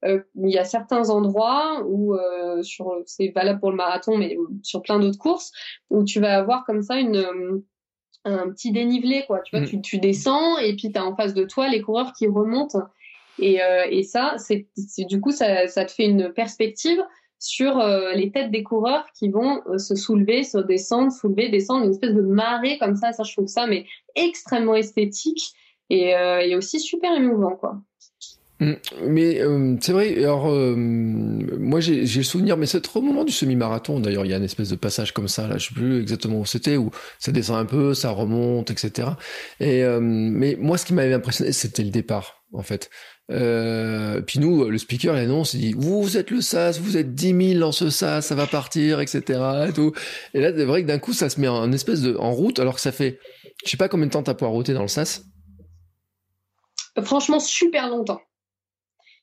il 0.02 0.50
y 0.50 0.56
a 0.56 0.64
certains 0.64 1.10
endroits 1.10 1.84
où 1.86 2.16
sur 2.62 3.02
c'est 3.04 3.28
valable 3.34 3.60
pour 3.60 3.70
le 3.70 3.76
marathon, 3.76 4.16
mais 4.16 4.34
sur 4.62 4.80
plein 4.80 4.98
d'autres 4.98 5.18
courses 5.18 5.52
où 5.90 6.04
tu 6.04 6.20
vas 6.20 6.38
avoir 6.38 6.64
comme 6.64 6.80
ça 6.80 6.96
une 6.96 7.62
un 8.24 8.48
petit 8.50 8.72
dénivelé 8.72 9.24
quoi. 9.26 9.40
Tu 9.40 9.54
vois, 9.54 9.66
mm. 9.66 9.68
tu, 9.68 9.80
tu 9.82 9.98
descends 9.98 10.56
et 10.56 10.74
puis 10.74 10.90
tu 10.90 10.98
as 10.98 11.04
en 11.04 11.14
face 11.14 11.34
de 11.34 11.44
toi 11.44 11.68
les 11.68 11.82
coureurs 11.82 12.14
qui 12.14 12.26
remontent. 12.26 12.78
Et, 13.38 13.60
et 13.90 14.02
ça, 14.02 14.36
c'est 14.38 14.68
du 15.04 15.20
coup 15.20 15.32
ça, 15.32 15.66
ça 15.68 15.84
te 15.84 15.92
fait 15.92 16.06
une 16.06 16.32
perspective 16.32 17.02
sur 17.40 17.80
euh, 17.80 18.12
les 18.12 18.30
têtes 18.30 18.50
des 18.50 18.62
coureurs 18.62 19.06
qui 19.18 19.30
vont 19.30 19.62
euh, 19.66 19.78
se 19.78 19.96
soulever, 19.96 20.44
se 20.44 20.58
descendre, 20.58 21.10
soulever, 21.10 21.48
descendre, 21.48 21.86
une 21.86 21.90
espèce 21.90 22.14
de 22.14 22.20
marée 22.20 22.78
comme 22.78 22.94
ça. 22.94 23.12
Ça, 23.12 23.24
je 23.24 23.32
trouve 23.32 23.48
ça 23.48 23.66
mais 23.66 23.86
extrêmement 24.14 24.74
esthétique 24.74 25.54
et, 25.88 26.14
euh, 26.14 26.56
aussi 26.56 26.78
super 26.78 27.16
émouvant, 27.16 27.56
quoi. 27.56 27.80
Mm. 28.60 28.72
Mais 29.06 29.40
c'est 29.80 29.92
vrai. 29.92 30.18
Alors 30.18 30.48
moi 30.48 31.80
j'ai 31.80 32.02
le 32.02 32.22
souvenir, 32.22 32.58
mais 32.58 32.66
c'est 32.66 32.94
au 32.94 33.00
moment 33.00 33.24
du 33.24 33.32
semi-marathon. 33.32 34.00
D'ailleurs, 34.00 34.26
il 34.26 34.30
y 34.30 34.34
a 34.34 34.36
une 34.36 34.44
espèce 34.44 34.68
de 34.68 34.76
passage 34.76 35.12
comme 35.12 35.28
ça. 35.28 35.48
Là, 35.48 35.56
je 35.56 35.68
sais 35.68 35.74
plus 35.74 35.98
exactement 36.02 36.40
où 36.40 36.44
c'était, 36.44 36.76
où 36.76 36.90
ça 37.18 37.32
descend 37.32 37.56
un 37.56 37.64
peu, 37.64 37.94
ça 37.94 38.10
remonte, 38.10 38.70
etc. 38.70 39.08
Et 39.60 39.82
mais 39.98 40.56
moi, 40.60 40.76
ce 40.76 40.84
qui 40.84 40.92
m'avait 40.92 41.14
impressionné, 41.14 41.52
c'était 41.52 41.84
le 41.84 41.90
départ, 41.90 42.44
en 42.52 42.62
fait. 42.62 42.90
Euh, 43.30 44.20
puis 44.20 44.40
nous, 44.40 44.68
le 44.68 44.78
speaker 44.78 45.14
l'annonce, 45.14 45.54
il 45.54 45.60
dit 45.60 45.74
vous, 45.76 46.02
vous 46.02 46.16
êtes 46.16 46.30
le 46.30 46.40
SAS, 46.40 46.80
vous 46.80 46.96
êtes 46.96 47.14
10 47.14 47.52
000 47.54 47.60
dans 47.60 47.72
ce 47.72 47.90
SAS, 47.90 48.26
ça 48.26 48.34
va 48.34 48.46
partir, 48.46 49.00
etc. 49.00 49.40
Et, 49.68 49.72
tout. 49.72 49.92
et 50.34 50.40
là, 50.40 50.52
c'est 50.54 50.64
vrai 50.64 50.82
que 50.82 50.88
d'un 50.88 50.98
coup, 50.98 51.12
ça 51.12 51.30
se 51.30 51.40
met 51.40 51.48
en 51.48 51.70
espèce 51.72 52.02
de 52.02 52.16
en 52.16 52.32
route, 52.32 52.58
alors 52.58 52.74
que 52.74 52.80
ça 52.80 52.92
fait, 52.92 53.18
je 53.64 53.70
sais 53.70 53.76
pas 53.76 53.88
combien 53.88 54.06
de 54.06 54.12
temps 54.12 54.22
t'as 54.22 54.34
router 54.46 54.72
dans 54.74 54.82
le 54.82 54.88
SAS. 54.88 55.22
Franchement, 57.02 57.38
super 57.38 57.88
longtemps 57.88 58.20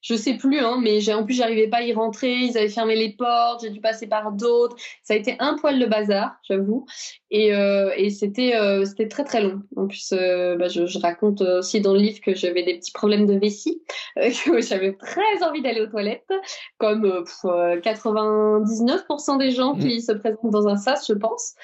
je 0.07 0.15
sais 0.15 0.35
plus, 0.35 0.59
hein, 0.59 0.79
mais 0.81 1.13
en 1.13 1.25
plus 1.25 1.33
j'arrivais 1.33 1.67
pas 1.67 1.77
à 1.77 1.81
y 1.81 1.93
rentrer, 1.93 2.33
ils 2.33 2.57
avaient 2.57 2.69
fermé 2.69 2.95
les 2.95 3.11
portes, 3.11 3.61
j'ai 3.61 3.69
dû 3.69 3.81
passer 3.81 4.07
par 4.07 4.31
d'autres. 4.31 4.77
Ça 5.03 5.13
a 5.13 5.17
été 5.17 5.35
un 5.39 5.57
poil 5.57 5.79
de 5.79 5.85
bazar, 5.85 6.37
j'avoue, 6.43 6.85
et, 7.29 7.53
euh, 7.53 7.91
et 7.97 8.09
c'était 8.09 8.55
euh, 8.55 8.85
c'était 8.85 9.09
très 9.09 9.25
très 9.25 9.41
long. 9.41 9.61
En 9.75 9.87
plus, 9.87 10.13
euh, 10.13 10.55
bah, 10.55 10.69
je, 10.69 10.85
je, 10.85 10.97
raconte 10.99 11.41
aussi 11.41 11.81
dans 11.81 11.91
le 11.91 11.99
livre 11.99 12.21
que 12.21 12.33
j'avais 12.33 12.63
des 12.63 12.77
petits 12.77 12.93
problèmes 12.93 13.25
de 13.25 13.37
vessie, 13.37 13.81
que 14.15 14.61
j'avais 14.61 14.93
très 14.93 15.43
envie 15.43 15.61
d'aller 15.61 15.81
aux 15.81 15.87
toilettes, 15.87 16.31
comme 16.77 17.03
99% 17.43 19.37
des 19.39 19.51
gens 19.51 19.75
qui 19.75 19.97
mmh. 19.97 19.99
se 19.99 20.13
présentent 20.13 20.51
dans 20.51 20.67
un 20.67 20.77
sas, 20.77 21.05
je 21.05 21.13
pense. 21.13 21.55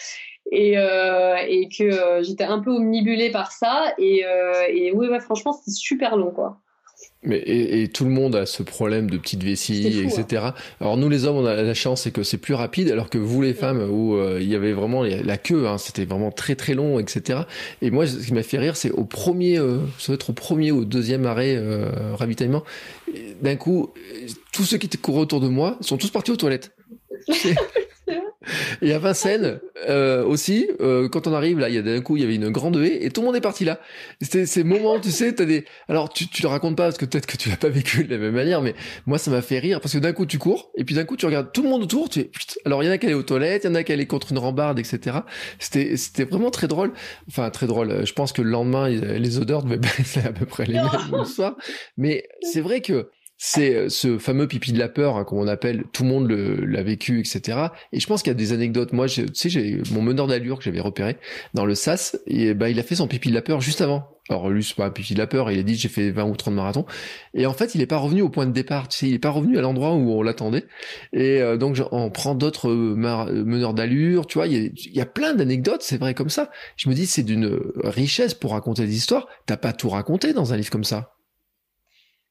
et, 0.51 0.77
euh, 0.77 1.37
et 1.47 1.69
que 1.69 1.83
euh, 1.83 2.23
j'étais 2.23 2.43
un 2.43 2.59
peu 2.59 2.71
omnibulée 2.71 3.31
par 3.31 3.53
ça. 3.53 3.93
Et, 3.97 4.25
euh, 4.25 4.65
et 4.67 4.91
oui, 4.91 5.07
ouais, 5.07 5.19
franchement, 5.19 5.53
c'était 5.53 5.71
super 5.71 6.17
long, 6.17 6.31
quoi. 6.31 6.59
Mais 7.23 7.41
et, 7.45 7.87
tout 7.87 8.05
le 8.05 8.11
monde 8.11 8.35
a 8.35 8.45
ce 8.45 8.63
problème 8.63 9.09
de 9.09 9.17
petite 9.17 9.43
vessie, 9.43 10.01
etc. 10.03 10.43
Hein. 10.47 10.53
Alors 10.81 10.97
nous 10.97 11.09
les 11.09 11.25
hommes, 11.25 11.37
on 11.37 11.45
a 11.45 11.55
la 11.55 11.73
chance, 11.73 12.03
c'est 12.03 12.11
que 12.11 12.23
c'est 12.23 12.37
plus 12.37 12.53
rapide, 12.53 12.91
alors 12.91 13.09
que 13.09 13.17
vous 13.17 13.41
les 13.41 13.53
femmes, 13.53 13.87
où 13.89 14.17
il 14.39 14.47
y 14.47 14.55
avait 14.55 14.73
vraiment 14.73 15.03
la 15.03 15.37
queue, 15.37 15.67
hein, 15.67 15.77
c'était 15.77 16.05
vraiment 16.05 16.31
très 16.31 16.55
très 16.55 16.73
long, 16.73 16.99
etc. 16.99 17.41
Et 17.81 17.91
moi, 17.91 18.07
ce 18.07 18.17
qui 18.17 18.33
m'a 18.33 18.43
fait 18.43 18.57
rire, 18.57 18.75
c'est 18.75 18.91
au 18.91 19.05
premier, 19.05 19.57
ça 19.57 20.07
doit 20.07 20.15
être 20.15 20.29
au 20.31 20.33
premier 20.33 20.71
ou 20.71 20.79
au 20.79 20.85
deuxième 20.85 21.25
arrêt 21.25 21.57
ravitaillement, 22.13 22.63
d'un 23.41 23.55
coup, 23.55 23.93
tous 24.51 24.63
ceux 24.63 24.77
qui 24.77 24.89
couraient 24.89 25.21
autour 25.21 25.39
de 25.39 25.47
moi 25.47 25.77
sont 25.81 25.97
tous 25.97 26.09
partis 26.09 26.31
aux 26.31 26.37
toilettes. 26.37 26.71
Et 28.81 28.93
à 28.93 28.99
Vincennes 28.99 29.59
euh, 29.89 30.23
aussi, 30.23 30.69
euh, 30.81 31.09
quand 31.09 31.27
on 31.27 31.33
arrive 31.33 31.59
là, 31.59 31.69
il 31.69 31.75
y 31.75 31.77
a 31.77 31.81
d'un 31.81 32.01
coup 32.01 32.17
il 32.17 32.21
y 32.21 32.23
avait 32.23 32.35
une 32.35 32.49
grande 32.49 32.77
haie 32.77 33.03
et 33.03 33.09
tout 33.09 33.21
le 33.21 33.27
monde 33.27 33.35
est 33.35 33.41
parti 33.41 33.65
là. 33.65 33.79
C'était 34.21 34.45
ces 34.45 34.63
moments, 34.63 34.99
tu 34.99 35.11
sais, 35.11 35.33
t'as 35.33 35.45
des. 35.45 35.65
Alors 35.87 36.11
tu 36.11 36.27
tu 36.27 36.41
le 36.41 36.47
racontes 36.47 36.75
pas 36.75 36.83
parce 36.83 36.97
que 36.97 37.05
peut-être 37.05 37.25
que 37.25 37.37
tu 37.37 37.49
l'as 37.49 37.57
pas 37.57 37.69
vécu 37.69 38.03
de 38.03 38.11
la 38.11 38.17
même 38.17 38.33
manière, 38.33 38.61
mais 38.61 38.75
moi 39.05 39.17
ça 39.17 39.31
m'a 39.31 39.41
fait 39.41 39.59
rire 39.59 39.81
parce 39.81 39.93
que 39.93 39.99
d'un 39.99 40.13
coup 40.13 40.25
tu 40.25 40.37
cours 40.37 40.71
et 40.75 40.83
puis 40.83 40.95
d'un 40.95 41.05
coup 41.05 41.17
tu 41.17 41.25
regardes 41.25 41.51
tout 41.51 41.63
le 41.63 41.69
monde 41.69 41.83
autour. 41.83 42.09
Tu 42.09 42.29
alors 42.65 42.83
il 42.83 42.87
y 42.87 42.89
en 42.89 42.91
a 42.91 42.97
qui 42.97 43.05
allaient 43.05 43.15
aux 43.15 43.23
toilettes, 43.23 43.63
il 43.63 43.67
y 43.67 43.69
en 43.69 43.75
a 43.75 43.83
qui 43.83 43.91
allaient 43.91 44.07
contre 44.07 44.31
une 44.31 44.39
rambarde, 44.39 44.79
etc. 44.79 45.17
C'était 45.59 45.97
c'était 45.97 46.25
vraiment 46.25 46.51
très 46.51 46.67
drôle. 46.67 46.93
Enfin 47.27 47.49
très 47.49 47.67
drôle. 47.67 48.05
Je 48.05 48.13
pense 48.13 48.33
que 48.33 48.41
le 48.41 48.49
lendemain 48.49 48.89
les 48.89 49.37
odeurs 49.39 49.63
devaient 49.63 49.75
être 49.99 50.25
à 50.25 50.33
peu 50.33 50.45
près 50.45 50.65
les 50.65 50.73
mêmes 50.73 50.89
le 51.11 51.25
soir, 51.25 51.55
mais 51.97 52.27
c'est 52.41 52.61
vrai 52.61 52.81
que 52.81 53.09
c'est 53.45 53.75
euh, 53.75 53.89
ce 53.89 54.17
fameux 54.19 54.47
pipi 54.47 54.71
de 54.71 54.79
la 54.79 54.87
peur, 54.87 55.17
hein, 55.17 55.47
appelle, 55.49 55.83
tout 55.91 56.03
le 56.03 56.09
monde 56.09 56.31
l'a 56.31 56.81
vécu, 56.81 57.19
etc. 57.19 57.57
Et 57.91 57.99
je 57.99 58.07
pense 58.07 58.23
qu'il 58.23 58.31
y 58.31 58.35
a 58.35 58.35
des 58.35 58.53
anecdotes. 58.53 58.93
Moi, 58.93 59.09
tu 59.09 59.25
sais, 59.33 59.49
j'ai 59.49 59.81
mon 59.91 60.01
meneur 60.01 60.27
d'allure 60.27 60.59
que 60.59 60.63
j'avais 60.63 60.79
repéré 60.79 61.17
dans 61.53 61.65
le 61.65 61.75
SAS, 61.75 62.17
et 62.25 62.53
bah, 62.53 62.69
il 62.69 62.79
a 62.79 62.83
fait 62.83 62.95
son 62.95 63.05
pipi 63.05 63.27
de 63.27 63.33
la 63.33 63.41
peur 63.41 63.59
juste 63.59 63.81
avant. 63.81 64.07
Alors 64.29 64.49
lui, 64.49 64.63
c'est 64.63 64.77
pas 64.77 64.85
un 64.85 64.91
pipi 64.91 65.13
de 65.13 65.19
la 65.19 65.27
peur, 65.27 65.51
il 65.51 65.59
a 65.59 65.63
dit 65.63 65.75
j'ai 65.75 65.89
fait 65.89 66.09
20 66.09 66.23
ou 66.23 66.37
30 66.37 66.53
marathons. 66.53 66.85
Et 67.33 67.45
en 67.45 67.51
fait, 67.51 67.75
il 67.75 67.81
est 67.81 67.85
pas 67.85 67.97
revenu 67.97 68.21
au 68.21 68.29
point 68.29 68.45
de 68.45 68.53
départ, 68.53 68.87
tu 68.87 68.97
sais, 68.97 69.07
il 69.09 69.13
est 69.13 69.19
pas 69.19 69.31
revenu 69.31 69.57
à 69.57 69.61
l'endroit 69.61 69.91
où 69.91 70.13
on 70.13 70.21
l'attendait. 70.21 70.63
Et 71.11 71.41
euh, 71.41 71.57
donc, 71.57 71.81
on 71.91 72.09
prend 72.11 72.35
d'autres 72.35 72.69
euh, 72.69 72.95
meneurs 72.95 73.73
d'allure, 73.73 74.25
tu 74.25 74.37
vois, 74.37 74.47
il 74.47 74.71
y 74.73 74.97
y 74.97 75.01
a 75.01 75.05
plein 75.05 75.33
d'anecdotes, 75.33 75.81
c'est 75.81 75.97
vrai 75.97 76.13
comme 76.13 76.29
ça. 76.29 76.49
Je 76.77 76.87
me 76.87 76.93
dis, 76.95 77.07
c'est 77.07 77.23
d'une 77.23 77.59
richesse 77.83 78.35
pour 78.35 78.51
raconter 78.51 78.85
des 78.85 78.95
histoires. 78.95 79.27
T'as 79.45 79.57
pas 79.57 79.73
tout 79.73 79.89
raconté 79.89 80.31
dans 80.31 80.53
un 80.53 80.55
livre 80.55 80.69
comme 80.69 80.85
ça. 80.85 81.12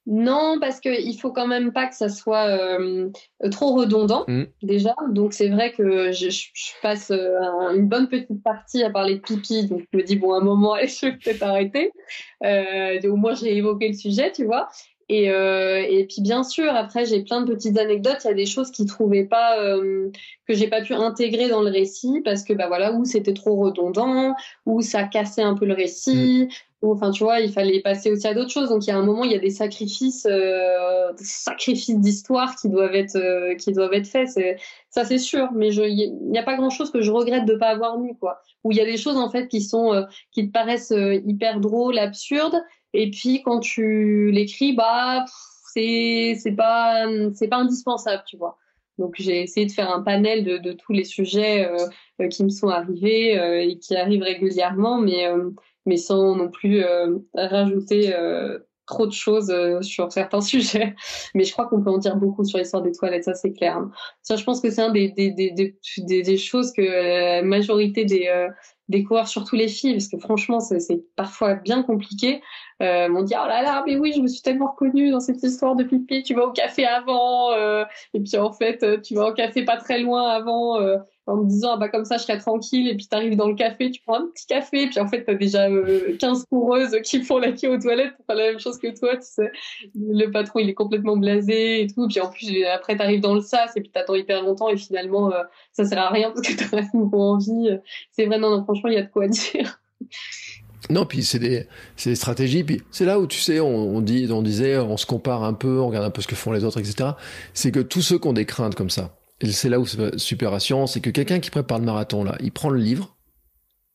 Non, 0.06 0.58
parce 0.60 0.80
qu'il 0.80 1.16
faut 1.20 1.30
quand 1.30 1.46
même 1.46 1.72
pas 1.72 1.86
que 1.86 1.94
ça 1.94 2.08
soit 2.08 2.48
euh, 2.48 3.10
trop 3.52 3.76
redondant 3.76 4.24
mm. 4.26 4.44
déjà. 4.62 4.96
Donc 5.10 5.32
c'est 5.32 5.48
vrai 5.48 5.72
que 5.72 6.10
je, 6.10 6.28
passe 6.82 7.12
euh, 7.12 7.38
une 7.74 7.86
bonne 7.86 8.08
petite 8.08 8.42
partie 8.42 8.82
à 8.82 8.90
parler 8.90 9.16
de 9.16 9.20
pipi, 9.20 9.68
donc 9.68 9.82
je 9.92 9.98
me 9.98 10.02
dis 10.02 10.16
bon 10.16 10.32
à 10.32 10.38
un 10.38 10.44
moment 10.44 10.74
je 10.82 11.06
vais 11.06 11.12
peut-être 11.12 11.42
arrêter? 11.42 11.92
Euh, 12.44 12.98
au 13.04 13.16
moins 13.16 13.34
j'ai 13.34 13.56
évoqué 13.56 13.88
le 13.88 13.94
sujet, 13.94 14.32
tu 14.32 14.44
vois. 14.44 14.68
Et, 15.08 15.30
euh, 15.30 15.84
et 15.88 16.06
puis 16.06 16.22
bien 16.22 16.42
sûr, 16.42 16.74
après 16.74 17.04
j'ai 17.04 17.22
plein 17.22 17.42
de 17.42 17.54
petites 17.54 17.78
anecdotes. 17.78 18.18
Il 18.24 18.28
y 18.28 18.30
a 18.30 18.34
des 18.34 18.46
choses 18.46 18.72
qui 18.72 18.86
trouvaient 18.86 19.26
pas 19.26 19.56
que 20.48 20.54
j'ai 20.54 20.68
pas 20.68 20.80
pu 20.80 20.94
intégrer 20.94 21.48
dans 21.48 21.62
le 21.62 21.70
récit 21.70 22.22
parce 22.24 22.42
que 22.42 22.54
bah 22.54 22.66
voilà 22.66 22.92
où 22.92 23.04
c'était 23.04 23.34
trop 23.34 23.54
redondant, 23.56 24.34
où 24.66 24.80
ça 24.80 25.04
cassait 25.04 25.42
un 25.42 25.54
peu 25.54 25.66
le 25.66 25.74
récit, 25.74 26.48
enfin 26.90 27.10
tu 27.12 27.22
vois 27.22 27.40
il 27.40 27.52
fallait 27.52 27.80
passer 27.80 28.10
aussi 28.10 28.26
à 28.26 28.34
d'autres 28.34 28.50
choses. 28.50 28.68
Donc 28.68 28.84
il 28.86 28.90
y 28.90 28.92
a 28.92 28.98
un 28.98 29.04
moment 29.04 29.24
il 29.24 29.32
y 29.32 29.36
a 29.36 29.38
des 29.38 29.50
sacrifices 29.50 30.26
euh, 30.28 31.12
sacrifices 31.16 31.98
d'histoire 31.98 32.56
qui 32.56 32.68
doivent 32.68 32.94
être 32.94 33.16
euh, 33.16 33.54
qui 33.54 33.72
doivent 33.72 33.94
être 33.94 34.08
faits. 34.08 34.30
Ça 34.90 35.04
c'est 35.04 35.18
sûr. 35.18 35.50
Mais 35.52 35.72
il 35.72 36.18
n'y 36.20 36.38
a 36.38 36.42
pas 36.42 36.56
grand 36.56 36.70
chose 36.70 36.90
que 36.90 37.00
je 37.00 37.10
regrette 37.10 37.44
de 37.46 37.54
pas 37.54 37.68
avoir 37.68 37.98
mis 37.98 38.16
quoi. 38.18 38.40
Où 38.64 38.72
il 38.72 38.78
y 38.78 38.80
a 38.80 38.84
des 38.84 38.96
choses 38.96 39.16
en 39.16 39.30
fait 39.30 39.48
qui 39.48 39.60
sont 39.60 39.92
euh, 39.92 40.02
qui 40.32 40.46
te 40.46 40.52
paraissent 40.52 40.92
euh, 40.92 41.20
hyper 41.24 41.60
drôles 41.60 41.98
absurdes. 41.98 42.60
Et 42.94 43.10
puis 43.10 43.42
quand 43.42 43.60
tu 43.60 44.30
l'écris 44.32 44.74
bah 44.74 45.24
c'est 45.72 46.36
c'est 46.38 46.52
pas 46.52 47.06
c'est 47.34 47.48
pas 47.48 47.58
indispensable 47.58 48.24
tu 48.26 48.36
vois. 48.36 48.58
Donc 48.98 49.14
j'ai 49.18 49.42
essayé 49.42 49.66
de 49.66 49.72
faire 49.72 49.90
un 49.90 50.02
panel 50.02 50.44
de, 50.44 50.58
de 50.58 50.72
tous 50.72 50.92
les 50.92 51.04
sujets 51.04 51.66
qui 52.30 52.44
me 52.44 52.50
sont 52.50 52.68
arrivés 52.68 53.32
et 53.66 53.78
qui 53.78 53.96
arrivent 53.96 54.22
régulièrement. 54.22 54.98
Mais 54.98 55.26
mais 55.86 55.96
sans 55.96 56.36
non 56.36 56.48
plus 56.48 56.82
euh, 56.82 57.18
rajouter 57.34 58.14
euh, 58.14 58.58
trop 58.86 59.06
de 59.06 59.12
choses 59.12 59.50
euh, 59.50 59.80
sur 59.82 60.12
certains 60.12 60.40
sujets. 60.42 60.94
Mais 61.34 61.44
je 61.44 61.52
crois 61.52 61.66
qu'on 61.66 61.82
peut 61.82 61.90
en 61.90 61.98
dire 61.98 62.16
beaucoup 62.16 62.44
sur 62.44 62.58
l'histoire 62.58 62.82
des 62.82 62.92
toilettes, 62.92 63.24
ça 63.24 63.34
c'est 63.34 63.52
clair. 63.52 63.80
Ça, 64.22 64.36
je 64.36 64.44
pense 64.44 64.60
que 64.60 64.70
c'est 64.70 64.82
un 64.82 64.92
des, 64.92 65.10
des, 65.10 65.30
des, 65.30 65.50
des, 65.98 66.22
des 66.22 66.38
choses 66.38 66.72
que 66.72 66.82
la 66.82 67.42
majorité 67.42 68.04
des, 68.04 68.28
des 68.88 69.02
coureurs, 69.04 69.26
surtout 69.26 69.56
les 69.56 69.68
filles, 69.68 69.94
parce 69.94 70.08
que 70.08 70.18
franchement, 70.18 70.60
c'est 70.60 71.02
parfois 71.16 71.54
bien 71.54 71.82
compliqué, 71.82 72.42
euh, 72.82 73.08
m'ont 73.08 73.22
dit 73.22 73.34
oh 73.36 73.48
là 73.48 73.62
là, 73.62 73.82
mais 73.86 73.96
oui, 73.96 74.12
je 74.14 74.20
me 74.20 74.28
suis 74.28 74.42
tellement 74.42 74.70
reconnue 74.70 75.10
dans 75.10 75.20
cette 75.20 75.42
histoire 75.42 75.74
de 75.74 75.84
pipi. 75.84 76.22
Tu 76.22 76.34
vas 76.34 76.46
au 76.46 76.52
café 76.52 76.84
avant, 76.84 77.52
euh, 77.52 77.84
et 78.14 78.20
puis 78.20 78.36
en 78.36 78.52
fait, 78.52 79.02
tu 79.02 79.14
vas 79.14 79.28
au 79.28 79.34
café 79.34 79.64
pas 79.64 79.78
très 79.78 79.98
loin 79.98 80.28
avant. 80.28 80.78
En 81.26 81.36
me 81.36 81.48
disant 81.48 81.74
ah 81.74 81.76
bah 81.76 81.88
comme 81.88 82.04
ça 82.04 82.16
je 82.16 82.24
serai 82.24 82.38
tranquille 82.38 82.88
et 82.88 82.96
puis 82.96 83.06
tu 83.08 83.16
arrives 83.16 83.36
dans 83.36 83.46
le 83.46 83.54
café 83.54 83.90
tu 83.90 84.00
prends 84.02 84.16
un 84.16 84.26
petit 84.34 84.46
café 84.46 84.82
et 84.82 84.86
puis 84.88 84.98
en 84.98 85.06
fait 85.06 85.24
t'as 85.24 85.34
déjà 85.34 85.68
15 85.68 85.72
euh, 85.72 86.44
coureuses 86.50 86.96
qui 87.04 87.22
font 87.22 87.38
la 87.38 87.52
queue 87.52 87.68
aux 87.68 87.78
toilettes 87.78 88.16
pour 88.16 88.26
faire 88.26 88.36
la 88.36 88.50
même 88.50 88.58
chose 88.58 88.76
que 88.78 88.88
toi 88.98 89.16
tu 89.16 89.22
sais 89.26 89.52
le 89.94 90.26
patron 90.30 90.58
il 90.58 90.68
est 90.68 90.74
complètement 90.74 91.16
blasé 91.16 91.82
et 91.82 91.86
tout 91.86 92.08
puis 92.08 92.20
en 92.20 92.28
plus 92.28 92.64
après 92.64 92.96
t'arrives 92.96 93.20
dans 93.20 93.34
le 93.34 93.40
sas 93.40 93.70
et 93.76 93.80
puis 93.80 93.90
t'attends 93.90 94.16
hyper 94.16 94.42
longtemps 94.42 94.68
et 94.68 94.76
finalement 94.76 95.32
euh, 95.32 95.42
ça 95.70 95.84
sert 95.84 95.98
à 95.98 96.10
rien 96.10 96.32
parce 96.32 96.46
que 96.46 96.54
t'as 96.54 96.68
pas 96.68 97.16
envie 97.16 97.78
c'est 98.10 98.26
vrai 98.26 98.38
non, 98.38 98.64
franchement 98.64 98.90
il 98.90 98.94
y 98.94 98.98
a 98.98 99.02
de 99.02 99.10
quoi 99.10 99.28
dire 99.28 99.80
non, 100.90 101.06
puis 101.06 101.22
c'est 101.22 101.38
des, 101.38 101.66
des 102.04 102.14
stratégies. 102.14 102.64
Puis 102.64 102.82
c'est 102.90 103.04
là 103.04 103.18
où 103.20 103.26
tu 103.26 103.38
sais, 103.38 103.60
on, 103.60 104.00
dit, 104.00 104.28
on 104.30 104.42
disait, 104.42 104.76
on 104.78 104.96
se 104.96 105.06
compare 105.06 105.44
un 105.44 105.54
peu, 105.54 105.80
on 105.80 105.88
regarde 105.88 106.04
un 106.04 106.10
peu 106.10 106.22
ce 106.22 106.26
que 106.26 106.34
font 106.34 106.52
les 106.52 106.64
autres, 106.64 106.78
etc. 106.78 107.10
C'est 107.54 107.70
que 107.70 107.80
tous 107.80 108.02
ceux 108.02 108.18
qui 108.18 108.28
ont 108.28 108.32
des 108.32 108.46
craintes 108.46 108.74
comme 108.74 108.90
ça, 108.90 109.14
c'est 109.50 109.68
là 109.68 109.80
où 109.80 109.86
c'est 109.86 110.18
super 110.18 110.52
rassurant, 110.52 110.86
c'est 110.86 111.00
que 111.00 111.10
quelqu'un 111.10 111.40
qui 111.40 111.50
prépare 111.50 111.78
le 111.78 111.84
marathon, 111.84 112.24
là, 112.24 112.36
il 112.40 112.52
prend 112.52 112.70
le 112.70 112.80
livre, 112.80 113.16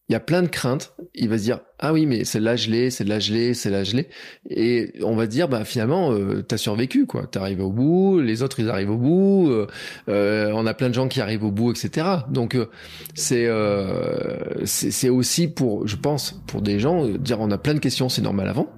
il 0.09 0.13
y 0.13 0.15
a 0.15 0.21
plein 0.21 0.41
de 0.41 0.47
craintes, 0.47 0.93
il 1.15 1.27
va 1.27 1.37
se 1.37 1.43
dire, 1.43 1.59
ah 1.79 1.91
oui, 1.91 2.05
mais 2.05 2.23
c'est 2.23 2.39
là 2.39 2.55
l'ai, 2.55 2.89
c'est 2.91 3.03
là 3.03 3.19
l'ai, 3.19 3.53
c'est 3.53 3.69
là 3.69 3.83
l'ai. 3.83 4.07
Et 4.49 4.93
on 5.03 5.15
va 5.15 5.27
dire, 5.27 5.49
bah 5.49 5.65
finalement, 5.65 6.13
euh, 6.13 6.41
t'as 6.41 6.55
survécu, 6.55 7.05
quoi. 7.05 7.27
T'es 7.27 7.39
arrivé 7.39 7.61
au 7.61 7.71
bout, 7.71 8.21
les 8.21 8.41
autres 8.41 8.61
ils 8.61 8.69
arrivent 8.69 8.91
au 8.91 8.97
bout, 8.97 9.49
euh, 9.49 9.67
euh 10.07 10.51
on 10.55 10.65
a 10.65 10.73
plein 10.73 10.87
de 10.87 10.93
gens 10.93 11.09
qui 11.09 11.19
arrivent 11.19 11.43
au 11.43 11.51
bout, 11.51 11.71
etc. 11.71 12.07
Donc 12.29 12.55
euh, 12.55 12.67
c'est 13.15 13.49
c'est 14.65 15.09
aussi 15.09 15.49
pour, 15.49 15.85
je 15.87 15.97
pense, 15.97 16.41
pour 16.47 16.61
des 16.61 16.79
gens, 16.79 17.05
dire 17.05 17.41
on 17.41 17.51
a 17.51 17.57
plein 17.57 17.73
de 17.73 17.79
questions, 17.79 18.07
c'est 18.07 18.21
normal 18.21 18.47
avant. 18.47 18.69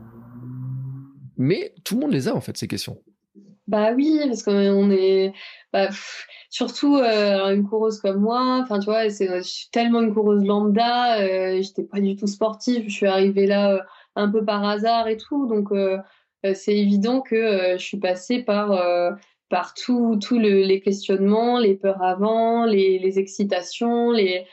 Mais 1.37 1.73
tout 1.83 1.93
le 1.93 2.01
monde 2.01 2.11
les 2.11 2.27
a 2.27 2.35
en 2.35 2.41
fait 2.41 2.57
ces 2.57 2.67
questions. 2.67 2.97
Bah 3.69 3.91
oui, 3.95 4.19
parce 4.25 4.41
qu'on 4.41 4.89
est, 4.89 5.31
bah, 5.71 5.89
surtout 6.49 6.97
euh, 6.97 7.53
une 7.53 7.67
coureuse 7.67 7.99
comme 7.99 8.21
moi. 8.21 8.59
Enfin, 8.63 8.79
tu 8.79 8.85
vois, 8.85 9.09
c'est, 9.09 9.27
je 9.27 9.41
suis 9.47 9.69
tellement 9.71 10.01
une 10.01 10.13
coureuse 10.13 10.43
lambda. 10.43 11.21
Euh, 11.21 11.61
j'étais 11.61 11.83
pas 11.83 11.99
du 11.99 12.15
tout 12.15 12.27
sportive. 12.27 12.85
Je 12.87 12.93
suis 12.93 13.05
arrivée 13.05 13.45
là 13.45 13.73
euh, 13.73 13.79
un 14.15 14.29
peu 14.29 14.43
par 14.43 14.63
hasard 14.65 15.07
et 15.07 15.17
tout. 15.17 15.47
Donc, 15.47 15.71
euh, 15.71 15.99
c'est 16.53 16.75
évident 16.75 17.21
que 17.21 17.75
je 17.77 17.83
suis 17.83 17.99
passée 17.99 18.43
par 18.43 18.69
par 19.49 19.73
tous 19.73 20.19
le, 20.31 20.61
les 20.61 20.79
questionnements, 20.79 21.59
les 21.59 21.75
peurs 21.75 22.01
avant, 22.01 22.65
les, 22.65 23.19
excitations, 23.19 24.11
les 24.11 24.45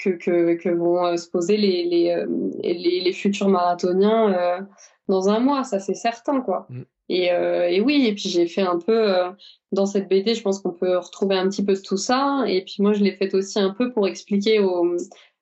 que, 0.00 0.10
que, 0.10 0.68
vont 0.68 1.16
se 1.16 1.30
poser 1.30 1.56
les, 1.56 1.84
les, 1.84 2.26
les, 2.62 3.00
les 3.00 3.12
futurs 3.12 3.48
marathoniens 3.48 4.66
dans 5.08 5.30
un 5.30 5.40
mois, 5.40 5.64
ça 5.64 5.78
c'est 5.78 5.94
certain 5.94 6.42
quoi. 6.42 6.66
Mm. 6.68 6.82
Et, 7.10 7.32
euh, 7.32 7.68
et, 7.68 7.80
oui, 7.80 8.06
et 8.06 8.14
puis 8.14 8.28
j'ai 8.28 8.46
fait 8.46 8.62
un 8.62 8.78
peu 8.78 8.96
euh, 8.96 9.30
dans 9.72 9.84
cette 9.84 10.08
BD, 10.08 10.36
je 10.36 10.42
pense 10.42 10.60
qu'on 10.60 10.70
peut 10.70 10.96
retrouver 10.96 11.36
un 11.36 11.48
petit 11.48 11.64
peu 11.64 11.74
tout 11.76 11.96
ça. 11.96 12.44
Et 12.46 12.62
puis 12.62 12.76
moi, 12.78 12.92
je 12.92 13.02
l'ai 13.02 13.10
fait 13.10 13.34
aussi 13.34 13.58
un 13.58 13.70
peu 13.70 13.92
pour 13.92 14.06
expliquer 14.06 14.60
aux, 14.60 14.96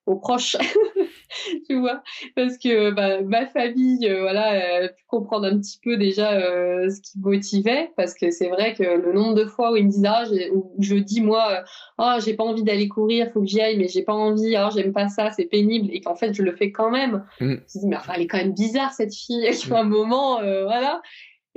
aux 0.08 0.16
proches, 0.16 0.56
tu 1.68 1.78
vois, 1.78 2.02
parce 2.34 2.56
que 2.56 2.90
bah, 2.90 3.20
ma 3.20 3.46
famille, 3.46 4.08
euh, 4.08 4.22
voilà, 4.22 4.84
a 4.84 4.88
pu 4.88 5.04
comprendre 5.07 5.46
un 5.46 5.58
petit 5.58 5.78
peu 5.82 5.99
déjà 5.99 6.32
euh, 6.32 6.88
ce 6.88 7.00
qui 7.03 7.18
motivait, 7.18 7.90
parce 7.96 8.14
que 8.14 8.30
c'est 8.30 8.49
vrai 8.49 8.72
que 8.72 8.82
le 8.82 9.12
nombre 9.12 9.34
de 9.34 9.45
fois 9.45 9.72
où 9.72 9.76
ils 9.76 9.84
me 9.84 9.90
disent 9.90 10.07
ah, 10.07 10.24
où 10.54 10.72
je 10.78 10.95
dis 10.95 11.20
moi, 11.20 11.64
ah, 11.99 12.16
oh, 12.16 12.22
j'ai 12.24 12.32
pas 12.32 12.45
envie 12.45 12.62
d'aller 12.62 12.88
courir, 12.88 13.30
faut 13.32 13.40
que 13.40 13.46
j'y 13.46 13.61
aille, 13.61 13.76
mais 13.76 13.88
j'ai 13.88 14.03
pas 14.03 14.14
envie, 14.14 14.57
ah, 14.57 14.70
j'aime 14.74 14.95
pas 14.95 15.08
ça, 15.08 15.30
c'est 15.32 15.45
pénible, 15.45 15.88
et 15.92 16.00
qu'en 16.00 16.14
fait 16.14 16.32
je 16.32 16.42
le 16.42 16.57
fais 16.57 16.72
quand 16.72 16.90
même. 16.90 17.26
Mm. 17.40 17.46
Je 17.46 17.78
me 17.78 17.80
dis 17.80 17.86
mais 17.86 17.96
enfin, 17.96 18.14
elle 18.16 18.22
est 18.22 18.26
quand 18.26 18.38
même 18.38 18.54
bizarre 18.54 18.92
cette 18.95 19.14
fille, 19.14 19.46
à 19.70 19.78
un 19.78 19.84
moment, 19.84 20.40
voilà. 20.40 21.03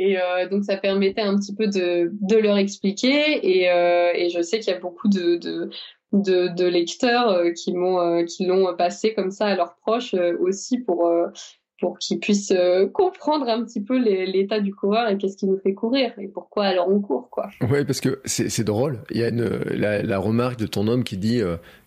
Et 0.03 0.17
euh, 0.17 0.49
donc 0.49 0.63
ça 0.63 0.77
permettait 0.77 1.21
un 1.21 1.37
petit 1.37 1.53
peu 1.53 1.67
de, 1.67 2.11
leur 2.35 2.57
expliquer. 2.57 3.47
Et, 3.47 3.69
euh, 3.69 4.11
et 4.15 4.29
je 4.29 4.41
sais 4.41 4.59
qu'il 4.59 4.73
y 4.73 4.75
a 4.75 4.79
beaucoup 4.79 5.07
de, 5.09 5.69
lecteurs 6.63 7.29
euh, 7.29 7.51
qui 7.51 7.71
l'ont 7.71 8.75
passé 8.75 9.13
comme 9.13 9.29
ça 9.29 9.45
à 9.45 9.55
leurs 9.55 9.75
proches 9.75 10.15
aussi 10.39 10.79
pour 10.79 11.11
pour 11.79 11.97
qu'il 11.97 12.19
puisse 12.19 12.53
comprendre 12.93 13.47
un 13.47 13.63
petit 13.63 13.83
peu 13.83 13.97
l'état 13.97 14.59
du 14.59 14.73
coureur 14.73 15.09
et 15.09 15.17
qu'est-ce 15.17 15.37
qui 15.37 15.47
nous 15.47 15.59
fait 15.59 15.73
courir 15.73 16.13
et 16.19 16.27
pourquoi 16.27 16.65
alors 16.65 16.87
on 16.89 16.99
court 16.99 17.29
quoi. 17.31 17.49
Ouais 17.69 17.85
parce 17.85 18.01
que 18.01 18.21
c'est 18.25 18.63
drôle. 18.63 18.99
Il 19.11 19.17
y 19.17 19.23
a 19.23 19.31
la, 19.31 20.17
remarque 20.17 20.59
de 20.59 20.67
ton 20.67 20.87
homme 20.87 21.03
qui 21.03 21.17
dit 21.17 21.41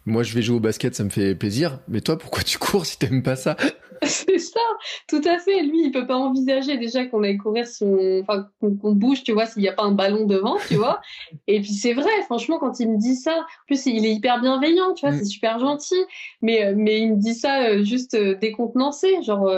moi 0.06 0.22
je 0.22 0.34
vais 0.34 0.42
jouer 0.42 0.56
au 0.56 0.60
basket 0.60 0.94
ça 0.94 1.04
me 1.04 1.10
fait 1.10 1.34
plaisir 1.34 1.80
mais 1.88 2.00
toi 2.00 2.18
pourquoi 2.18 2.42
tu 2.42 2.58
cours 2.58 2.86
si 2.86 2.98
t'aimes 2.98 3.22
pas 3.22 3.36
ça 3.36 3.56
c'est 4.06 4.38
ça, 4.38 4.60
tout 5.08 5.20
à 5.24 5.38
fait. 5.38 5.62
Lui, 5.62 5.84
il 5.84 5.92
peut 5.92 6.06
pas 6.06 6.16
envisager 6.16 6.76
déjà 6.78 7.04
qu'on 7.06 7.22
aille 7.22 7.36
courir 7.36 7.66
si 7.66 7.84
on, 7.84 8.20
enfin, 8.20 8.48
qu'on 8.60 8.92
bouge, 8.92 9.22
tu 9.22 9.32
vois, 9.32 9.46
s'il 9.46 9.62
n'y 9.62 9.68
a 9.68 9.72
pas 9.72 9.84
un 9.84 9.92
ballon 9.92 10.26
devant, 10.26 10.56
tu 10.68 10.74
vois. 10.74 11.00
Et 11.46 11.60
puis 11.60 11.72
c'est 11.72 11.94
vrai, 11.94 12.10
franchement, 12.24 12.58
quand 12.58 12.80
il 12.80 12.90
me 12.90 12.98
dit 12.98 13.16
ça, 13.16 13.32
en 13.38 13.44
plus 13.66 13.86
il 13.86 14.04
est 14.06 14.12
hyper 14.12 14.40
bienveillant, 14.40 14.94
tu 14.94 15.06
vois, 15.06 15.14
mm. 15.14 15.18
c'est 15.18 15.24
super 15.24 15.58
gentil. 15.58 16.02
Mais, 16.42 16.64
euh, 16.64 16.74
mais 16.76 17.00
il 17.00 17.12
me 17.12 17.16
dit 17.16 17.34
ça 17.34 17.68
euh, 17.68 17.84
juste 17.84 18.14
euh, 18.14 18.34
décontenancé, 18.34 19.22
genre. 19.22 19.50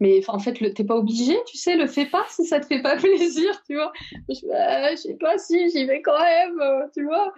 mais 0.00 0.20
en 0.28 0.38
fait, 0.38 0.52
t'es 0.74 0.84
pas 0.84 0.96
obligé, 0.96 1.36
tu 1.46 1.56
sais, 1.56 1.76
le 1.76 1.86
fais 1.86 2.06
pas 2.06 2.24
si 2.28 2.44
ça 2.44 2.60
te 2.60 2.66
fait 2.66 2.82
pas 2.82 2.96
plaisir, 2.96 3.62
tu 3.66 3.74
vois. 3.74 3.92
Je, 4.28 4.46
bah, 4.46 4.90
je 4.92 4.96
sais 4.96 5.16
pas 5.20 5.38
si 5.38 5.70
j'y 5.70 5.84
vais 5.86 6.02
quand 6.02 6.18
même, 6.18 6.88
tu 6.94 7.04
vois. 7.04 7.32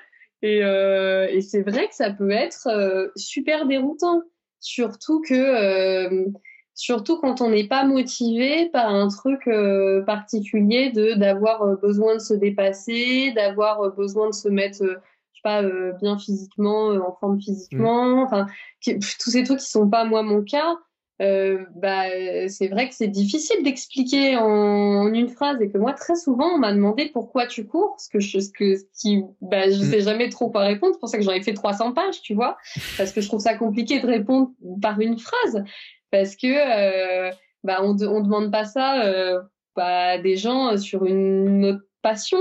Et, 0.47 0.59
et 0.59 1.41
c'est 1.41 1.63
vrai 1.63 1.89
que 1.89 1.95
ça 1.95 2.11
peut 2.11 2.31
être 2.31 3.11
super 3.17 3.67
déroutant 3.67 4.21
surtout 4.65 5.21
que 5.21 5.35
euh, 5.35 6.27
surtout 6.75 7.19
quand 7.21 7.41
on 7.41 7.51
n'est 7.51 7.69
pas 7.69 7.85
motivé 7.85 8.71
par 8.71 8.89
un 8.93 9.09
truc 9.09 9.47
euh, 9.47 10.03
particulier 10.03 10.91
de 10.91 11.15
d'avoir 11.15 11.63
euh, 11.63 11.77
besoin 11.77 12.15
de 12.15 12.21
se 12.21 12.35
dépasser, 12.35 13.33
d'avoir 13.37 13.95
besoin 13.95 14.31
de 14.31 14.35
se 14.35 14.49
mettre 14.49 14.79
je 14.83 15.39
sais 15.39 15.43
pas 15.45 15.63
bien 16.01 16.19
physiquement, 16.19 16.89
en 16.89 17.15
forme 17.21 17.41
physiquement, 17.41 18.17
mm. 18.17 18.19
enfin 18.21 18.47
tous 18.83 19.31
ces 19.31 19.45
trucs 19.45 19.61
qui 19.61 19.71
sont 19.71 19.89
pas 19.89 20.05
moi 20.05 20.23
mon 20.23 20.43
cas. 20.43 20.77
Euh, 21.23 21.65
bah, 21.77 22.07
c'est 22.49 22.67
vrai 22.67 22.89
que 22.89 22.95
c'est 22.95 23.09
difficile 23.09 23.63
d'expliquer 23.63 24.37
en, 24.37 25.13
une 25.13 25.29
phrase 25.29 25.63
et 25.63 25.71
que 25.71 25.79
moi 25.79 25.93
très 25.93 26.17
souvent 26.17 26.57
on 26.57 26.59
m'a 26.59 26.73
demandé 26.73 27.09
pourquoi 27.13 27.47
tu 27.47 27.67
cours, 27.67 27.95
ce 27.99 28.09
que 28.09 28.19
je, 28.19 28.41
ce 28.41 28.51
que 28.51 28.77
ce 28.77 28.85
qui, 29.01 29.23
bah, 29.41 29.71
je 29.71 29.77
mm. 29.77 29.85
sais 29.85 30.01
jamais 30.01 30.29
trop 30.29 30.51
quoi 30.51 30.63
répondre. 30.63 30.95
C'est 30.95 31.01
pour 31.01 31.09
ça 31.09 31.19
que 31.19 31.23
j'en 31.23 31.33
ai 31.33 31.43
fait 31.43 31.55
300 31.55 31.93
pages, 31.93 32.21
tu 32.21 32.35
vois, 32.35 32.57
parce 32.99 33.13
que 33.13 33.21
je 33.21 33.29
trouve 33.29 33.41
ça 33.41 33.57
compliqué 33.57 34.01
de 34.01 34.07
répondre 34.07 34.51
par 34.83 34.99
une 35.01 35.19
phrase, 35.19 35.63
parce 36.11 36.35
que 36.35 36.49
euh, 36.49 37.31
bah 37.63 37.79
on, 37.83 37.97
on 38.03 38.21
demande 38.21 38.51
pas 38.51 38.65
ça 38.65 39.05
euh, 39.05 39.41
bah, 39.77 40.11
à 40.11 40.19
des 40.19 40.37
gens 40.37 40.77
sur 40.77 41.05
une 41.05 41.65
autre 41.65 41.85
passion 42.03 42.39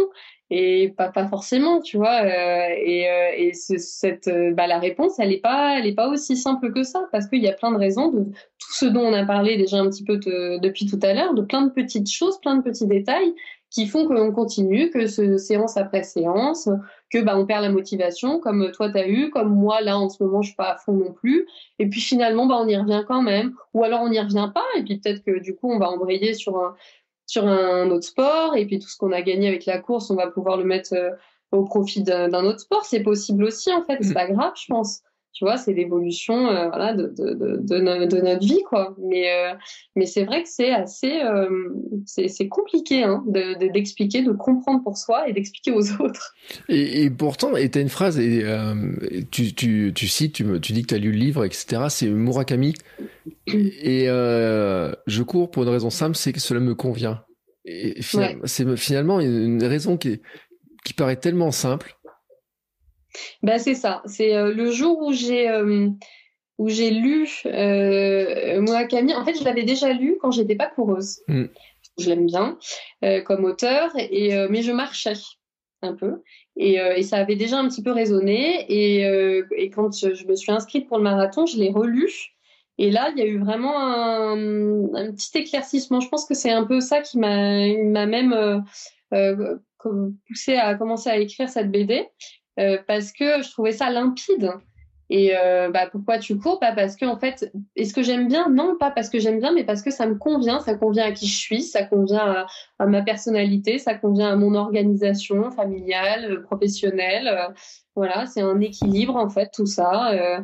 et 0.49 0.93
pas 0.95 1.09
pas 1.09 1.25
forcément 1.25 1.81
tu 1.81 1.97
vois 1.97 2.21
euh, 2.21 2.67
et, 2.77 3.09
euh, 3.09 3.31
et 3.35 3.53
cette 3.53 4.27
euh, 4.27 4.51
bah, 4.53 4.67
la 4.67 4.77
réponse 4.77 5.17
elle 5.17 5.31
est 5.31 5.41
pas 5.41 5.79
elle 5.79 5.87
est 5.87 5.95
pas 5.95 6.09
aussi 6.09 6.37
simple 6.37 6.71
que 6.71 6.83
ça 6.83 7.07
parce 7.11 7.27
qu'il 7.27 7.41
y 7.41 7.47
a 7.47 7.53
plein 7.53 7.71
de 7.71 7.77
raisons 7.77 8.09
de 8.09 8.25
ce 8.73 8.85
dont 8.85 9.01
on 9.01 9.13
a 9.13 9.25
parlé 9.25 9.57
déjà 9.57 9.77
un 9.77 9.89
petit 9.89 10.03
peu 10.03 10.17
depuis 10.17 10.85
tout 10.85 10.99
à 11.01 11.13
l'heure 11.13 11.33
de 11.33 11.41
plein 11.41 11.61
de 11.63 11.71
petites 11.71 12.09
choses 12.09 12.39
plein 12.41 12.55
de 12.55 12.63
petits 12.63 12.87
détails 12.87 13.33
qui 13.69 13.87
font 13.87 14.07
qu'on 14.07 14.31
continue 14.31 14.91
que 14.91 15.07
ce 15.07 15.37
séance 15.37 15.77
après 15.77 16.03
séance 16.03 16.69
que 17.11 17.21
bah 17.21 17.37
on 17.37 17.45
perd 17.45 17.63
la 17.63 17.69
motivation 17.69 18.39
comme 18.39 18.71
toi 18.71 18.91
tu 18.91 18.97
as 18.97 19.07
eu 19.07 19.29
comme 19.29 19.53
moi 19.53 19.81
là 19.81 19.97
en 19.97 20.09
ce 20.09 20.21
moment 20.23 20.41
je 20.41 20.49
suis 20.49 20.55
pas 20.55 20.73
à 20.73 20.77
fond 20.77 20.93
non 20.93 21.11
plus 21.11 21.47
et 21.79 21.87
puis 21.87 22.01
finalement 22.01 22.45
bah 22.45 22.57
on 22.59 22.67
y 22.67 22.77
revient 22.77 23.03
quand 23.07 23.21
même 23.21 23.53
ou 23.73 23.83
alors 23.83 24.01
on 24.01 24.09
n'y 24.09 24.19
revient 24.19 24.49
pas 24.53 24.65
et 24.77 24.83
puis 24.83 24.99
peut-être 24.99 25.23
que 25.23 25.39
du 25.39 25.55
coup 25.55 25.71
on 25.71 25.79
va 25.79 25.89
embrayer 25.89 26.33
sur 26.33 26.57
un 26.57 26.75
sur 27.25 27.47
un 27.47 27.89
autre 27.89 28.05
sport 28.05 28.55
et 28.55 28.65
puis 28.65 28.79
tout 28.79 28.87
ce 28.87 28.97
qu'on 28.97 29.11
a 29.11 29.21
gagné 29.21 29.47
avec 29.47 29.65
la 29.65 29.79
course, 29.79 30.09
on 30.09 30.15
va 30.15 30.27
pouvoir 30.27 30.57
le 30.57 30.65
mettre 30.65 30.93
euh, 30.93 31.11
au 31.51 31.63
profit 31.63 32.03
d'un 32.03 32.33
autre 32.45 32.59
sport. 32.59 32.85
C'est 32.85 33.01
possible 33.01 33.43
aussi 33.43 33.71
en 33.71 33.83
fait, 33.83 33.97
c'est 34.01 34.11
mm. 34.11 34.13
pas 34.13 34.27
grave, 34.27 34.53
je 34.55 34.65
pense 34.67 35.01
tu 35.33 35.45
vois, 35.45 35.57
c'est 35.57 35.73
l'évolution 35.73 36.47
euh, 36.47 36.67
voilà, 36.67 36.93
de, 36.93 37.07
de, 37.07 37.33
de, 37.33 38.05
de, 38.05 38.21
notre 38.21 38.45
vie, 38.45 38.61
quoi. 38.69 38.95
Mais, 38.99 39.31
euh, 39.31 39.53
mais 39.95 40.05
c'est 40.05 40.25
vrai 40.25 40.43
que 40.43 40.49
c'est 40.49 40.71
assez, 40.71 41.21
euh, 41.21 41.69
c'est 42.05 42.47
compliqué 42.47 43.03
hein, 43.03 43.23
d'expliquer, 43.25 44.21
de, 44.21 44.31
comprendre 44.31 44.83
pour 44.83 44.95
soi 44.95 45.27
et 45.27 45.33
d'expliquer 45.33 45.71
aux 45.71 45.91
autres. 46.01 46.35
Et, 46.69 47.03
et 47.03 47.09
pourtant, 47.09 47.55
et 47.55 47.69
tu 47.71 47.79
as 47.79 47.81
une 47.81 47.89
phrase, 47.89 48.19
et, 48.19 48.45
tu, 49.31 49.55
tu, 49.55 49.91
tu 49.95 50.07
cites, 50.07 50.35
tu, 50.35 50.43
me, 50.43 50.59
tu 50.59 50.71
dis 50.73 50.83
que 50.83 50.87
tu 50.87 50.95
as 50.95 50.99
lu 50.99 51.11
le 51.11 51.17
livre, 51.17 51.45
etc. 51.45 51.83
C'est 51.89 52.07
Murakami. 52.07 52.75
Et 53.47 54.05
je 54.05 55.23
cours 55.23 55.49
pour 55.49 55.63
une 55.63 55.69
raison 55.69 55.89
simple, 55.89 56.15
c'est 56.15 56.31
que 56.31 56.39
cela 56.39 56.59
me 56.59 56.75
convient. 56.75 57.23
Et 57.65 58.01
c'est 58.45 58.77
finalement 58.77 59.19
une 59.19 59.63
raison 59.63 59.97
qui, 59.97 60.21
qui 60.83 60.93
paraît 60.93 61.15
tellement 61.15 61.51
simple 61.51 61.97
bah, 63.41 63.59
c'est 63.59 63.75
ça. 63.75 64.01
C'est 64.05 64.35
euh, 64.35 64.53
le 64.53 64.71
jour 64.71 64.99
où 65.01 65.11
j'ai 65.11 65.49
euh, 65.49 65.89
où 66.57 66.69
j'ai 66.69 66.91
lu 66.91 67.27
euh, 67.45 68.61
Murakami. 68.61 69.13
En 69.13 69.25
fait, 69.25 69.37
je 69.37 69.43
l'avais 69.43 69.63
déjà 69.63 69.91
lu 69.93 70.17
quand 70.21 70.31
j'étais 70.31 70.55
pas 70.55 70.67
coureuse. 70.67 71.21
Mm. 71.27 71.45
Je 71.99 72.09
l'aime 72.09 72.25
bien 72.25 72.57
euh, 73.03 73.21
comme 73.21 73.45
auteur, 73.45 73.91
et 73.97 74.35
mais 74.49 74.63
je 74.63 74.71
marchais 74.71 75.13
un 75.83 75.93
peu. 75.93 76.23
Et, 76.55 76.75
et, 76.75 77.03
ça 77.03 77.17
avait 77.17 77.35
déjà 77.35 77.59
un 77.59 77.67
petit 77.67 77.83
peu 77.83 77.91
résonné. 77.91 78.65
Et, 78.69 79.01
et 79.57 79.69
quand 79.69 79.95
je, 79.95 80.25
me 80.25 80.35
suis 80.35 80.51
inscrite 80.51 80.87
pour 80.87 80.97
le 80.97 81.03
marathon, 81.03 81.45
je 81.45 81.57
l'ai 81.57 81.69
relu. 81.69 82.09
Et 82.79 82.89
là, 82.89 83.11
il 83.11 83.19
y 83.19 83.21
a 83.21 83.27
eu 83.27 83.37
vraiment 83.37 83.79
un, 83.79 84.95
un 84.95 85.11
petit 85.11 85.37
éclaircissement. 85.37 85.99
Je 85.99 86.09
pense 86.09 86.25
que 86.25 86.33
c'est 86.33 86.49
un 86.49 86.63
peu 86.63 86.79
ça 86.79 87.01
qui 87.01 87.19
m'a 87.19 88.05
même 88.07 88.63
poussé 90.27 90.55
à 90.55 90.75
commencer 90.75 91.09
à 91.09 91.17
écrire 91.17 91.49
cette 91.49 91.69
BD. 91.69 92.07
Euh, 92.59 92.77
parce 92.87 93.11
que 93.11 93.41
je 93.41 93.51
trouvais 93.51 93.71
ça 93.71 93.89
limpide. 93.89 94.51
Et 95.09 95.35
euh, 95.35 95.69
bah, 95.69 95.87
pourquoi 95.91 96.17
tu 96.17 96.37
cours? 96.37 96.59
Pas 96.59 96.71
parce 96.71 96.95
que 96.95 97.05
en 97.05 97.17
fait, 97.17 97.51
est-ce 97.75 97.93
que 97.93 98.01
j'aime 98.01 98.27
bien 98.27 98.49
Non, 98.49 98.77
pas 98.79 98.89
parce 98.89 99.09
que 99.09 99.19
j'aime 99.19 99.39
bien, 99.39 99.51
mais 99.53 99.63
parce 99.63 99.81
que 99.81 99.91
ça 99.91 100.07
me 100.07 100.15
convient. 100.15 100.59
Ça 100.59 100.75
convient 100.75 101.05
à 101.05 101.11
qui 101.11 101.27
je 101.27 101.37
suis, 101.37 101.61
ça 101.61 101.83
convient 101.83 102.45
à, 102.79 102.85
ma 102.85 103.01
personnalité, 103.01 103.77
ça 103.77 103.95
convient 103.95 104.31
à 104.31 104.35
mon 104.35 104.55
organisation 104.55 105.51
familiale, 105.51 106.41
professionnelle. 106.43 107.53
voilà, 107.95 108.25
c'est 108.25 108.41
un 108.41 108.59
équilibre 108.59 109.15
en 109.15 109.29
fait, 109.29 109.51
tout 109.53 109.67
ça. 109.67 110.39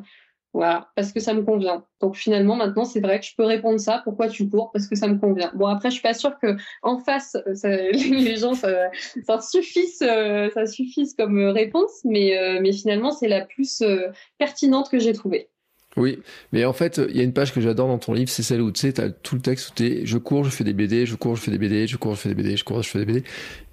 Euh, 0.55 0.59
voilà, 0.59 0.89
parce 0.95 1.11
que 1.11 1.19
ça 1.19 1.33
me 1.33 1.43
convient. 1.43 1.85
Donc 2.01 2.15
finalement, 2.15 2.55
maintenant, 2.55 2.85
c'est 2.85 2.99
vrai 2.99 3.19
que 3.19 3.25
je 3.25 3.35
peux 3.35 3.45
répondre 3.45 3.79
ça. 3.79 4.01
Pourquoi 4.03 4.27
tu 4.27 4.49
cours? 4.49 4.71
Parce 4.71 4.87
que 4.87 4.95
ça 4.95 5.07
me 5.07 5.17
convient. 5.19 5.51
Bon, 5.55 5.67
après, 5.67 5.89
je 5.89 5.93
suis 5.93 6.01
pas 6.01 6.13
sûre 6.13 6.37
que 6.41 6.57
en 6.81 6.99
face, 6.99 7.37
ça, 7.53 7.69
les 7.91 8.35
gens, 8.35 8.53
ça, 8.53 8.67
euh, 8.67 10.65
suffise 10.65 11.13
comme 11.17 11.39
réponse, 11.49 12.01
mais 12.03 12.37
euh, 12.37 12.71
finalement, 12.71 13.11
c'est 13.11 13.27
la 13.27 13.45
plus 13.45 13.81
euh, 13.81 14.07
pertinente 14.37 14.89
que 14.89 14.99
j'ai 14.99 15.13
trouvée. 15.13 15.49
Oui, 15.97 16.19
mais 16.51 16.65
en 16.65 16.73
fait, 16.73 17.01
il 17.09 17.17
y 17.17 17.19
a 17.19 17.23
une 17.23 17.33
page 17.33 17.51
que 17.51 17.61
j'adore 17.61 17.87
dans 17.87 17.97
ton 17.97 18.13
livre, 18.13 18.29
c'est 18.29 18.43
celle 18.43 18.61
où 18.61 18.71
tu 18.71 18.81
sais, 18.81 19.01
as 19.01 19.09
tout 19.09 19.35
le 19.35 19.41
texte 19.41 19.69
où 19.69 19.73
t'es, 19.73 20.05
je 20.05 20.17
cours, 20.19 20.43
je 20.43 20.51
fais 20.51 20.63
des 20.63 20.73
BD, 20.73 21.05
je 21.05 21.15
cours, 21.15 21.35
je 21.35 21.41
fais 21.41 21.51
des 21.51 21.57
BD, 21.57 21.87
je 21.87 21.97
cours, 21.97 22.15
je 22.15 22.21
fais 22.21 22.29
des 22.29 22.35
BD, 22.35 22.55
je 22.55 22.63
cours, 22.63 22.83
je 22.83 22.89
fais 22.89 22.99
des 22.99 23.05
BD, 23.05 23.23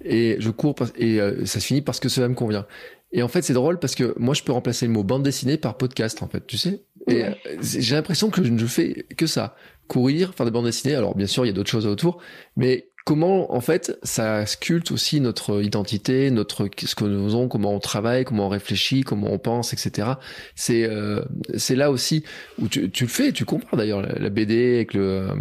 et 0.03 0.35
je 0.39 0.49
cours 0.49 0.75
et 0.97 1.19
ça 1.45 1.59
se 1.59 1.65
finit 1.65 1.81
parce 1.81 1.99
que 1.99 2.09
cela 2.09 2.27
me 2.27 2.33
convient. 2.33 2.65
Et 3.11 3.21
en 3.23 3.27
fait, 3.27 3.41
c'est 3.41 3.53
drôle 3.53 3.79
parce 3.79 3.95
que 3.95 4.13
moi, 4.17 4.33
je 4.33 4.43
peux 4.43 4.51
remplacer 4.51 4.85
le 4.85 4.91
mot 4.91 5.03
bande 5.03 5.23
dessinée 5.23 5.57
par 5.57 5.77
podcast, 5.77 6.21
en 6.23 6.27
fait, 6.27 6.45
tu 6.45 6.57
sais. 6.57 6.83
Et 7.07 7.23
euh, 7.23 7.31
j'ai 7.61 7.95
l'impression 7.95 8.29
que 8.29 8.43
je 8.43 8.51
ne 8.51 8.65
fais 8.65 9.05
que 9.15 9.27
ça. 9.27 9.55
Courir, 9.87 10.33
faire 10.35 10.45
des 10.45 10.51
bandes 10.51 10.65
dessinées. 10.65 10.95
Alors, 10.95 11.15
bien 11.15 11.27
sûr, 11.27 11.45
il 11.45 11.47
y 11.47 11.51
a 11.51 11.53
d'autres 11.53 11.69
choses 11.69 11.87
autour. 11.87 12.21
Mais 12.57 12.89
comment, 13.05 13.53
en 13.55 13.61
fait, 13.61 13.97
ça 14.03 14.45
sculpte 14.45 14.91
aussi 14.91 15.21
notre 15.21 15.63
identité, 15.63 16.29
notre, 16.29 16.69
ce 16.77 16.93
que 16.93 17.05
nous 17.05 17.23
faisons, 17.23 17.47
comment 17.47 17.73
on 17.73 17.79
travaille, 17.79 18.25
comment 18.25 18.47
on 18.47 18.49
réfléchit, 18.49 19.03
comment 19.03 19.31
on 19.31 19.39
pense, 19.39 19.71
etc. 19.71 20.09
C'est, 20.55 20.83
euh, 20.83 21.23
c'est 21.55 21.75
là 21.75 21.89
aussi 21.89 22.25
où 22.59 22.67
tu, 22.67 22.91
tu 22.91 23.05
le 23.05 23.09
fais, 23.09 23.31
tu 23.31 23.45
comprends 23.45 23.77
d'ailleurs 23.77 24.01
la, 24.01 24.29
BD 24.29 24.75
avec 24.75 24.93
le, 24.93 25.01
euh, 25.01 25.35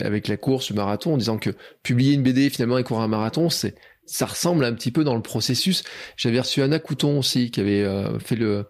avec 0.00 0.28
la 0.28 0.38
course, 0.38 0.70
le 0.70 0.76
marathon, 0.76 1.12
en 1.12 1.18
disant 1.18 1.36
que 1.36 1.50
publier 1.82 2.14
une 2.14 2.22
BD 2.22 2.48
finalement 2.48 2.78
et 2.78 2.84
courir 2.84 3.02
un 3.02 3.08
marathon, 3.08 3.50
c'est, 3.50 3.74
ça 4.10 4.26
ressemble 4.26 4.64
un 4.64 4.74
petit 4.74 4.90
peu 4.90 5.04
dans 5.04 5.14
le 5.14 5.22
processus. 5.22 5.84
J'avais 6.16 6.40
reçu 6.40 6.62
Anna 6.62 6.78
Couton 6.78 7.18
aussi, 7.18 7.50
qui 7.50 7.60
avait 7.60 7.82
euh, 7.82 8.18
fait 8.18 8.34
le 8.34 8.66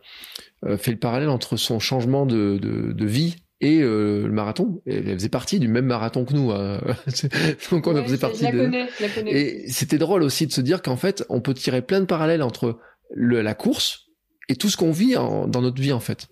euh, 0.66 0.76
fait 0.76 0.90
le 0.90 0.98
parallèle 0.98 1.30
entre 1.30 1.56
son 1.56 1.78
changement 1.78 2.26
de, 2.26 2.58
de, 2.60 2.92
de 2.92 3.06
vie 3.06 3.36
et 3.62 3.80
euh, 3.80 4.26
le 4.26 4.32
marathon. 4.32 4.82
Elle 4.86 5.14
faisait 5.14 5.30
partie 5.30 5.58
du 5.58 5.68
même 5.68 5.86
marathon 5.86 6.26
que 6.26 6.34
nous. 6.34 6.50
Hein. 6.50 6.80
Donc 7.70 7.86
on 7.86 8.02
faisait 8.02 8.18
partie 8.18 8.44
la 8.44 8.52
de. 8.52 8.58
Connais, 8.58 8.88
la 9.00 9.08
connais. 9.08 9.32
Et 9.32 9.68
c'était 9.68 9.98
drôle 9.98 10.22
aussi 10.22 10.46
de 10.46 10.52
se 10.52 10.60
dire 10.60 10.82
qu'en 10.82 10.96
fait, 10.96 11.24
on 11.30 11.40
peut 11.40 11.54
tirer 11.54 11.80
plein 11.80 12.00
de 12.00 12.06
parallèles 12.06 12.42
entre 12.42 12.78
le, 13.10 13.40
la 13.40 13.54
course 13.54 14.10
et 14.50 14.56
tout 14.56 14.68
ce 14.68 14.76
qu'on 14.76 14.92
vit 14.92 15.16
en, 15.16 15.48
dans 15.48 15.62
notre 15.62 15.80
vie 15.80 15.92
en 15.92 16.00
fait. 16.00 16.28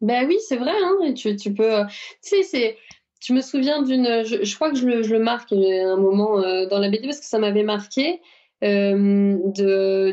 Ben 0.00 0.26
oui, 0.26 0.38
c'est 0.48 0.56
vrai. 0.56 0.72
Hein. 0.72 1.14
Tu, 1.14 1.36
tu 1.36 1.54
peux. 1.54 1.82
Tu 2.24 2.30
sais, 2.30 2.42
c'est 2.42 2.76
je 3.24 3.32
me 3.32 3.40
souviens 3.40 3.82
d'une, 3.82 4.24
je, 4.24 4.54
crois 4.54 4.70
que 4.70 4.76
je 4.76 4.86
le, 4.86 5.02
je 5.02 5.12
le 5.12 5.20
marque 5.20 5.52
un 5.52 5.96
moment 5.96 6.40
euh, 6.40 6.66
dans 6.66 6.78
la 6.78 6.88
BD 6.88 7.06
parce 7.06 7.20
que 7.20 7.26
ça 7.26 7.38
m'avait 7.38 7.62
marqué 7.62 8.20
euh, 8.64 9.38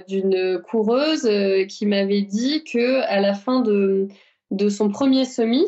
d'une 0.08 0.62
coureuse 0.62 1.26
euh, 1.26 1.66
qui 1.66 1.86
m'avait 1.86 2.22
dit 2.22 2.64
que 2.64 3.02
à 3.02 3.20
la 3.20 3.34
fin 3.34 3.62
de 3.62 4.08
de 4.52 4.68
son 4.68 4.90
premier 4.90 5.26
semi, 5.26 5.66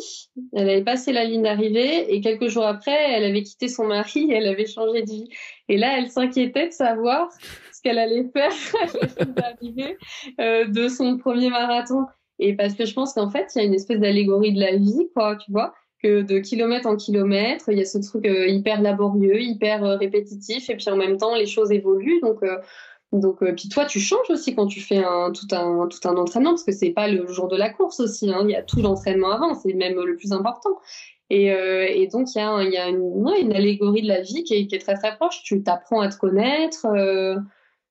elle 0.53 0.69
avait 0.69 0.83
passé 0.83 1.13
la 1.13 1.23
ligne 1.23 1.43
d'arrivée 1.43 2.13
et 2.13 2.19
quelques 2.21 2.47
jours 2.47 2.65
après, 2.65 3.11
elle 3.11 3.23
avait 3.23 3.43
quitté 3.43 3.67
son 3.67 3.85
mari 3.85 4.31
elle 4.31 4.47
avait 4.47 4.65
changé 4.65 5.03
de 5.03 5.09
vie. 5.09 5.29
Et 5.69 5.77
là, 5.77 5.97
elle 5.97 6.09
s'inquiétait 6.09 6.67
de 6.67 6.73
savoir 6.73 7.29
ce 7.71 7.81
qu'elle 7.83 7.99
allait 7.99 8.25
faire 8.33 8.51
à 9.19 9.41
l'arrivée 9.41 9.97
euh, 10.39 10.65
de 10.65 10.87
son 10.87 11.17
premier 11.17 11.49
marathon. 11.49 12.05
Et 12.39 12.55
parce 12.55 12.73
que 12.73 12.85
je 12.85 12.93
pense 12.95 13.13
qu'en 13.13 13.29
fait, 13.29 13.51
il 13.53 13.59
y 13.59 13.61
a 13.61 13.65
une 13.65 13.75
espèce 13.75 13.99
d'allégorie 13.99 14.53
de 14.53 14.59
la 14.59 14.75
vie, 14.75 15.09
quoi, 15.13 15.35
tu 15.35 15.51
vois 15.51 15.73
que 16.01 16.21
de 16.21 16.39
kilomètre 16.39 16.87
en 16.87 16.95
kilomètre, 16.95 17.65
il 17.69 17.77
y 17.77 17.81
a 17.81 17.85
ce 17.85 17.97
truc 17.99 18.25
euh, 18.25 18.47
hyper 18.47 18.81
laborieux, 18.81 19.39
hyper 19.39 19.83
euh, 19.83 19.97
répétitif, 19.97 20.69
et 20.69 20.75
puis 20.75 20.89
en 20.89 20.97
même 20.97 21.17
temps, 21.17 21.35
les 21.35 21.45
choses 21.45 21.71
évoluent. 21.71 22.19
Donc, 22.21 22.39
donc 23.11 23.39
puis 23.55 23.69
toi, 23.69 23.85
tu 23.85 23.99
changes 23.99 24.29
aussi 24.29 24.55
quand 24.55 24.67
tu 24.67 24.79
fais 24.79 25.03
un, 25.03 25.31
tout, 25.31 25.47
un, 25.51 25.87
tout 25.87 26.07
un 26.07 26.15
entraînement, 26.15 26.51
parce 26.51 26.63
que 26.63 26.71
c'est 26.71 26.91
pas 26.91 27.07
le 27.07 27.27
jour 27.27 27.47
de 27.47 27.57
la 27.57 27.69
course 27.69 27.99
aussi. 27.99 28.31
Hein. 28.31 28.41
Il 28.45 28.51
y 28.51 28.55
a 28.55 28.63
tout 28.63 28.81
l'entraînement 28.81 29.31
avant, 29.31 29.53
c'est 29.53 29.73
même 29.73 29.99
le 29.99 30.15
plus 30.15 30.31
important. 30.31 30.79
Et, 31.29 31.47
donc, 32.11 32.27
il 32.35 32.39
y 32.39 32.41
a, 32.41 32.63
y 32.63 32.77
a 32.77 32.89
une, 32.89 33.53
allégorie 33.53 34.01
de 34.01 34.07
la 34.07 34.19
vie 34.19 34.43
qui 34.43 34.53
est, 34.53 34.81
très 34.81 34.95
très 34.95 35.15
proche. 35.15 35.43
Tu 35.43 35.63
t'apprends 35.63 36.01
à 36.01 36.09
te 36.09 36.17
connaître. 36.17 36.85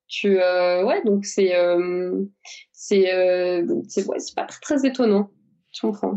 tu, 0.08 0.36
ouais, 0.36 1.02
donc 1.04 1.24
c'est 1.24 1.54
c'est 2.80 3.12
euh, 3.12 3.62
ouais, 4.06 4.16
pas 4.34 4.46
très 4.46 4.86
étonnant. 4.86 5.30
Je 5.70 5.82
comprends. 5.82 6.16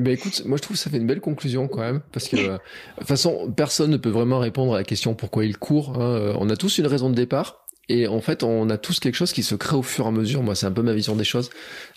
Eh 0.00 0.02
ben 0.02 0.14
écoute, 0.14 0.46
moi 0.46 0.56
je 0.56 0.62
trouve 0.62 0.78
que 0.78 0.82
ça 0.82 0.88
fait 0.88 0.96
une 0.96 1.06
belle 1.06 1.20
conclusion 1.20 1.68
quand 1.68 1.82
même, 1.82 2.00
parce 2.10 2.26
que 2.26 2.36
euh, 2.36 2.52
de 2.52 2.58
toute 3.00 3.06
façon, 3.06 3.52
personne 3.54 3.90
ne 3.90 3.98
peut 3.98 4.08
vraiment 4.08 4.38
répondre 4.38 4.72
à 4.72 4.78
la 4.78 4.84
question 4.84 5.14
pourquoi 5.14 5.44
il 5.44 5.58
court. 5.58 6.00
Hein. 6.00 6.14
Euh, 6.16 6.34
on 6.38 6.48
a 6.48 6.56
tous 6.56 6.78
une 6.78 6.86
raison 6.86 7.10
de 7.10 7.14
départ, 7.14 7.66
et 7.90 8.06
en 8.06 8.20
fait, 8.20 8.44
on 8.44 8.70
a 8.70 8.78
tous 8.78 9.00
quelque 9.00 9.16
chose 9.16 9.32
qui 9.32 9.42
se 9.42 9.56
crée 9.56 9.74
au 9.74 9.82
fur 9.82 10.04
et 10.04 10.08
à 10.08 10.10
mesure. 10.12 10.44
Moi, 10.44 10.54
c'est 10.54 10.66
un 10.66 10.70
peu 10.70 10.82
ma 10.82 10.92
vision 10.92 11.16
des 11.16 11.24
choses 11.24 11.50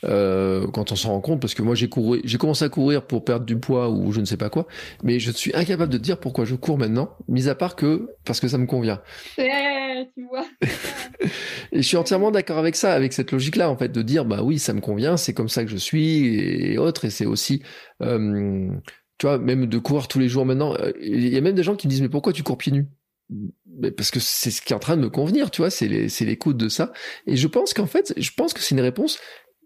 euh, 0.05 0.65
quand 0.73 0.91
on 0.91 0.95
s'en 0.95 1.09
rend 1.09 1.21
compte, 1.21 1.39
parce 1.39 1.53
que 1.53 1.61
moi, 1.61 1.75
j'ai 1.75 1.87
couru, 1.87 2.19
j'ai 2.23 2.39
commencé 2.39 2.65
à 2.65 2.69
courir 2.69 3.05
pour 3.05 3.23
perdre 3.23 3.45
du 3.45 3.59
poids 3.59 3.89
ou 3.89 4.11
je 4.11 4.19
ne 4.19 4.25
sais 4.25 4.35
pas 4.35 4.49
quoi, 4.49 4.65
mais 5.03 5.19
je 5.19 5.29
suis 5.29 5.53
incapable 5.53 5.93
de 5.93 5.99
dire 5.99 6.19
pourquoi 6.19 6.45
je 6.45 6.55
cours 6.55 6.79
maintenant, 6.79 7.15
mis 7.27 7.47
à 7.47 7.53
part 7.53 7.75
que 7.75 8.09
parce 8.25 8.39
que 8.39 8.47
ça 8.47 8.57
me 8.57 8.65
convient. 8.65 9.03
tu 9.37 10.25
vois. 10.27 10.47
et 11.71 11.77
je 11.83 11.87
suis 11.87 11.97
entièrement 11.97 12.31
d'accord 12.31 12.57
avec 12.57 12.75
ça, 12.75 12.93
avec 12.93 13.13
cette 13.13 13.31
logique-là, 13.31 13.69
en 13.69 13.77
fait, 13.77 13.89
de 13.89 14.01
dire 14.01 14.25
bah 14.25 14.41
oui, 14.41 14.57
ça 14.57 14.73
me 14.73 14.81
convient, 14.81 15.15
c'est 15.15 15.35
comme 15.35 15.49
ça 15.49 15.63
que 15.63 15.69
je 15.69 15.77
suis 15.77 16.71
et 16.71 16.79
autres, 16.79 17.05
et 17.05 17.11
c'est 17.11 17.27
aussi 17.27 17.61
euh, 18.01 18.67
tu 19.19 19.27
vois, 19.27 19.37
même 19.37 19.67
de 19.67 19.77
courir 19.77 20.07
tous 20.07 20.17
les 20.17 20.27
jours 20.27 20.45
maintenant. 20.45 20.73
Euh, 20.73 20.91
il 20.99 21.27
y 21.27 21.37
a 21.37 21.41
même 21.41 21.55
des 21.55 21.63
gens 21.63 21.75
qui 21.75 21.85
me 21.85 21.91
disent 21.91 22.01
mais 22.01 22.09
pourquoi 22.09 22.33
tu 22.33 22.41
cours 22.41 22.57
pieds 22.57 22.71
nus? 22.71 22.87
Parce 23.97 24.11
que 24.11 24.19
c'est 24.19 24.51
ce 24.51 24.61
qui 24.61 24.73
est 24.73 24.75
en 24.75 24.79
train 24.79 24.97
de 24.97 25.01
me 25.01 25.09
convenir, 25.09 25.51
tu 25.51 25.61
vois, 25.61 25.69
c'est 25.69 25.87
l'écoute 25.87 26.57
de 26.57 26.69
ça. 26.69 26.93
Et 27.27 27.35
je 27.35 27.47
pense 27.47 27.73
qu'en 27.73 27.87
fait, 27.87 28.13
je 28.17 28.31
pense 28.35 28.53
que 28.53 28.61
c'est 28.61 28.75
une 28.75 28.81
réponse 28.81 29.19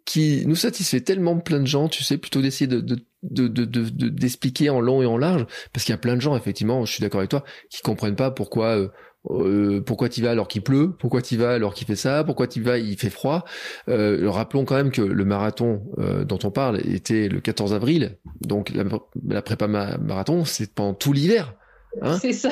qui 0.08 0.46
nous 0.48 0.56
satisfait 0.56 1.02
tellement 1.02 1.38
plein 1.38 1.60
de 1.60 1.68
gens, 1.68 1.90
tu 1.90 2.02
sais, 2.02 2.18
plutôt 2.18 2.42
d'essayer 2.42 2.66
de, 2.66 2.80
de, 2.80 3.48
de, 3.48 3.66
d'expliquer 4.08 4.70
en 4.70 4.80
long 4.80 5.02
et 5.02 5.06
en 5.06 5.18
large, 5.18 5.46
parce 5.74 5.86
qu'il 5.86 5.92
y 5.92 5.96
a 5.96 6.00
plein 6.00 6.16
de 6.16 6.22
gens, 6.22 6.36
effectivement, 6.38 6.86
je 6.86 6.94
suis 6.94 7.02
d'accord 7.02 7.20
avec 7.20 7.30
toi, 7.30 7.44
qui 7.70 7.82
comprennent 7.82 8.16
pas 8.16 8.32
pourquoi 8.32 8.78
euh, 8.78 8.88
euh 9.30 9.82
pourquoi 9.82 10.08
tu 10.08 10.22
vas 10.22 10.32
alors 10.32 10.48
qu'il 10.48 10.62
pleut, 10.62 10.96
pourquoi 10.98 11.22
tu 11.22 11.36
vas 11.36 11.52
alors 11.52 11.74
qu'il 11.74 11.86
fait 11.86 11.98
ça, 11.98 12.24
pourquoi 12.24 12.48
tu 12.48 12.62
vas 12.62 12.78
il 12.78 12.98
fait 12.98 13.10
froid. 13.10 13.44
Euh, 13.90 14.30
rappelons 14.30 14.64
quand 14.64 14.76
même 14.76 14.92
que 14.92 15.02
le 15.02 15.26
marathon 15.26 15.84
euh, 15.98 16.24
dont 16.24 16.40
on 16.46 16.52
parle 16.52 16.80
était 16.88 17.28
le 17.28 17.42
14 17.42 17.74
avril, 17.74 18.18
donc 18.40 18.70
la, 18.70 18.86
la 19.28 19.42
prépa 19.42 19.68
marathon, 19.68 20.46
c'est 20.46 20.74
pendant 20.74 20.94
tout 20.94 21.12
l'hiver. 21.12 21.54
Hein 22.02 22.18
c'est 22.22 22.34
ça. 22.34 22.52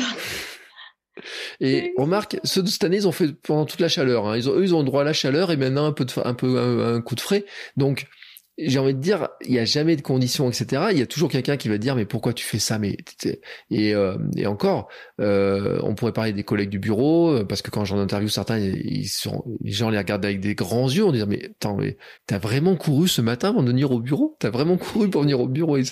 Et 1.61 1.93
remarque, 1.97 2.37
ceux 2.43 2.61
de 2.61 2.67
cette 2.67 2.83
année, 2.83 2.97
ils 2.97 3.07
ont 3.07 3.11
fait 3.11 3.33
pendant 3.33 3.65
toute 3.65 3.79
la 3.79 3.87
chaleur. 3.87 4.27
Hein. 4.27 4.37
Ils 4.37 4.49
ont, 4.49 4.53
eux, 4.53 4.63
ils 4.63 4.75
ont 4.75 4.83
droit 4.83 5.01
à 5.01 5.05
la 5.05 5.13
chaleur 5.13 5.51
et 5.51 5.57
maintenant 5.57 5.85
un 5.85 5.91
peu 5.91 6.05
de, 6.05 6.11
un 6.23 6.33
peu 6.33 6.59
un 6.59 7.01
coup 7.01 7.15
de 7.15 7.21
frais. 7.21 7.45
Donc 7.77 8.07
j'ai 8.57 8.79
envie 8.79 8.93
de 8.93 8.99
dire, 8.99 9.29
il 9.41 9.51
n'y 9.51 9.59
a 9.59 9.65
jamais 9.65 9.97
de 9.97 10.01
conditions, 10.01 10.49
etc. 10.49 10.83
Il 10.91 10.97
y 10.97 11.01
a 11.01 11.05
toujours 11.05 11.29
quelqu'un 11.29 11.57
qui 11.57 11.67
va 11.67 11.77
dire, 11.77 11.95
mais 11.95 12.05
pourquoi 12.05 12.31
tu 12.31 12.45
fais 12.45 12.59
ça 12.59 12.79
Mais 12.79 12.95
et, 13.69 13.93
euh, 13.93 14.17
et 14.37 14.47
encore, 14.47 14.87
euh, 15.19 15.79
on 15.83 15.93
pourrait 15.93 16.13
parler 16.13 16.31
des 16.31 16.43
collègues 16.43 16.69
du 16.69 16.79
bureau, 16.79 17.31
euh, 17.31 17.43
parce 17.43 17.61
que 17.61 17.69
quand 17.69 17.83
j'en 17.83 17.99
interview 17.99 18.29
certains, 18.29 18.57
ils 18.59 19.07
sont, 19.07 19.43
les 19.61 19.71
gens 19.71 19.89
les 19.89 19.97
regardent 19.97 20.23
avec 20.23 20.39
des 20.39 20.55
grands 20.55 20.89
yeux, 20.89 21.03
on 21.03 21.11
dit, 21.11 21.21
mais 21.27 21.47
attends, 21.47 21.75
mais 21.75 21.97
t'as 22.27 22.37
vraiment 22.37 22.77
couru 22.77 23.09
ce 23.09 23.21
matin 23.21 23.51
de 23.53 23.67
venir 23.67 23.91
au 23.91 23.99
bureau? 23.99 24.37
T'as 24.39 24.51
vraiment 24.51 24.77
couru 24.77 25.09
pour 25.09 25.23
venir 25.23 25.41
au 25.41 25.47
bureau 25.47 25.77
Il 25.77 25.85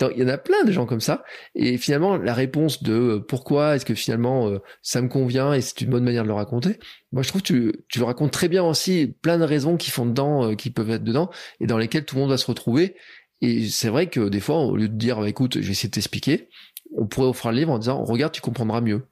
y 0.00 0.24
en 0.24 0.28
a 0.28 0.38
plein 0.38 0.64
de 0.64 0.72
gens 0.72 0.86
comme 0.86 1.00
ça. 1.00 1.24
Et 1.54 1.76
finalement, 1.76 2.16
la 2.16 2.32
réponse 2.32 2.82
de 2.82 3.22
pourquoi 3.28 3.76
est-ce 3.76 3.84
que 3.84 3.94
finalement 3.94 4.50
ça 4.82 5.02
me 5.02 5.08
convient 5.08 5.52
et 5.52 5.60
c'est 5.60 5.80
une 5.82 5.90
bonne 5.90 6.04
manière 6.04 6.22
de 6.22 6.28
le 6.28 6.34
raconter, 6.34 6.78
moi 7.12 7.22
je 7.22 7.28
trouve 7.28 7.42
que 7.42 7.46
tu, 7.46 7.72
tu 7.88 7.98
le 7.98 8.04
racontes 8.04 8.30
très 8.30 8.48
bien 8.48 8.62
aussi, 8.64 9.14
plein 9.22 9.38
de 9.38 9.44
raisons 9.44 9.76
qui 9.76 9.90
font 9.90 10.06
dedans, 10.06 10.54
qui 10.54 10.70
peuvent 10.70 10.90
être 10.90 11.04
dedans, 11.04 11.30
et 11.60 11.66
dans 11.66 11.78
lesquelles 11.78 11.97
tout 12.06 12.16
le 12.16 12.22
monde 12.22 12.30
va 12.30 12.38
se 12.38 12.46
retrouver. 12.46 12.96
Et 13.40 13.68
c'est 13.68 13.88
vrai 13.88 14.08
que 14.08 14.28
des 14.28 14.40
fois, 14.40 14.58
au 14.58 14.76
lieu 14.76 14.88
de 14.88 14.96
dire, 14.96 15.20
bah, 15.20 15.28
écoute, 15.28 15.54
je 15.54 15.66
vais 15.66 15.72
essayer 15.72 15.88
de 15.88 15.94
t'expliquer, 15.94 16.48
on 16.96 17.06
pourrait 17.06 17.28
offrir 17.28 17.50
un 17.50 17.54
livre 17.54 17.72
en 17.72 17.78
disant, 17.78 18.02
regarde, 18.04 18.32
tu 18.32 18.40
comprendras 18.40 18.80
mieux. 18.80 19.02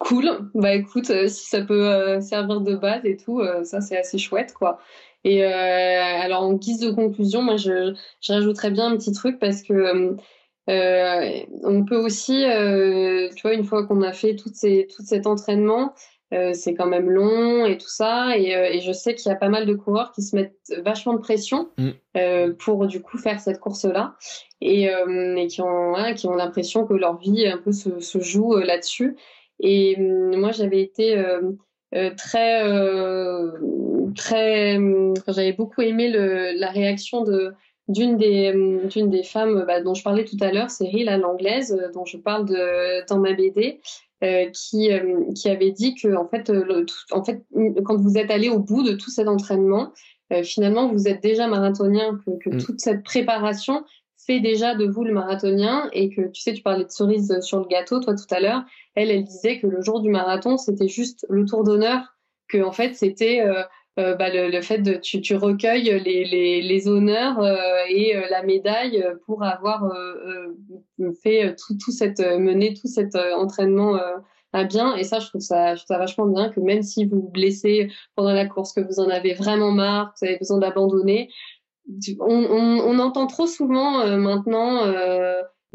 Cool. 0.00 0.50
Bah 0.54 0.74
écoute, 0.74 1.10
euh, 1.10 1.26
si 1.28 1.46
ça 1.46 1.62
peut 1.62 1.88
euh, 1.88 2.20
servir 2.20 2.60
de 2.60 2.74
base 2.74 3.00
et 3.04 3.16
tout, 3.16 3.40
euh, 3.40 3.64
ça 3.64 3.80
c'est 3.80 3.96
assez 3.96 4.18
chouette 4.18 4.52
quoi. 4.52 4.78
Et 5.24 5.42
alors 5.42 6.42
en 6.42 6.52
guise 6.52 6.78
de 6.78 6.92
conclusion, 6.92 7.42
moi 7.42 7.56
je, 7.56 7.94
je 8.20 8.32
rajouterais 8.32 8.70
bien 8.70 8.86
un 8.92 8.96
petit 8.96 9.10
truc 9.10 9.40
parce 9.40 9.62
que 9.62 10.16
on 10.68 11.84
peut 11.84 11.96
aussi, 11.96 12.44
tu 13.34 13.42
vois, 13.42 13.54
une 13.54 13.64
fois 13.64 13.86
qu'on 13.86 14.02
a 14.02 14.12
fait 14.12 14.36
tout 14.36 14.50
cet 14.54 15.26
entraînement, 15.26 15.94
euh, 16.34 16.52
c'est 16.54 16.74
quand 16.74 16.86
même 16.86 17.08
long 17.08 17.64
et 17.66 17.78
tout 17.78 17.88
ça. 17.88 18.36
Et, 18.36 18.54
euh, 18.56 18.68
et 18.70 18.80
je 18.80 18.92
sais 18.92 19.14
qu'il 19.14 19.30
y 19.30 19.32
a 19.32 19.36
pas 19.36 19.48
mal 19.48 19.66
de 19.66 19.74
coureurs 19.74 20.12
qui 20.12 20.22
se 20.22 20.34
mettent 20.34 20.72
vachement 20.84 21.14
de 21.14 21.20
pression 21.20 21.68
mm. 21.78 21.90
euh, 22.16 22.52
pour 22.52 22.86
du 22.86 23.00
coup 23.00 23.18
faire 23.18 23.40
cette 23.40 23.60
course-là 23.60 24.16
et, 24.60 24.90
euh, 24.90 25.36
et, 25.36 25.46
qui 25.46 25.62
ont, 25.62 25.94
qui 26.16 26.26
ont 26.26 26.34
l'impression 26.34 26.84
que 26.84 26.94
leur 26.94 27.18
vie 27.18 27.46
un 27.46 27.58
peu 27.58 27.72
se, 27.72 28.00
se 28.00 28.20
joue 28.20 28.56
là-dessus. 28.56 29.16
Et 29.60 29.96
moi, 29.98 30.52
j'avais 30.52 30.82
été 30.82 31.16
très, 32.18 32.62
très, 34.14 34.78
j'avais 35.28 35.52
beaucoup 35.54 35.80
aimé 35.80 36.10
le, 36.10 36.58
la 36.58 36.68
réaction 36.68 37.22
de 37.22 37.54
d'une 37.88 38.16
des 38.16 38.52
d'une 38.90 39.10
des 39.10 39.22
femmes 39.22 39.64
bah, 39.66 39.80
dont 39.80 39.94
je 39.94 40.02
parlais 40.02 40.24
tout 40.24 40.36
à 40.40 40.52
l'heure, 40.52 40.70
c'est 40.70 40.88
Rila 40.88 41.18
l'anglaise, 41.18 41.76
dont 41.94 42.04
je 42.04 42.16
parle 42.16 42.46
de, 42.46 43.06
dans 43.06 43.18
ma 43.18 43.32
BD, 43.32 43.80
euh, 44.24 44.46
qui, 44.50 44.90
euh, 44.90 45.30
qui 45.34 45.50
avait 45.50 45.72
dit 45.72 45.94
que 45.94 46.16
en 46.16 46.26
fait, 46.26 46.48
euh, 46.48 46.86
en 47.10 47.22
fait, 47.22 47.44
quand 47.84 47.96
vous 47.96 48.16
êtes 48.16 48.30
allé 48.30 48.48
au 48.48 48.58
bout 48.58 48.82
de 48.82 48.94
tout 48.94 49.10
cet 49.10 49.28
entraînement, 49.28 49.92
finalement, 50.42 50.90
vous 50.90 51.06
êtes 51.06 51.22
déjà 51.22 51.46
marathonien, 51.46 52.18
que, 52.24 52.30
que 52.38 52.56
mm. 52.56 52.58
toute 52.58 52.80
cette 52.80 53.04
préparation 53.04 53.84
fait 54.16 54.40
déjà 54.40 54.74
de 54.74 54.86
vous 54.86 55.04
le 55.04 55.12
marathonien 55.12 55.88
et 55.92 56.08
que 56.08 56.28
tu 56.28 56.40
sais, 56.40 56.54
tu 56.54 56.62
parlais 56.62 56.84
de 56.84 56.90
cerise 56.90 57.38
sur 57.40 57.60
le 57.60 57.66
gâteau, 57.66 58.00
toi 58.00 58.14
tout 58.14 58.34
à 58.34 58.40
l'heure. 58.40 58.64
Elle, 58.94 59.10
elle 59.10 59.22
disait 59.22 59.60
que 59.60 59.66
le 59.66 59.82
jour 59.82 60.00
du 60.00 60.08
marathon, 60.08 60.56
c'était 60.56 60.88
juste 60.88 61.26
le 61.28 61.44
tour 61.44 61.62
d'honneur, 61.62 62.16
que 62.48 62.62
en 62.62 62.72
fait, 62.72 62.94
c'était 62.94 63.44
euh, 63.98 64.14
bah, 64.14 64.28
le, 64.28 64.50
le, 64.50 64.60
fait 64.60 64.78
de 64.78 64.94
tu, 64.94 65.22
tu 65.22 65.36
recueilles 65.36 65.98
les, 66.04 66.24
les, 66.24 66.60
les 66.60 66.88
honneurs 66.88 67.40
euh, 67.40 67.56
et 67.88 68.14
euh, 68.14 68.26
la 68.28 68.42
médaille 68.42 69.02
pour 69.24 69.42
avoir 69.42 69.90
fait 71.22 71.56
tout, 71.56 71.78
tout 71.82 71.92
cette 71.92 72.20
mené 72.20 72.74
tout 72.74 72.88
cet 72.88 73.16
entraînement 73.16 73.98
à 74.52 74.64
bien. 74.64 74.96
Et 74.96 75.04
ça 75.04 75.18
je 75.18 75.28
trouve 75.28 75.40
ça 75.40 75.74
je 75.74 75.80
trouve 75.84 75.96
ça 75.96 75.98
vachement 75.98 76.26
bien 76.26 76.50
que 76.50 76.60
même 76.60 76.82
si 76.82 77.06
vous 77.06 77.22
vous 77.22 77.30
blessez 77.30 77.90
pendant 78.16 78.32
la 78.32 78.46
course 78.46 78.74
que 78.74 78.80
vous 78.80 79.00
en 79.00 79.08
avez 79.08 79.32
vraiment 79.32 79.72
marre 79.72 80.12
que 80.12 80.18
vous 80.20 80.26
avez 80.26 80.38
besoin 80.38 80.58
d'abandonner 80.58 81.30
on, 82.20 82.26
on, 82.28 82.80
on, 82.80 82.98
entend 82.98 83.28
trop 83.28 83.46
souvent 83.46 84.04
maintenant 84.18 84.92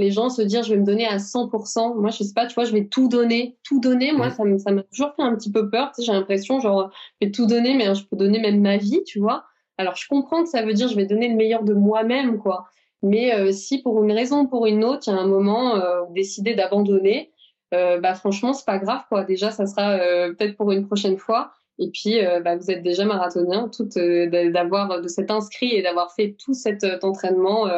les 0.01 0.11
gens 0.11 0.29
se 0.29 0.41
dire 0.41 0.63
je 0.63 0.73
vais 0.73 0.79
me 0.79 0.85
donner 0.85 1.05
à 1.07 1.17
100%. 1.17 1.95
Moi, 1.95 2.09
je 2.09 2.23
sais 2.23 2.33
pas, 2.33 2.47
tu 2.47 2.55
vois, 2.55 2.65
je 2.65 2.73
vais 2.73 2.85
tout 2.85 3.07
donner, 3.07 3.57
tout 3.63 3.79
donner. 3.79 4.11
Moi, 4.11 4.29
ça 4.31 4.43
ça 4.57 4.71
m'a 4.71 4.83
toujours 4.83 5.13
fait 5.15 5.21
un 5.21 5.35
petit 5.35 5.51
peu 5.51 5.69
peur. 5.69 5.91
Tu 5.95 6.01
sais, 6.01 6.07
j'ai 6.07 6.13
l'impression, 6.13 6.59
genre, 6.59 6.91
je 7.21 7.27
vais 7.27 7.31
tout 7.31 7.45
donner, 7.45 7.75
mais 7.75 7.93
je 7.95 8.05
peux 8.05 8.17
donner 8.17 8.39
même 8.39 8.61
ma 8.61 8.77
vie, 8.77 9.03
tu 9.05 9.19
vois. 9.19 9.45
Alors, 9.77 9.95
je 9.95 10.07
comprends 10.07 10.43
que 10.43 10.49
ça 10.49 10.63
veut 10.63 10.73
dire 10.73 10.87
je 10.87 10.95
vais 10.95 11.05
donner 11.05 11.29
le 11.29 11.35
meilleur 11.35 11.63
de 11.63 11.73
moi-même, 11.73 12.39
quoi. 12.39 12.65
Mais 13.03 13.33
euh, 13.33 13.51
si 13.51 13.81
pour 13.81 14.03
une 14.03 14.11
raison 14.11 14.41
ou 14.41 14.47
pour 14.47 14.65
une 14.67 14.83
autre, 14.83 15.03
il 15.07 15.11
y 15.11 15.13
a 15.13 15.19
un 15.19 15.27
moment 15.27 15.75
euh, 15.75 16.01
décider 16.11 16.53
d'abandonner, 16.53 17.31
euh, 17.73 17.99
bah 17.99 18.15
franchement, 18.15 18.53
c'est 18.53 18.65
pas 18.65 18.79
grave, 18.79 19.03
quoi. 19.09 19.23
Déjà, 19.23 19.51
ça 19.51 19.65
sera 19.65 19.91
euh, 19.91 20.33
peut-être 20.33 20.57
pour 20.57 20.71
une 20.71 20.85
prochaine 20.87 21.17
fois. 21.17 21.53
Et 21.79 21.89
puis, 21.89 22.23
euh, 22.23 22.41
bah, 22.41 22.55
vous 22.55 22.69
êtes 22.69 22.83
déjà 22.83 23.05
marathonien, 23.05 23.69
tout 23.75 23.89
euh, 23.97 24.51
d'avoir 24.51 25.01
de 25.01 25.07
s'être 25.07 25.31
inscrit 25.31 25.73
et 25.73 25.81
d'avoir 25.81 26.13
fait 26.13 26.35
tout 26.37 26.53
cet 26.53 26.83
euh, 26.83 26.99
entraînement, 27.01 27.69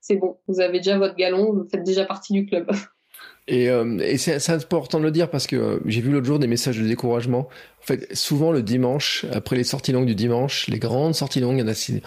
c'est 0.00 0.16
bon. 0.16 0.38
Vous 0.48 0.60
avez 0.60 0.78
déjà 0.78 0.98
votre 0.98 1.16
galon, 1.16 1.52
vous 1.52 1.68
faites 1.70 1.84
déjà 1.84 2.04
partie 2.04 2.32
du 2.32 2.46
club. 2.46 2.70
Et, 3.48 3.68
c'est 4.16 4.50
important 4.50 5.00
de 5.00 5.04
le 5.04 5.10
dire 5.10 5.28
parce 5.28 5.48
que 5.48 5.82
j'ai 5.84 6.00
vu 6.00 6.12
l'autre 6.12 6.26
jour 6.26 6.38
des 6.38 6.46
messages 6.46 6.78
de 6.78 6.86
découragement. 6.86 7.48
En 7.80 7.84
fait, 7.84 8.14
souvent 8.14 8.52
le 8.52 8.62
dimanche, 8.62 9.26
après 9.32 9.56
les 9.56 9.64
sorties 9.64 9.90
longues 9.90 10.06
du 10.06 10.14
dimanche, 10.14 10.68
les 10.68 10.78
grandes 10.78 11.16
sorties 11.16 11.40
longues, 11.40 11.56
il 11.56 11.60
y 11.60 11.62
en 11.64 11.68
a 11.68 11.74
six. 11.74 12.00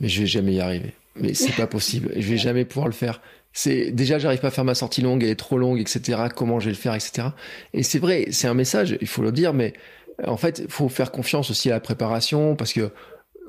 Mais 0.00 0.08
je 0.08 0.22
vais 0.22 0.26
jamais 0.26 0.54
y 0.54 0.60
arriver. 0.60 0.94
Mais 1.14 1.34
c'est 1.34 1.54
pas 1.54 1.68
possible. 1.68 2.10
Je 2.16 2.28
vais 2.28 2.36
jamais 2.36 2.64
pouvoir 2.64 2.88
le 2.88 2.94
faire. 2.94 3.20
C'est 3.52 3.90
déjà, 3.92 4.18
j'arrive 4.18 4.40
pas 4.40 4.48
à 4.48 4.50
faire 4.50 4.64
ma 4.64 4.74
sortie 4.74 5.02
longue, 5.02 5.22
elle 5.22 5.30
est 5.30 5.36
trop 5.36 5.58
longue, 5.58 5.80
etc. 5.80 6.22
Comment 6.34 6.60
je 6.60 6.66
vais 6.66 6.72
le 6.72 6.76
faire, 6.76 6.94
etc. 6.94 7.28
Et 7.74 7.82
c'est 7.82 7.98
vrai, 7.98 8.26
c'est 8.30 8.48
un 8.48 8.54
message, 8.54 8.96
il 9.00 9.06
faut 9.06 9.22
le 9.22 9.32
dire, 9.32 9.52
mais 9.54 9.74
en 10.26 10.36
fait, 10.36 10.60
il 10.64 10.70
faut 10.70 10.88
faire 10.88 11.12
confiance 11.12 11.50
aussi 11.50 11.70
à 11.70 11.74
la 11.74 11.80
préparation 11.80 12.56
parce 12.56 12.72
que, 12.72 12.90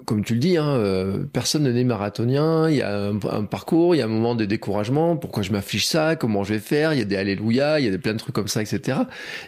comme 0.06 0.24
tu 0.24 0.34
le 0.34 0.40
dis, 0.40 0.58
hein, 0.58 0.76
euh, 0.76 1.26
personne 1.26 1.70
n'est 1.72 1.84
marathonien. 1.84 2.70
Il 2.70 2.78
y 2.78 2.82
a 2.82 3.08
un, 3.08 3.46
parcours, 3.46 3.96
il 3.96 4.00
y 4.00 4.02
a 4.02 4.06
un 4.06 4.10
moment 4.10 4.36
de 4.36 4.46
découragement. 4.46 5.18
Pourquoi 5.18 5.44
je 5.44 5.52
m'affiche 5.52 5.86
ça? 5.86 6.16
Comment 6.16 6.44
je 6.44 6.54
vais 6.54 6.60
faire? 6.60 6.94
Il 6.94 7.00
y 7.00 7.02
a 7.02 7.06
des 7.06 7.18
alléluia, 7.18 7.80
il 7.80 7.86
y 7.86 7.88
a 7.88 7.91
des, 7.91 7.98
plein 7.98 8.14
de 8.14 8.20
trucs 8.20 8.36
comme 8.36 8.48
ça, 8.48 8.62
etc. 8.62 9.00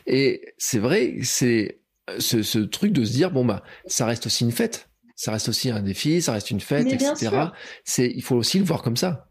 Et 0.07 0.53
c'est 0.57 0.79
vrai, 0.79 1.17
c'est 1.21 1.81
ce, 2.19 2.41
ce, 2.41 2.59
truc 2.59 2.91
de 2.91 3.05
se 3.05 3.11
dire 3.11 3.31
bon 3.31 3.45
bah 3.45 3.63
ça 3.85 4.05
reste 4.05 4.25
aussi 4.25 4.43
une 4.43 4.51
fête, 4.51 4.89
ça 5.15 5.31
reste 5.31 5.49
aussi 5.49 5.69
un 5.69 5.81
défi, 5.81 6.21
ça 6.21 6.33
reste 6.33 6.51
une 6.51 6.59
fête, 6.59 6.91
etc. 6.91 7.29
C'est 7.85 8.11
il 8.13 8.23
faut 8.23 8.35
aussi 8.35 8.59
le 8.59 8.65
voir 8.65 8.81
comme 8.81 8.97
ça. 8.97 9.29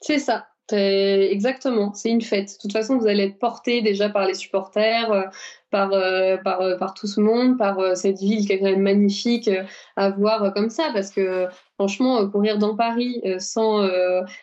C'est 0.00 0.18
ça. 0.18 0.46
Exactement, 0.70 1.92
c'est 1.92 2.08
une 2.10 2.22
fête. 2.22 2.54
De 2.54 2.58
toute 2.62 2.72
façon, 2.72 2.96
vous 2.96 3.06
allez 3.06 3.24
être 3.24 3.38
porté 3.38 3.82
déjà 3.82 4.08
par 4.08 4.26
les 4.26 4.34
supporters, 4.34 5.12
euh, 5.12 5.22
par, 5.70 5.92
euh, 5.92 6.36
par, 6.38 6.60
euh, 6.62 6.76
par 6.76 6.94
tout 6.94 7.06
ce 7.06 7.20
monde, 7.20 7.58
par 7.58 7.96
cette 7.96 8.18
ville 8.18 8.46
qui 8.46 8.52
est 8.52 8.58
quand 8.58 8.66
même 8.66 8.80
magnifique 8.80 9.50
à 9.96 10.10
voir 10.10 10.52
comme 10.54 10.70
ça, 10.70 10.90
parce 10.94 11.10
que 11.10 11.46
franchement, 11.74 12.26
courir 12.28 12.58
dans 12.58 12.76
Paris 12.76 13.20
sans, 13.38 13.86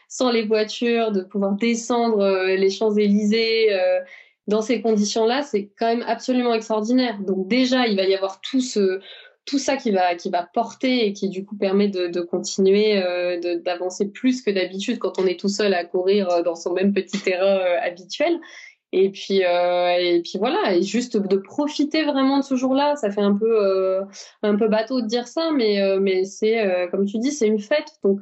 sans 0.08 0.32
les 0.32 0.44
voitures, 0.44 1.12
de 1.12 1.22
pouvoir 1.22 1.54
descendre 1.54 2.46
les 2.46 2.70
Champs-Élysées 2.70 3.70
dans 4.48 4.62
ces 4.62 4.82
conditions-là, 4.82 5.44
c'est 5.44 5.70
quand 5.78 5.88
même 5.88 6.04
absolument 6.08 6.54
extraordinaire. 6.54 7.20
Donc 7.20 7.48
déjà, 7.48 7.88
il 7.88 7.96
va 7.96 8.04
y 8.04 8.16
avoir 8.16 8.41
tout 8.41 8.62
ce 8.62 9.00
tout 9.50 9.58
ça 9.58 9.78
qui 9.78 9.90
va, 9.92 10.14
qui 10.16 10.30
va 10.30 10.44
porter 10.44 11.08
et 11.08 11.14
qui 11.14 11.28
du 11.28 11.44
coup 11.44 11.58
permet 11.58 11.88
de, 11.88 12.22
continuer 12.22 13.02
euh, 13.02 13.60
d'avancer 13.66 14.10
plus 14.10 14.44
que 14.44 14.52
d'habitude 14.52 15.00
quand 15.00 15.18
on 15.18 15.26
est 15.26 15.40
tout 15.40 15.50
seul 15.50 15.74
à 15.74 15.84
courir 15.84 16.30
euh, 16.30 16.44
dans 16.44 16.56
son 16.56 16.74
même 16.74 16.94
petit 16.94 17.20
terrain 17.20 17.58
euh, 17.58 17.78
habituel. 17.82 18.40
Et 18.92 19.10
puis, 19.12 19.42
et 19.42 20.22
puis 20.24 20.40
voilà, 20.40 20.82
juste 20.82 21.16
de 21.16 21.38
profiter 21.38 22.06
vraiment 22.06 22.40
de 22.40 22.44
ce 22.44 22.56
jour-là. 22.56 22.96
Ça 22.96 23.12
fait 23.12 23.22
un 23.22 23.36
peu, 23.36 24.02
un 24.42 24.56
peu 24.56 24.68
bateau 24.68 25.02
de 25.02 25.06
dire 25.06 25.28
ça, 25.28 25.52
mais, 25.56 25.80
mais 26.00 26.24
c'est, 26.24 26.88
comme 26.90 27.06
tu 27.06 27.20
dis, 27.20 27.32
c'est 27.32 27.46
une 27.46 27.60
fête. 27.60 27.86
Donc, 28.04 28.22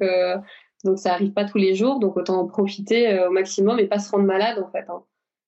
donc 0.84 1.00
ça 1.00 1.14
arrive 1.14 1.32
pas 1.32 1.46
tous 1.46 1.58
les 1.58 1.74
jours. 1.74 2.00
Donc 2.00 2.18
autant 2.18 2.42
en 2.42 2.48
profiter 2.48 3.18
au 3.26 3.32
maximum 3.32 3.80
et 3.80 3.86
pas 3.86 4.00
se 4.00 4.12
rendre 4.12 4.26
malade 4.26 4.62
en 4.62 4.70
fait. 4.70 4.84
Hein. 4.90 5.04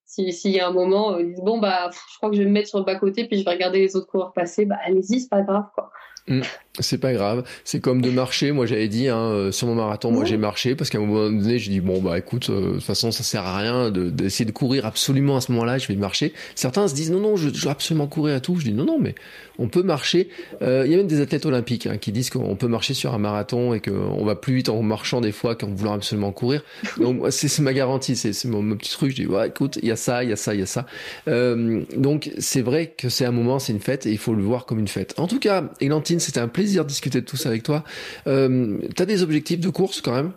S'il 0.10 0.52
y 0.52 0.60
a 0.60 0.68
un 0.68 0.72
moment, 0.72 1.20
ils 1.20 1.28
disent 1.28 1.44
bon 1.44 1.60
bah 1.60 1.92
je 1.92 2.18
crois 2.18 2.32
que 2.32 2.36
je 2.36 2.42
vais 2.42 2.48
me 2.48 2.54
mettre 2.54 2.68
sur 2.68 2.80
le 2.80 2.84
bas 2.84 2.96
côté 2.96 3.26
puis 3.26 3.38
je 3.38 3.46
vais 3.46 3.52
regarder 3.52 3.80
les 3.80 3.96
autres 3.96 4.08
coureurs 4.08 4.34
passer, 4.34 4.66
bah 4.66 4.78
allez-y, 4.84 5.20
c'est 5.20 5.30
pas 5.30 5.44
grave 5.44 5.66
quoi. 5.76 5.92
Mm. 6.28 6.42
C'est 6.78 7.00
pas 7.00 7.14
grave. 7.14 7.44
C'est 7.64 7.80
comme 7.80 8.02
de 8.02 8.10
marcher. 8.10 8.52
Moi, 8.52 8.66
j'avais 8.66 8.88
dit 8.88 9.08
hein, 9.08 9.18
euh, 9.18 9.52
sur 9.52 9.68
mon 9.68 9.76
marathon, 9.76 10.12
moi 10.12 10.24
j'ai 10.24 10.38
marché 10.38 10.76
parce 10.76 10.90
qu'à 10.90 11.00
un 11.00 11.02
moment 11.02 11.30
donné, 11.30 11.60
j'ai 11.60 11.72
dit 11.72 11.82
bon 11.82 12.00
bah 12.00 12.18
écoute, 12.18 12.50
euh, 12.50 12.68
de 12.68 12.74
toute 12.76 12.84
façon, 12.84 13.12
ça 13.12 13.24
sert 13.24 13.46
à 13.46 13.58
rien 13.58 13.90
d'essayer 13.92 14.46
de, 14.46 14.52
courir 14.52 14.86
absolument 14.86 15.36
à 15.38 15.42
ce 15.42 15.52
moment-là. 15.52 15.78
Je 15.78 15.88
vais 15.88 15.96
marcher. 15.96 16.34
Certains 16.56 16.88
se 16.88 16.94
disent 16.94 17.12
non 17.12 17.20
non, 17.20 17.36
je, 17.36 17.50
dois 17.50 17.72
absolument 17.72 18.08
courir 18.08 18.36
à 18.36 18.40
tout. 18.40 18.56
Je 18.58 18.66
dis 18.66 18.74
non 18.74 18.86
non, 18.86 18.98
mais 19.00 19.16
on 19.58 19.68
peut 19.68 19.84
marcher. 19.84 20.30
Euh, 20.62 20.84
il 20.86 20.92
y 20.92 20.94
a 20.94 20.98
même 20.98 21.08
des 21.08 21.22
athlètes 21.22 21.46
olympiques 21.46 21.88
hein, 21.88 21.98
qui 21.98 22.12
disent 22.12 22.30
qu'on 22.30 22.56
peut 22.56 22.68
marcher 22.68 22.94
sur 22.94 23.14
un 23.14 23.18
marathon 23.20 23.74
et 23.74 23.82
qu'on 23.82 24.24
va 24.24 24.36
plus 24.36 24.54
vite 24.56 24.70
en 24.70 24.82
marchant 24.82 25.22
des 25.22 25.32
fois 25.32 25.56
qu'en 25.56 25.68
voulant 25.68 25.94
absolument 25.94 26.32
courir. 26.32 26.64
Donc 26.98 27.24
c'est 27.32 27.60
ma 27.60 27.74
garantie, 27.74 28.16
c'est 28.16 28.46
mon, 28.46 28.62
mon, 28.62 28.78
petit 28.78 28.92
truc. 28.92 29.12
Je 29.12 29.16
dis 29.16 29.28
ouais 29.28 29.48
écoute, 29.48 29.80
il 29.82 29.90
y 29.90 29.92
a 29.92 29.96
ça, 29.98 30.24
il 30.24 30.30
y 30.30 30.34
a 30.34 30.38
ça, 30.38 30.54
il 30.54 30.62
y 30.62 30.64
a 30.64 30.66
ça. 30.66 30.86
donc 31.28 32.32
c'est 32.38 32.62
vrai 32.62 32.94
que 32.98 33.10
c'est 33.10 33.26
un 33.26 33.32
moment, 33.32 33.60
c'est 33.60 33.74
une 33.74 33.80
fête 33.80 34.06
et 34.06 34.12
il 34.12 34.18
faut 34.18 34.34
le 34.34 34.44
voir 34.44 34.66
comme 34.66 34.80
une 34.80 34.88
fête. 34.88 35.16
En 35.18 35.28
tout 35.28 35.40
cas, 35.40 35.70
Élantine, 35.82 36.20
c'était 36.20 36.40
un 36.40 36.48
plaisir 36.48 36.59
de 36.64 36.84
discuter 36.84 37.22
de 37.22 37.26
tout 37.26 37.38
ça 37.38 37.50
avec 37.50 37.64
toi. 37.64 37.84
Euh, 38.28 38.78
tu 38.96 39.02
as 39.02 39.06
des 39.06 39.24
objectifs 39.24 39.60
de 39.60 39.70
course 39.70 40.02
quand 40.02 40.14
même? 40.14 40.34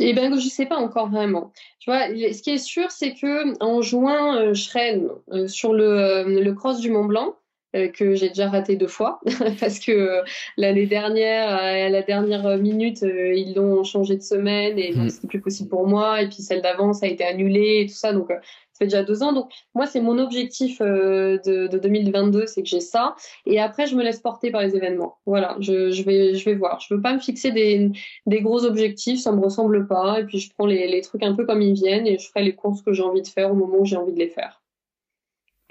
Eh 0.00 0.12
ben, 0.12 0.38
je 0.38 0.48
sais 0.48 0.66
pas 0.66 0.76
encore 0.76 1.08
vraiment. 1.08 1.52
Tu 1.78 1.90
vois, 1.90 2.08
ce 2.08 2.42
qui 2.42 2.50
est 2.50 2.58
sûr, 2.58 2.90
c'est 2.90 3.14
que 3.14 3.62
en 3.62 3.80
juin, 3.80 4.38
euh, 4.38 4.54
je 4.54 4.62
serai 4.62 5.00
euh, 5.32 5.46
sur 5.46 5.72
le, 5.72 6.40
le 6.40 6.52
cross 6.52 6.80
du 6.80 6.90
Mont 6.90 7.04
Blanc 7.04 7.34
que 7.92 8.14
j'ai 8.14 8.28
déjà 8.28 8.48
raté 8.50 8.76
deux 8.76 8.86
fois 8.86 9.18
parce 9.58 9.80
que 9.80 10.20
l'année 10.56 10.86
dernière, 10.86 11.48
à 11.48 11.88
la 11.88 12.02
dernière 12.02 12.56
minute, 12.56 13.02
ils 13.02 13.52
l'ont 13.56 13.82
changé 13.82 14.14
de 14.14 14.22
semaine 14.22 14.78
et 14.78 14.94
donc 14.94 15.06
mmh. 15.06 15.08
c'était 15.08 15.26
plus 15.26 15.40
possible 15.40 15.70
pour 15.70 15.88
moi. 15.88 16.22
Et 16.22 16.28
puis 16.28 16.40
celle 16.40 16.62
d'avant, 16.62 16.92
ça 16.92 17.06
a 17.06 17.08
été 17.08 17.24
annulé 17.24 17.80
et 17.80 17.86
tout 17.88 17.96
ça. 17.96 18.12
Donc 18.12 18.30
ça 18.74 18.78
fait 18.80 18.86
déjà 18.86 19.04
deux 19.04 19.22
ans. 19.22 19.32
Donc, 19.32 19.52
moi, 19.74 19.86
c'est 19.86 20.00
mon 20.00 20.18
objectif 20.18 20.80
euh, 20.80 21.38
de, 21.46 21.78
2022, 21.78 22.46
c'est 22.46 22.62
que 22.62 22.68
j'ai 22.68 22.80
ça. 22.80 23.14
Et 23.46 23.60
après, 23.60 23.86
je 23.86 23.94
me 23.94 24.02
laisse 24.02 24.18
porter 24.18 24.50
par 24.50 24.62
les 24.62 24.74
événements. 24.74 25.18
Voilà, 25.26 25.56
je, 25.60 26.02
vais, 26.02 26.34
je 26.34 26.44
vais 26.44 26.56
voir. 26.56 26.80
Je 26.80 26.92
veux 26.92 27.00
pas 27.00 27.14
me 27.14 27.20
fixer 27.20 27.52
des, 27.52 27.92
gros 28.40 28.64
objectifs, 28.64 29.20
ça 29.20 29.30
me 29.30 29.40
ressemble 29.40 29.86
pas. 29.86 30.18
Et 30.20 30.24
puis, 30.24 30.40
je 30.40 30.50
prends 30.52 30.66
les, 30.66 31.00
trucs 31.02 31.22
un 31.22 31.34
peu 31.34 31.46
comme 31.46 31.62
ils 31.62 31.74
viennent 31.74 32.06
et 32.06 32.18
je 32.18 32.26
ferai 32.26 32.42
les 32.42 32.54
courses 32.54 32.82
que 32.82 32.92
j'ai 32.92 33.02
envie 33.02 33.22
de 33.22 33.28
faire 33.28 33.52
au 33.52 33.54
moment 33.54 33.78
où 33.78 33.84
j'ai 33.84 33.96
envie 33.96 34.12
de 34.12 34.18
les 34.18 34.28
faire. 34.28 34.60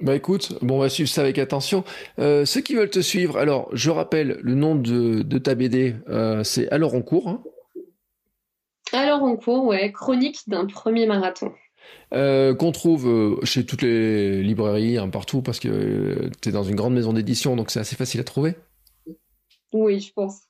Bah 0.01 0.15
écoute, 0.15 0.57
bon, 0.61 0.77
on 0.77 0.79
va 0.79 0.89
suivre 0.89 1.09
ça 1.09 1.21
avec 1.21 1.37
attention. 1.37 1.83
Euh, 2.19 2.45
ceux 2.45 2.61
qui 2.61 2.73
veulent 2.73 2.89
te 2.89 2.99
suivre, 2.99 3.37
alors 3.37 3.69
je 3.73 3.89
rappelle 3.89 4.39
le 4.41 4.55
nom 4.55 4.75
de, 4.75 5.37
ta 5.37 5.55
BD, 5.55 5.95
euh, 6.09 6.43
c'est 6.43 6.69
Alors 6.71 6.95
en 6.95 7.01
cours. 7.01 7.27
Hein 7.29 7.43
alors 8.93 9.23
en 9.23 9.35
cours, 9.35 9.65
ouais, 9.65 9.91
chronique 9.91 10.47
d'un 10.47 10.65
premier 10.65 11.07
marathon. 11.07 11.51
Euh, 12.13 12.53
qu'on 12.53 12.71
trouve 12.71 13.07
euh, 13.07 13.43
chez 13.43 13.65
toutes 13.65 13.81
les 13.81 14.43
librairies, 14.43 14.99
hein, 14.99 15.09
partout, 15.09 15.41
parce 15.41 15.59
que 15.59 15.67
euh, 15.67 16.29
tu 16.41 16.49
es 16.49 16.51
dans 16.51 16.63
une 16.63 16.75
grande 16.75 16.93
maison 16.93 17.11
d'édition, 17.11 17.55
donc 17.55 17.71
c'est 17.71 17.79
assez 17.79 17.95
facile 17.95 18.19
à 18.19 18.23
trouver. 18.23 18.55
Oui, 19.73 19.99
je 19.99 20.13
pense. 20.13 20.41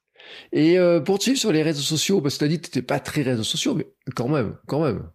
Et 0.52 0.78
pour 1.06 1.18
te 1.18 1.24
suivre 1.24 1.40
sur 1.40 1.52
les 1.52 1.64
réseaux 1.64 1.82
sociaux, 1.82 2.22
parce 2.22 2.36
que 2.36 2.40
tu 2.40 2.46
as 2.46 2.48
dit 2.48 2.58
que 2.58 2.70
tu 2.70 2.70
n'étais 2.70 2.82
pas 2.82 3.00
très 3.00 3.24
réseaux 3.24 3.44
sociaux, 3.44 3.76
mais 3.76 3.88
quand 4.16 4.30
même, 4.30 4.58
quand 4.68 4.82
même. 4.84 5.10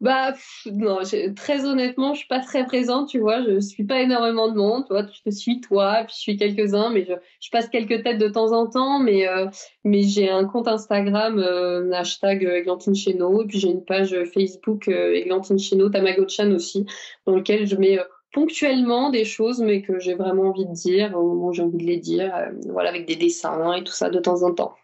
Bah 0.00 0.32
non, 0.66 0.98
très 1.34 1.64
honnêtement, 1.64 2.14
je 2.14 2.20
suis 2.20 2.28
pas 2.28 2.38
très 2.38 2.64
présente, 2.64 3.08
tu 3.08 3.18
vois. 3.18 3.42
Je 3.42 3.58
suis 3.58 3.84
pas 3.84 4.00
énormément 4.00 4.48
de 4.48 4.56
monde, 4.56 4.84
tu 4.86 4.92
vois. 4.92 5.06
Je 5.26 5.30
suis 5.30 5.60
toi, 5.60 6.04
puis 6.06 6.14
je 6.16 6.20
suis 6.20 6.36
quelques-uns, 6.36 6.90
mais 6.90 7.04
je, 7.04 7.50
passe 7.50 7.68
quelques 7.68 8.04
têtes 8.04 8.18
de 8.18 8.28
temps 8.28 8.52
en 8.52 8.68
temps. 8.68 9.00
Mais 9.00 9.26
euh, 9.26 9.46
mais 9.82 10.02
j'ai 10.02 10.28
un 10.30 10.44
compte 10.44 10.68
Instagram 10.68 11.38
euh, 11.38 11.90
hashtag 11.92 12.44
Eglantine 12.44 12.94
Cheno, 12.94 13.42
et 13.42 13.46
puis 13.46 13.58
j'ai 13.58 13.70
une 13.70 13.84
page 13.84 14.16
Facebook 14.32 14.86
euh, 14.88 15.14
Eglantine 15.14 15.58
Cheno, 15.58 15.88
Tamagotchan 15.88 16.52
aussi, 16.52 16.86
dans 17.26 17.34
lequel 17.34 17.66
je 17.66 17.74
mets 17.74 17.98
euh, 17.98 18.04
ponctuellement 18.32 19.10
des 19.10 19.24
choses, 19.24 19.60
mais 19.60 19.82
que 19.82 19.98
j'ai 19.98 20.14
vraiment 20.14 20.50
envie 20.50 20.66
de 20.66 20.72
dire 20.72 21.16
au 21.16 21.26
moment 21.26 21.46
où 21.48 21.52
j'ai 21.52 21.62
envie 21.62 21.78
de 21.78 21.84
les 21.84 21.96
dire, 21.96 22.32
voilà, 22.66 22.90
avec 22.90 23.06
des 23.06 23.16
dessins 23.16 23.72
et 23.72 23.82
tout 23.82 23.92
ça 23.92 24.10
de 24.10 24.18
temps 24.20 24.42
en 24.42 24.54
temps. 24.54 24.74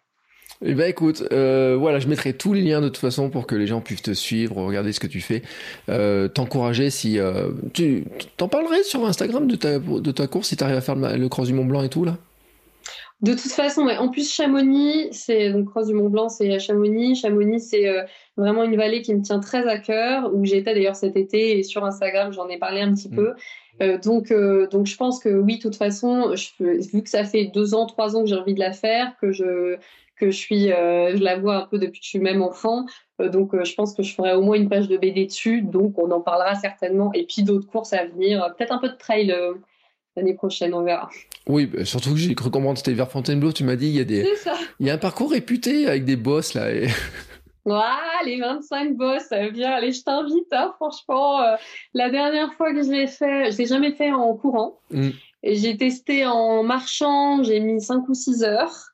Eh 0.66 0.74
ben 0.74 0.89
écoute, 0.89 1.24
euh, 1.31 1.77
voilà, 1.78 1.99
je 1.99 2.09
mettrai 2.09 2.32
tous 2.32 2.55
les 2.55 2.62
liens 2.62 2.81
de 2.81 2.89
toute 2.89 2.97
façon 2.97 3.28
pour 3.28 3.47
que 3.47 3.55
les 3.55 3.66
gens 3.66 3.82
puissent 3.82 4.01
te 4.01 4.15
suivre, 4.15 4.57
regarder 4.57 4.93
ce 4.93 5.01
que 5.01 5.07
tu 5.07 5.20
fais, 5.20 5.43
euh, 5.91 6.27
t'encourager 6.27 6.89
si 6.89 7.19
euh, 7.19 7.51
tu 7.74 8.05
t'en 8.39 8.49
parlerais 8.49 8.82
sur 8.82 9.05
Instagram 9.05 9.47
de 9.47 9.57
ta 9.57 9.78
de 9.78 10.11
ta 10.11 10.27
course 10.27 10.49
si 10.49 10.57
tu 10.57 10.65
arrives 10.65 10.77
à 10.77 10.81
faire 10.81 10.97
le, 10.97 11.28
cross 11.28 11.49
du 11.49 11.55
Mont 11.55 11.66
Blanc 11.66 11.82
et 11.82 11.91
tout 11.91 12.05
là? 12.05 12.16
De 13.24 13.32
toute 13.32 13.52
façon, 13.52 13.86
ouais. 13.86 13.96
en 13.96 14.09
plus 14.09 14.32
Chamonix, 14.32 15.09
c'est 15.12 15.51
donc 15.51 15.70
cross 15.70 15.86
du 15.86 15.94
Mont 15.94 16.09
Blanc, 16.09 16.28
c'est 16.28 16.52
à 16.52 16.59
Chamonix. 16.59 17.16
Chamonix, 17.16 17.60
c'est 17.60 17.90
vraiment 18.36 18.64
une 18.64 18.76
vallée 18.76 19.02
qui 19.02 19.14
me 19.14 19.22
tient 19.22 19.40
très 19.40 19.66
à 19.66 19.78
cœur, 19.78 20.32
où 20.34 20.44
j'étais 20.44 20.74
d'ailleurs 20.74 20.96
cet 20.96 21.16
été 21.16 21.59
et 21.59 21.62
sur 21.62 21.84
Instagram, 21.84 22.32
j'en 22.32 22.48
ai 22.48 22.59
parlé 22.59 22.80
un 22.80 22.92
petit 22.92 23.09
mm. 23.09 23.16
peu. 23.16 23.98
donc, 24.05 24.32
donc 24.70 24.86
je 24.86 24.96
pense 24.96 25.18
que 25.18 25.30
oui, 25.30 25.56
de 25.56 25.62
toute 25.62 25.76
façon, 25.76 26.34
je, 26.34 26.90
vu 26.92 27.02
que 27.02 27.09
ça 27.09 27.24
fait 27.24 27.46
deux 27.46 27.74
ans, 27.74 27.86
trois 27.86 28.14
ans 28.14 28.22
que 28.22 28.28
j'ai 28.28 28.36
envie 28.36 28.55
de 28.55 28.60
la 28.60 28.72
faire, 28.72 29.16
que 29.20 29.32
je 29.32 29.78
que 30.16 30.30
je 30.30 30.36
suis, 30.36 30.72
euh, 30.72 31.16
je 31.16 31.22
la 31.22 31.38
vois 31.38 31.56
un 31.56 31.66
peu 31.66 31.78
depuis 31.78 32.01
que 32.01 32.05
je 32.05 32.10
suis 32.10 32.18
même 32.18 32.42
enfant. 32.42 32.86
Euh, 33.20 33.28
donc, 33.28 33.55
euh, 33.55 33.64
je 33.64 33.74
pense 33.74 33.94
que 33.94 34.02
je 34.02 34.14
ferai 34.14 34.34
au 34.34 34.42
moins 34.42 34.56
une 34.56 34.68
page 34.68 34.88
de 34.88 34.96
BD 34.96 35.26
dessus. 35.26 35.62
Donc, 35.62 35.98
on 35.98 36.10
en 36.10 36.20
parlera 36.20 36.55
certainement. 36.55 37.12
Et 37.14 37.24
puis, 37.24 37.42
d'autres 37.42 37.66
courses 37.66 37.92
à 37.92 38.05
venir. 38.05 38.52
Peut-être 38.56 38.72
un 38.72 38.78
peu 38.78 38.88
de 38.88 38.96
trail 38.96 39.34
l'année 40.16 40.35
prochaine, 40.35 40.74
on 40.74 40.82
verra. 40.82 41.09
Oui, 41.49 41.66
bah, 41.66 41.85
surtout 41.85 42.11
que 42.11 42.16
j'ai 42.16 42.35
cru 42.35 42.51
comprendre, 42.51 42.78
c'était 42.78 42.95
vers 42.95 43.11
Fontainebleau, 43.11 43.53
tu 43.53 43.65
m'as 43.65 43.77
dit, 43.77 43.89
il 43.89 43.95
y 43.95 44.01
a 44.01 44.05
des, 44.05 44.27
il 44.81 44.86
y 44.86 44.91
a 44.91 44.95
un 44.95 44.99
parcours 44.99 45.31
réputé 45.31 45.86
avec 45.86 46.05
des 46.05 46.16
bosses, 46.16 46.55
là. 46.55 46.73
Et... 46.73 46.89
les 48.24 48.41
25 48.41 48.97
bosses, 48.97 49.24
ça 49.28 49.49
vient. 49.49 49.73
Allez, 49.73 49.93
je 49.93 50.03
t'invite, 50.03 50.53
hein, 50.53 50.73
franchement. 50.77 51.41
la 51.95 52.11
dernière 52.11 52.53
fois 52.55 52.73
que 52.73 52.82
je 52.82 52.91
l'ai 52.91 53.07
fait, 53.07 53.51
je 53.51 53.59
l'ai 53.59 53.66
jamais 53.66 53.93
fait 53.93 54.12
en 54.12 54.35
courant. 54.35 54.81
Mm. 54.91 55.11
J'ai 55.43 55.77
testé 55.77 56.27
en 56.27 56.62
marchant, 56.62 57.43
j'ai 57.43 57.61
mis 57.61 57.81
5 57.81 58.09
ou 58.09 58.15
6 58.15 58.45
heures. 58.45 58.91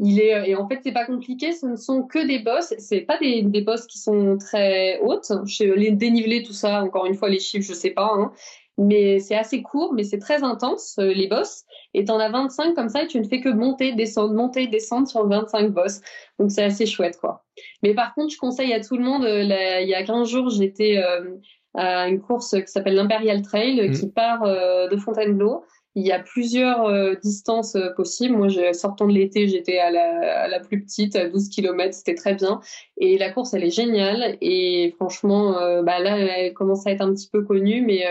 Il 0.00 0.20
est, 0.20 0.50
et 0.50 0.54
en 0.54 0.68
fait, 0.68 0.78
c'est 0.84 0.92
pas 0.92 1.04
compliqué, 1.04 1.50
ce 1.52 1.66
ne 1.66 1.74
sont 1.74 2.04
que 2.04 2.24
des 2.24 2.38
bosses. 2.38 2.72
C'est 2.78 3.00
pas 3.00 3.18
des, 3.18 3.42
des 3.42 3.62
bosses 3.62 3.86
qui 3.86 3.98
sont 3.98 4.38
très 4.38 5.00
hautes. 5.00 5.32
Les 5.60 5.90
dénivelés, 5.90 6.44
tout 6.44 6.52
ça, 6.52 6.82
encore 6.84 7.06
une 7.06 7.16
fois, 7.16 7.28
les 7.28 7.40
chiffres, 7.40 7.66
je 7.66 7.74
sais 7.74 7.90
pas. 7.90 8.08
Hein. 8.14 8.32
Mais 8.78 9.18
c'est 9.18 9.34
assez 9.34 9.60
court, 9.60 9.92
mais 9.92 10.04
c'est 10.04 10.18
très 10.18 10.44
intense, 10.44 10.96
euh, 10.98 11.12
les 11.12 11.26
bosses. 11.26 11.64
Et 11.94 12.04
t'en 12.04 12.18
as 12.18 12.30
25 12.30 12.74
comme 12.74 12.88
ça, 12.88 13.02
et 13.02 13.06
tu 13.08 13.18
ne 13.18 13.26
fais 13.26 13.40
que 13.40 13.48
monter, 13.48 13.92
descendre, 13.92 14.34
monter, 14.34 14.68
descendre 14.68 15.08
sur 15.08 15.26
25 15.26 15.72
bosses. 15.72 16.00
Donc 16.38 16.50
c'est 16.52 16.62
assez 16.62 16.86
chouette, 16.86 17.18
quoi. 17.18 17.44
Mais 17.82 17.92
par 17.92 18.14
contre, 18.14 18.32
je 18.32 18.38
conseille 18.38 18.72
à 18.72 18.80
tout 18.80 18.96
le 18.96 19.02
monde, 19.02 19.24
euh, 19.24 19.42
il 19.42 19.88
y 19.88 19.94
a 19.94 20.02
15 20.04 20.28
jours, 20.28 20.48
j'étais 20.48 20.98
euh, 20.98 21.36
à 21.74 22.08
une 22.08 22.20
course 22.20 22.52
qui 22.52 22.68
s'appelle 22.68 22.94
l'Imperial 22.94 23.42
Trail, 23.42 23.88
mmh. 23.88 23.94
qui 23.94 24.08
part 24.08 24.42
de 24.44 24.96
Fontainebleau 24.96 25.64
il 25.98 26.06
y 26.06 26.12
a 26.12 26.20
plusieurs 26.20 26.86
euh, 26.86 27.14
distances 27.20 27.74
euh, 27.74 27.90
possibles. 27.96 28.36
Moi, 28.36 28.46
je, 28.46 28.72
sortant 28.72 29.08
de 29.08 29.12
l'été, 29.12 29.48
j'étais 29.48 29.78
à 29.78 29.90
la, 29.90 30.60
plus 30.60 30.80
petite, 30.80 31.16
à 31.16 31.28
12 31.28 31.48
km, 31.48 31.92
c'était 31.92 32.14
très 32.14 32.34
bien. 32.34 32.60
Et 32.98 33.18
la 33.18 33.32
course, 33.32 33.52
elle 33.54 33.64
est 33.64 33.74
géniale. 33.74 34.36
Et 34.40 34.94
franchement, 34.96 35.58
euh, 35.58 35.82
bah 35.82 35.98
là, 35.98 36.16
elle 36.16 36.54
commence 36.54 36.86
à 36.86 36.92
être 36.92 37.00
un 37.00 37.12
petit 37.12 37.28
peu 37.28 37.42
connue, 37.42 37.82
mais 37.84 38.04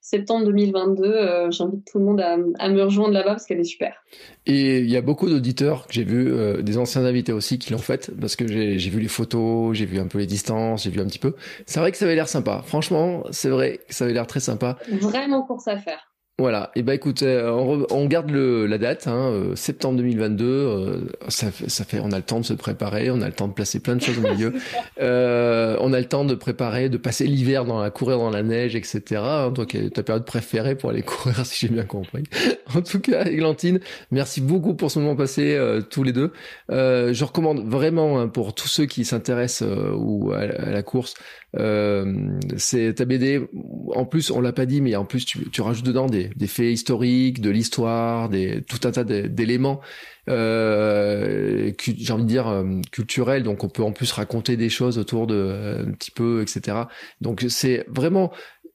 septembre 0.00 0.46
2022, 0.46 1.50
j'invite 1.50 1.84
tout 1.84 1.98
le 1.98 2.04
monde 2.04 2.20
à, 2.20 2.36
me 2.36 2.82
rejoindre 2.82 3.12
là-bas 3.12 3.30
parce 3.30 3.46
qu'elle 3.46 3.60
est 3.60 3.64
super. 3.64 4.02
Et 4.46 4.78
il 4.78 4.90
y 4.90 4.96
a 4.96 5.02
beaucoup 5.02 5.28
d'auditeurs 5.28 5.86
que 5.86 5.92
j'ai 5.92 6.04
vu, 6.04 6.62
des 6.62 6.78
anciens 6.78 7.04
invités 7.04 7.32
aussi 7.32 7.58
qui 7.58 7.72
l'ont 7.72 7.78
faite, 7.78 8.10
parce 8.20 8.34
que 8.34 8.46
j'ai 8.48 8.90
vu 8.90 9.00
les 9.00 9.08
photos, 9.08 9.76
j'ai 9.76 9.86
vu 9.86 9.98
un 9.98 10.06
peu 10.06 10.18
les 10.18 10.26
distances, 10.26 10.84
j'ai 10.84 10.90
vu 10.90 11.00
un 11.00 11.06
petit 11.06 11.18
peu. 11.18 11.34
C'est 11.66 11.78
vrai 11.80 11.92
que 11.92 11.98
ça 11.98 12.04
avait 12.04 12.14
l'air 12.14 12.28
sympa. 12.28 12.62
Franchement, 12.64 13.22
c'est 13.30 13.50
vrai 13.50 13.80
que 13.86 13.94
ça 13.94 14.04
avait 14.04 14.14
l'air 14.14 14.26
très 14.26 14.40
sympa. 14.40 14.78
Vraiment 14.88 15.42
course 15.42 15.68
à 15.68 15.76
faire. 15.76 16.08
Voilà, 16.40 16.70
et 16.76 16.84
bah 16.84 16.94
écoute, 16.94 17.24
euh, 17.24 17.50
on, 17.90 18.06
garde 18.06 18.30
le, 18.30 18.66
la 18.66 18.78
date, 18.78 19.08
hein, 19.08 19.32
euh, 19.32 19.56
septembre 19.56 19.96
2022. 19.96 20.44
Euh, 20.46 21.00
ça, 21.26 21.48
ça, 21.66 21.82
fait, 21.82 21.98
on 21.98 22.12
a 22.12 22.16
le 22.16 22.22
temps 22.22 22.38
de 22.38 22.44
se 22.44 22.52
préparer, 22.52 23.10
on 23.10 23.20
a 23.22 23.26
le 23.26 23.32
temps 23.32 23.48
de 23.48 23.52
placer 23.54 23.80
plein 23.80 23.96
de 23.96 24.00
choses 24.00 24.18
au 24.18 24.20
milieu. 24.20 24.54
on 25.00 25.92
a 25.92 25.98
le 25.98 26.04
temps 26.04 26.24
de 26.24 26.36
préparer, 26.36 26.90
de 26.90 26.96
passer 26.96 27.26
l'hiver 27.26 27.64
dans 27.64 27.80
la 27.80 27.90
courir 27.90 28.18
dans 28.18 28.30
la 28.30 28.44
neige, 28.44 28.76
etc. 28.76 29.02
Hein, 29.16 29.50
donc 29.50 29.76
ta 29.92 30.04
période 30.04 30.24
préférée 30.24 30.76
pour 30.76 30.90
aller 30.90 31.02
courir, 31.02 31.44
si 31.44 31.66
j'ai 31.66 31.74
bien 31.74 31.82
compris. 31.82 32.22
en 32.72 32.82
tout 32.82 33.00
cas, 33.00 33.24
Églantine, 33.24 33.80
merci 34.12 34.40
beaucoup 34.40 34.74
pour 34.74 34.92
ce 34.92 35.00
moment 35.00 35.16
passé 35.16 35.58
tous 35.90 36.04
les 36.04 36.12
deux. 36.12 36.30
je 36.68 37.24
recommande 37.24 37.68
vraiment 37.68 38.20
hein, 38.20 38.28
pour 38.28 38.54
tous 38.54 38.68
ceux 38.68 38.86
qui 38.86 39.04
s'intéressent 39.04 39.68
ou 39.96 40.30
à, 40.30 40.46
la 40.46 40.82
course, 40.84 41.14
c'est 41.54 42.94
ta 42.94 43.04
BD. 43.04 43.40
En 43.94 44.04
plus, 44.04 44.30
on 44.30 44.40
l'a 44.40 44.52
pas 44.52 44.66
dit, 44.66 44.80
mais 44.80 44.96
en 44.96 45.04
plus 45.04 45.24
tu, 45.24 45.50
tu 45.50 45.60
rajoutes 45.60 45.86
dedans 45.86 46.06
des 46.06 46.28
des, 46.36 46.46
faits 46.46 46.72
historiques, 46.72 47.40
de 47.40 47.50
l'histoire, 47.50 48.28
des 48.28 48.62
tout 48.62 48.86
un 48.86 48.90
tas 48.92 49.04
d'éléments. 49.04 49.80
Euh, 50.28 51.72
j'ai 51.78 52.12
envie 52.12 52.24
de 52.24 52.28
dire 52.28 52.48
euh, 52.48 52.80
culturels, 52.92 53.42
donc 53.42 53.64
on 53.64 53.68
peut 53.68 53.82
en 53.82 53.92
plus 53.92 54.12
raconter 54.12 54.56
des 54.56 54.68
choses 54.68 54.98
autour 54.98 55.26
de 55.26 55.34
euh, 55.34 55.86
un 55.86 55.92
petit 55.92 56.10
peu, 56.10 56.42
etc. 56.42 56.76
Donc 57.20 57.44
c'est 57.48 57.86
vraiment 57.88 58.30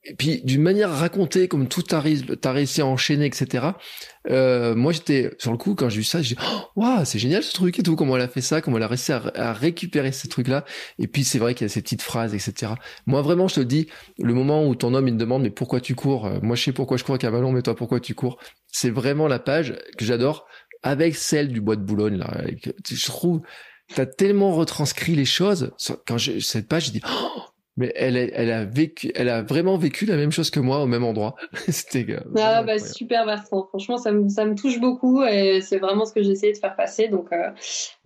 et 0.05 0.15
puis 0.15 0.41
d'une 0.43 0.61
manière 0.61 0.91
racontée, 0.91 1.47
comme 1.47 1.67
tout 1.67 1.81
t'as 1.81 2.01
réussi 2.01 2.81
à 2.81 2.85
enchaîner, 2.85 3.25
etc. 3.25 3.67
Euh, 4.29 4.75
moi 4.75 4.91
j'étais 4.91 5.31
sur 5.37 5.51
le 5.51 5.57
coup 5.57 5.75
quand 5.75 5.89
j'ai 5.89 5.97
vu 5.97 6.03
ça, 6.03 6.21
j'ai 6.21 6.35
dit 6.35 6.41
oh, 6.45 6.61
waouh 6.75 7.05
c'est 7.05 7.19
génial 7.19 7.41
ce 7.41 7.53
truc 7.53 7.79
et 7.79 7.83
tout, 7.83 7.95
comment 7.95 8.17
elle 8.17 8.23
a 8.23 8.27
fait 8.27 8.41
ça, 8.41 8.59
comment 8.61 8.77
elle 8.77 8.83
a 8.83 8.87
réussi 8.87 9.13
à, 9.13 9.53
récupérer 9.53 10.11
ces 10.11 10.27
trucs 10.27 10.49
là. 10.49 10.65
Et 10.99 11.07
puis 11.07 11.23
c'est 11.23 11.39
vrai 11.39 11.53
qu'il 11.53 11.65
y 11.65 11.69
a 11.69 11.73
ces 11.73 11.81
petites 11.81 12.01
phrases, 12.01 12.33
etc. 12.33 12.73
Moi 13.05 13.21
vraiment 13.21 13.47
je 13.47 13.55
te 13.55 13.61
dis, 13.61 13.87
le 14.19 14.33
moment 14.33 14.67
où 14.67 14.75
ton 14.75 14.93
homme 14.93 15.07
il 15.07 15.13
me 15.13 15.19
demande 15.19 15.43
mais 15.43 15.51
pourquoi 15.51 15.79
tu 15.79 15.95
cours, 15.95 16.25
euh, 16.25 16.39
moi 16.41 16.57
je 16.57 16.63
sais 16.63 16.73
pourquoi 16.73 16.97
je 16.97 17.03
cours 17.05 17.15
avec 17.15 17.23
un 17.23 17.31
ballon, 17.31 17.53
mais 17.53 17.61
toi 17.61 17.75
pourquoi 17.75 18.01
tu 18.01 18.13
cours, 18.13 18.39
c'est 18.67 18.89
vraiment 18.89 19.29
la 19.29 19.39
page 19.39 19.75
que 19.97 20.03
j'adore 20.03 20.47
avec 20.81 21.15
celle 21.15 21.47
du 21.47 21.61
bois 21.61 21.77
de 21.77 21.81
Boulogne 21.81 22.17
là. 22.17 22.41
Je 22.89 23.05
trouve 23.05 23.41
t'as 23.95 24.05
tellement 24.05 24.51
retranscrit 24.51 25.15
les 25.15 25.25
choses 25.25 25.71
quand 26.05 26.17
j'ai 26.17 26.41
cette 26.41 26.67
page, 26.67 26.87
je 26.87 26.91
dis 26.91 27.01
oh, 27.07 27.41
mais 27.75 27.91
elle, 27.95 28.17
elle 28.17 28.51
a 28.51 28.65
vécu, 28.65 29.11
elle 29.15 29.29
a 29.29 29.41
vraiment 29.41 29.77
vécu 29.77 30.05
la 30.05 30.15
même 30.15 30.31
chose 30.31 30.51
que 30.51 30.59
moi 30.59 30.79
au 30.79 30.85
même 30.85 31.03
endroit. 31.03 31.35
C'était 31.69 32.05
euh, 32.09 32.19
ah 32.37 32.61
bah 32.61 32.77
super 32.77 33.25
Bertrand. 33.25 33.65
Franchement, 33.69 33.97
ça 33.97 34.11
me, 34.11 34.29
ça 34.29 34.45
me 34.45 34.55
touche 34.55 34.79
beaucoup 34.79 35.23
et 35.23 35.61
c'est 35.61 35.79
vraiment 35.79 36.05
ce 36.05 36.13
que 36.13 36.21
j'ai 36.21 36.31
essayé 36.31 36.53
de 36.53 36.57
faire 36.57 36.75
passer. 36.75 37.07
Donc 37.07 37.33
euh, 37.33 37.49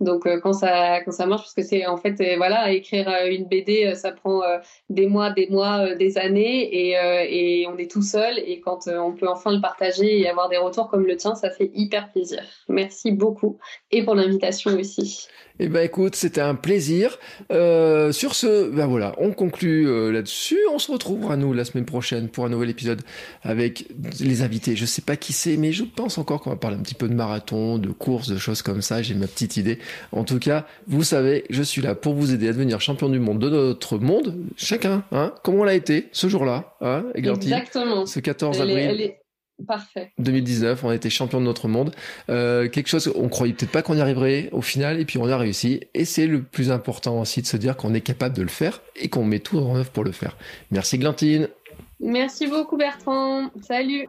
donc 0.00 0.26
euh, 0.26 0.40
quand 0.40 0.54
ça 0.54 1.02
quand 1.04 1.12
ça 1.12 1.26
marche, 1.26 1.42
parce 1.42 1.54
que 1.54 1.62
c'est 1.62 1.86
en 1.86 1.98
fait 1.98 2.14
voilà 2.36 2.72
écrire 2.72 3.08
une 3.28 3.44
BD, 3.44 3.94
ça 3.94 4.12
prend 4.12 4.40
des 4.88 5.06
mois, 5.06 5.30
des 5.30 5.48
mois, 5.48 5.94
des 5.94 6.16
années 6.16 6.88
et 6.88 6.96
et 7.30 7.66
on 7.66 7.76
est 7.76 7.90
tout 7.90 8.02
seul 8.02 8.38
et 8.38 8.60
quand 8.60 8.88
on 8.88 9.12
peut 9.12 9.28
enfin 9.28 9.52
le 9.52 9.60
partager 9.60 10.20
et 10.20 10.28
avoir 10.28 10.48
des 10.48 10.56
retours 10.56 10.88
comme 10.88 11.06
le 11.06 11.16
tien, 11.16 11.34
ça 11.34 11.50
fait 11.50 11.70
hyper 11.74 12.10
plaisir. 12.10 12.42
Merci 12.68 13.12
beaucoup 13.12 13.58
et 13.90 14.02
pour 14.02 14.14
l'invitation 14.14 14.70
aussi. 14.78 15.28
Eh 15.60 15.68
ben 15.68 15.84
écoute, 15.84 16.14
c'était 16.14 16.40
un 16.40 16.54
plaisir. 16.54 17.18
Sur 17.50 18.34
ce, 18.34 18.70
ben 18.70 18.86
voilà, 18.86 19.14
on 19.18 19.32
conclut 19.32 19.57
euh, 19.66 20.10
là-dessus. 20.10 20.58
On 20.72 20.78
se 20.78 20.90
retrouvera 20.90 21.36
nous 21.36 21.52
la 21.52 21.64
semaine 21.64 21.84
prochaine 21.84 22.28
pour 22.28 22.44
un 22.44 22.48
nouvel 22.48 22.70
épisode 22.70 23.02
avec 23.42 23.86
les 24.20 24.42
invités. 24.42 24.76
Je 24.76 24.86
sais 24.86 25.02
pas 25.02 25.16
qui 25.16 25.32
c'est, 25.32 25.56
mais 25.56 25.72
je 25.72 25.84
pense 25.84 26.18
encore 26.18 26.40
qu'on 26.40 26.50
va 26.50 26.56
parler 26.56 26.76
un 26.76 26.82
petit 26.82 26.94
peu 26.94 27.08
de 27.08 27.14
marathon, 27.14 27.78
de 27.78 27.90
course, 27.90 28.28
de 28.28 28.38
choses 28.38 28.62
comme 28.62 28.82
ça. 28.82 29.02
J'ai 29.02 29.14
ma 29.14 29.26
petite 29.26 29.56
idée. 29.56 29.78
En 30.12 30.24
tout 30.24 30.38
cas, 30.38 30.66
vous 30.86 31.02
savez, 31.02 31.44
je 31.50 31.62
suis 31.62 31.82
là 31.82 31.94
pour 31.94 32.14
vous 32.14 32.32
aider 32.32 32.48
à 32.48 32.52
devenir 32.52 32.80
champion 32.80 33.08
du 33.08 33.18
monde 33.18 33.38
de 33.38 33.50
notre 33.50 33.98
monde, 33.98 34.34
chacun. 34.56 35.04
Hein, 35.12 35.34
comment 35.42 35.60
on 35.60 35.64
l'a 35.64 35.74
été 35.74 36.08
ce 36.12 36.28
jour-là, 36.28 36.76
hein, 36.80 37.04
Exactement. 37.14 38.06
Ce 38.06 38.20
14 38.20 38.60
avril. 38.60 39.14
Parfait. 39.66 40.12
2019, 40.18 40.84
on 40.84 40.90
a 40.90 40.94
été 40.94 41.10
champion 41.10 41.40
de 41.40 41.44
notre 41.44 41.66
monde. 41.66 41.94
Euh, 42.30 42.68
quelque 42.68 42.88
chose, 42.88 43.12
on 43.16 43.28
croyait 43.28 43.52
peut-être 43.52 43.72
pas 43.72 43.82
qu'on 43.82 43.96
y 43.96 44.00
arriverait 44.00 44.48
au 44.52 44.62
final, 44.62 45.00
et 45.00 45.04
puis 45.04 45.18
on 45.18 45.28
a 45.28 45.36
réussi. 45.36 45.80
Et 45.94 46.04
c'est 46.04 46.26
le 46.26 46.42
plus 46.42 46.70
important 46.70 47.20
aussi 47.20 47.42
de 47.42 47.46
se 47.46 47.56
dire 47.56 47.76
qu'on 47.76 47.92
est 47.92 48.00
capable 48.00 48.36
de 48.36 48.42
le 48.42 48.48
faire 48.48 48.82
et 48.94 49.08
qu'on 49.08 49.24
met 49.24 49.40
tout 49.40 49.58
en 49.58 49.76
œuvre 49.76 49.90
pour 49.90 50.04
le 50.04 50.12
faire. 50.12 50.36
Merci 50.70 50.98
Glantine. 50.98 51.48
Merci 52.00 52.46
beaucoup 52.46 52.76
Bertrand. 52.76 53.50
Salut. 53.60 54.08